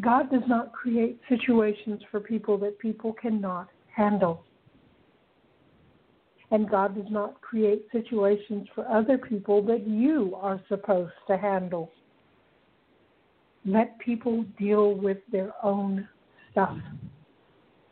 God 0.00 0.30
does 0.30 0.42
not 0.46 0.72
create 0.72 1.20
situations 1.28 2.00
for 2.10 2.20
people 2.20 2.56
that 2.58 2.78
people 2.78 3.12
cannot 3.12 3.68
handle. 3.94 4.44
And 6.52 6.68
God 6.68 6.94
does 6.96 7.10
not 7.10 7.40
create 7.40 7.86
situations 7.92 8.66
for 8.74 8.86
other 8.88 9.18
people 9.18 9.62
that 9.62 9.86
you 9.86 10.34
are 10.40 10.60
supposed 10.68 11.12
to 11.28 11.36
handle. 11.36 11.90
Let 13.64 13.98
people 13.98 14.44
deal 14.58 14.94
with 14.94 15.18
their 15.30 15.52
own 15.62 16.08
stuff. 16.50 16.76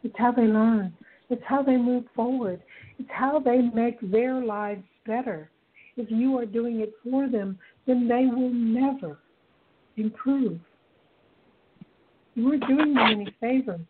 It's 0.02 0.14
how 0.18 0.32
they 0.32 0.42
learn. 0.42 0.94
It's 1.30 1.42
how 1.46 1.62
they 1.62 1.76
move 1.76 2.04
forward. 2.16 2.62
It's 2.98 3.10
how 3.12 3.38
they 3.38 3.58
make 3.58 3.98
their 4.10 4.42
lives 4.42 4.82
better. 5.06 5.50
If 5.96 6.10
you 6.10 6.38
are 6.38 6.46
doing 6.46 6.80
it 6.80 6.92
for 7.04 7.28
them, 7.28 7.58
then 7.86 8.08
they 8.08 8.26
will 8.26 8.52
never 8.52 9.18
improve. 9.96 10.58
You 12.38 12.52
are 12.52 12.56
doing 12.68 12.94
them 12.94 12.98
any 12.98 13.34
favors. 13.40 13.80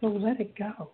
So 0.00 0.06
let 0.06 0.40
it 0.40 0.56
go. 0.56 0.88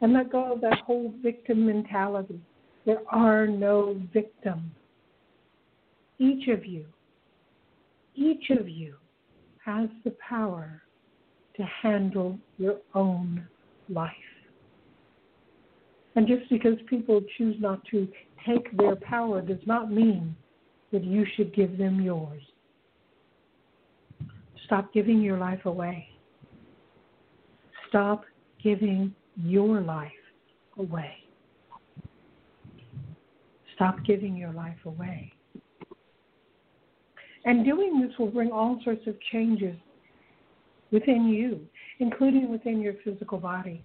And 0.00 0.14
let 0.14 0.32
go 0.32 0.54
of 0.54 0.62
that 0.62 0.78
whole 0.86 1.12
victim 1.22 1.66
mentality. 1.66 2.40
There 2.86 3.02
are 3.10 3.46
no 3.46 4.00
victims. 4.10 4.70
Each 6.18 6.48
of 6.48 6.64
you, 6.64 6.86
each 8.14 8.48
of 8.58 8.66
you 8.70 8.94
has 9.66 9.90
the 10.02 10.16
power 10.26 10.80
to 11.58 11.62
handle 11.82 12.38
your 12.56 12.78
own 12.94 13.46
life. 13.90 14.10
And 16.14 16.26
just 16.26 16.48
because 16.48 16.78
people 16.88 17.20
choose 17.36 17.56
not 17.60 17.84
to 17.90 18.08
take 18.46 18.74
their 18.78 18.96
power 18.96 19.42
does 19.42 19.66
not 19.66 19.92
mean 19.92 20.34
that 20.90 21.04
you 21.04 21.26
should 21.36 21.54
give 21.54 21.76
them 21.76 22.00
yours. 22.00 22.40
Stop 24.66 24.92
giving 24.92 25.22
your 25.22 25.38
life 25.38 25.64
away. 25.64 26.08
Stop 27.88 28.24
giving 28.62 29.14
your 29.36 29.80
life 29.80 30.10
away. 30.78 31.12
Stop 33.74 33.96
giving 34.04 34.36
your 34.36 34.52
life 34.52 34.78
away. 34.84 35.32
And 37.44 37.64
doing 37.64 38.00
this 38.00 38.10
will 38.18 38.26
bring 38.30 38.50
all 38.50 38.80
sorts 38.84 39.06
of 39.06 39.14
changes 39.30 39.76
within 40.90 41.28
you, 41.28 41.60
including 42.00 42.50
within 42.50 42.80
your 42.80 42.94
physical 43.04 43.38
body. 43.38 43.84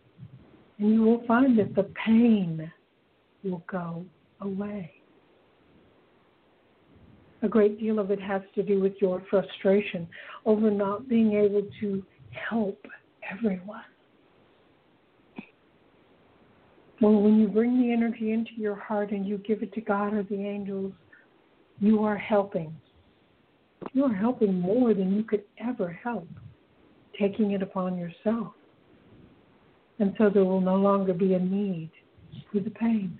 And 0.79 0.93
you 0.93 1.03
will 1.03 1.23
find 1.27 1.59
that 1.59 1.75
the 1.75 1.83
pain 2.05 2.71
will 3.43 3.63
go 3.71 4.03
away. 4.39 5.00
A 7.43 7.47
great 7.47 7.79
deal 7.79 7.97
of 7.99 8.11
it 8.11 8.21
has 8.21 8.41
to 8.55 8.63
do 8.63 8.79
with 8.79 8.93
your 9.01 9.23
frustration 9.29 10.07
over 10.45 10.69
not 10.69 11.09
being 11.09 11.33
able 11.33 11.67
to 11.79 12.03
help 12.49 12.85
everyone. 13.31 13.81
Well, 17.01 17.19
when 17.19 17.39
you 17.39 17.47
bring 17.47 17.81
the 17.81 17.91
energy 17.91 18.31
into 18.31 18.51
your 18.57 18.75
heart 18.75 19.09
and 19.09 19.25
you 19.25 19.39
give 19.39 19.63
it 19.63 19.73
to 19.73 19.81
God 19.81 20.13
or 20.13 20.21
the 20.21 20.45
angels, 20.45 20.93
you 21.79 22.03
are 22.03 22.17
helping. 22.17 22.75
You 23.93 24.05
are 24.05 24.13
helping 24.13 24.59
more 24.59 24.93
than 24.93 25.15
you 25.15 25.23
could 25.23 25.43
ever 25.57 25.89
help, 25.91 26.27
taking 27.19 27.51
it 27.51 27.63
upon 27.63 27.97
yourself. 27.97 28.53
And 29.97 30.13
so 30.19 30.29
there 30.29 30.45
will 30.45 30.61
no 30.61 30.75
longer 30.75 31.13
be 31.13 31.33
a 31.33 31.39
need 31.39 31.89
for 32.51 32.59
the 32.59 32.69
pain. 32.69 33.17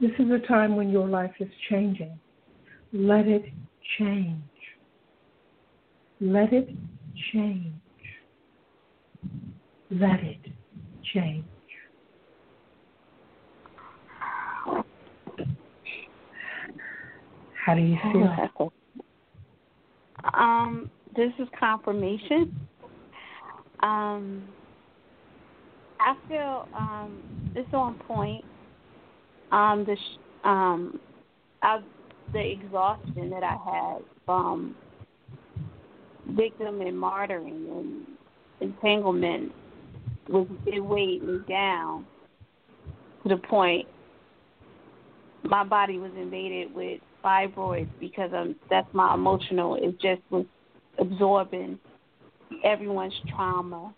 This 0.00 0.12
is 0.20 0.30
a 0.30 0.38
time 0.46 0.76
when 0.76 0.90
your 0.90 1.08
life 1.08 1.32
is 1.40 1.48
changing. 1.68 2.18
Let 2.92 3.26
it 3.26 3.44
change. 3.98 4.42
Let 6.20 6.52
it 6.52 6.68
change. 7.32 7.72
Let 9.90 10.20
it 10.20 10.38
change. 11.12 11.44
How 17.64 17.74
do 17.74 17.80
you 17.80 17.96
feel? 18.12 18.72
Um, 20.32 20.90
this 21.16 21.32
is 21.40 21.48
confirmation. 21.58 22.54
Um, 23.80 24.44
I 26.00 26.14
feel 26.28 26.68
um, 26.74 27.52
it's 27.56 27.72
on 27.74 27.94
point 28.06 28.44
um, 29.52 29.84
the 29.84 29.96
sh- 29.96 30.44
um, 30.44 31.00
the 32.32 32.52
exhaustion 32.52 33.30
that 33.30 33.42
I 33.42 33.56
had 33.64 34.02
from 34.26 34.76
victim 36.30 36.80
and 36.80 36.96
martyring 36.96 37.80
and 37.80 38.06
entanglement 38.60 39.52
was 40.28 40.46
it 40.66 40.80
weighed 40.80 41.22
me 41.22 41.38
down 41.48 42.06
to 43.22 43.30
the 43.30 43.38
point 43.38 43.86
my 45.44 45.64
body 45.64 45.98
was 45.98 46.10
invaded 46.16 46.74
with 46.74 47.00
fibroids 47.24 47.88
because 48.00 48.30
of, 48.32 48.48
that's 48.70 48.92
my 48.92 49.14
emotional. 49.14 49.76
It 49.76 50.00
just 50.00 50.22
was 50.30 50.44
absorbing 50.98 51.78
everyone's 52.64 53.14
trauma. 53.34 53.94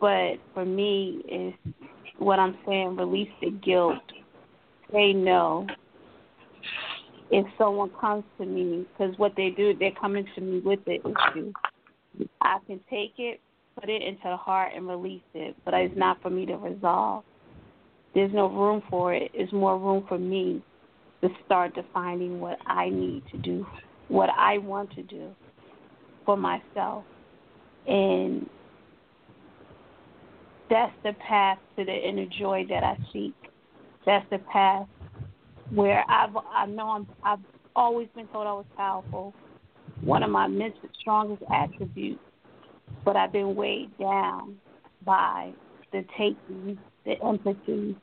But 0.00 0.34
for 0.52 0.64
me, 0.64 1.22
is 1.28 1.74
what 2.18 2.38
I'm 2.38 2.56
saying, 2.66 2.96
release 2.96 3.30
the 3.40 3.50
guilt 3.50 3.94
they 4.92 5.12
know 5.12 5.66
if 7.30 7.46
someone 7.58 7.90
comes 8.00 8.24
to 8.38 8.46
me 8.46 8.86
because 8.92 9.16
what 9.18 9.32
they 9.36 9.50
do 9.50 9.74
they're 9.78 9.90
coming 10.00 10.26
to 10.34 10.40
me 10.40 10.60
with 10.60 10.78
the 10.84 10.94
issue 10.94 11.52
i 12.40 12.58
can 12.66 12.80
take 12.90 13.14
it 13.18 13.40
put 13.78 13.88
it 13.88 14.02
into 14.02 14.22
the 14.24 14.36
heart 14.36 14.72
and 14.74 14.88
release 14.88 15.22
it, 15.34 15.56
but 15.64 15.74
it's 15.74 15.96
not 15.96 16.20
for 16.22 16.30
me 16.30 16.46
to 16.46 16.56
resolve. 16.56 17.24
There's 18.14 18.32
no 18.32 18.48
room 18.48 18.82
for 18.88 19.12
it. 19.12 19.30
It's 19.34 19.52
more 19.52 19.78
room 19.78 20.04
for 20.08 20.18
me 20.18 20.62
to 21.22 21.28
start 21.44 21.74
defining 21.74 22.40
what 22.40 22.58
I 22.66 22.88
need 22.88 23.24
to 23.32 23.38
do, 23.38 23.66
what 24.08 24.30
I 24.36 24.58
want 24.58 24.92
to 24.94 25.02
do 25.02 25.30
for 26.24 26.36
myself. 26.36 27.04
And 27.86 28.48
that's 30.70 30.92
the 31.02 31.12
path 31.26 31.58
to 31.76 31.84
the 31.84 31.92
inner 31.92 32.26
joy 32.38 32.64
that 32.68 32.84
I 32.84 32.96
seek. 33.12 33.34
That's 34.06 34.28
the 34.30 34.38
path 34.38 34.86
where 35.70 36.04
I've 36.08 36.36
I 36.36 36.66
know 36.66 36.88
I'm 36.90 37.06
I've 37.22 37.40
always 37.74 38.08
been 38.14 38.26
told 38.28 38.46
I 38.46 38.52
was 38.52 38.66
powerful. 38.76 39.34
One 40.02 40.22
of 40.22 40.30
my 40.30 40.46
mental 40.46 40.88
strongest 41.00 41.42
attributes, 41.52 42.20
but 43.04 43.16
I've 43.16 43.32
been 43.32 43.54
weighed 43.54 43.96
down 43.98 44.56
by 45.04 45.52
the 45.92 46.04
taking, 46.18 46.78
the 47.04 47.14
empathy, 47.24 47.96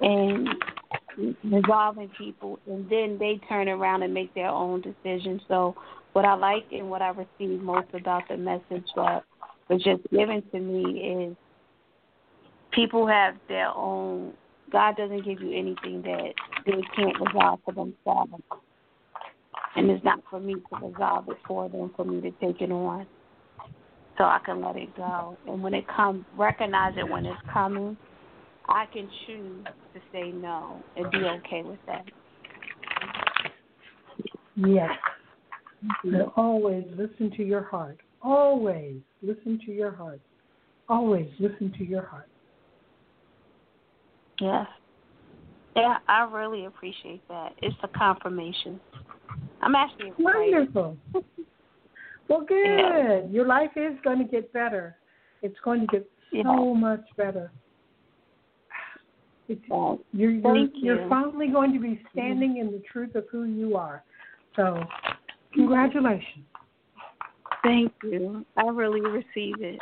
and 0.00 0.48
resolving 1.44 2.10
people, 2.16 2.58
and 2.66 2.88
then 2.88 3.16
they 3.18 3.40
turn 3.48 3.68
around 3.68 4.02
and 4.02 4.12
make 4.12 4.34
their 4.34 4.48
own 4.48 4.80
decisions. 4.80 5.42
So, 5.48 5.74
what 6.12 6.24
I 6.24 6.34
like 6.34 6.66
and 6.72 6.90
what 6.90 7.02
I 7.02 7.10
receive 7.10 7.60
most 7.60 7.88
about 7.92 8.22
the 8.28 8.36
message 8.36 8.86
that 8.96 9.24
was 9.68 9.82
just 9.82 10.02
given 10.10 10.42
to 10.52 10.60
me 10.60 11.28
is 11.28 11.36
people 12.72 13.06
have 13.06 13.34
their 13.48 13.68
own. 13.68 14.32
God 14.74 14.96
doesn't 14.96 15.24
give 15.24 15.40
you 15.40 15.56
anything 15.56 16.02
that 16.02 16.34
they 16.66 16.82
can't 16.96 17.16
resolve 17.20 17.60
for 17.64 17.72
themselves, 17.72 18.32
and 19.76 19.88
it's 19.88 20.04
not 20.04 20.18
for 20.28 20.40
me 20.40 20.54
to 20.54 20.86
resolve 20.88 21.28
it 21.28 21.36
for 21.46 21.68
them, 21.68 21.92
for 21.94 22.04
me 22.04 22.20
to 22.20 22.32
take 22.44 22.60
it 22.60 22.72
on, 22.72 23.06
so 24.18 24.24
I 24.24 24.40
can 24.44 24.60
let 24.60 24.74
it 24.74 24.94
go. 24.96 25.38
And 25.46 25.62
when 25.62 25.74
it 25.74 25.86
comes, 25.86 26.24
recognize 26.36 26.94
it 26.96 27.08
when 27.08 27.24
it's 27.24 27.40
coming. 27.52 27.96
I 28.68 28.86
can 28.92 29.08
choose 29.28 29.64
to 29.94 30.00
say 30.10 30.32
no 30.32 30.82
and 30.96 31.08
be 31.12 31.18
okay 31.18 31.62
with 31.62 31.78
that. 31.86 32.04
Yes. 34.56 34.90
And 36.02 36.22
always 36.34 36.84
listen 36.96 37.30
to 37.36 37.44
your 37.44 37.62
heart. 37.62 38.00
Always 38.22 38.96
listen 39.22 39.60
to 39.66 39.72
your 39.72 39.92
heart. 39.92 40.20
Always 40.88 41.28
listen 41.38 41.72
to 41.78 41.84
your 41.84 42.02
heart. 42.02 42.28
Yes. 44.40 44.66
Yeah, 45.76 45.96
I 46.08 46.24
really 46.24 46.66
appreciate 46.66 47.26
that. 47.28 47.52
It's 47.62 47.76
a 47.82 47.88
confirmation. 47.88 48.80
I'm 49.60 49.74
actually. 49.74 50.12
Wonderful. 50.18 50.96
Well, 52.28 52.44
good. 52.48 52.64
Yeah. 52.64 53.20
Your 53.30 53.46
life 53.46 53.72
is 53.76 53.98
going 54.02 54.18
to 54.18 54.24
get 54.24 54.50
better. 54.52 54.96
It's 55.42 55.58
going 55.62 55.82
to 55.82 55.86
get 55.86 56.10
so 56.30 56.38
Yeah. 56.38 56.72
much 56.72 57.04
better. 57.18 57.52
It's, 59.46 59.60
Well, 59.68 60.00
you're 60.12 60.30
you're, 60.30 60.42
thank 60.42 60.72
you're 60.76 61.08
finally 61.08 61.48
going 61.48 61.74
to 61.74 61.78
be 61.78 62.02
standing 62.12 62.56
in 62.56 62.72
the 62.72 62.82
truth 62.90 63.14
of 63.14 63.24
who 63.30 63.44
you 63.44 63.76
are. 63.76 64.02
So, 64.56 64.82
congratulations. 65.52 66.46
Thank 67.62 67.92
you. 68.02 68.46
I 68.56 68.68
really 68.68 69.02
receive 69.02 69.60
it. 69.60 69.80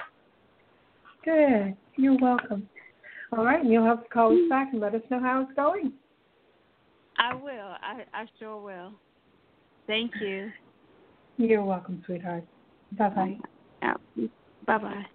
Good. 1.25 1.77
You're 1.97 2.19
welcome. 2.19 2.69
All 3.37 3.45
right, 3.45 3.61
and 3.61 3.73
you'll 3.73 3.85
have 3.85 4.03
to 4.03 4.09
call 4.11 4.33
us 4.33 4.49
back 4.51 4.73
and 4.73 4.81
let 4.81 4.95
us 4.95 5.01
know 5.11 5.21
how 5.21 5.41
it's 5.43 5.57
going. 5.57 5.93
I 7.19 7.35
will. 7.35 7.51
I, 7.51 8.05
I 8.13 8.27
sure 8.39 8.61
will. 8.61 8.93
Thank 9.87 10.13
you. 10.21 10.51
You're 11.39 11.65
welcome, 11.65 12.03
sweetheart. 12.05 12.45
Bye 12.99 13.09
bye. 13.09 13.39
Yeah. 13.83 13.95
Bye 14.67 14.79
bye. 14.79 15.07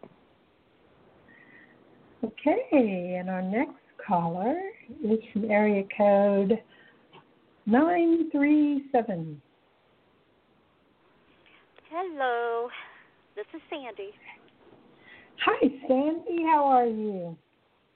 Okay, 2.23 3.18
and 3.19 3.30
our 3.30 3.44
next 3.44 3.76
caller 4.06 4.60
is 5.03 5.19
from 5.31 5.52
area 5.52 5.84
code 5.95 6.60
937. 7.68 9.41
Hello, 11.89 12.68
this 13.35 13.45
is 13.53 13.61
Sandy. 13.69 14.10
Hi, 15.45 15.68
Sandy. 15.88 16.44
How 16.44 16.65
are 16.65 16.88
you? 16.88 17.38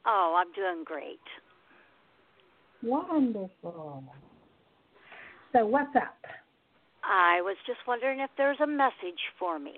Oh, 0.05 0.35
I'm 0.37 0.51
doing 0.53 0.83
great. 0.83 1.19
Wonderful. 2.83 4.03
So, 5.53 5.65
what's 5.65 5.95
up? 5.95 6.17
I 7.03 7.41
was 7.41 7.57
just 7.67 7.79
wondering 7.87 8.19
if 8.19 8.29
there's 8.37 8.59
a 8.61 8.67
message 8.67 9.19
for 9.37 9.59
me. 9.59 9.75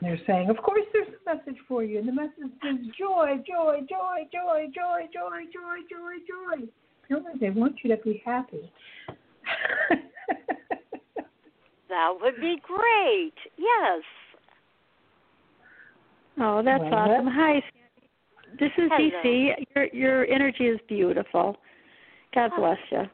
They're 0.00 0.18
saying, 0.26 0.50
of 0.50 0.56
course, 0.56 0.82
there's 0.92 1.08
a 1.08 1.34
message 1.34 1.60
for 1.68 1.84
you, 1.84 1.98
and 1.98 2.08
the 2.08 2.12
message 2.12 2.32
is 2.64 2.86
joy, 2.98 3.36
joy, 3.46 3.80
joy, 3.88 4.26
joy, 4.32 4.66
joy, 4.74 5.08
joy, 5.12 5.42
joy, 5.52 5.78
joy, 5.88 6.58
joy. 6.58 6.66
Apparently, 7.04 7.32
they 7.40 7.50
want 7.50 7.76
you 7.84 7.94
to 7.94 8.02
be 8.02 8.22
happy. 8.24 8.72
That 11.92 12.16
would 12.22 12.36
be 12.40 12.56
great. 12.66 13.34
Yes. 13.58 14.02
Oh, 16.40 16.62
that's 16.62 16.82
Well, 16.82 16.94
awesome. 16.94 17.26
Hi, 17.26 17.62
This 18.58 18.70
is 18.76 18.90
Hello. 18.92 18.98
DC. 18.98 19.54
Your 19.74 19.86
your 19.92 20.26
energy 20.26 20.68
is 20.68 20.78
beautiful. 20.86 21.56
God 22.34 22.52
Oh. 22.52 22.56
bless 22.60 22.78
you. 22.90 23.08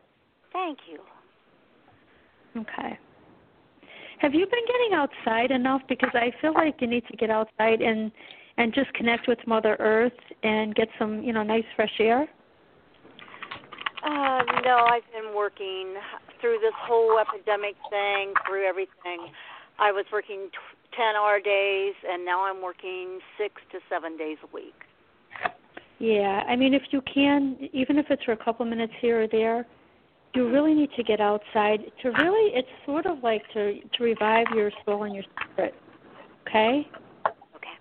Thank 0.53 0.79
you. 0.89 1.01
Okay. 2.57 2.99
Have 4.19 4.35
you 4.35 4.47
been 4.47 4.67
getting 4.67 4.95
outside 4.95 5.51
enough? 5.53 5.83
Because 5.89 6.11
I 6.15 6.33
feel 6.41 6.53
like 6.55 6.81
you 6.81 6.89
need 6.89 7.07
to 7.07 7.17
get 7.17 7.31
outside 7.31 7.81
and 7.81 8.11
and 8.57 8.75
just 8.75 8.93
connect 8.95 9.29
with 9.29 9.39
Mother 9.47 9.77
Earth 9.79 10.19
and 10.43 10.75
get 10.75 10.89
some, 10.99 11.23
you 11.23 11.33
know, 11.33 11.45
nice 11.45 11.65
fresh 11.77 11.95
air. 12.01 12.29
Uh, 14.03 14.43
no, 14.65 14.87
I've 14.91 15.07
been 15.13 15.35
working 15.35 15.95
through 16.41 16.59
this 16.61 16.75
whole 16.77 17.19
epidemic 17.19 17.77
thing, 17.91 18.35
through 18.47 18.67
everything. 18.67 19.33
I 19.79 19.93
was 19.93 20.05
working 20.13 20.49
t- 20.51 20.78
10 20.97 21.17
hour 21.17 21.41
days, 21.41 21.95
and 22.09 22.25
now 22.25 22.45
I'm 22.45 22.63
working 22.63 23.21
six 23.37 23.55
to 23.73 23.79
seven 23.89 24.17
days 24.17 24.39
a 24.43 24.55
week. 24.55 24.75
Yeah, 25.99 26.45
I 26.49 26.55
mean, 26.55 26.75
if 26.75 26.83
you 26.91 27.03
can, 27.13 27.57
even 27.73 27.99
if 27.99 28.07
it's 28.11 28.23
for 28.25 28.33
a 28.33 28.37
couple 28.37 28.65
minutes 28.67 28.93
here 29.01 29.23
or 29.23 29.29
there, 29.29 29.67
you 30.35 30.49
really 30.49 30.75
need 30.75 30.91
to 30.97 31.03
get 31.03 31.21
outside 31.21 31.81
to 32.03 32.11
really. 32.11 32.55
It's 32.55 32.69
sort 32.87 33.07
of 33.07 33.23
like 33.23 33.43
to 33.55 33.81
to 33.81 34.05
revive 34.05 34.47
your 34.55 34.71
soul 34.85 35.05
and 35.05 35.15
your 35.15 35.25
spirit. 35.53 35.75
Okay. 36.47 36.87
Okay. 37.27 37.77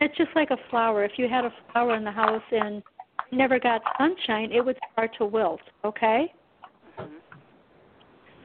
It's 0.00 0.16
just 0.16 0.30
like 0.34 0.50
a 0.50 0.56
flower. 0.70 1.04
If 1.04 1.12
you 1.16 1.28
had 1.28 1.44
a 1.44 1.52
flower 1.72 1.94
in 1.94 2.04
the 2.04 2.10
house 2.10 2.42
and 2.50 2.82
never 3.30 3.58
got 3.58 3.82
sunshine, 3.98 4.50
it 4.50 4.64
would 4.64 4.78
start 4.92 5.10
to 5.18 5.24
wilt. 5.24 5.60
Okay. 5.84 6.32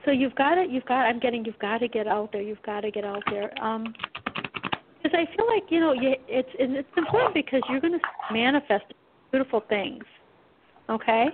So 0.06 0.12
you've 0.12 0.36
got 0.36 0.58
it. 0.58 0.70
you've 0.70 0.86
got. 0.86 1.06
I'm 1.06 1.20
getting. 1.20 1.44
You've 1.44 1.60
got 1.60 1.80
to 1.80 1.88
get 1.88 2.08
out 2.08 2.32
there. 2.32 2.42
You've 2.42 2.62
got 2.64 2.82
to 2.82 2.92
get 2.92 3.04
out 3.04 3.24
there. 3.30 3.52
Um, 3.62 3.94
because 5.02 5.20
I 5.20 5.36
feel 5.36 5.46
like 5.48 5.64
you 5.70 5.80
know, 5.80 5.94
you, 5.94 6.16
it's 6.28 6.50
and 6.60 6.76
it's 6.76 6.88
important 6.96 7.34
because 7.34 7.62
you're 7.70 7.82
going 7.82 7.94
to 7.94 8.34
manifest 8.34 8.86
beautiful 9.32 9.64
things. 9.68 10.04
Okay. 10.90 11.28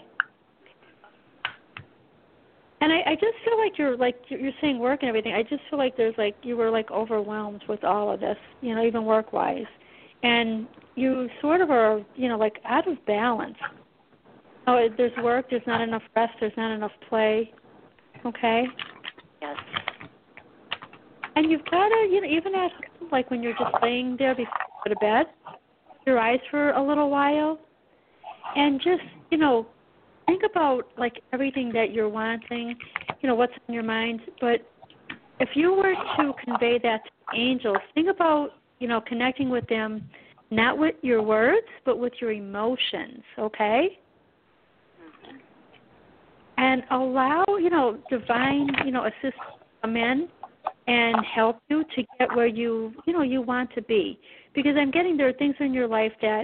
And 2.81 2.91
I, 2.91 3.11
I 3.11 3.13
just 3.13 3.35
feel 3.45 3.57
like 3.59 3.77
you're 3.77 3.95
like 3.97 4.15
you're 4.29 4.39
you're 4.39 4.51
saying 4.59 4.79
work 4.79 5.01
and 5.01 5.09
everything. 5.09 5.33
I 5.33 5.43
just 5.43 5.61
feel 5.69 5.77
like 5.77 5.95
there's 5.97 6.15
like 6.17 6.35
you 6.41 6.57
were 6.57 6.71
like 6.71 6.89
overwhelmed 6.91 7.63
with 7.69 7.83
all 7.83 8.11
of 8.11 8.19
this, 8.19 8.37
you 8.61 8.73
know, 8.73 8.83
even 8.83 9.05
work 9.05 9.33
wise, 9.33 9.65
and 10.23 10.67
you 10.95 11.29
sort 11.41 11.61
of 11.61 11.69
are, 11.69 12.01
you 12.15 12.27
know, 12.27 12.37
like 12.37 12.59
out 12.65 12.87
of 12.87 13.03
balance. 13.05 13.57
Oh, 14.67 14.87
there's 14.97 15.15
work. 15.23 15.49
There's 15.49 15.61
not 15.67 15.81
enough 15.81 16.03
rest. 16.15 16.33
There's 16.39 16.53
not 16.57 16.71
enough 16.71 16.91
play. 17.07 17.51
Okay. 18.25 18.63
Yes. 19.41 19.57
And 21.35 21.49
you've 21.49 21.65
got 21.65 21.89
to, 21.89 22.07
you 22.09 22.21
know, 22.21 22.27
even 22.27 22.53
at 22.55 22.71
home, 22.71 23.09
like 23.11 23.31
when 23.31 23.41
you're 23.41 23.53
just 23.53 23.73
laying 23.81 24.15
there 24.17 24.35
before 24.35 24.53
you 24.85 24.89
go 24.89 24.93
to 24.93 24.99
bed, 24.99 25.25
your 26.05 26.19
eyes 26.19 26.39
for 26.49 26.71
a 26.71 26.87
little 26.87 27.09
while, 27.09 27.59
and 28.55 28.79
just, 28.79 29.01
you 29.29 29.37
know, 29.37 29.65
think 30.27 30.43
about 30.49 30.87
like 30.97 31.21
everything 31.33 31.71
that 31.73 31.91
you're 31.91 32.09
wanting, 32.09 32.75
you 33.21 33.29
know, 33.29 33.35
what's 33.35 33.53
on 33.67 33.73
your 33.73 33.83
mind. 33.83 34.21
But 34.39 34.67
if 35.39 35.49
you 35.55 35.73
were 35.73 35.95
to 36.17 36.33
convey 36.43 36.79
that 36.83 37.01
to 37.05 37.39
angels, 37.39 37.77
think 37.95 38.09
about, 38.09 38.49
you 38.79 38.87
know, 38.87 39.01
connecting 39.01 39.49
with 39.49 39.65
them, 39.67 40.03
not 40.51 40.77
with 40.77 40.95
your 41.01 41.21
words, 41.21 41.67
but 41.85 41.97
with 41.97 42.13
your 42.19 42.31
emotions. 42.31 43.23
Okay. 43.39 43.99
And 46.61 46.83
allow, 46.91 47.43
you 47.65 47.69
know, 47.69 47.97
divine, 48.09 48.69
you 48.85 48.91
know, 48.91 49.05
assist 49.05 49.37
come 49.81 49.95
in 49.97 50.29
and 50.87 51.15
help 51.35 51.57
you 51.69 51.83
to 51.95 52.03
get 52.19 52.35
where 52.35 52.47
you 52.47 52.93
you 53.05 53.13
know 53.13 53.23
you 53.23 53.41
want 53.41 53.69
to 53.73 53.81
be 53.83 54.19
because 54.53 54.75
i'm 54.77 54.91
getting 54.91 55.17
there 55.17 55.27
are 55.27 55.33
things 55.33 55.55
in 55.59 55.73
your 55.73 55.87
life 55.87 56.11
that 56.21 56.43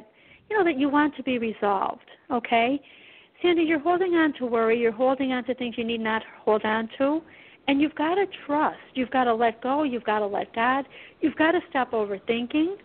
you 0.50 0.58
know 0.58 0.64
that 0.64 0.78
you 0.80 0.90
want 0.90 1.16
to 1.16 1.24
be 1.24 1.38
resolved 1.38 2.10
okay 2.32 2.80
sandy 3.42 3.64
you're 3.64 3.80
holding 3.80 4.14
on 4.14 4.34
to 4.34 4.46
worry 4.46 4.80
you're 4.80 4.92
holding 4.92 5.32
on 5.34 5.44
to 5.44 5.54
things 5.56 5.76
you 5.78 5.84
need 5.84 6.02
not 6.02 6.24
hold 6.44 6.64
on 6.66 6.90
to 6.98 7.22
And 7.68 7.82
you've 7.82 7.96
got 7.96 8.16
to 8.16 8.26
trust. 8.46 8.80
You've 8.94 9.12
got 9.12 9.26
to 9.26 9.36
let 9.36 9.62
go. 9.62 9.84
You've 9.84 10.06
got 10.06 10.20
to 10.20 10.28
let 10.28 10.54
God. 10.56 10.88
You've 11.22 11.36
got 11.36 11.52
to 11.52 11.60
stop 11.70 11.92
overthinking. 11.92 12.76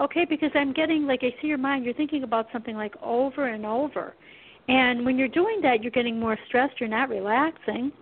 Okay, 0.00 0.24
because 0.28 0.50
I'm 0.54 0.72
getting 0.72 1.06
like 1.06 1.20
I 1.22 1.30
see 1.40 1.46
your 1.46 1.58
mind, 1.58 1.84
you're 1.84 1.94
thinking 1.94 2.24
about 2.24 2.46
something 2.52 2.74
like 2.74 2.94
over 3.02 3.46
and 3.48 3.64
over. 3.64 4.14
And 4.68 5.04
when 5.04 5.18
you're 5.18 5.28
doing 5.28 5.60
that, 5.62 5.82
you're 5.82 5.90
getting 5.90 6.18
more 6.18 6.38
stressed, 6.46 6.80
you're 6.80 6.88
not 6.88 7.08
relaxing. 7.08 7.92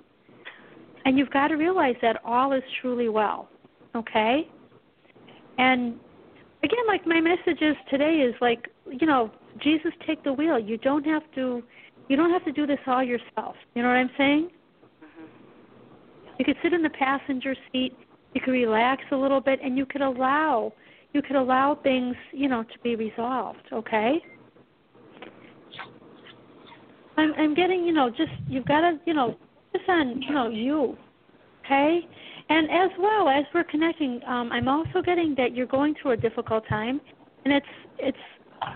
And 1.04 1.18
you've 1.18 1.30
got 1.30 1.48
to 1.48 1.54
realize 1.54 1.96
that 2.02 2.20
all 2.24 2.52
is 2.52 2.62
truly 2.80 3.08
well. 3.08 3.48
Okay? 3.96 4.48
And 5.58 5.98
again, 6.62 6.86
like 6.86 7.06
my 7.06 7.20
message 7.20 7.62
is 7.62 7.76
today 7.90 8.16
is 8.16 8.34
like, 8.40 8.68
you 8.90 9.06
know, 9.06 9.30
Jesus 9.62 9.92
take 10.06 10.22
the 10.22 10.32
wheel. 10.32 10.58
You 10.58 10.76
don't 10.78 11.04
have 11.04 11.22
to 11.34 11.62
you 12.08 12.16
don't 12.16 12.30
have 12.30 12.44
to 12.44 12.52
do 12.52 12.66
this 12.66 12.78
all 12.88 13.04
yourself. 13.04 13.54
You 13.74 13.82
know 13.82 13.88
what 13.88 13.96
I'm 13.96 14.10
saying? 14.18 14.50
Mm-hmm. 15.04 15.26
You 16.38 16.44
could 16.44 16.56
sit 16.62 16.72
in 16.72 16.82
the 16.82 16.90
passenger 16.90 17.54
seat, 17.70 17.96
you 18.34 18.40
could 18.40 18.50
relax 18.50 19.02
a 19.12 19.16
little 19.16 19.40
bit 19.40 19.60
and 19.62 19.78
you 19.78 19.86
could 19.86 20.02
allow 20.02 20.72
you 21.12 21.22
could 21.22 21.36
allow 21.36 21.74
things, 21.82 22.14
you 22.32 22.48
know, 22.48 22.62
to 22.62 22.78
be 22.82 22.94
resolved, 22.94 23.66
okay? 23.72 24.22
I'm 27.20 27.34
I'm 27.34 27.54
getting, 27.54 27.84
you 27.84 27.92
know, 27.92 28.08
just 28.08 28.32
you've 28.48 28.66
got 28.66 28.80
to, 28.80 28.98
you 29.06 29.14
know, 29.14 29.36
focus 29.72 29.86
on, 29.88 30.22
you 30.22 30.32
know, 30.32 30.48
you. 30.48 30.96
Okay? 31.64 32.00
And 32.48 32.68
as 32.70 32.90
well 32.98 33.28
as 33.28 33.44
we're 33.54 33.64
connecting, 33.64 34.20
um, 34.26 34.50
I'm 34.50 34.66
also 34.66 35.02
getting 35.04 35.34
that 35.36 35.54
you're 35.54 35.66
going 35.66 35.94
through 36.00 36.12
a 36.12 36.16
difficult 36.16 36.64
time 36.68 37.00
and 37.44 37.54
it's 37.54 37.66
it's 37.98 38.18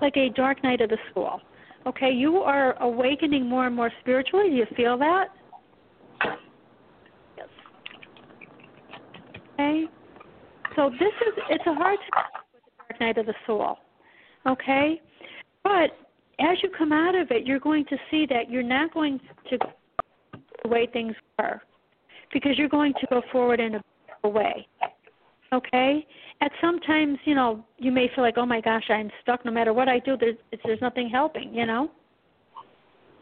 like 0.01 0.17
a 0.17 0.29
dark 0.31 0.63
night 0.63 0.81
of 0.81 0.91
the 0.91 0.99
soul. 1.13 1.41
Okay, 1.87 2.11
you 2.11 2.39
are 2.39 2.81
awakening 2.83 3.47
more 3.47 3.67
and 3.67 3.77
more 3.77 3.91
spiritually. 4.01 4.51
Do 4.51 4.57
you 4.57 4.67
feel 4.77 4.97
that? 4.99 5.27
Yes. 7.37 7.49
Okay. 9.55 9.85
So 10.77 10.91
this 10.91 11.03
is 11.03 11.35
it's 11.51 11.65
a 11.67 11.75
hard 11.75 11.99
time 12.13 12.25
with 12.53 12.63
the 12.65 12.71
dark 12.79 13.01
night 13.01 13.19
of 13.19 13.27
the 13.27 13.35
soul. 13.47 13.77
Okay? 14.47 15.01
But 15.63 15.91
as 16.41 16.59
you 16.63 16.71
come 16.77 16.93
out 16.93 17.15
of 17.15 17.31
it, 17.31 17.47
you're 17.47 17.61
going 17.61 17.85
to 17.87 17.97
see 18.11 18.27
that 18.31 18.51
you're 18.51 18.63
not 18.63 18.93
going 18.93 19.21
to 19.51 19.59
the 20.63 20.69
way 20.69 20.89
things 20.93 21.15
were 21.39 21.61
because 22.33 22.59
you're 22.59 22.69
going 22.69 22.93
to 23.01 23.07
go 23.09 23.23
forward 23.31 23.61
in 23.61 23.77
a 23.77 23.83
better 24.23 24.35
way. 24.35 24.67
Okay? 25.53 26.07
At 26.41 26.51
sometimes, 26.61 27.19
you 27.25 27.35
know, 27.35 27.65
you 27.79 27.93
may 27.93 28.11
feel 28.15 28.25
like, 28.25 28.35
oh 28.37 28.47
my 28.47 28.61
gosh, 28.61 28.85
I'm 28.89 29.11
stuck. 29.23 29.45
No 29.45 29.53
matter 29.53 29.73
what 29.73 29.89
I 29.89 30.01
do, 30.01 30.17
there's 30.19 30.37
there's 30.65 30.81
nothing 30.81 31.09
helping. 31.09 31.55
You 31.55 31.67
know. 31.67 31.91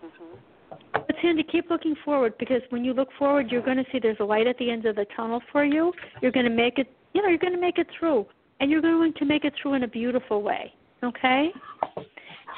Mm-hmm. 0.04 0.78
But 0.94 1.14
Sandy, 1.20 1.42
keep 1.42 1.68
looking 1.68 1.94
forward 2.04 2.34
because 2.38 2.62
when 2.70 2.84
you 2.84 2.94
look 2.94 3.08
forward, 3.18 3.50
you're 3.50 3.62
going 3.62 3.76
to 3.76 3.84
see 3.92 3.98
there's 4.00 4.16
a 4.20 4.24
light 4.24 4.46
at 4.46 4.56
the 4.58 4.70
end 4.70 4.86
of 4.86 4.96
the 4.96 5.04
tunnel 5.14 5.42
for 5.52 5.64
you. 5.64 5.92
You're 6.22 6.32
going 6.32 6.46
to 6.46 6.50
make 6.50 6.78
it. 6.78 6.90
You 7.12 7.22
know, 7.22 7.28
you're 7.28 7.38
going 7.38 7.52
to 7.52 7.60
make 7.60 7.76
it 7.76 7.86
through, 7.98 8.24
and 8.60 8.70
you're 8.70 8.80
going 8.80 9.12
to 9.18 9.24
make 9.26 9.44
it 9.44 9.52
through 9.60 9.74
in 9.74 9.82
a 9.82 9.88
beautiful 9.88 10.42
way. 10.42 10.72
Okay. 11.04 11.50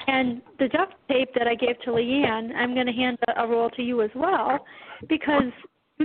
And 0.06 0.42
the 0.58 0.68
duct 0.68 0.94
tape 1.10 1.30
that 1.34 1.46
I 1.46 1.54
gave 1.54 1.80
to 1.82 1.90
Leanne, 1.90 2.54
I'm 2.54 2.74
going 2.74 2.86
to 2.86 2.92
hand 2.92 3.18
a, 3.28 3.42
a 3.42 3.48
roll 3.48 3.70
to 3.70 3.82
you 3.82 4.02
as 4.02 4.10
well, 4.14 4.64
because 5.08 5.52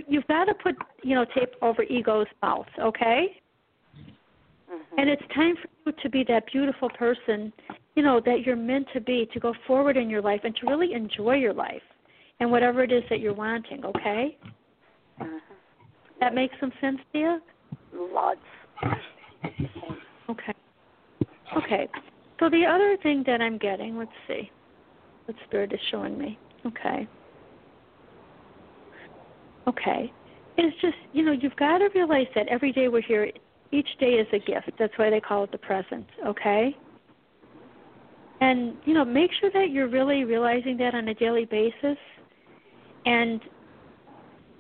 you've 0.08 0.28
got 0.28 0.46
to 0.46 0.54
put 0.54 0.76
you 1.04 1.16
know 1.16 1.26
tape 1.36 1.54
over 1.62 1.84
ego's 1.84 2.28
mouth. 2.42 2.68
Okay. 2.80 3.42
Mm-hmm. 4.72 5.00
And 5.00 5.10
it's 5.10 5.22
time 5.34 5.56
for 5.56 5.68
you 5.86 5.98
to 6.04 6.10
be 6.10 6.24
that 6.28 6.44
beautiful 6.52 6.90
person, 6.92 7.52
you 7.96 8.04
know, 8.04 8.22
that 8.26 8.44
you're 8.46 8.56
meant 8.56 8.88
to 8.94 9.02
be, 9.02 9.28
to 9.34 9.40
go 9.40 9.54
forward 9.66 9.98
in 9.98 10.10
your 10.10 10.22
life 10.22 10.42
and 10.44 10.56
to 10.58 10.68
really 10.68 10.94
enjoy 10.94 11.36
your 11.36 11.54
life 11.54 11.82
and 12.40 12.52
whatever 12.52 12.84
it 12.84 12.92
is 12.92 13.04
that 13.10 13.20
you're 13.20 13.34
wanting, 13.34 13.84
okay? 13.84 14.38
Mm-hmm. 15.20 15.38
That 16.20 16.36
makes 16.36 16.54
some 16.60 16.72
sense 16.80 17.00
to 17.14 17.20
you? 17.20 17.40
Lots. 17.94 18.40
Okay. 20.30 20.54
Okay. 21.58 21.88
So 22.40 22.50
the 22.50 22.66
other 22.66 22.98
thing 23.04 23.24
that 23.28 23.42
I'm 23.42 23.58
getting, 23.58 23.98
let's 23.98 24.12
see 24.28 24.50
what 25.26 25.36
Spirit 25.48 25.74
is 25.74 25.80
showing 25.92 26.18
me. 26.18 26.40
Okay. 26.66 27.08
Okay. 29.68 30.12
Is 30.58 30.74
just, 30.82 30.96
you 31.14 31.24
know, 31.24 31.32
you've 31.32 31.56
got 31.56 31.78
to 31.78 31.90
realize 31.94 32.28
that 32.36 32.48
every 32.48 32.72
day 32.72 32.88
we're 32.88 33.02
here, 33.02 33.32
each 33.72 33.88
day 34.00 34.14
is 34.14 34.28
a 34.34 34.40
gift. 34.40 34.72
That's 34.78 34.94
why 34.98 35.10
they 35.10 35.22
call 35.22 35.44
it 35.44 35.52
the 35.52 35.58
present, 35.58 36.06
okay? 36.26 36.76
And, 38.42 38.76
you 38.86 38.94
know, 38.94 39.06
make 39.06 39.32
sure 39.40 39.52
that 39.54 39.70
you're 39.70 39.88
really 39.88 40.24
realizing 40.24 40.76
that 40.78 40.96
on 40.96 41.08
a 41.08 41.14
daily 41.14 41.46
basis. 41.46 41.98
And 43.06 43.42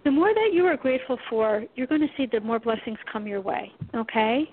the 0.05 0.11
more 0.11 0.33
that 0.33 0.51
you 0.53 0.65
are 0.67 0.77
grateful 0.77 1.17
for, 1.29 1.65
you're 1.75 1.87
going 1.87 2.01
to 2.01 2.07
see 2.15 2.27
the 2.31 2.39
more 2.39 2.59
blessings 2.59 2.97
come 3.11 3.27
your 3.27 3.41
way, 3.41 3.71
okay? 3.95 4.49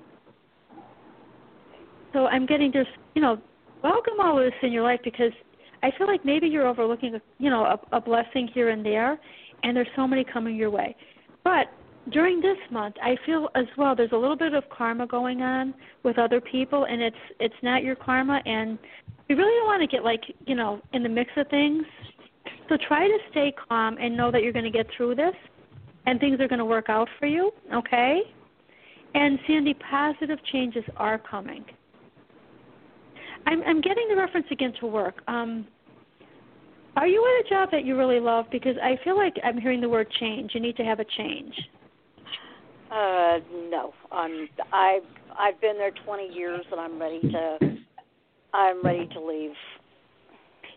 So 2.12 2.26
I'm 2.26 2.46
getting 2.46 2.72
just, 2.72 2.90
you 3.14 3.22
know, 3.22 3.40
welcome 3.82 4.14
all 4.20 4.38
of 4.38 4.44
this 4.44 4.54
in 4.62 4.72
your 4.72 4.82
life 4.82 5.00
because 5.04 5.32
I 5.82 5.90
feel 5.96 6.06
like 6.06 6.24
maybe 6.24 6.46
you're 6.48 6.66
overlooking, 6.66 7.20
you 7.38 7.50
know, 7.50 7.64
a, 7.64 7.96
a 7.96 8.00
blessing 8.00 8.48
here 8.52 8.70
and 8.70 8.84
there, 8.84 9.18
and 9.62 9.76
there's 9.76 9.88
so 9.94 10.06
many 10.06 10.24
coming 10.24 10.56
your 10.56 10.70
way. 10.70 10.96
But 11.44 11.66
during 12.12 12.40
this 12.40 12.56
month, 12.70 12.96
I 13.02 13.16
feel 13.26 13.48
as 13.54 13.66
well 13.76 13.94
there's 13.96 14.12
a 14.12 14.16
little 14.16 14.36
bit 14.36 14.54
of 14.54 14.64
karma 14.70 15.06
going 15.06 15.42
on 15.42 15.74
with 16.02 16.18
other 16.18 16.40
people, 16.40 16.84
and 16.84 17.02
it's 17.02 17.16
it's 17.40 17.54
not 17.62 17.82
your 17.82 17.96
karma, 17.96 18.40
and 18.46 18.78
you 19.28 19.36
really 19.36 19.52
don't 19.58 19.66
want 19.66 19.82
to 19.82 19.88
get 19.88 20.04
like 20.04 20.22
you 20.46 20.54
know 20.54 20.80
in 20.92 21.02
the 21.02 21.08
mix 21.08 21.30
of 21.36 21.48
things. 21.48 21.84
So 22.68 22.76
try 22.88 23.06
to 23.06 23.18
stay 23.30 23.52
calm 23.68 23.96
and 24.00 24.16
know 24.16 24.30
that 24.30 24.42
you're 24.42 24.52
going 24.52 24.64
to 24.64 24.70
get 24.70 24.86
through 24.96 25.16
this, 25.16 25.34
and 26.06 26.18
things 26.20 26.40
are 26.40 26.48
going 26.48 26.58
to 26.58 26.64
work 26.64 26.88
out 26.88 27.08
for 27.18 27.26
you. 27.26 27.52
Okay. 27.72 28.22
And 29.14 29.38
Sandy, 29.46 29.74
positive 29.74 30.38
changes 30.52 30.84
are 30.96 31.18
coming. 31.18 31.64
I'm, 33.46 33.62
I'm 33.62 33.80
getting 33.80 34.08
the 34.08 34.16
reference 34.16 34.46
again 34.50 34.72
to 34.80 34.86
work. 34.86 35.22
Um, 35.28 35.66
are 36.96 37.06
you 37.06 37.22
at 37.22 37.46
a 37.46 37.48
job 37.48 37.70
that 37.72 37.84
you 37.84 37.96
really 37.96 38.20
love? 38.20 38.46
Because 38.50 38.76
I 38.82 38.98
feel 39.04 39.16
like 39.16 39.34
I'm 39.44 39.58
hearing 39.58 39.80
the 39.80 39.88
word 39.88 40.08
change. 40.18 40.52
You 40.54 40.60
need 40.60 40.76
to 40.76 40.84
have 40.84 40.98
a 40.98 41.04
change. 41.16 41.54
Uh, 42.90 43.38
no. 43.70 43.92
I'm 44.10 44.48
I've 44.72 45.02
I've 45.38 45.60
been 45.60 45.76
there 45.76 45.90
20 46.04 46.32
years, 46.34 46.64
and 46.70 46.80
I'm 46.80 47.00
ready 47.00 47.20
to. 47.20 47.58
I'm 48.54 48.82
ready 48.82 49.06
to 49.08 49.20
leave. 49.20 49.50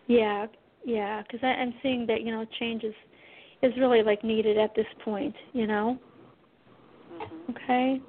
Yeah, 0.06 0.46
yeah. 0.84 1.22
Because 1.22 1.40
I'm 1.42 1.72
seeing 1.82 2.06
that 2.06 2.22
you 2.22 2.32
know 2.32 2.44
change 2.58 2.84
is 2.84 2.94
is 3.62 3.72
really 3.78 4.02
like 4.02 4.22
needed 4.22 4.58
at 4.58 4.74
this 4.74 4.86
point. 5.02 5.34
You 5.54 5.66
know. 5.66 5.98
Mm-hmm. 7.14 7.52
Okay. 7.52 8.00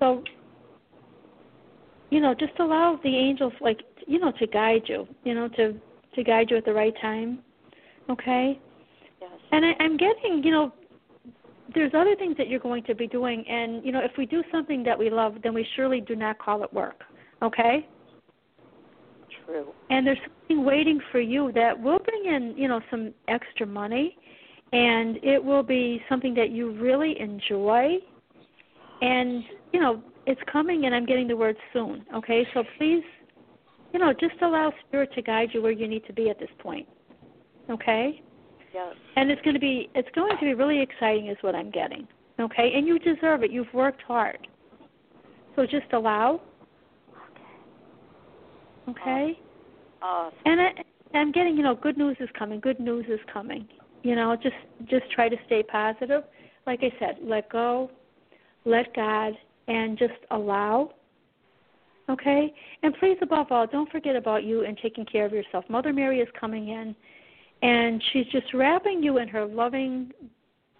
So 0.00 0.22
you 2.10 2.20
know, 2.20 2.34
just 2.34 2.52
allow 2.58 2.98
the 3.02 3.14
angels, 3.14 3.52
like 3.60 3.80
you 4.06 4.18
know, 4.18 4.32
to 4.38 4.46
guide 4.46 4.82
you. 4.86 5.06
You 5.24 5.34
know, 5.34 5.48
to 5.48 5.74
to 6.14 6.22
guide 6.22 6.50
you 6.50 6.56
at 6.56 6.64
the 6.64 6.72
right 6.72 6.94
time. 7.00 7.40
Okay. 8.08 8.60
Yes. 9.20 9.30
And 9.52 9.64
I, 9.64 9.72
I'm 9.80 9.96
getting, 9.96 10.42
you 10.42 10.50
know, 10.50 10.72
there's 11.74 11.92
other 11.94 12.14
things 12.16 12.36
that 12.38 12.48
you're 12.48 12.60
going 12.60 12.84
to 12.84 12.94
be 12.94 13.06
doing, 13.06 13.44
and 13.48 13.84
you 13.84 13.92
know, 13.92 14.00
if 14.00 14.12
we 14.16 14.26
do 14.26 14.42
something 14.52 14.82
that 14.84 14.98
we 14.98 15.10
love, 15.10 15.36
then 15.42 15.52
we 15.54 15.66
surely 15.76 16.00
do 16.00 16.16
not 16.16 16.38
call 16.38 16.62
it 16.62 16.72
work. 16.72 17.02
Okay. 17.42 17.86
True. 19.44 19.66
And 19.90 20.06
there's 20.06 20.18
something 20.26 20.64
waiting 20.64 21.00
for 21.12 21.20
you 21.20 21.52
that 21.54 21.78
will 21.78 21.98
bring 21.98 22.34
in, 22.34 22.54
you 22.56 22.68
know, 22.68 22.80
some 22.90 23.12
extra 23.28 23.66
money, 23.66 24.16
and 24.72 25.18
it 25.22 25.42
will 25.42 25.62
be 25.62 26.02
something 26.08 26.34
that 26.34 26.50
you 26.50 26.72
really 26.80 27.20
enjoy. 27.20 27.96
And 29.02 29.42
you 29.72 29.80
know, 29.80 30.02
it's 30.26 30.40
coming, 30.50 30.86
and 30.86 30.94
I'm 30.94 31.06
getting 31.06 31.28
the 31.28 31.36
word 31.36 31.56
soon. 31.72 32.04
Okay, 32.14 32.46
so 32.52 32.64
please, 32.78 33.02
you 33.92 33.98
know, 33.98 34.12
just 34.12 34.34
allow 34.42 34.72
Spirit 34.86 35.10
to 35.14 35.22
guide 35.22 35.50
you 35.52 35.62
where 35.62 35.72
you 35.72 35.88
need 35.88 36.04
to 36.06 36.12
be 36.12 36.28
at 36.30 36.38
this 36.38 36.50
point. 36.58 36.86
Okay. 37.70 38.22
Yes. 38.74 38.94
And 39.16 39.30
it's 39.30 39.40
going 39.42 39.54
to 39.54 39.60
be 39.60 39.88
it's 39.94 40.08
going 40.14 40.36
to 40.36 40.44
be 40.44 40.54
really 40.54 40.82
exciting, 40.82 41.28
is 41.28 41.36
what 41.40 41.54
I'm 41.54 41.70
getting. 41.70 42.06
Okay, 42.38 42.72
and 42.74 42.86
you 42.86 42.98
deserve 42.98 43.42
it. 43.42 43.50
You've 43.50 43.72
worked 43.72 44.02
hard. 44.02 44.46
So 45.54 45.62
just 45.62 45.90
allow. 45.92 46.42
Okay. 48.86 49.00
Okay. 49.00 49.38
Awesome. 50.02 50.38
And 50.44 50.60
I, 50.60 51.18
I'm 51.18 51.32
getting, 51.32 51.56
you 51.56 51.62
know, 51.62 51.74
good 51.74 51.96
news 51.96 52.16
is 52.20 52.28
coming. 52.38 52.60
Good 52.60 52.78
news 52.78 53.06
is 53.08 53.20
coming. 53.32 53.66
You 54.02 54.14
know, 54.14 54.36
just 54.36 54.54
just 54.90 55.10
try 55.12 55.28
to 55.28 55.36
stay 55.46 55.62
positive. 55.62 56.22
Like 56.66 56.80
I 56.82 56.92
said, 56.98 57.16
let 57.22 57.50
go, 57.50 57.90
let 58.64 58.94
God, 58.94 59.32
and 59.68 59.98
just 59.98 60.14
allow. 60.30 60.92
Okay? 62.08 62.54
And 62.82 62.94
please, 62.98 63.18
above 63.22 63.48
all, 63.50 63.66
don't 63.66 63.90
forget 63.90 64.16
about 64.16 64.44
you 64.44 64.64
and 64.64 64.78
taking 64.78 65.04
care 65.04 65.26
of 65.26 65.32
yourself. 65.32 65.64
Mother 65.68 65.92
Mary 65.92 66.20
is 66.20 66.28
coming 66.38 66.68
in, 66.68 66.94
and 67.62 68.02
she's 68.12 68.26
just 68.26 68.52
wrapping 68.54 69.02
you 69.02 69.18
in 69.18 69.28
her 69.28 69.44
loving, 69.44 70.12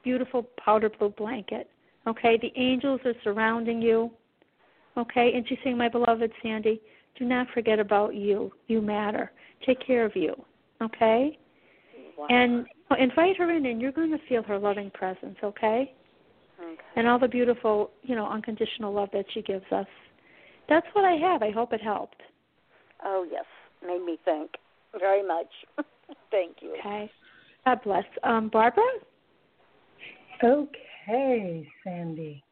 beautiful 0.04 0.44
powder 0.62 0.88
blue 0.88 1.10
blanket. 1.10 1.68
Okay? 2.06 2.38
The 2.40 2.52
angels 2.56 3.00
are 3.04 3.14
surrounding 3.24 3.82
you. 3.82 4.10
Okay? 4.96 5.32
And 5.34 5.46
she's 5.48 5.58
saying, 5.64 5.76
My 5.76 5.88
beloved 5.88 6.30
Sandy, 6.42 6.80
do 7.18 7.24
not 7.24 7.48
forget 7.52 7.78
about 7.78 8.14
you. 8.14 8.52
You 8.68 8.80
matter. 8.80 9.32
Take 9.64 9.84
care 9.84 10.04
of 10.04 10.14
you. 10.14 10.34
Okay? 10.80 11.38
Wow. 12.16 12.26
And 12.30 12.66
invite 12.98 13.36
her 13.36 13.50
in, 13.50 13.66
and 13.66 13.80
you're 13.80 13.92
going 13.92 14.10
to 14.12 14.18
feel 14.28 14.42
her 14.44 14.58
loving 14.58 14.90
presence. 14.90 15.36
Okay. 15.42 15.92
Okay. 16.60 16.76
And 16.96 17.06
all 17.06 17.18
the 17.18 17.28
beautiful, 17.28 17.90
you 18.02 18.16
know, 18.16 18.26
unconditional 18.26 18.92
love 18.92 19.10
that 19.12 19.26
she 19.32 19.42
gives 19.42 19.64
us. 19.72 19.86
That's 20.68 20.86
what 20.94 21.04
I 21.04 21.12
have. 21.12 21.42
I 21.42 21.50
hope 21.50 21.72
it 21.72 21.80
helped. 21.80 22.22
Oh 23.04 23.26
yes, 23.30 23.44
made 23.86 24.04
me 24.04 24.18
think 24.24 24.52
very 24.98 25.26
much. 25.26 25.48
Thank 26.30 26.56
you. 26.60 26.76
Okay. 26.80 27.10
God 27.64 27.80
bless. 27.84 28.04
Um, 28.22 28.48
Barbara. 28.48 28.84
Okay, 30.42 31.68
Sandy. 31.84 32.42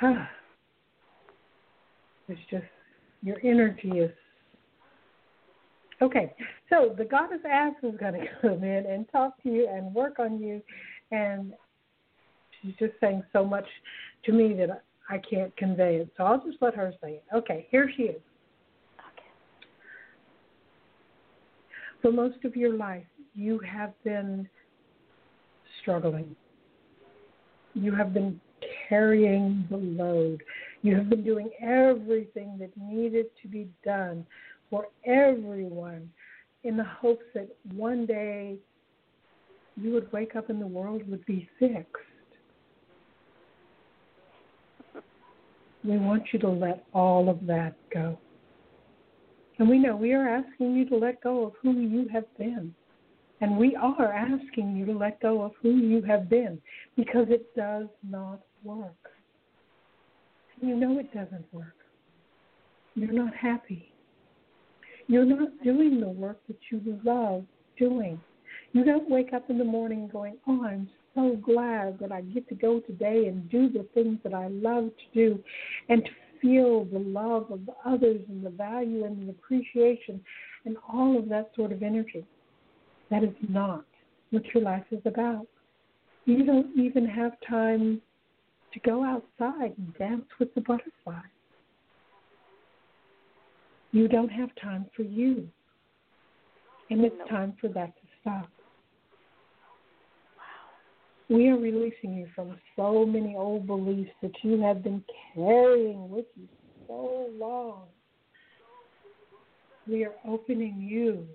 Ah. 0.00 0.28
It's 2.28 2.40
just 2.50 2.64
your 3.22 3.36
energy 3.44 3.98
is 3.98 4.10
okay. 6.00 6.32
So 6.70 6.94
the 6.96 7.04
goddess 7.04 7.40
Ass 7.48 7.74
is 7.82 7.94
going 7.98 8.14
to 8.20 8.26
come 8.40 8.64
in 8.64 8.86
and 8.86 9.06
talk 9.10 9.42
to 9.42 9.50
you 9.50 9.68
and 9.68 9.92
work 9.92 10.18
on 10.18 10.40
you, 10.40 10.62
and 11.10 11.52
she's 12.62 12.74
just 12.78 12.94
saying 13.00 13.22
so 13.32 13.44
much 13.44 13.66
to 14.24 14.32
me 14.32 14.54
that 14.54 14.84
I 15.08 15.18
can't 15.18 15.54
convey 15.56 15.96
it. 15.96 16.08
So 16.16 16.24
I'll 16.24 16.44
just 16.44 16.58
let 16.60 16.74
her 16.74 16.92
say 17.02 17.14
it. 17.14 17.24
Okay, 17.34 17.66
here 17.70 17.90
she 17.96 18.04
is. 18.04 18.20
Okay. 19.12 19.28
For 22.00 22.12
most 22.12 22.44
of 22.44 22.56
your 22.56 22.76
life, 22.76 23.04
you 23.34 23.58
have 23.60 23.92
been 24.04 24.48
struggling. 25.80 26.34
You 27.74 27.94
have 27.94 28.14
been 28.14 28.40
carrying 28.88 29.66
the 29.70 29.76
load. 29.76 30.42
You 30.82 30.96
have 30.96 31.08
been 31.08 31.24
doing 31.24 31.50
everything 31.60 32.58
that 32.60 32.70
needed 32.76 33.26
to 33.42 33.48
be 33.48 33.68
done 33.84 34.26
for 34.70 34.86
everyone 35.04 36.10
in 36.64 36.76
the 36.76 36.84
hopes 36.84 37.24
that 37.34 37.48
one 37.74 38.06
day 38.06 38.56
you 39.76 39.92
would 39.92 40.12
wake 40.12 40.36
up 40.36 40.50
and 40.50 40.60
the 40.60 40.66
world 40.66 41.08
would 41.08 41.24
be 41.26 41.48
fixed. 41.58 41.86
We 45.84 45.98
want 45.98 46.24
you 46.32 46.38
to 46.40 46.48
let 46.48 46.84
all 46.94 47.28
of 47.28 47.46
that 47.46 47.74
go. 47.92 48.18
And 49.58 49.68
we 49.68 49.78
know 49.78 49.96
we 49.96 50.12
are 50.12 50.28
asking 50.28 50.74
you 50.74 50.88
to 50.88 50.96
let 50.96 51.22
go 51.22 51.46
of 51.46 51.52
who 51.62 51.72
you 51.80 52.08
have 52.12 52.24
been. 52.38 52.74
And 53.40 53.56
we 53.56 53.74
are 53.74 54.12
asking 54.12 54.76
you 54.76 54.86
to 54.86 54.96
let 54.96 55.20
go 55.20 55.42
of 55.42 55.52
who 55.60 55.70
you 55.70 56.00
have 56.02 56.30
been 56.30 56.60
because 56.96 57.26
it 57.28 57.54
does 57.56 57.86
not 58.08 58.40
work. 58.62 58.94
You 60.60 60.76
know 60.76 60.98
it 61.00 61.12
doesn't 61.12 61.44
work. 61.52 61.74
You're 62.94 63.12
not 63.12 63.34
happy. 63.34 63.92
You're 65.08 65.24
not 65.24 65.48
doing 65.64 66.00
the 66.00 66.08
work 66.08 66.38
that 66.46 66.58
you 66.70 67.00
love 67.04 67.44
doing. 67.76 68.20
You 68.72 68.84
don't 68.84 69.10
wake 69.10 69.32
up 69.32 69.50
in 69.50 69.58
the 69.58 69.64
morning 69.64 70.08
going, 70.12 70.36
Oh, 70.46 70.64
I'm 70.64 70.88
so 71.14 71.36
glad 71.42 71.98
that 72.00 72.12
I 72.12 72.22
get 72.22 72.48
to 72.48 72.54
go 72.54 72.80
today 72.80 73.26
and 73.26 73.48
do 73.50 73.68
the 73.68 73.86
things 73.94 74.18
that 74.24 74.34
I 74.34 74.48
love 74.48 74.90
to 74.90 75.14
do 75.14 75.42
and 75.88 76.04
to 76.04 76.10
feel 76.40 76.84
the 76.84 76.98
love 76.98 77.50
of 77.50 77.66
the 77.66 77.74
others 77.84 78.20
and 78.28 78.44
the 78.44 78.50
value 78.50 79.04
and 79.04 79.26
the 79.26 79.30
appreciation 79.30 80.20
and 80.64 80.76
all 80.92 81.18
of 81.18 81.28
that 81.28 81.50
sort 81.56 81.72
of 81.72 81.82
energy. 81.82 82.24
That 83.10 83.24
is 83.24 83.34
not 83.48 83.84
what 84.30 84.42
your 84.54 84.62
life 84.62 84.84
is 84.90 85.02
about. 85.04 85.46
You 86.24 86.44
don't 86.44 86.76
even 86.78 87.06
have 87.06 87.32
time 87.48 88.00
to 88.72 88.80
go 88.80 89.04
outside 89.04 89.74
and 89.76 89.94
dance 89.98 90.24
with 90.38 90.54
the 90.54 90.60
butterflies. 90.62 91.22
You 93.92 94.08
don't 94.08 94.30
have 94.30 94.48
time 94.60 94.86
for 94.96 95.02
you. 95.02 95.48
And 96.90 97.04
it's 97.04 97.28
time 97.28 97.54
for 97.60 97.68
that 97.68 97.94
to 97.96 98.02
stop. 98.20 98.48
We 101.32 101.48
are 101.48 101.56
releasing 101.56 102.14
you 102.14 102.28
from 102.34 102.58
so 102.76 103.06
many 103.06 103.34
old 103.36 103.66
beliefs 103.66 104.10
that 104.20 104.32
you 104.42 104.60
have 104.60 104.84
been 104.84 105.02
carrying 105.34 106.10
with 106.10 106.26
you 106.36 106.46
so 106.86 107.30
long. 107.38 107.84
We 109.88 110.04
are 110.04 110.12
opening 110.28 110.76
you 110.78 111.26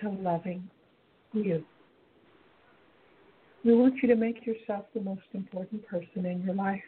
to 0.00 0.10
loving 0.10 0.70
you. 1.32 1.64
We 3.64 3.74
want 3.74 3.94
you 4.00 4.08
to 4.08 4.14
make 4.14 4.46
yourself 4.46 4.84
the 4.94 5.00
most 5.00 5.26
important 5.34 5.84
person 5.88 6.24
in 6.24 6.44
your 6.44 6.54
life. 6.54 6.80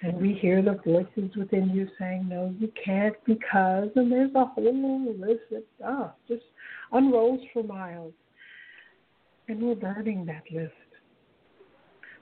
And 0.00 0.16
we 0.16 0.32
hear 0.32 0.62
the 0.62 0.80
voices 0.82 1.36
within 1.36 1.68
you 1.70 1.88
saying, 1.98 2.26
No, 2.26 2.54
you 2.58 2.72
can't 2.82 3.16
because, 3.26 3.90
and 3.96 4.10
there's 4.10 4.34
a 4.34 4.46
whole 4.46 5.14
list 5.18 5.52
of 5.54 5.62
stuff, 5.76 6.12
just 6.26 6.44
unrolls 6.92 7.40
for 7.52 7.62
miles. 7.62 8.14
And 9.48 9.62
we're 9.62 9.74
burning 9.74 10.26
that 10.26 10.44
list 10.52 10.72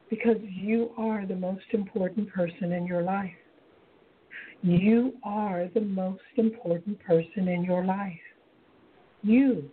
because 0.08 0.36
you 0.40 0.90
are 0.96 1.26
the 1.26 1.34
most 1.34 1.64
important 1.72 2.32
person 2.32 2.72
in 2.72 2.86
your 2.86 3.02
life. 3.02 3.34
You 4.62 5.14
are 5.24 5.68
the 5.74 5.80
most 5.80 6.22
important 6.36 7.00
person 7.00 7.48
in 7.48 7.64
your 7.64 7.84
life. 7.84 8.12
You 9.22 9.70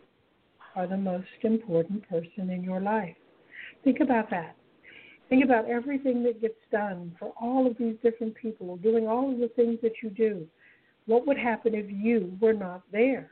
are 0.75 0.87
the 0.87 0.97
most 0.97 1.27
important 1.43 2.07
person 2.09 2.49
in 2.49 2.63
your 2.63 2.81
life. 2.81 3.15
Think 3.83 3.99
about 3.99 4.29
that. 4.31 4.55
Think 5.29 5.43
about 5.43 5.69
everything 5.69 6.23
that 6.23 6.41
gets 6.41 6.59
done 6.71 7.15
for 7.19 7.33
all 7.39 7.67
of 7.67 7.77
these 7.77 7.95
different 8.03 8.35
people, 8.35 8.77
doing 8.77 9.07
all 9.07 9.31
of 9.31 9.39
the 9.39 9.49
things 9.49 9.77
that 9.83 9.93
you 10.01 10.09
do. 10.09 10.47
What 11.05 11.27
would 11.27 11.37
happen 11.37 11.75
if 11.75 11.85
you 11.89 12.35
were 12.41 12.53
not 12.53 12.81
there? 12.91 13.29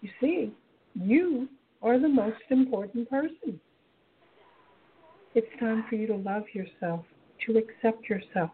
You 0.00 0.10
see, 0.20 0.52
you 0.94 1.48
are 1.82 1.98
the 1.98 2.08
most 2.08 2.42
important 2.50 3.08
person. 3.08 3.60
It's 5.34 5.60
time 5.60 5.84
for 5.88 5.94
you 5.94 6.06
to 6.08 6.16
love 6.16 6.44
yourself, 6.52 7.04
to 7.46 7.58
accept 7.58 8.08
yourself, 8.08 8.50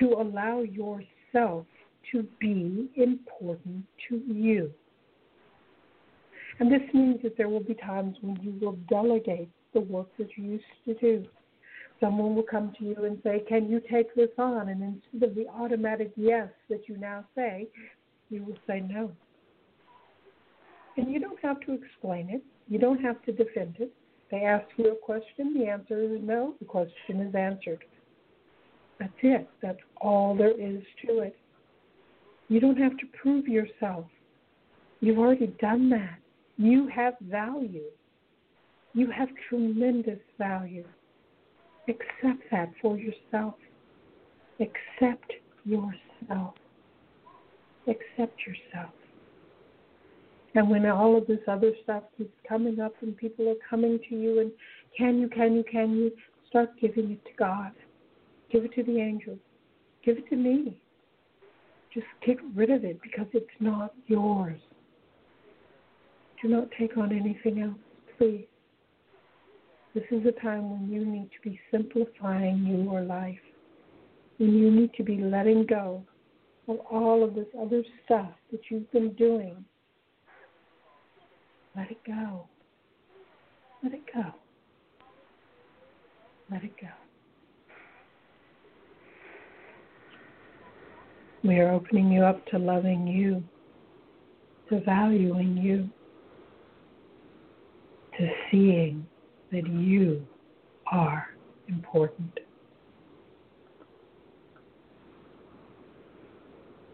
to 0.00 0.14
allow 0.14 0.62
yourself 0.62 1.66
to 2.12 2.26
be 2.40 2.88
important 2.96 3.84
to 4.08 4.22
you. 4.26 4.72
And 6.58 6.72
this 6.72 6.82
means 6.94 7.20
that 7.22 7.36
there 7.36 7.48
will 7.48 7.62
be 7.62 7.74
times 7.74 8.16
when 8.22 8.36
you 8.40 8.54
will 8.60 8.78
delegate 8.88 9.50
the 9.74 9.80
work 9.80 10.08
that 10.18 10.28
you 10.36 10.44
used 10.44 10.64
to 10.86 10.94
do. 10.94 11.26
Someone 12.00 12.34
will 12.34 12.42
come 12.42 12.72
to 12.78 12.84
you 12.84 12.96
and 13.04 13.18
say, 13.22 13.42
Can 13.48 13.68
you 13.68 13.80
take 13.90 14.14
this 14.14 14.30
on? 14.38 14.68
And 14.68 14.82
instead 14.82 15.28
of 15.28 15.34
the 15.34 15.46
automatic 15.48 16.12
yes 16.16 16.48
that 16.68 16.88
you 16.88 16.96
now 16.96 17.24
say, 17.34 17.68
you 18.30 18.42
will 18.44 18.58
say 18.66 18.80
no. 18.80 19.12
And 20.96 21.12
you 21.12 21.20
don't 21.20 21.40
have 21.42 21.60
to 21.60 21.72
explain 21.72 22.30
it, 22.30 22.42
you 22.68 22.78
don't 22.78 23.00
have 23.00 23.22
to 23.22 23.32
defend 23.32 23.76
it. 23.78 23.92
They 24.30 24.38
ask 24.38 24.66
you 24.76 24.92
a 24.92 24.96
question, 24.96 25.54
the 25.54 25.66
answer 25.66 26.00
is 26.00 26.20
no, 26.22 26.54
the 26.58 26.64
question 26.64 27.20
is 27.20 27.34
answered. 27.34 27.84
That's 28.98 29.12
it. 29.22 29.48
That's 29.62 29.78
all 30.00 30.34
there 30.34 30.58
is 30.58 30.82
to 31.06 31.20
it. 31.20 31.36
You 32.48 32.60
don't 32.60 32.78
have 32.78 32.96
to 32.98 33.06
prove 33.20 33.46
yourself. 33.46 34.06
You've 35.00 35.18
already 35.18 35.48
done 35.60 35.90
that. 35.90 36.18
You 36.56 36.88
have 36.88 37.14
value. 37.20 37.90
You 38.94 39.10
have 39.10 39.28
tremendous 39.48 40.20
value. 40.38 40.84
Accept 41.88 42.42
that 42.50 42.72
for 42.80 42.96
yourself. 42.96 43.54
Accept 44.58 45.32
yourself. 45.64 46.54
Accept 47.86 48.40
yourself. 48.46 48.92
And 50.56 50.70
when 50.70 50.86
all 50.86 51.18
of 51.18 51.26
this 51.26 51.40
other 51.46 51.72
stuff 51.84 52.02
keeps 52.16 52.32
coming 52.48 52.80
up 52.80 52.94
and 53.02 53.14
people 53.14 53.46
are 53.50 53.68
coming 53.68 53.98
to 54.08 54.14
you 54.16 54.40
and 54.40 54.50
can 54.96 55.20
you, 55.20 55.28
can 55.28 55.54
you, 55.54 55.62
can 55.70 55.94
you, 55.94 56.12
start 56.48 56.70
giving 56.80 57.10
it 57.10 57.22
to 57.26 57.30
God. 57.38 57.72
Give 58.50 58.64
it 58.64 58.72
to 58.74 58.82
the 58.82 58.98
angels. 58.98 59.38
Give 60.02 60.16
it 60.16 60.26
to 60.30 60.36
me. 60.36 60.80
Just 61.92 62.06
get 62.24 62.38
rid 62.54 62.70
of 62.70 62.84
it 62.84 63.02
because 63.02 63.26
it's 63.34 63.46
not 63.60 63.92
yours. 64.06 64.58
Do 66.40 66.48
not 66.48 66.68
take 66.78 66.96
on 66.96 67.12
anything 67.12 67.60
else, 67.62 67.78
please. 68.16 68.46
This 69.94 70.04
is 70.10 70.24
a 70.26 70.40
time 70.40 70.70
when 70.70 70.90
you 70.90 71.04
need 71.04 71.28
to 71.32 71.50
be 71.50 71.60
simplifying 71.70 72.64
your 72.64 73.02
life, 73.02 73.38
when 74.38 74.54
you 74.54 74.70
need 74.70 74.94
to 74.94 75.02
be 75.02 75.18
letting 75.18 75.66
go 75.66 76.02
of 76.66 76.78
all 76.90 77.22
of 77.22 77.34
this 77.34 77.46
other 77.60 77.82
stuff 78.06 78.30
that 78.52 78.60
you've 78.70 78.90
been 78.92 79.12
doing. 79.14 79.62
Let 81.76 81.90
it 81.90 81.98
go. 82.06 82.48
Let 83.82 83.92
it 83.92 84.02
go. 84.12 84.24
Let 86.50 86.64
it 86.64 86.72
go. 86.80 86.88
We 91.44 91.60
are 91.60 91.70
opening 91.70 92.10
you 92.10 92.24
up 92.24 92.44
to 92.46 92.58
loving 92.58 93.06
you, 93.06 93.42
to 94.70 94.84
valuing 94.84 95.56
you 95.56 95.88
to 98.18 98.28
seeing 98.50 99.06
that 99.52 99.66
you 99.66 100.26
are 100.90 101.26
important. 101.68 102.38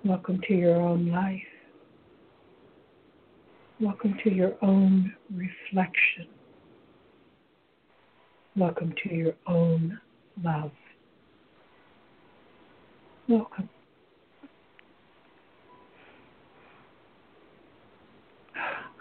Welcome 0.05 0.41
to 0.49 0.55
your 0.55 0.77
own 0.77 1.09
life. 1.11 1.52
Welcome 3.83 4.17
to 4.23 4.31
your 4.33 4.53
own 4.63 5.13
reflection. 5.35 6.29
Welcome 8.57 8.95
to 9.03 9.13
your 9.13 9.33
own 9.49 10.01
love. 10.41 10.71
Welcome. 13.29 13.69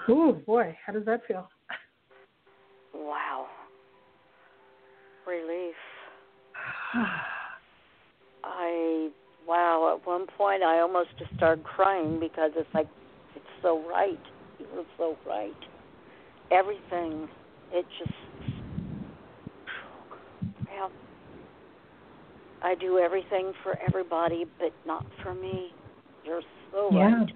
Oh 0.10 0.34
boy, 0.48 0.76
how 0.84 0.94
does 0.94 1.06
that 1.06 1.28
feel? 1.28 1.48
Wow. 2.96 3.46
Relief. 5.28 5.76
I 8.44 9.10
wow, 9.48 9.96
at 9.96 10.08
one 10.08 10.26
point 10.40 10.64
I 10.64 10.80
almost 10.80 11.10
just 11.20 11.36
started 11.36 11.64
crying 11.64 12.20
because 12.20 12.50
it's 12.56 12.74
like 12.74 12.88
it's 13.36 13.46
so 13.62 13.88
right. 13.88 14.18
It 14.62 14.76
was 14.76 14.86
so 14.98 15.18
right. 15.28 15.54
Everything 16.52 17.28
it 17.74 17.86
just 17.98 18.12
yeah. 20.68 20.88
I 22.64 22.76
do 22.76 23.00
everything 23.00 23.54
for 23.64 23.78
everybody 23.86 24.46
but 24.60 24.74
not 24.86 25.06
for 25.24 25.34
me. 25.34 25.72
You're 26.26 26.42
so 26.72 26.90
yeah. 26.92 27.16
right. 27.16 27.32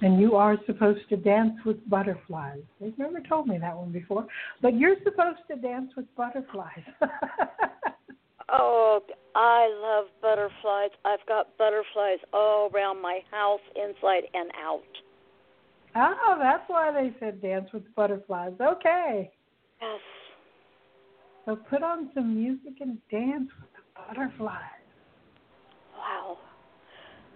And 0.00 0.20
you 0.20 0.34
are 0.34 0.56
supposed 0.66 1.08
to 1.10 1.16
dance 1.16 1.52
with 1.64 1.88
butterflies. 1.88 2.62
They've 2.80 2.98
never 2.98 3.20
told 3.20 3.46
me 3.46 3.56
that 3.58 3.76
one 3.76 3.92
before, 3.92 4.26
but 4.60 4.76
you're 4.76 4.96
supposed 5.04 5.38
to 5.48 5.56
dance 5.56 5.92
with 5.96 6.06
butterflies. 6.16 6.82
Oh, 8.52 9.00
I 9.34 9.68
love 9.80 10.06
butterflies. 10.20 10.90
I've 11.06 11.24
got 11.26 11.56
butterflies 11.56 12.18
all 12.34 12.70
around 12.72 13.00
my 13.00 13.20
house, 13.30 13.60
inside 13.74 14.24
and 14.34 14.50
out. 14.62 14.82
oh, 15.96 16.36
that's 16.38 16.64
why 16.66 16.92
they 16.92 17.14
said 17.18 17.40
dance 17.40 17.70
with 17.72 17.82
butterflies. 17.94 18.52
Okay. 18.60 19.30
Yes. 19.80 20.00
So 21.46 21.56
put 21.56 21.82
on 21.82 22.10
some 22.14 22.34
music 22.34 22.74
and 22.80 22.98
dance 23.10 23.48
with 23.60 23.70
the 23.72 24.00
butterflies. 24.06 24.60
Wow. 25.96 26.36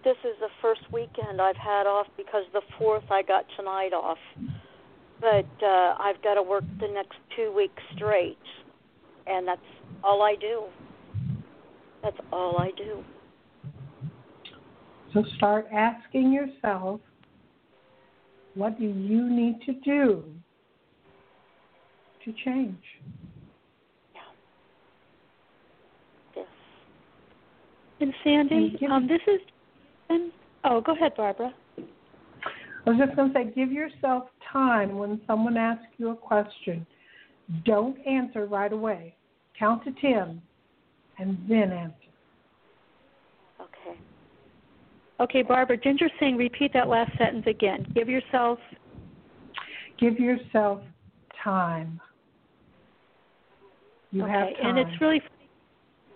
This 0.03 0.17
is 0.23 0.37
the 0.39 0.49
first 0.61 0.81
weekend 0.93 1.41
I've 1.41 1.57
had 1.57 1.87
off 1.87 2.07
because 2.15 2.43
the 2.53 2.61
fourth 2.77 3.03
I 3.09 3.23
got 3.23 3.45
tonight 3.57 3.91
off. 3.91 4.19
But 5.19 5.49
uh 5.65 5.95
I've 5.99 6.21
got 6.21 6.35
to 6.35 6.43
work 6.43 6.63
the 6.79 6.87
next 6.87 7.17
two 7.35 7.51
weeks 7.55 7.81
straight. 7.95 8.37
And 9.25 9.47
that's 9.47 9.59
all 10.03 10.21
I 10.21 10.35
do. 10.39 10.65
That's 12.03 12.17
all 12.31 12.57
I 12.57 12.71
do. 12.77 13.03
So 15.13 15.23
start 15.37 15.67
asking 15.73 16.31
yourself, 16.31 17.01
what 18.55 18.77
do 18.77 18.85
you 18.85 19.29
need 19.29 19.61
to 19.65 19.73
do 19.73 20.23
to 22.25 22.33
change? 22.43 22.83
Yes. 26.35 26.45
And 28.01 28.13
Sandy, 28.23 28.75
Give- 28.79 28.91
um, 28.91 29.07
this 29.07 29.21
is. 29.27 29.39
Oh, 30.63 30.81
go 30.81 30.93
ahead, 30.93 31.13
Barbara. 31.15 31.53
I 31.77 32.89
was 32.89 32.99
just 32.99 33.15
going 33.15 33.33
to 33.33 33.33
say, 33.33 33.51
give 33.53 33.71
yourself 33.71 34.29
time 34.51 34.97
when 34.97 35.21
someone 35.27 35.57
asks 35.57 35.85
you 35.97 36.11
a 36.11 36.15
question. 36.15 36.85
Don't 37.65 37.97
answer 38.05 38.45
right 38.45 38.71
away. 38.71 39.15
Count 39.57 39.83
to 39.85 39.91
10 40.01 40.41
and 41.19 41.37
then 41.49 41.71
answer. 41.71 41.95
Okay. 43.61 43.99
Okay, 45.19 45.41
Barbara. 45.41 45.77
Ginger's 45.77 46.11
saying 46.19 46.37
repeat 46.37 46.73
that 46.73 46.87
last 46.87 47.11
sentence 47.17 47.45
again. 47.47 47.85
Give 47.95 48.07
yourself. 48.07 48.59
Give 49.99 50.19
yourself 50.19 50.81
time. 51.43 51.99
You 54.11 54.23
okay, 54.23 54.31
have 54.31 54.47
time. 54.47 54.77
and 54.77 54.79
it's 54.79 55.01
really. 55.01 55.21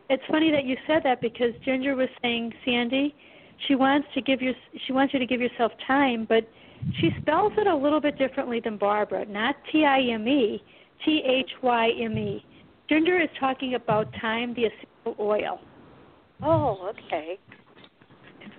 It's 0.09 0.23
funny 0.29 0.51
that 0.51 0.65
you 0.65 0.75
said 0.87 1.01
that 1.05 1.21
because 1.21 1.51
Ginger 1.63 1.95
was 1.95 2.09
saying, 2.21 2.51
Sandy, 2.65 3.15
she 3.67 3.75
wants 3.75 4.07
to 4.13 4.21
give 4.21 4.41
you 4.41 4.53
she 4.85 4.93
wants 4.93 5.13
you 5.13 5.19
to 5.19 5.25
give 5.25 5.41
yourself 5.41 5.71
time, 5.87 6.25
but 6.27 6.47
she 6.99 7.11
spells 7.21 7.53
it 7.57 7.67
a 7.67 7.75
little 7.75 8.01
bit 8.01 8.17
differently 8.17 8.59
than 8.59 8.77
Barbara. 8.77 9.25
Not 9.25 9.55
T 9.71 9.85
I 9.85 10.01
M 10.11 10.27
E, 10.27 10.61
T 11.05 11.23
H 11.25 11.49
Y 11.61 11.91
M 11.99 12.17
E. 12.17 12.45
Ginger 12.91 13.21
is 13.21 13.29
talking 13.39 13.75
about 13.75 14.07
thyme, 14.21 14.53
the 14.53 14.63
essential 14.65 15.15
oil. 15.17 15.61
Oh, 16.43 16.91
okay. 16.91 17.39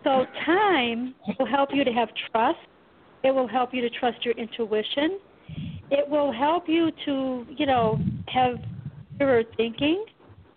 So 0.03 0.25
thyme 0.47 1.15
will 1.39 1.45
help 1.45 1.69
you 1.75 1.85
to 1.85 1.93
have 1.93 2.09
trust. 2.31 2.57
It 3.25 3.31
will 3.31 3.47
help 3.47 3.75
you 3.75 3.83
to 3.83 3.91
trust 3.91 4.25
your 4.25 4.33
intuition. 4.37 5.21
It 5.91 6.09
will 6.09 6.33
help 6.33 6.67
you 6.67 6.91
to, 7.05 7.47
you 7.55 7.67
know, 7.67 7.99
have 8.29 8.55
clearer 9.19 9.43
thinking. 9.59 10.03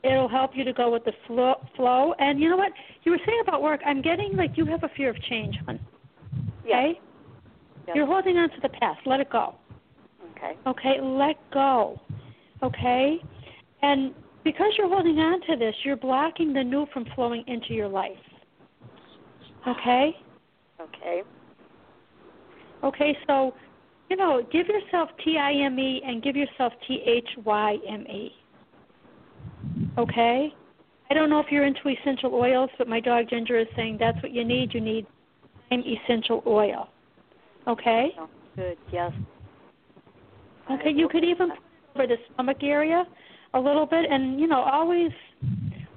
It'll 0.05 0.29
help 0.29 0.51
you 0.53 0.63
to 0.63 0.71
go 0.71 0.89
with 0.89 1.03
the 1.03 1.11
flow. 1.27 1.55
flow. 1.75 2.13
And 2.17 2.39
you 2.39 2.49
know 2.49 2.55
what? 2.55 2.71
You 3.03 3.11
were 3.11 3.19
saying 3.25 3.41
about 3.45 3.61
work. 3.61 3.81
I'm 3.85 4.01
getting 4.01 4.37
like 4.37 4.51
you 4.55 4.65
have 4.67 4.85
a 4.85 4.89
fear 4.95 5.09
of 5.09 5.21
change, 5.23 5.57
hon. 5.65 5.81
Okay? 6.61 6.97
Yes. 7.87 7.93
You're 7.93 8.07
holding 8.07 8.37
on 8.37 8.49
to 8.51 8.61
the 8.61 8.69
past. 8.69 9.01
Let 9.05 9.19
it 9.19 9.29
go. 9.29 9.55
Okay. 10.37 10.57
Okay? 10.65 11.01
Let 11.01 11.35
go. 11.51 11.99
Okay? 12.63 13.21
And 13.81 14.13
because 14.43 14.71
you're 14.77 14.89
holding 14.89 15.17
on 15.19 15.41
to 15.41 15.55
this, 15.57 15.75
you're 15.83 15.97
blocking 15.97 16.53
the 16.53 16.63
new 16.63 16.85
from 16.93 17.05
flowing 17.15 17.43
into 17.47 17.73
your 17.73 17.87
life. 17.87 18.11
Okay? 19.67 20.15
Okay. 20.79 21.23
Okay, 22.83 23.17
so, 23.25 23.53
you 24.09 24.15
know, 24.15 24.43
give 24.51 24.67
yourself 24.67 25.09
T 25.23 25.37
I 25.37 25.53
M 25.53 25.79
E 25.79 26.01
and 26.05 26.21
give 26.21 26.35
yourself 26.35 26.73
T 26.87 27.01
H 27.05 27.27
Y 27.43 27.77
M 27.87 28.05
E. 28.07 28.31
Okay? 29.97 30.53
I 31.09 31.13
don't 31.13 31.29
know 31.29 31.39
if 31.39 31.47
you're 31.51 31.65
into 31.65 31.87
essential 31.87 32.33
oils, 32.33 32.69
but 32.77 32.87
my 32.87 32.99
dog 32.99 33.29
Ginger 33.29 33.59
is 33.59 33.67
saying 33.75 33.97
that's 33.99 34.21
what 34.21 34.31
you 34.31 34.43
need. 34.43 34.73
You 34.73 34.81
need 34.81 35.05
thyme 35.69 35.83
essential 35.83 36.43
oil. 36.45 36.89
Okay? 37.67 38.09
Sounds 38.15 38.29
good. 38.55 38.77
Yes. 38.91 39.11
Okay, 40.71 40.91
you 40.91 41.07
could 41.07 41.23
even 41.23 41.49
put 41.49 41.55
it 41.55 41.61
over 41.95 42.07
the 42.07 42.15
stomach 42.33 42.57
area 42.61 43.05
a 43.55 43.59
little 43.59 43.85
bit 43.85 44.05
and, 44.09 44.39
you 44.39 44.47
know, 44.47 44.61
always 44.61 45.11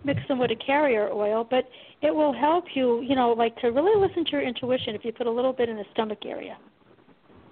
mix 0.04 0.20
them 0.28 0.38
with 0.38 0.50
a 0.50 0.56
carrier 0.56 1.10
oil, 1.12 1.46
but 1.48 1.64
it 2.00 2.14
will 2.14 2.32
help 2.32 2.64
you, 2.74 3.02
you 3.02 3.14
know, 3.14 3.32
like 3.32 3.56
to 3.58 3.68
really 3.68 4.00
listen 4.00 4.24
to 4.24 4.30
your 4.30 4.42
intuition 4.42 4.94
if 4.94 5.04
you 5.04 5.12
put 5.12 5.26
a 5.26 5.30
little 5.30 5.52
bit 5.52 5.68
in 5.68 5.76
the 5.76 5.84
stomach 5.92 6.20
area. 6.24 6.56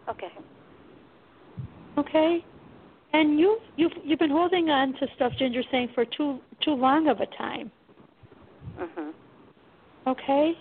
Okay. 0.09 0.29
Okay? 1.99 2.45
And 3.13 3.39
you 3.39 3.59
you've 3.77 3.93
you've 4.05 4.19
been 4.19 4.31
holding 4.31 4.69
on 4.69 4.93
to 4.95 5.07
stuff 5.17 5.33
Ginger's 5.39 5.67
saying 5.71 5.91
for 5.95 6.05
too 6.05 6.39
too 6.65 6.75
long 6.75 7.09
of 7.09 7.21
a 7.21 7.27
time. 7.27 7.71
Mhm. 8.79 9.13
Okay? 10.07 10.53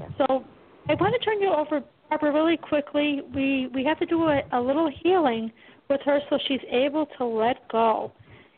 Yeah. 0.00 0.08
So 0.18 0.44
I 0.88 0.94
want 0.94 1.14
to 1.18 1.24
turn 1.24 1.40
you 1.40 1.52
over, 1.52 1.82
Barbara, 2.08 2.32
really 2.32 2.56
quickly. 2.56 3.20
We 3.34 3.68
we 3.74 3.84
have 3.84 3.98
to 3.98 4.06
do 4.06 4.24
a, 4.28 4.42
a 4.52 4.60
little 4.60 4.90
healing 5.02 5.52
with 5.88 6.00
her 6.04 6.20
so 6.30 6.38
she's 6.48 6.60
able 6.70 7.06
to 7.18 7.24
let 7.24 7.68
go 7.68 8.12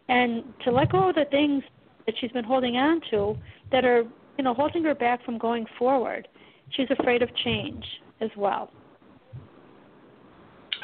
and 0.09 0.45
to 0.65 0.71
let 0.71 0.91
go 0.93 1.09
of 1.09 1.15
the 1.15 1.25
things 1.31 1.63
that 2.07 2.15
she's 2.21 2.31
been 2.33 2.45
holding 2.45 2.77
on 2.77 3.01
to 3.11 3.37
that 3.73 3.85
are, 3.85 4.05
you 4.39 4.45
know, 4.45 4.55
holding 4.55 4.85
her 4.85 4.95
back 4.95 5.25
from 5.25 5.39
going 5.39 5.67
forward. 5.79 6.29
She's 6.71 6.87
afraid 6.99 7.23
of 7.23 7.29
change 7.45 7.85
as 8.21 8.31
well. 8.37 8.71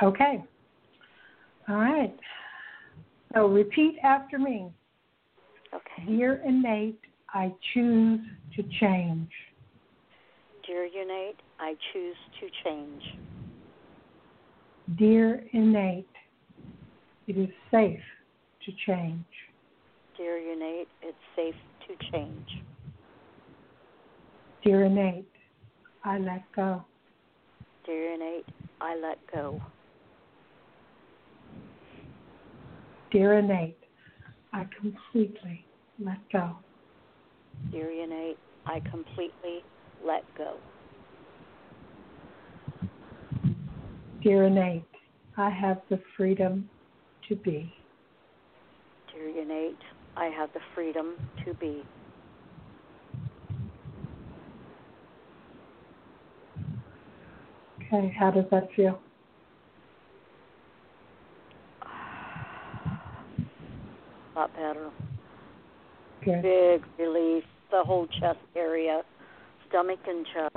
Okay. 0.02 0.42
All 1.68 1.76
right. 1.76 2.14
So 3.34 3.46
repeat 3.46 3.96
after 4.02 4.38
me. 4.38 4.70
Okay. 5.72 6.16
Dear 6.16 6.42
innate, 6.44 7.00
I 7.30 7.52
choose 7.72 8.20
to 8.56 8.62
change. 8.80 9.30
Dear 10.66 10.84
innate, 10.86 11.40
I 11.58 11.74
choose 11.92 12.16
to 12.40 12.48
change. 12.64 13.02
Dear 14.98 15.44
innate, 15.52 16.06
it 17.26 17.36
is 17.36 17.48
safe 17.70 18.00
to 18.64 18.72
change. 18.86 19.24
Dear 20.16 20.38
Innate, 20.52 20.88
it's 21.02 21.16
safe 21.34 21.54
to 21.86 22.10
change. 22.10 22.62
Dear 24.64 24.84
innate, 24.84 25.28
I 26.04 26.18
let 26.18 26.44
go. 26.54 26.84
Dear 27.84 28.14
Innate, 28.14 28.46
I 28.80 28.96
let 28.96 29.18
go. 29.32 29.60
Dear 33.10 33.38
innate, 33.38 33.76
I 34.52 34.66
completely 34.80 35.66
let 35.98 36.18
go. 36.32 36.56
Dear 37.72 37.90
Innate, 37.90 38.38
I 38.66 38.80
completely 38.88 39.64
let 40.06 40.22
go. 40.38 40.56
Dear 44.22 44.44
innate, 44.44 44.84
I 45.36 45.50
have 45.50 45.82
the 45.90 46.00
freedom 46.16 46.70
to 47.28 47.36
be. 47.36 47.72
Dear 49.12 49.42
Innate, 49.42 49.76
I 50.16 50.26
have 50.26 50.52
the 50.52 50.60
freedom 50.74 51.14
to 51.44 51.54
be. 51.54 51.82
Okay, 57.78 58.14
how 58.18 58.30
does 58.30 58.44
that 58.50 58.68
feel? 58.74 58.98
A 61.86 61.88
lot 64.34 64.54
better. 64.54 64.90
Good. 66.24 66.42
Big 66.42 66.82
relief. 66.98 67.44
The 67.70 67.82
whole 67.84 68.06
chest 68.20 68.38
area, 68.54 69.02
stomach 69.68 70.00
and 70.06 70.26
chest. 70.26 70.56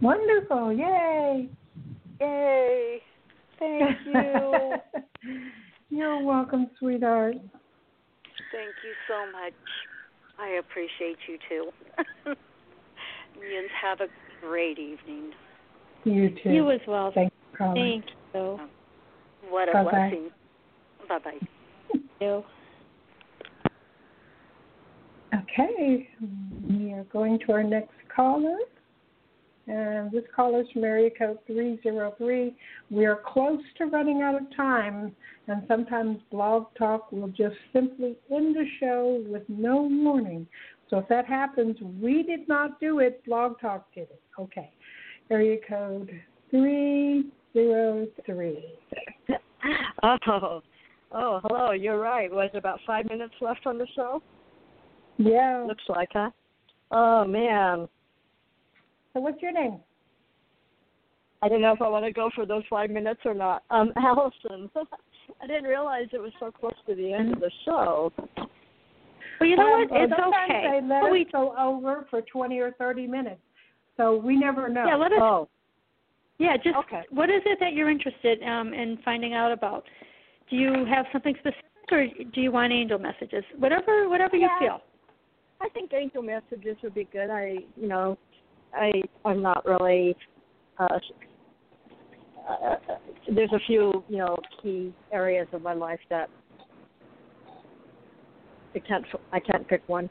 Wonderful. 0.00 0.72
Yay. 0.72 1.48
Yay. 2.20 3.02
Thank 3.58 3.98
you. 4.06 4.76
You're 5.90 6.22
welcome, 6.22 6.68
sweetheart. 6.78 7.36
Thank 8.52 8.74
you 8.84 8.92
so 9.08 9.30
much. 9.32 9.54
I 10.38 10.58
appreciate 10.60 11.16
you 11.28 11.38
too. 11.48 11.70
and 12.26 13.68
have 13.82 14.00
a 14.00 14.06
great 14.40 14.78
evening. 14.78 15.32
You 16.04 16.30
too. 16.42 16.50
You 16.50 16.70
as 16.70 16.80
well. 16.86 17.12
Thanks 17.14 17.34
for 17.52 17.58
calling. 17.58 18.02
Thank 18.02 18.04
you. 18.06 18.40
Oh, 18.40 18.60
what 19.48 19.68
a 19.68 19.72
Bye-bye. 19.72 19.90
blessing. 19.90 20.30
Bye 21.08 21.18
bye. 21.18 21.38
Thank 21.92 22.04
you. 22.20 22.44
Okay, 25.34 26.08
we 26.68 26.92
are 26.92 27.04
going 27.04 27.38
to 27.46 27.52
our 27.52 27.62
next 27.62 27.94
caller. 28.14 28.56
And 29.68 30.12
this 30.12 30.22
caller 30.34 30.60
is 30.60 30.66
from 30.72 30.84
area 30.84 31.10
code 31.10 31.38
303. 31.46 32.54
We 32.90 33.04
are 33.04 33.20
close 33.26 33.60
to 33.78 33.86
running 33.86 34.22
out 34.22 34.36
of 34.36 34.42
time, 34.56 35.14
and 35.48 35.64
sometimes 35.66 36.20
Blog 36.30 36.66
Talk 36.78 37.10
will 37.10 37.26
just 37.28 37.56
simply 37.72 38.16
end 38.30 38.54
the 38.54 38.64
show 38.78 39.24
with 39.26 39.42
no 39.48 39.88
warning. 39.90 40.46
So 40.88 40.98
if 40.98 41.08
that 41.08 41.26
happens, 41.26 41.76
we 42.00 42.22
did 42.22 42.46
not 42.48 42.78
do 42.78 43.00
it, 43.00 43.24
Blog 43.26 43.58
Talk 43.60 43.92
did 43.92 44.02
it. 44.02 44.22
Okay. 44.38 44.70
Area 45.30 45.58
code 45.68 46.12
303. 46.50 48.64
Oh, 50.02 50.60
oh, 51.12 51.40
hello. 51.42 51.70
You're 51.72 51.98
right. 51.98 52.30
Was 52.30 52.50
about 52.54 52.78
five 52.86 53.08
minutes 53.08 53.34
left 53.40 53.66
on 53.66 53.78
the 53.78 53.86
show? 53.96 54.22
Yeah. 55.18 55.64
Looks 55.66 55.82
like, 55.88 56.10
huh? 56.12 56.30
Oh 56.92 57.24
man, 57.24 57.88
So 59.16 59.20
what's 59.20 59.40
your 59.40 59.52
name? 59.52 59.78
I 61.40 61.48
don't 61.48 61.62
know 61.62 61.72
if 61.72 61.80
I 61.80 61.88
want 61.88 62.04
to 62.04 62.12
go 62.12 62.28
for 62.34 62.44
those 62.44 62.64
five 62.68 62.90
minutes 62.90 63.20
or 63.24 63.32
not. 63.32 63.62
Um, 63.70 63.90
Allison. 63.96 64.70
I 65.42 65.46
didn't 65.46 65.64
realize 65.64 66.08
it 66.12 66.20
was 66.20 66.32
so 66.38 66.50
close 66.50 66.74
to 66.86 66.94
the 66.94 67.14
end 67.14 67.32
of 67.32 67.40
the 67.40 67.50
show. 67.64 68.12
Well, 69.40 69.48
you 69.48 69.56
know 69.56 69.62
Um, 69.72 69.88
what? 69.88 70.02
It's 70.02 70.12
sometimes 70.12 70.50
okay. 70.50 70.68
they 70.82 70.86
let 70.86 71.00
But 71.00 71.06
us 71.06 71.12
we- 71.12 71.24
go 71.32 71.54
over 71.58 72.06
for 72.10 72.20
20 72.20 72.58
or 72.58 72.72
30 72.72 73.06
minutes. 73.06 73.40
So 73.96 74.18
we 74.18 74.36
never 74.36 74.68
know. 74.68 74.84
Yeah, 74.86 74.96
let 74.96 75.12
us. 75.12 75.18
Oh, 75.22 75.48
Yeah, 76.38 76.58
just 76.58 76.76
Okay. 76.76 77.02
what 77.08 77.30
is 77.30 77.40
it 77.46 77.58
that 77.60 77.72
you're 77.72 77.88
interested 77.88 78.42
um, 78.42 78.74
in 78.74 78.98
finding 79.02 79.32
out 79.32 79.50
about? 79.50 79.86
Do 80.50 80.56
you 80.56 80.84
have 80.84 81.06
something 81.10 81.34
specific, 81.36 81.64
or 81.90 82.06
do 82.34 82.42
you 82.42 82.52
want 82.52 82.70
angel 82.70 82.98
messages? 82.98 83.44
Whatever, 83.56 84.10
whatever 84.10 84.36
you 84.36 84.50
feel. 84.58 84.82
I 85.62 85.70
think 85.70 85.94
angel 85.94 86.22
messages 86.22 86.76
would 86.82 86.92
be 86.92 87.04
good. 87.10 87.30
I, 87.30 87.56
you 87.80 87.88
know, 87.88 88.18
I 88.76 89.02
I'm 89.24 89.42
not 89.42 89.64
really. 89.64 90.16
Uh, 90.78 90.98
uh, 92.48 92.76
there's 93.34 93.52
a 93.52 93.58
few, 93.66 94.04
you 94.08 94.18
know, 94.18 94.36
key 94.62 94.92
areas 95.12 95.48
of 95.52 95.62
my 95.62 95.72
life 95.72 95.98
that 96.10 96.28
I 98.74 98.78
can't 98.80 99.04
I 99.32 99.40
can't 99.40 99.66
pick 99.66 99.82
one. 99.88 100.08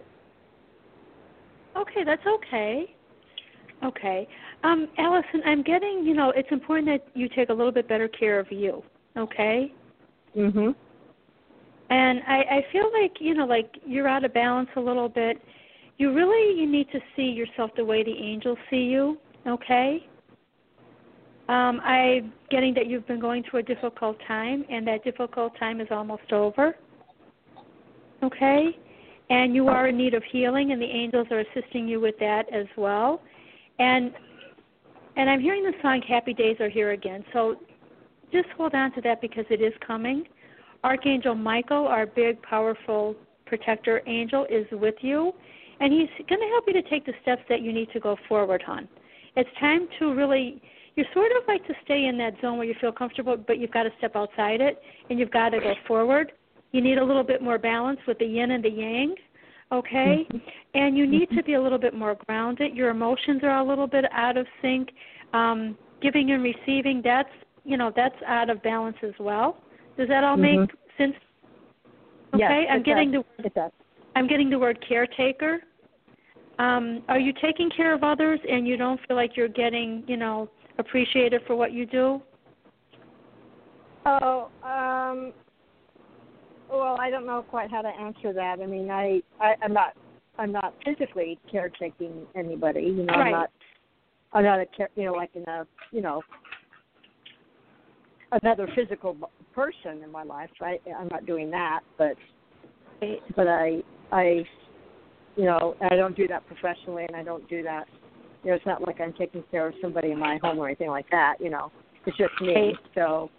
Okay, 1.77 2.03
that's 2.03 2.25
okay. 2.25 2.95
Okay. 3.83 4.27
Um, 4.63 4.87
Allison, 4.97 5.41
I'm 5.45 5.61
getting, 5.61 6.03
you 6.03 6.13
know, 6.13 6.31
it's 6.31 6.47
important 6.51 6.87
that 6.87 7.07
you 7.17 7.29
take 7.29 7.49
a 7.49 7.53
little 7.53 7.71
bit 7.71 7.87
better 7.87 8.07
care 8.07 8.39
of 8.39 8.51
you. 8.51 8.83
Okay. 9.17 9.73
Mhm. 10.35 10.75
And 11.89 12.21
I, 12.27 12.37
I 12.39 12.65
feel 12.71 12.91
like, 12.99 13.13
you 13.19 13.35
know, 13.35 13.45
like 13.45 13.77
you're 13.85 14.07
out 14.07 14.25
of 14.25 14.33
balance 14.33 14.69
a 14.75 14.79
little 14.79 15.09
bit. 15.09 15.39
You 15.97 16.13
really 16.13 16.59
you 16.59 16.69
need 16.69 16.91
to 16.91 16.99
see 17.15 17.23
yourself 17.23 17.72
the 17.77 17.85
way 17.85 18.03
the 18.03 18.11
angels 18.11 18.57
see 18.69 18.84
you, 18.84 19.17
okay? 19.47 20.05
Um, 21.47 21.80
I'm 21.84 22.34
getting 22.49 22.73
that 22.73 22.88
you've 22.88 23.05
been 23.07 23.19
going 23.19 23.43
through 23.43 23.59
a 23.59 23.63
difficult 23.63 24.17
time 24.27 24.65
and 24.69 24.88
that 24.88 25.03
difficult 25.03 25.57
time 25.59 25.80
is 25.80 25.88
almost 25.91 26.31
over. 26.31 26.76
Okay? 28.23 28.77
And 29.30 29.53
you 29.53 29.67
are 29.67 29.88
in 29.88 29.97
need 29.97 30.15
of 30.15 30.23
healing 30.31 30.72
and 30.72 30.81
the 30.81 30.85
angels 30.85 31.27
are 31.30 31.41
assisting 31.41 31.88
you 31.88 31.99
with 31.99 32.17
that 32.19 32.51
as 32.51 32.65
well. 32.77 33.22
And 33.80 34.11
and 35.17 35.30
I'm 35.30 35.39
hearing 35.39 35.63
the 35.63 35.72
song 35.81 36.01
Happy 36.07 36.34
Days 36.34 36.57
Are 36.59 36.69
Here 36.69 36.91
Again. 36.91 37.23
So 37.31 37.55
just 38.34 38.49
hold 38.57 38.73
on 38.73 38.91
to 38.93 39.01
that 39.01 39.22
because 39.22 39.45
it 39.49 39.61
is 39.61 39.72
coming. 39.85 40.26
Archangel 40.84 41.35
Michael, 41.35 41.88
our 41.88 42.05
big, 42.05 42.41
powerful 42.41 43.15
protector 43.45 44.01
angel, 44.07 44.45
is 44.49 44.65
with 44.73 44.95
you, 44.99 45.31
and 45.80 45.91
he's 45.91 46.10
going 46.27 46.41
to 46.41 46.47
help 46.47 46.65
you 46.68 46.73
to 46.73 46.81
take 46.89 47.06
the 47.06 47.14
steps 47.22 47.41
that 47.49 47.61
you 47.61 47.72
need 47.73 47.89
to 47.91 47.99
go 47.99 48.18
forward, 48.27 48.64
on. 48.68 48.88
It's 49.35 49.49
time 49.60 49.88
to 49.99 50.14
really, 50.14 50.61
you 50.95 51.03
sort 51.14 51.31
of 51.31 51.47
like 51.47 51.65
to 51.68 51.73
stay 51.84 52.06
in 52.06 52.18
that 52.19 52.34
zone 52.41 52.57
where 52.57 52.68
you 52.68 52.76
feel 52.80 52.91
comfortable, 52.91 53.35
but 53.38 53.60
you've 53.60 53.72
got 53.72 53.84
to 53.84 53.91
step 53.97 54.15
outside 54.15 54.61
it, 54.61 54.81
and 55.10 55.19
you've 55.19 55.31
got 55.31 55.49
to 55.49 55.60
go 55.60 55.73
forward. 55.88 56.31
You 56.72 56.81
need 56.81 56.97
a 56.97 57.03
little 57.03 57.23
bit 57.23 57.41
more 57.41 57.57
balance 57.57 57.99
with 58.07 58.18
the 58.19 58.26
yin 58.26 58.52
and 58.52 58.64
the 58.64 58.69
yang, 58.69 59.15
okay? 59.72 60.27
And 60.73 60.97
you 60.97 61.06
need 61.07 61.30
to 61.31 61.43
be 61.43 61.53
a 61.53 61.61
little 61.61 61.77
bit 61.77 61.93
more 61.93 62.18
grounded. 62.27 62.76
Your 62.76 62.89
emotions 62.89 63.41
are 63.43 63.57
a 63.57 63.64
little 63.64 63.88
bit 63.88 64.06
out 64.11 64.38
of 64.38 64.45
sync. 64.61 64.89
Um, 65.34 65.77
giving 66.02 66.31
and 66.31 66.43
receiving, 66.43 67.02
that's, 67.03 67.30
you 67.64 67.77
know, 67.77 67.91
that's 67.95 68.15
out 68.27 68.49
of 68.49 68.61
balance 68.61 68.97
as 69.02 69.14
well. 69.19 69.57
Does 69.97 70.07
that 70.10 70.23
all 70.23 70.38
make 70.38 70.60
Mhm. 70.60 70.69
sense? 70.97 71.15
Yes, 72.35 72.52
Okay, 72.52 72.68
I'm 72.68 72.84
getting 72.84 73.11
does. 73.11 73.23
the 73.38 73.45
It 73.45 73.53
does. 73.53 73.72
I'm 74.15 74.27
getting 74.27 74.49
the 74.49 74.57
word 74.57 74.83
caretaker. 74.87 75.59
Um, 76.57 77.03
are 77.09 77.19
you 77.19 77.33
taking 77.41 77.69
care 77.69 77.93
of 77.93 78.03
others 78.03 78.39
and 78.49 78.65
you 78.67 78.77
don't 78.77 78.99
feel 79.07 79.17
like 79.17 79.35
you're 79.35 79.49
getting, 79.49 80.03
you 80.07 80.15
know, 80.15 80.49
appreciated 80.77 81.41
for 81.45 81.55
what 81.55 81.73
you 81.73 81.85
do? 81.85 82.21
Oh, 84.05 84.49
um, 84.63 85.33
well, 86.69 86.97
I 86.99 87.09
don't 87.09 87.25
know 87.25 87.43
quite 87.49 87.69
how 87.71 87.81
to 87.81 87.89
answer 87.89 88.31
that. 88.33 88.59
I 88.61 88.65
mean, 88.65 88.89
I, 88.89 89.21
I 89.39 89.55
I'm 89.63 89.73
not 89.73 89.93
I'm 90.37 90.51
not 90.51 90.73
physically 90.83 91.39
caretaking 91.51 92.25
anybody. 92.35 92.83
You 92.83 93.03
know, 93.03 93.13
Right. 93.13 93.25
I'm 93.25 93.31
not 93.31 93.49
I'm 94.33 94.43
not 94.43 94.59
a 94.59 94.65
care, 94.65 94.89
you 94.95 95.05
know 95.05 95.13
like 95.13 95.31
in 95.33 95.43
a 95.43 95.65
you 95.91 96.01
know 96.01 96.21
another 98.31 98.67
physical 98.75 99.17
person 99.53 100.03
in 100.03 100.11
my 100.11 100.23
life. 100.23 100.49
I 100.61 100.79
I'm 100.97 101.07
not 101.09 101.25
doing 101.25 101.49
that, 101.51 101.81
but 101.97 102.15
but 103.35 103.47
I 103.47 103.81
I 104.15 104.43
you 105.35 105.45
know 105.45 105.75
I 105.91 105.95
don't 105.95 106.15
do 106.15 106.27
that 106.27 106.45
professionally, 106.47 107.05
and 107.07 107.15
I 107.15 107.23
don't 107.23 107.47
do 107.49 107.61
that. 107.63 107.85
You 108.43 108.51
know, 108.51 108.55
it's 108.57 108.65
not 108.65 108.81
like 108.85 109.01
I'm 109.01 109.13
taking 109.13 109.43
care 109.51 109.67
of 109.67 109.73
somebody 109.81 110.11
in 110.11 110.19
my 110.19 110.37
home 110.41 110.59
or 110.59 110.67
anything 110.67 110.89
like 110.89 111.09
that. 111.11 111.35
You 111.39 111.49
know, 111.49 111.71
it's 112.05 112.17
just 112.17 112.33
me. 112.41 112.73
So 112.93 113.29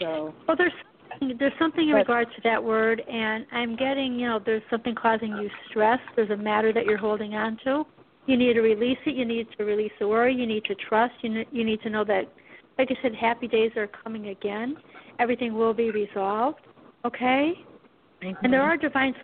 so 0.00 0.34
Well, 0.48 0.56
there's 0.56 0.72
there's 1.38 1.52
something 1.58 1.88
in 1.88 1.92
But- 1.94 1.98
regards 1.98 2.30
to 2.34 2.40
that 2.44 2.62
word, 2.62 3.00
and 3.00 3.46
I'm 3.52 3.76
getting, 3.76 4.18
you 4.18 4.26
know, 4.26 4.38
there's 4.44 4.62
something 4.68 4.94
causing 4.94 5.36
you 5.36 5.48
stress. 5.70 6.00
There's 6.14 6.30
a 6.30 6.36
matter 6.36 6.72
that 6.72 6.84
you're 6.84 6.98
holding 6.98 7.34
on 7.34 7.58
to. 7.64 7.86
You 8.26 8.36
need 8.36 8.54
to 8.54 8.60
release 8.60 8.98
it. 9.06 9.14
You 9.14 9.24
need 9.24 9.46
to 9.56 9.64
release 9.64 9.92
the 10.00 10.08
worry. 10.08 10.34
You 10.34 10.46
need 10.46 10.64
to 10.64 10.74
trust. 10.74 11.14
You 11.22 11.30
ne- 11.30 11.48
you 11.52 11.64
need 11.64 11.80
to 11.82 11.90
know 11.90 12.04
that, 12.04 12.24
like 12.78 12.88
I 12.90 12.96
said, 13.02 13.14
happy 13.14 13.46
days 13.46 13.70
are 13.76 13.86
coming 13.86 14.28
again. 14.28 14.76
Everything 15.20 15.54
will 15.54 15.72
be 15.72 15.90
resolved. 15.90 16.60
Okay. 17.04 17.52
And 18.42 18.52
there 18.52 18.62
are 18.62 18.76
divine 18.76 19.14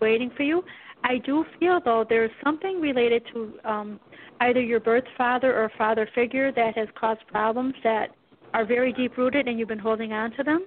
waiting 0.00 0.30
for 0.36 0.42
you. 0.42 0.62
I 1.04 1.18
do 1.18 1.44
feel 1.58 1.80
though 1.84 2.04
there's 2.08 2.30
something 2.42 2.80
related 2.80 3.22
to 3.32 3.52
um, 3.64 4.00
either 4.40 4.60
your 4.60 4.80
birth 4.80 5.04
father 5.16 5.54
or 5.54 5.70
father 5.78 6.08
figure 6.14 6.52
that 6.52 6.76
has 6.76 6.88
caused 6.98 7.26
problems 7.28 7.74
that 7.84 8.08
are 8.54 8.64
very 8.64 8.92
deep 8.92 9.16
rooted 9.16 9.48
and 9.48 9.58
you've 9.58 9.68
been 9.68 9.78
holding 9.78 10.12
on 10.12 10.30
to 10.32 10.42
them. 10.42 10.66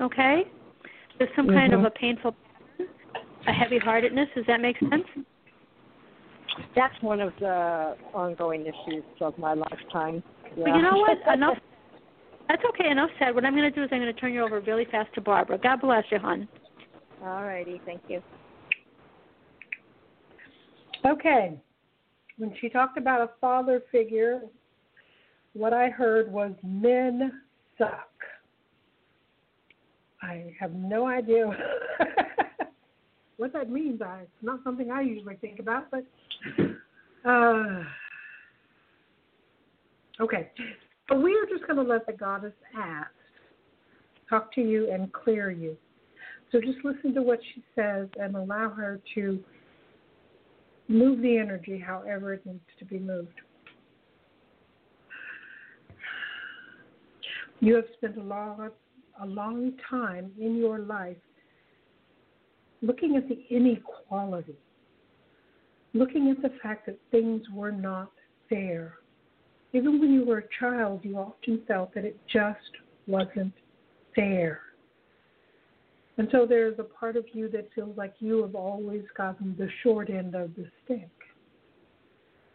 Okay? 0.00 0.44
There's 1.18 1.30
some 1.36 1.48
kind 1.48 1.72
of 1.72 1.80
Mhm. 1.80 1.86
a 1.86 1.90
painful 1.90 2.32
pattern, 2.32 2.94
a 3.46 3.52
heavy 3.52 3.78
heartedness. 3.78 4.28
Does 4.34 4.46
that 4.46 4.60
make 4.60 4.78
sense? 4.78 5.06
That's 6.74 7.00
one 7.02 7.20
of 7.20 7.32
the 7.38 7.96
ongoing 8.12 8.66
issues 8.66 9.04
of 9.20 9.36
my 9.38 9.54
lifetime. 9.54 10.22
Yeah. 10.56 10.64
But 10.64 10.76
you 10.76 10.82
know 10.82 10.98
what? 10.98 11.18
Enough. 11.32 11.58
That's 12.48 12.64
okay. 12.70 12.90
Enough 12.90 13.10
said. 13.18 13.34
What 13.34 13.44
I'm 13.44 13.56
going 13.56 13.70
to 13.70 13.74
do 13.74 13.82
is 13.82 13.88
I'm 13.92 14.00
going 14.00 14.12
to 14.12 14.20
turn 14.20 14.34
you 14.34 14.42
over 14.42 14.60
really 14.60 14.84
fast 14.86 15.12
to 15.14 15.20
Barbara. 15.20 15.58
God 15.58 15.80
bless 15.80 16.04
you, 16.10 16.18
hon. 16.18 16.48
All 17.22 17.44
righty, 17.44 17.80
thank 17.86 18.02
you. 18.08 18.22
Okay. 21.06 21.58
When 22.38 22.54
she 22.60 22.68
talked 22.68 22.98
about 22.98 23.20
a 23.20 23.30
father 23.40 23.82
figure, 23.90 24.42
what 25.52 25.72
I 25.72 25.88
heard 25.88 26.32
was 26.32 26.52
men 26.62 27.40
suck. 27.78 28.08
I 30.22 30.54
have 30.58 30.72
no 30.72 31.06
idea 31.06 31.46
what 33.36 33.52
that 33.52 33.70
means. 33.70 34.00
I, 34.00 34.20
it's 34.22 34.30
not 34.40 34.60
something 34.62 34.90
I 34.90 35.00
usually 35.02 35.36
think 35.36 35.58
about, 35.58 35.90
but 35.90 36.04
uh, 37.28 37.82
Okay. 40.20 40.50
But 41.08 41.20
we 41.20 41.32
are 41.32 41.46
just 41.50 41.66
going 41.66 41.84
to 41.84 41.90
let 41.90 42.06
the 42.06 42.12
goddess 42.12 42.52
ask 42.78 43.10
talk 44.30 44.54
to 44.54 44.60
you 44.60 44.90
and 44.90 45.12
clear 45.12 45.50
you. 45.50 45.76
So 46.50 46.60
just 46.60 46.78
listen 46.84 47.14
to 47.14 47.22
what 47.22 47.40
she 47.54 47.62
says 47.74 48.08
and 48.20 48.36
allow 48.36 48.70
her 48.70 49.00
to 49.14 49.40
move 50.92 51.22
the 51.22 51.38
energy 51.38 51.78
however 51.78 52.34
it 52.34 52.44
needs 52.46 52.60
to 52.78 52.84
be 52.84 52.98
moved. 52.98 53.40
You 57.60 57.76
have 57.76 57.84
spent 57.96 58.18
a 58.18 58.22
long, 58.22 58.70
a 59.20 59.26
long 59.26 59.72
time 59.88 60.32
in 60.40 60.56
your 60.56 60.80
life 60.80 61.16
looking 62.82 63.16
at 63.16 63.28
the 63.28 63.38
inequality, 63.50 64.56
looking 65.94 66.30
at 66.30 66.42
the 66.42 66.50
fact 66.62 66.86
that 66.86 66.98
things 67.10 67.42
were 67.54 67.70
not 67.70 68.10
fair. 68.48 68.94
Even 69.72 70.00
when 70.00 70.12
you 70.12 70.24
were 70.24 70.38
a 70.38 70.48
child, 70.60 71.00
you 71.04 71.16
often 71.16 71.62
felt 71.66 71.94
that 71.94 72.04
it 72.04 72.18
just 72.30 72.58
wasn't 73.06 73.54
fair. 74.14 74.60
And 76.18 76.28
so 76.30 76.44
there's 76.46 76.78
a 76.78 76.84
part 76.84 77.16
of 77.16 77.24
you 77.32 77.48
that 77.50 77.68
feels 77.74 77.96
like 77.96 78.14
you 78.18 78.42
have 78.42 78.54
always 78.54 79.02
gotten 79.16 79.56
the 79.58 79.68
short 79.82 80.10
end 80.10 80.34
of 80.34 80.54
the 80.54 80.66
stick. 80.84 81.08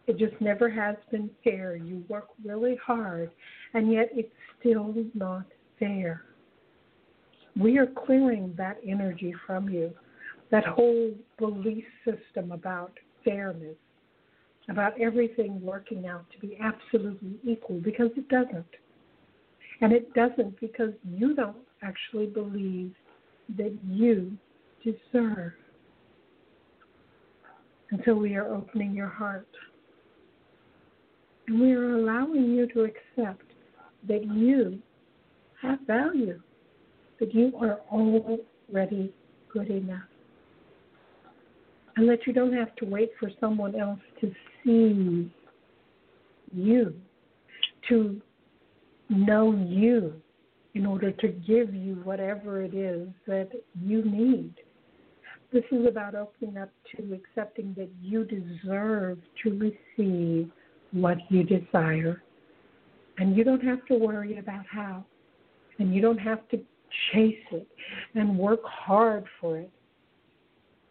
It 0.06 0.16
just 0.16 0.40
never 0.40 0.70
has 0.70 0.96
been 1.10 1.28
fair. 1.44 1.76
You 1.76 2.04
work 2.08 2.28
really 2.44 2.76
hard, 2.84 3.30
and 3.74 3.92
yet 3.92 4.08
it's 4.12 4.32
still 4.58 4.94
not 5.14 5.44
fair. 5.78 6.22
We 7.60 7.78
are 7.78 7.86
clearing 7.86 8.54
that 8.56 8.78
energy 8.86 9.34
from 9.46 9.68
you, 9.68 9.92
that 10.50 10.64
whole 10.64 11.12
belief 11.38 11.84
system 12.04 12.52
about 12.52 12.92
fairness, 13.24 13.76
about 14.70 14.98
everything 15.00 15.60
working 15.60 16.06
out 16.06 16.24
to 16.30 16.38
be 16.38 16.56
absolutely 16.62 17.34
equal, 17.44 17.80
because 17.80 18.10
it 18.16 18.28
doesn't. 18.28 18.64
And 19.80 19.92
it 19.92 20.14
doesn't 20.14 20.58
because 20.60 20.92
you 21.04 21.34
don't 21.34 21.56
actually 21.82 22.26
believe 22.26 22.94
that 23.56 23.76
you 23.86 24.36
deserve. 24.84 25.52
And 27.90 28.02
so 28.04 28.14
we 28.14 28.36
are 28.36 28.54
opening 28.54 28.94
your 28.94 29.08
heart. 29.08 29.48
And 31.46 31.60
we 31.60 31.72
are 31.72 31.96
allowing 31.96 32.44
you 32.44 32.66
to 32.74 32.84
accept 32.84 33.44
that 34.06 34.24
you 34.24 34.78
have 35.62 35.80
value, 35.86 36.40
that 37.18 37.34
you 37.34 37.52
are 37.60 37.80
already 37.90 39.12
good 39.52 39.70
enough. 39.70 40.02
And 41.96 42.08
that 42.08 42.26
you 42.26 42.32
don't 42.32 42.52
have 42.52 42.76
to 42.76 42.84
wait 42.84 43.10
for 43.18 43.30
someone 43.40 43.74
else 43.74 43.98
to 44.20 44.32
see 44.62 45.30
you, 46.54 46.94
to 47.88 48.20
know 49.08 49.52
you 49.52 50.20
in 50.78 50.86
order 50.86 51.10
to 51.10 51.26
give 51.28 51.74
you 51.74 51.96
whatever 52.04 52.62
it 52.62 52.72
is 52.72 53.08
that 53.26 53.50
you 53.84 54.04
need. 54.04 54.54
This 55.52 55.64
is 55.72 55.86
about 55.88 56.14
opening 56.14 56.56
up 56.56 56.70
to 56.94 57.14
accepting 57.14 57.74
that 57.76 57.88
you 58.00 58.24
deserve 58.24 59.18
to 59.42 59.72
receive 59.98 60.50
what 60.92 61.18
you 61.30 61.42
desire. 61.42 62.22
And 63.18 63.36
you 63.36 63.42
don't 63.42 63.62
have 63.64 63.84
to 63.86 63.96
worry 63.96 64.38
about 64.38 64.66
how. 64.70 65.04
And 65.80 65.92
you 65.92 66.00
don't 66.00 66.18
have 66.18 66.48
to 66.50 66.58
chase 67.12 67.44
it 67.50 67.66
and 68.14 68.38
work 68.38 68.60
hard 68.64 69.24
for 69.40 69.58
it. 69.58 69.70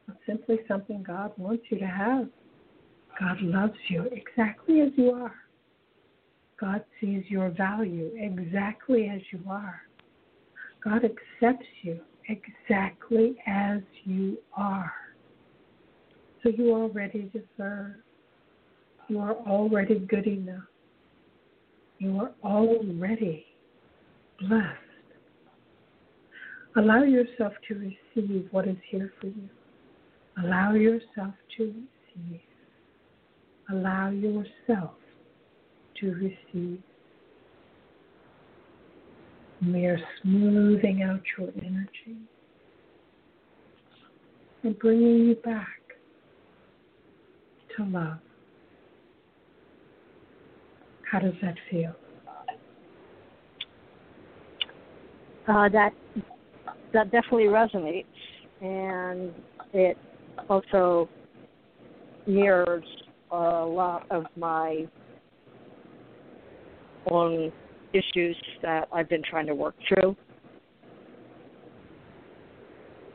It's 0.09 0.17
simply 0.25 0.59
something 0.67 1.01
God 1.01 1.31
wants 1.37 1.63
you 1.69 1.79
to 1.79 1.87
have. 1.87 2.27
God 3.17 3.41
loves 3.41 3.79
you 3.87 4.09
exactly 4.11 4.81
as 4.81 4.89
you 4.97 5.11
are. 5.11 5.33
God 6.59 6.83
sees 6.99 7.23
your 7.27 7.49
value 7.49 8.11
exactly 8.17 9.09
as 9.13 9.21
you 9.31 9.39
are. 9.49 9.81
God 10.83 11.01
accepts 11.03 11.67
you 11.83 11.99
exactly 12.29 13.37
as 13.45 13.81
you 14.03 14.37
are. 14.55 14.91
So 16.43 16.49
you 16.49 16.73
already 16.73 17.31
deserve. 17.31 17.95
You 19.07 19.19
are 19.19 19.35
already 19.35 19.99
good 19.99 20.27
enough. 20.27 20.63
You 21.99 22.19
are 22.19 22.31
already 22.43 23.45
blessed. 24.39 24.77
Allow 26.75 27.03
yourself 27.03 27.53
to 27.67 27.75
receive 27.75 28.47
what 28.51 28.67
is 28.67 28.77
here 28.89 29.11
for 29.19 29.27
you. 29.27 29.49
Allow 30.43 30.73
yourself 30.73 31.33
to 31.57 31.63
receive. 31.63 32.41
Allow 33.71 34.09
yourself 34.09 34.91
to 35.99 36.11
receive. 36.13 36.81
And 39.61 39.73
we 39.73 39.85
are 39.85 39.99
smoothing 40.21 41.03
out 41.03 41.21
your 41.37 41.49
energy 41.57 42.17
and 44.63 44.77
bringing 44.79 45.27
you 45.27 45.35
back 45.35 45.67
to 47.75 47.83
love. 47.83 48.19
How 51.09 51.19
does 51.19 51.33
that 51.41 51.55
feel? 51.71 51.95
Uh, 55.47 55.69
that 55.69 55.93
that 56.93 57.09
definitely 57.11 57.45
resonates, 57.45 58.05
and 58.61 59.31
it 59.73 59.97
also 60.49 61.07
mirrors 62.25 62.83
a 63.31 63.37
lot 63.37 64.05
of 64.11 64.25
my 64.35 64.85
own 67.11 67.51
issues 67.93 68.35
that 68.61 68.87
I've 68.91 69.09
been 69.09 69.23
trying 69.23 69.47
to 69.47 69.55
work 69.55 69.75
through, 69.87 70.15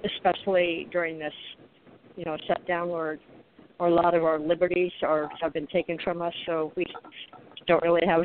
especially 0.05 0.89
during 0.91 1.19
this, 1.19 1.35
you 2.17 2.25
know, 2.25 2.37
shutdown 2.47 2.89
where 2.89 3.19
a 3.81 3.87
lot 3.89 4.15
of 4.15 4.25
our 4.25 4.39
liberties 4.39 4.93
are 5.03 5.29
have 5.41 5.53
been 5.53 5.67
taken 5.67 5.99
from 6.05 6.23
us. 6.23 6.35
So 6.47 6.73
we 6.77 6.87
don't 7.67 7.83
really 7.83 8.07
have 8.07 8.23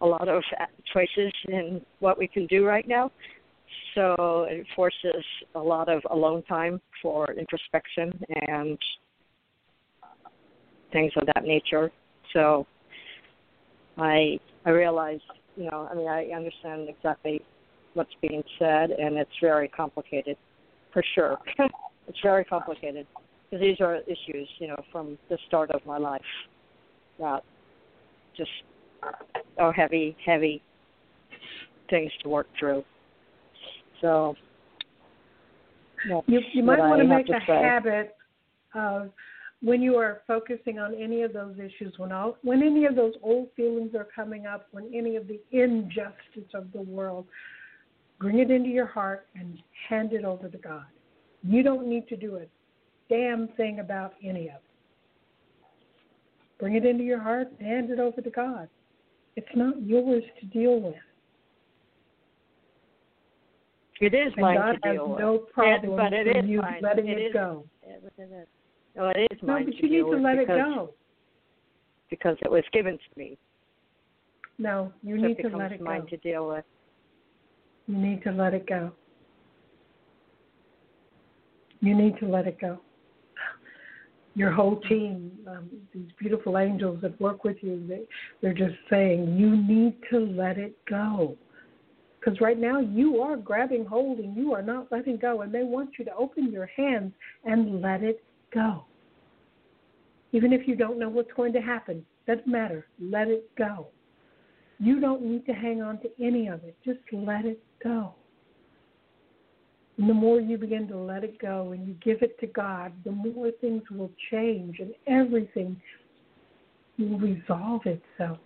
a 0.00 0.06
lot 0.06 0.28
of 0.28 0.42
choices 0.92 1.32
in 1.48 1.80
what 2.00 2.18
we 2.18 2.26
can 2.26 2.46
do 2.46 2.64
right 2.64 2.88
now. 2.88 3.10
So 3.94 4.46
it 4.48 4.66
forces 4.74 5.24
a 5.54 5.58
lot 5.58 5.88
of 5.88 6.02
alone 6.10 6.42
time 6.44 6.80
for 7.02 7.32
introspection 7.32 8.18
and 8.48 8.78
things 10.92 11.12
of 11.16 11.26
that 11.34 11.44
nature. 11.44 11.90
So 12.32 12.66
I 13.98 14.38
I 14.64 14.70
realize, 14.70 15.20
you 15.56 15.64
know, 15.70 15.88
I 15.90 15.94
mean, 15.94 16.08
I 16.08 16.26
understand 16.34 16.88
exactly 16.88 17.42
what's 17.94 18.10
being 18.20 18.42
said, 18.58 18.90
and 18.90 19.16
it's 19.16 19.30
very 19.40 19.68
complicated, 19.68 20.36
for 20.92 21.02
sure. 21.14 21.38
it's 22.08 22.18
very 22.22 22.44
complicated 22.44 23.06
because 23.50 23.62
these 23.62 23.80
are 23.80 23.96
issues, 24.06 24.48
you 24.58 24.68
know, 24.68 24.82
from 24.92 25.18
the 25.28 25.38
start 25.48 25.70
of 25.70 25.84
my 25.86 25.98
life 25.98 26.20
that 27.18 27.42
just 28.36 28.50
are 29.58 29.72
heavy, 29.72 30.16
heavy 30.24 30.62
things 31.88 32.12
to 32.22 32.28
work 32.28 32.46
through. 32.58 32.84
So, 34.00 34.34
you 36.26 36.40
you 36.52 36.62
might 36.62 36.78
want 36.78 37.02
to 37.02 37.08
make 37.08 37.28
a 37.28 37.40
say. 37.46 37.62
habit 37.62 38.16
of 38.74 39.10
when 39.62 39.82
you 39.82 39.96
are 39.96 40.22
focusing 40.26 40.78
on 40.78 40.94
any 40.94 41.22
of 41.22 41.32
those 41.32 41.54
issues, 41.58 41.92
when 41.98 42.12
all, 42.12 42.36
when 42.42 42.62
any 42.62 42.86
of 42.86 42.94
those 42.96 43.12
old 43.22 43.48
feelings 43.56 43.94
are 43.94 44.06
coming 44.14 44.46
up, 44.46 44.66
when 44.72 44.90
any 44.94 45.16
of 45.16 45.28
the 45.28 45.38
injustice 45.52 46.48
of 46.54 46.72
the 46.72 46.80
world, 46.80 47.26
bring 48.18 48.38
it 48.38 48.50
into 48.50 48.70
your 48.70 48.86
heart 48.86 49.26
and 49.34 49.58
hand 49.88 50.12
it 50.12 50.24
over 50.24 50.48
to 50.48 50.58
God. 50.58 50.84
You 51.42 51.62
don't 51.62 51.86
need 51.88 52.08
to 52.08 52.16
do 52.16 52.36
a 52.36 52.44
damn 53.12 53.48
thing 53.56 53.80
about 53.80 54.14
any 54.24 54.48
of 54.48 54.56
it. 54.56 54.62
Bring 56.58 56.74
it 56.76 56.84
into 56.86 57.04
your 57.04 57.20
heart 57.20 57.48
and 57.58 57.66
hand 57.66 57.90
it 57.90 57.98
over 57.98 58.20
to 58.20 58.30
God. 58.30 58.68
It's 59.36 59.48
not 59.54 59.80
yours 59.82 60.22
to 60.40 60.46
deal 60.46 60.80
with. 60.80 60.94
It 64.00 64.14
is 64.14 64.32
and 64.36 64.42
mine 64.42 64.56
God 64.56 64.72
to 64.72 64.78
has 64.88 64.94
deal 64.96 65.08
with. 65.10 65.20
no 65.20 65.38
problem 65.52 65.96
but 65.96 66.12
it 66.14 66.26
with 66.26 66.44
is 66.44 66.50
you 66.50 66.62
mine. 66.62 66.80
letting 66.82 67.08
It 67.08 67.18
it 67.18 67.22
is- 67.28 67.32
go. 67.34 67.64
It 67.82 68.02
is. 68.18 68.46
No, 69.00 69.08
it 69.08 69.32
is 69.32 69.38
No, 69.40 69.54
mine 69.54 69.64
but 69.64 69.76
to 69.76 69.86
you 69.86 70.04
need 70.04 70.10
to 70.10 70.22
let 70.22 70.36
it 70.36 70.46
go. 70.46 70.92
because 72.10 72.36
it 72.42 72.50
was 72.50 72.64
given 72.70 72.98
to 72.98 73.18
me. 73.18 73.38
No, 74.58 74.92
you 75.02 75.16
so 75.16 75.26
need 75.26 75.38
to 75.38 75.56
let 75.56 75.72
it 75.72 75.80
mine 75.80 76.02
go. 76.02 76.06
to 76.08 76.16
deal 76.18 76.48
with. 76.48 76.64
You 77.86 77.96
need 77.96 78.22
to 78.24 78.30
let 78.30 78.52
it 78.52 78.66
go. 78.66 78.92
You 81.80 81.94
need 81.94 82.18
to 82.18 82.26
let 82.26 82.46
it 82.46 82.60
go. 82.60 82.78
Your 84.34 84.52
whole 84.52 84.82
team, 84.82 85.32
um, 85.48 85.70
these 85.94 86.10
beautiful 86.18 86.58
angels 86.58 86.98
that 87.00 87.18
work 87.18 87.42
with 87.42 87.56
you, 87.62 87.82
they, 87.88 88.02
they're 88.42 88.52
just 88.52 88.76
saying 88.90 89.34
you 89.38 89.56
need 89.56 89.94
to 90.10 90.18
let 90.18 90.58
it 90.58 90.76
go. 90.84 91.38
Because 92.18 92.38
right 92.42 92.58
now 92.58 92.80
you 92.80 93.22
are 93.22 93.38
grabbing 93.38 93.86
hold 93.86 94.18
and 94.18 94.36
you 94.36 94.52
are 94.52 94.62
not 94.62 94.92
letting 94.92 95.16
go, 95.16 95.40
and 95.40 95.54
they 95.54 95.62
want 95.62 95.90
you 95.98 96.04
to 96.04 96.14
open 96.14 96.52
your 96.52 96.66
hands 96.76 97.14
and 97.46 97.80
let 97.80 98.02
it 98.02 98.22
go. 98.52 98.84
Even 100.32 100.52
if 100.52 100.66
you 100.68 100.76
don't 100.76 100.98
know 100.98 101.08
what's 101.08 101.32
going 101.36 101.52
to 101.52 101.60
happen, 101.60 102.04
doesn't 102.26 102.46
matter. 102.46 102.86
Let 103.00 103.28
it 103.28 103.50
go. 103.56 103.88
You 104.78 105.00
don't 105.00 105.22
need 105.22 105.44
to 105.46 105.52
hang 105.52 105.82
on 105.82 106.00
to 106.00 106.10
any 106.22 106.48
of 106.48 106.62
it. 106.64 106.76
Just 106.84 107.00
let 107.12 107.44
it 107.44 107.62
go. 107.82 108.14
And 109.98 110.08
the 110.08 110.14
more 110.14 110.40
you 110.40 110.56
begin 110.56 110.88
to 110.88 110.96
let 110.96 111.24
it 111.24 111.38
go 111.38 111.72
and 111.72 111.86
you 111.86 111.94
give 112.02 112.22
it 112.22 112.38
to 112.40 112.46
God, 112.46 112.92
the 113.04 113.10
more 113.10 113.50
things 113.60 113.82
will 113.90 114.10
change 114.30 114.78
and 114.78 114.94
everything 115.06 115.78
will 116.98 117.18
resolve 117.18 117.82
itself. 117.84 118.38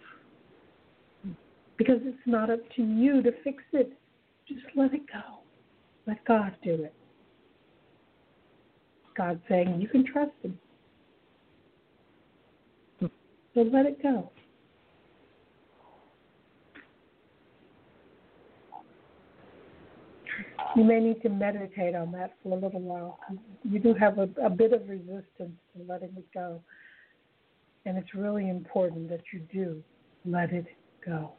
Because 1.76 2.00
it's 2.02 2.18
not 2.26 2.50
up 2.50 2.60
to 2.76 2.82
you 2.82 3.22
to 3.22 3.30
fix 3.44 3.62
it. 3.72 3.92
Just 4.48 4.64
let 4.74 4.92
it 4.94 5.02
go. 5.06 5.40
Let 6.06 6.24
God 6.24 6.56
do 6.64 6.74
it. 6.74 6.94
God's 9.16 9.40
saying 9.48 9.80
you 9.80 9.88
can 9.88 10.04
trust 10.04 10.32
Him. 10.42 10.58
So 13.54 13.62
let 13.62 13.86
it 13.86 14.02
go. 14.02 14.30
You 20.76 20.82
may 20.82 20.98
need 20.98 21.22
to 21.22 21.28
meditate 21.28 21.94
on 21.94 22.10
that 22.12 22.34
for 22.42 22.56
a 22.56 22.60
little 22.60 22.80
while. 22.80 23.20
You 23.62 23.78
do 23.78 23.94
have 23.94 24.18
a, 24.18 24.28
a 24.44 24.50
bit 24.50 24.72
of 24.72 24.88
resistance 24.88 25.28
to 25.38 25.84
letting 25.86 26.10
it 26.16 26.26
go. 26.34 26.60
And 27.86 27.96
it's 27.96 28.12
really 28.12 28.48
important 28.48 29.08
that 29.10 29.20
you 29.32 29.40
do 29.52 29.82
let 30.24 30.52
it 30.52 30.66
go. 31.04 31.32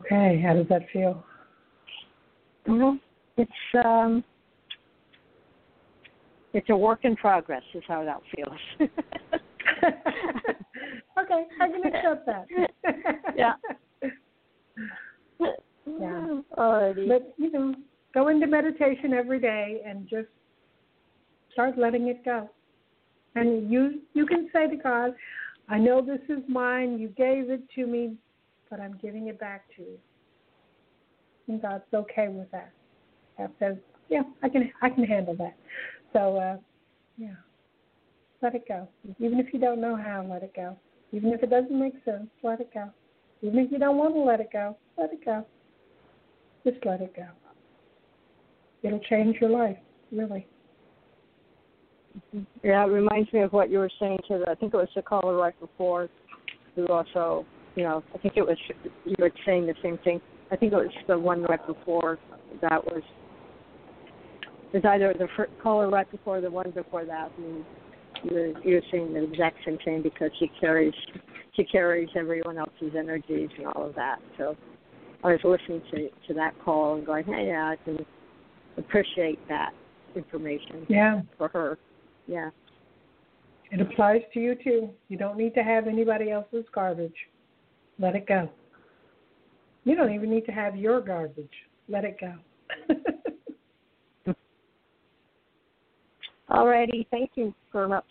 Okay, 0.00 0.42
how 0.44 0.54
does 0.54 0.66
that 0.68 0.82
feel? 0.92 1.24
Mm-hmm. 2.68 2.96
It's 3.36 3.84
um, 3.84 4.24
it's 6.52 6.68
a 6.70 6.76
work 6.76 7.00
in 7.04 7.16
progress. 7.16 7.62
Is 7.74 7.82
how 7.86 8.04
that 8.04 8.20
feels. 8.34 8.90
okay, 11.18 11.44
I 11.60 11.68
can 11.68 11.82
accept 11.86 12.26
that. 12.26 12.46
yeah. 13.36 13.54
Yeah. 15.86 16.40
Alrighty. 16.58 17.08
But 17.08 17.34
you 17.36 17.52
know, 17.52 17.74
go 18.14 18.28
into 18.28 18.46
meditation 18.46 19.12
every 19.12 19.40
day 19.40 19.82
and 19.86 20.08
just 20.08 20.28
start 21.52 21.78
letting 21.78 22.08
it 22.08 22.24
go. 22.24 22.48
And 23.34 23.70
you 23.70 24.00
you 24.14 24.26
can 24.26 24.48
say 24.52 24.68
to 24.68 24.76
God, 24.76 25.14
I 25.68 25.78
know 25.78 26.00
this 26.00 26.20
is 26.28 26.42
mine, 26.48 26.98
you 26.98 27.08
gave 27.08 27.50
it 27.50 27.62
to 27.74 27.86
me, 27.86 28.16
but 28.70 28.80
I'm 28.80 28.98
giving 29.00 29.28
it 29.28 29.38
back 29.38 29.64
to 29.76 29.82
you. 29.82 29.98
And 31.48 31.62
God's 31.62 31.84
okay 31.94 32.28
with 32.28 32.50
that. 32.50 32.72
God 33.38 33.50
says, 33.58 33.76
Yeah, 34.08 34.22
I 34.42 34.48
can 34.48 34.70
I 34.82 34.90
can 34.90 35.04
handle 35.04 35.36
that. 35.36 35.56
So 36.12 36.36
uh 36.36 36.56
yeah. 37.16 37.34
Let 38.42 38.54
it 38.54 38.68
go. 38.68 38.86
Even 39.18 39.40
if 39.40 39.52
you 39.52 39.58
don't 39.58 39.80
know 39.80 39.96
how, 39.96 40.26
let 40.28 40.42
it 40.42 40.52
go. 40.54 40.76
Even 41.12 41.32
if 41.32 41.42
it 41.42 41.50
doesn't 41.50 41.78
make 41.78 41.94
sense, 42.04 42.26
let 42.42 42.60
it 42.60 42.72
go. 42.74 42.90
Even 43.42 43.58
if 43.60 43.72
you 43.72 43.78
don't 43.78 43.96
want 43.96 44.14
to 44.14 44.20
let 44.20 44.40
it 44.40 44.50
go, 44.52 44.76
let 44.98 45.12
it 45.12 45.24
go. 45.24 45.46
Just 46.64 46.84
let 46.84 47.00
it 47.00 47.14
go. 47.14 47.26
It'll 48.82 49.00
change 49.00 49.36
your 49.40 49.50
life, 49.50 49.76
really. 50.12 50.46
Yeah, 52.62 52.84
it 52.84 52.88
reminds 52.88 53.32
me 53.32 53.40
of 53.40 53.52
what 53.52 53.70
you 53.70 53.78
were 53.78 53.90
saying 54.00 54.18
to 54.28 54.38
the. 54.38 54.50
I 54.50 54.54
think 54.54 54.74
it 54.74 54.76
was 54.76 54.88
the 54.94 55.02
caller 55.02 55.36
right 55.36 55.58
before, 55.60 56.08
who 56.74 56.86
also, 56.88 57.46
you 57.74 57.82
know, 57.82 58.02
I 58.14 58.18
think 58.18 58.34
it 58.36 58.46
was 58.46 58.56
you 59.04 59.14
were 59.18 59.30
saying 59.44 59.66
the 59.66 59.74
same 59.82 59.98
thing. 59.98 60.20
I 60.50 60.56
think 60.56 60.72
it 60.72 60.76
was 60.76 60.90
the 61.08 61.18
one 61.18 61.42
right 61.42 61.64
before 61.66 62.18
that 62.62 62.84
was. 62.84 63.02
It 64.72 64.82
was 64.82 64.84
either 64.84 65.14
the 65.18 65.28
first 65.36 65.52
caller 65.62 65.88
right 65.88 66.10
before 66.10 66.40
the 66.40 66.50
one 66.50 66.70
before 66.70 67.04
that, 67.04 67.30
and 67.38 67.64
you're 68.24 68.60
you're 68.62 68.82
saying 68.90 69.14
the 69.14 69.24
exact 69.24 69.58
same 69.64 69.78
thing 69.84 70.02
because 70.02 70.30
she 70.38 70.50
carries 70.60 70.94
she 71.54 71.64
carries 71.64 72.08
everyone 72.16 72.58
else's 72.58 72.94
energies 72.96 73.48
and 73.58 73.66
all 73.68 73.86
of 73.86 73.94
that. 73.94 74.18
So 74.38 74.56
I 75.24 75.28
was 75.32 75.40
listening 75.44 75.82
to 75.92 76.08
to 76.28 76.34
that 76.34 76.52
call 76.64 76.96
and 76.96 77.06
going, 77.06 77.24
hey, 77.24 77.46
yeah, 77.48 77.74
I 77.74 77.76
can 77.84 78.04
appreciate 78.76 79.38
that 79.48 79.70
information. 80.14 80.86
Yeah. 80.88 81.22
For 81.38 81.48
her, 81.48 81.78
yeah. 82.26 82.50
It 83.70 83.80
applies 83.80 84.22
to 84.34 84.40
you 84.40 84.54
too. 84.62 84.90
You 85.08 85.18
don't 85.18 85.36
need 85.36 85.54
to 85.54 85.62
have 85.62 85.88
anybody 85.88 86.30
else's 86.30 86.64
garbage. 86.72 87.16
Let 87.98 88.14
it 88.14 88.26
go. 88.26 88.48
You 89.86 89.94
don't 89.94 90.12
even 90.12 90.28
need 90.30 90.44
to 90.46 90.52
have 90.52 90.76
your 90.76 91.00
garbage. 91.00 91.48
Let 91.88 92.04
it 92.04 92.18
go. 92.20 92.34
Alrighty, 96.50 97.06
thank 97.12 97.30
you 97.36 97.54
very 97.72 97.88
much. 97.88 98.04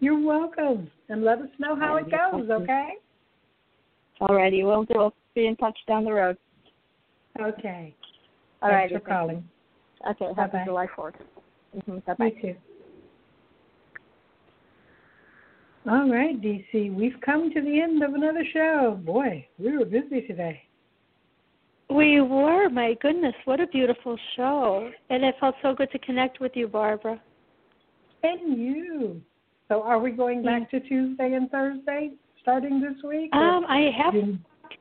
You're 0.00 0.20
welcome. 0.20 0.90
And 1.08 1.22
let 1.24 1.38
us 1.38 1.48
know 1.60 1.76
how 1.76 1.96
it 1.96 2.10
goes, 2.10 2.50
okay? 2.50 2.94
Alrighty, 4.20 4.64
we'll 4.64 4.82
do. 4.82 4.94
We'll 4.96 5.14
be 5.36 5.46
in 5.46 5.54
touch 5.54 5.78
down 5.86 6.04
the 6.04 6.12
road. 6.12 6.36
Okay. 7.40 7.94
All 8.62 8.70
Thanks 8.70 8.92
right. 8.92 9.02
for 9.02 9.08
calling. 9.08 9.48
Okay, 10.10 10.32
happy. 10.36 10.58
July 10.64 10.88
4th. 10.98 11.14
Mm-hmm, 11.76 11.98
bye-bye. 12.06 12.24
You 12.24 12.42
too. 12.42 12.56
All 15.88 16.10
right, 16.10 16.40
DC. 16.40 16.92
We've 16.92 17.14
come 17.24 17.52
to 17.52 17.60
the 17.60 17.80
end 17.80 18.02
of 18.02 18.14
another 18.14 18.44
show. 18.52 19.00
Boy, 19.04 19.46
we 19.56 19.78
were 19.78 19.84
busy 19.84 20.22
today. 20.22 20.60
We 21.88 22.20
were, 22.20 22.68
my 22.68 22.94
goodness, 23.00 23.34
what 23.44 23.60
a 23.60 23.68
beautiful 23.68 24.18
show. 24.34 24.90
And 25.10 25.24
it 25.24 25.36
felt 25.38 25.54
so 25.62 25.74
good 25.74 25.92
to 25.92 25.98
connect 26.00 26.40
with 26.40 26.52
you, 26.56 26.66
Barbara. 26.66 27.22
And 28.24 28.58
you. 28.58 29.22
So 29.68 29.82
are 29.82 30.00
we 30.00 30.10
going 30.10 30.42
back 30.42 30.68
to 30.72 30.80
Tuesday 30.80 31.34
and 31.34 31.48
Thursday 31.52 32.12
starting 32.40 32.80
this 32.80 33.00
week? 33.04 33.32
Um, 33.32 33.64
I 33.68 33.90
have 33.96 34.14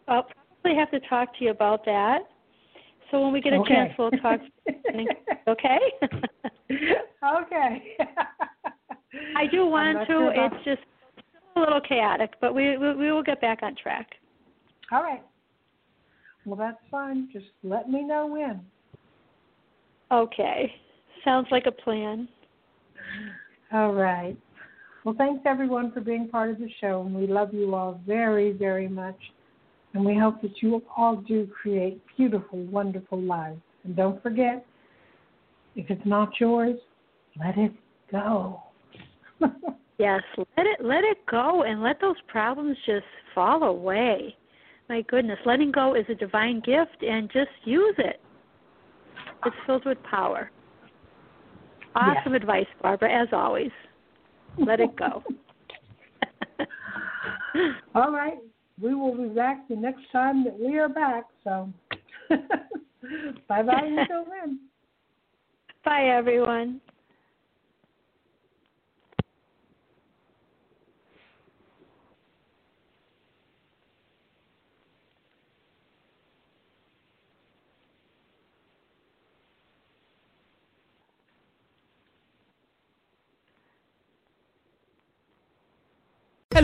I'll 0.07 0.27
probably 0.63 0.79
have 0.79 0.89
to 0.89 0.99
talk 1.07 1.37
to 1.37 1.43
you 1.45 1.51
about 1.51 1.85
that. 1.85 2.21
So 3.11 3.21
when 3.21 3.31
we 3.31 3.41
get 3.41 3.53
a 3.53 3.57
Okay. 3.57 3.75
chance 3.75 3.93
we'll 3.99 4.11
talk 4.11 4.39
okay? 5.47 5.79
okay. 7.23 7.97
I 9.35 9.45
do 9.51 9.65
want 9.67 9.99
to. 9.99 10.05
sure 10.07 10.33
It's 10.35 10.65
just 10.65 10.81
a 11.55 11.59
little 11.59 11.81
chaotic, 11.81 12.33
but 12.41 12.53
we, 12.53 12.77
we 12.77 12.93
we 12.95 13.11
will 13.11 13.23
get 13.23 13.41
back 13.41 13.59
on 13.63 13.75
track. 13.75 14.07
All 14.91 15.01
right. 15.01 15.23
Well, 16.45 16.55
that's 16.55 16.77
fine. 16.91 17.29
Just 17.33 17.47
let 17.63 17.89
me 17.89 18.03
know 18.03 18.27
when. 18.27 18.61
Okay. 20.11 20.71
Sounds 21.23 21.47
like 21.49 21.65
a 21.65 21.71
plan. 21.71 22.27
All 23.73 23.93
right. 23.93 24.37
Well, 25.03 25.15
thanks 25.17 25.43
everyone 25.45 25.91
for 25.91 26.01
being 26.01 26.27
part 26.27 26.51
of 26.51 26.57
the 26.57 26.69
show, 26.81 27.01
and 27.01 27.15
we 27.15 27.27
love 27.27 27.53
you 27.53 27.73
all 27.73 27.99
very, 28.05 28.51
very 28.51 28.87
much. 28.87 29.17
And 29.93 30.03
we 30.03 30.17
hope 30.17 30.41
that 30.41 30.61
you 30.61 30.83
all 30.95 31.17
do 31.17 31.47
create 31.47 32.01
beautiful, 32.17 32.63
wonderful 32.65 33.21
lives. 33.21 33.61
And 33.83 33.95
don't 33.95 34.21
forget, 34.21 34.65
if 35.75 35.89
it's 35.89 36.05
not 36.05 36.29
yours, 36.39 36.77
let 37.39 37.57
it 37.57 37.71
go. 38.11 38.61
Yes, 39.97 40.21
let 40.37 40.65
it 40.65 40.83
let 40.83 41.03
it 41.03 41.25
go 41.25 41.63
and 41.63 41.81
let 41.81 42.01
those 42.01 42.17
problems 42.27 42.77
just 42.85 43.05
fall 43.33 43.63
away. 43.63 44.35
My 44.89 45.01
goodness, 45.03 45.39
letting 45.45 45.71
go 45.71 45.95
is 45.95 46.05
a 46.09 46.15
divine 46.15 46.59
gift 46.59 47.01
and 47.01 47.31
just 47.31 47.49
use 47.63 47.95
it. 47.97 48.19
It's 49.45 49.55
ah. 49.61 49.65
filled 49.65 49.85
with 49.85 50.01
power. 50.03 50.51
Awesome 51.95 52.33
advice, 52.33 52.67
Barbara, 52.81 53.21
as 53.21 53.29
always. 53.31 53.71
Let 54.57 54.81
it 54.81 54.95
go. 54.97 55.23
all 57.95 58.11
right. 58.11 58.37
We 58.81 58.93
will 58.93 59.15
be 59.15 59.33
back 59.33 59.67
the 59.69 59.77
next 59.77 60.01
time 60.11 60.43
that 60.43 60.59
we 60.59 60.77
are 60.77 60.89
back. 60.89 61.23
So, 61.45 61.71
bye 63.47 63.63
bye 63.63 63.81
until 63.85 64.25
then. 64.25 64.59
Bye 65.85 66.09
everyone. 66.17 66.81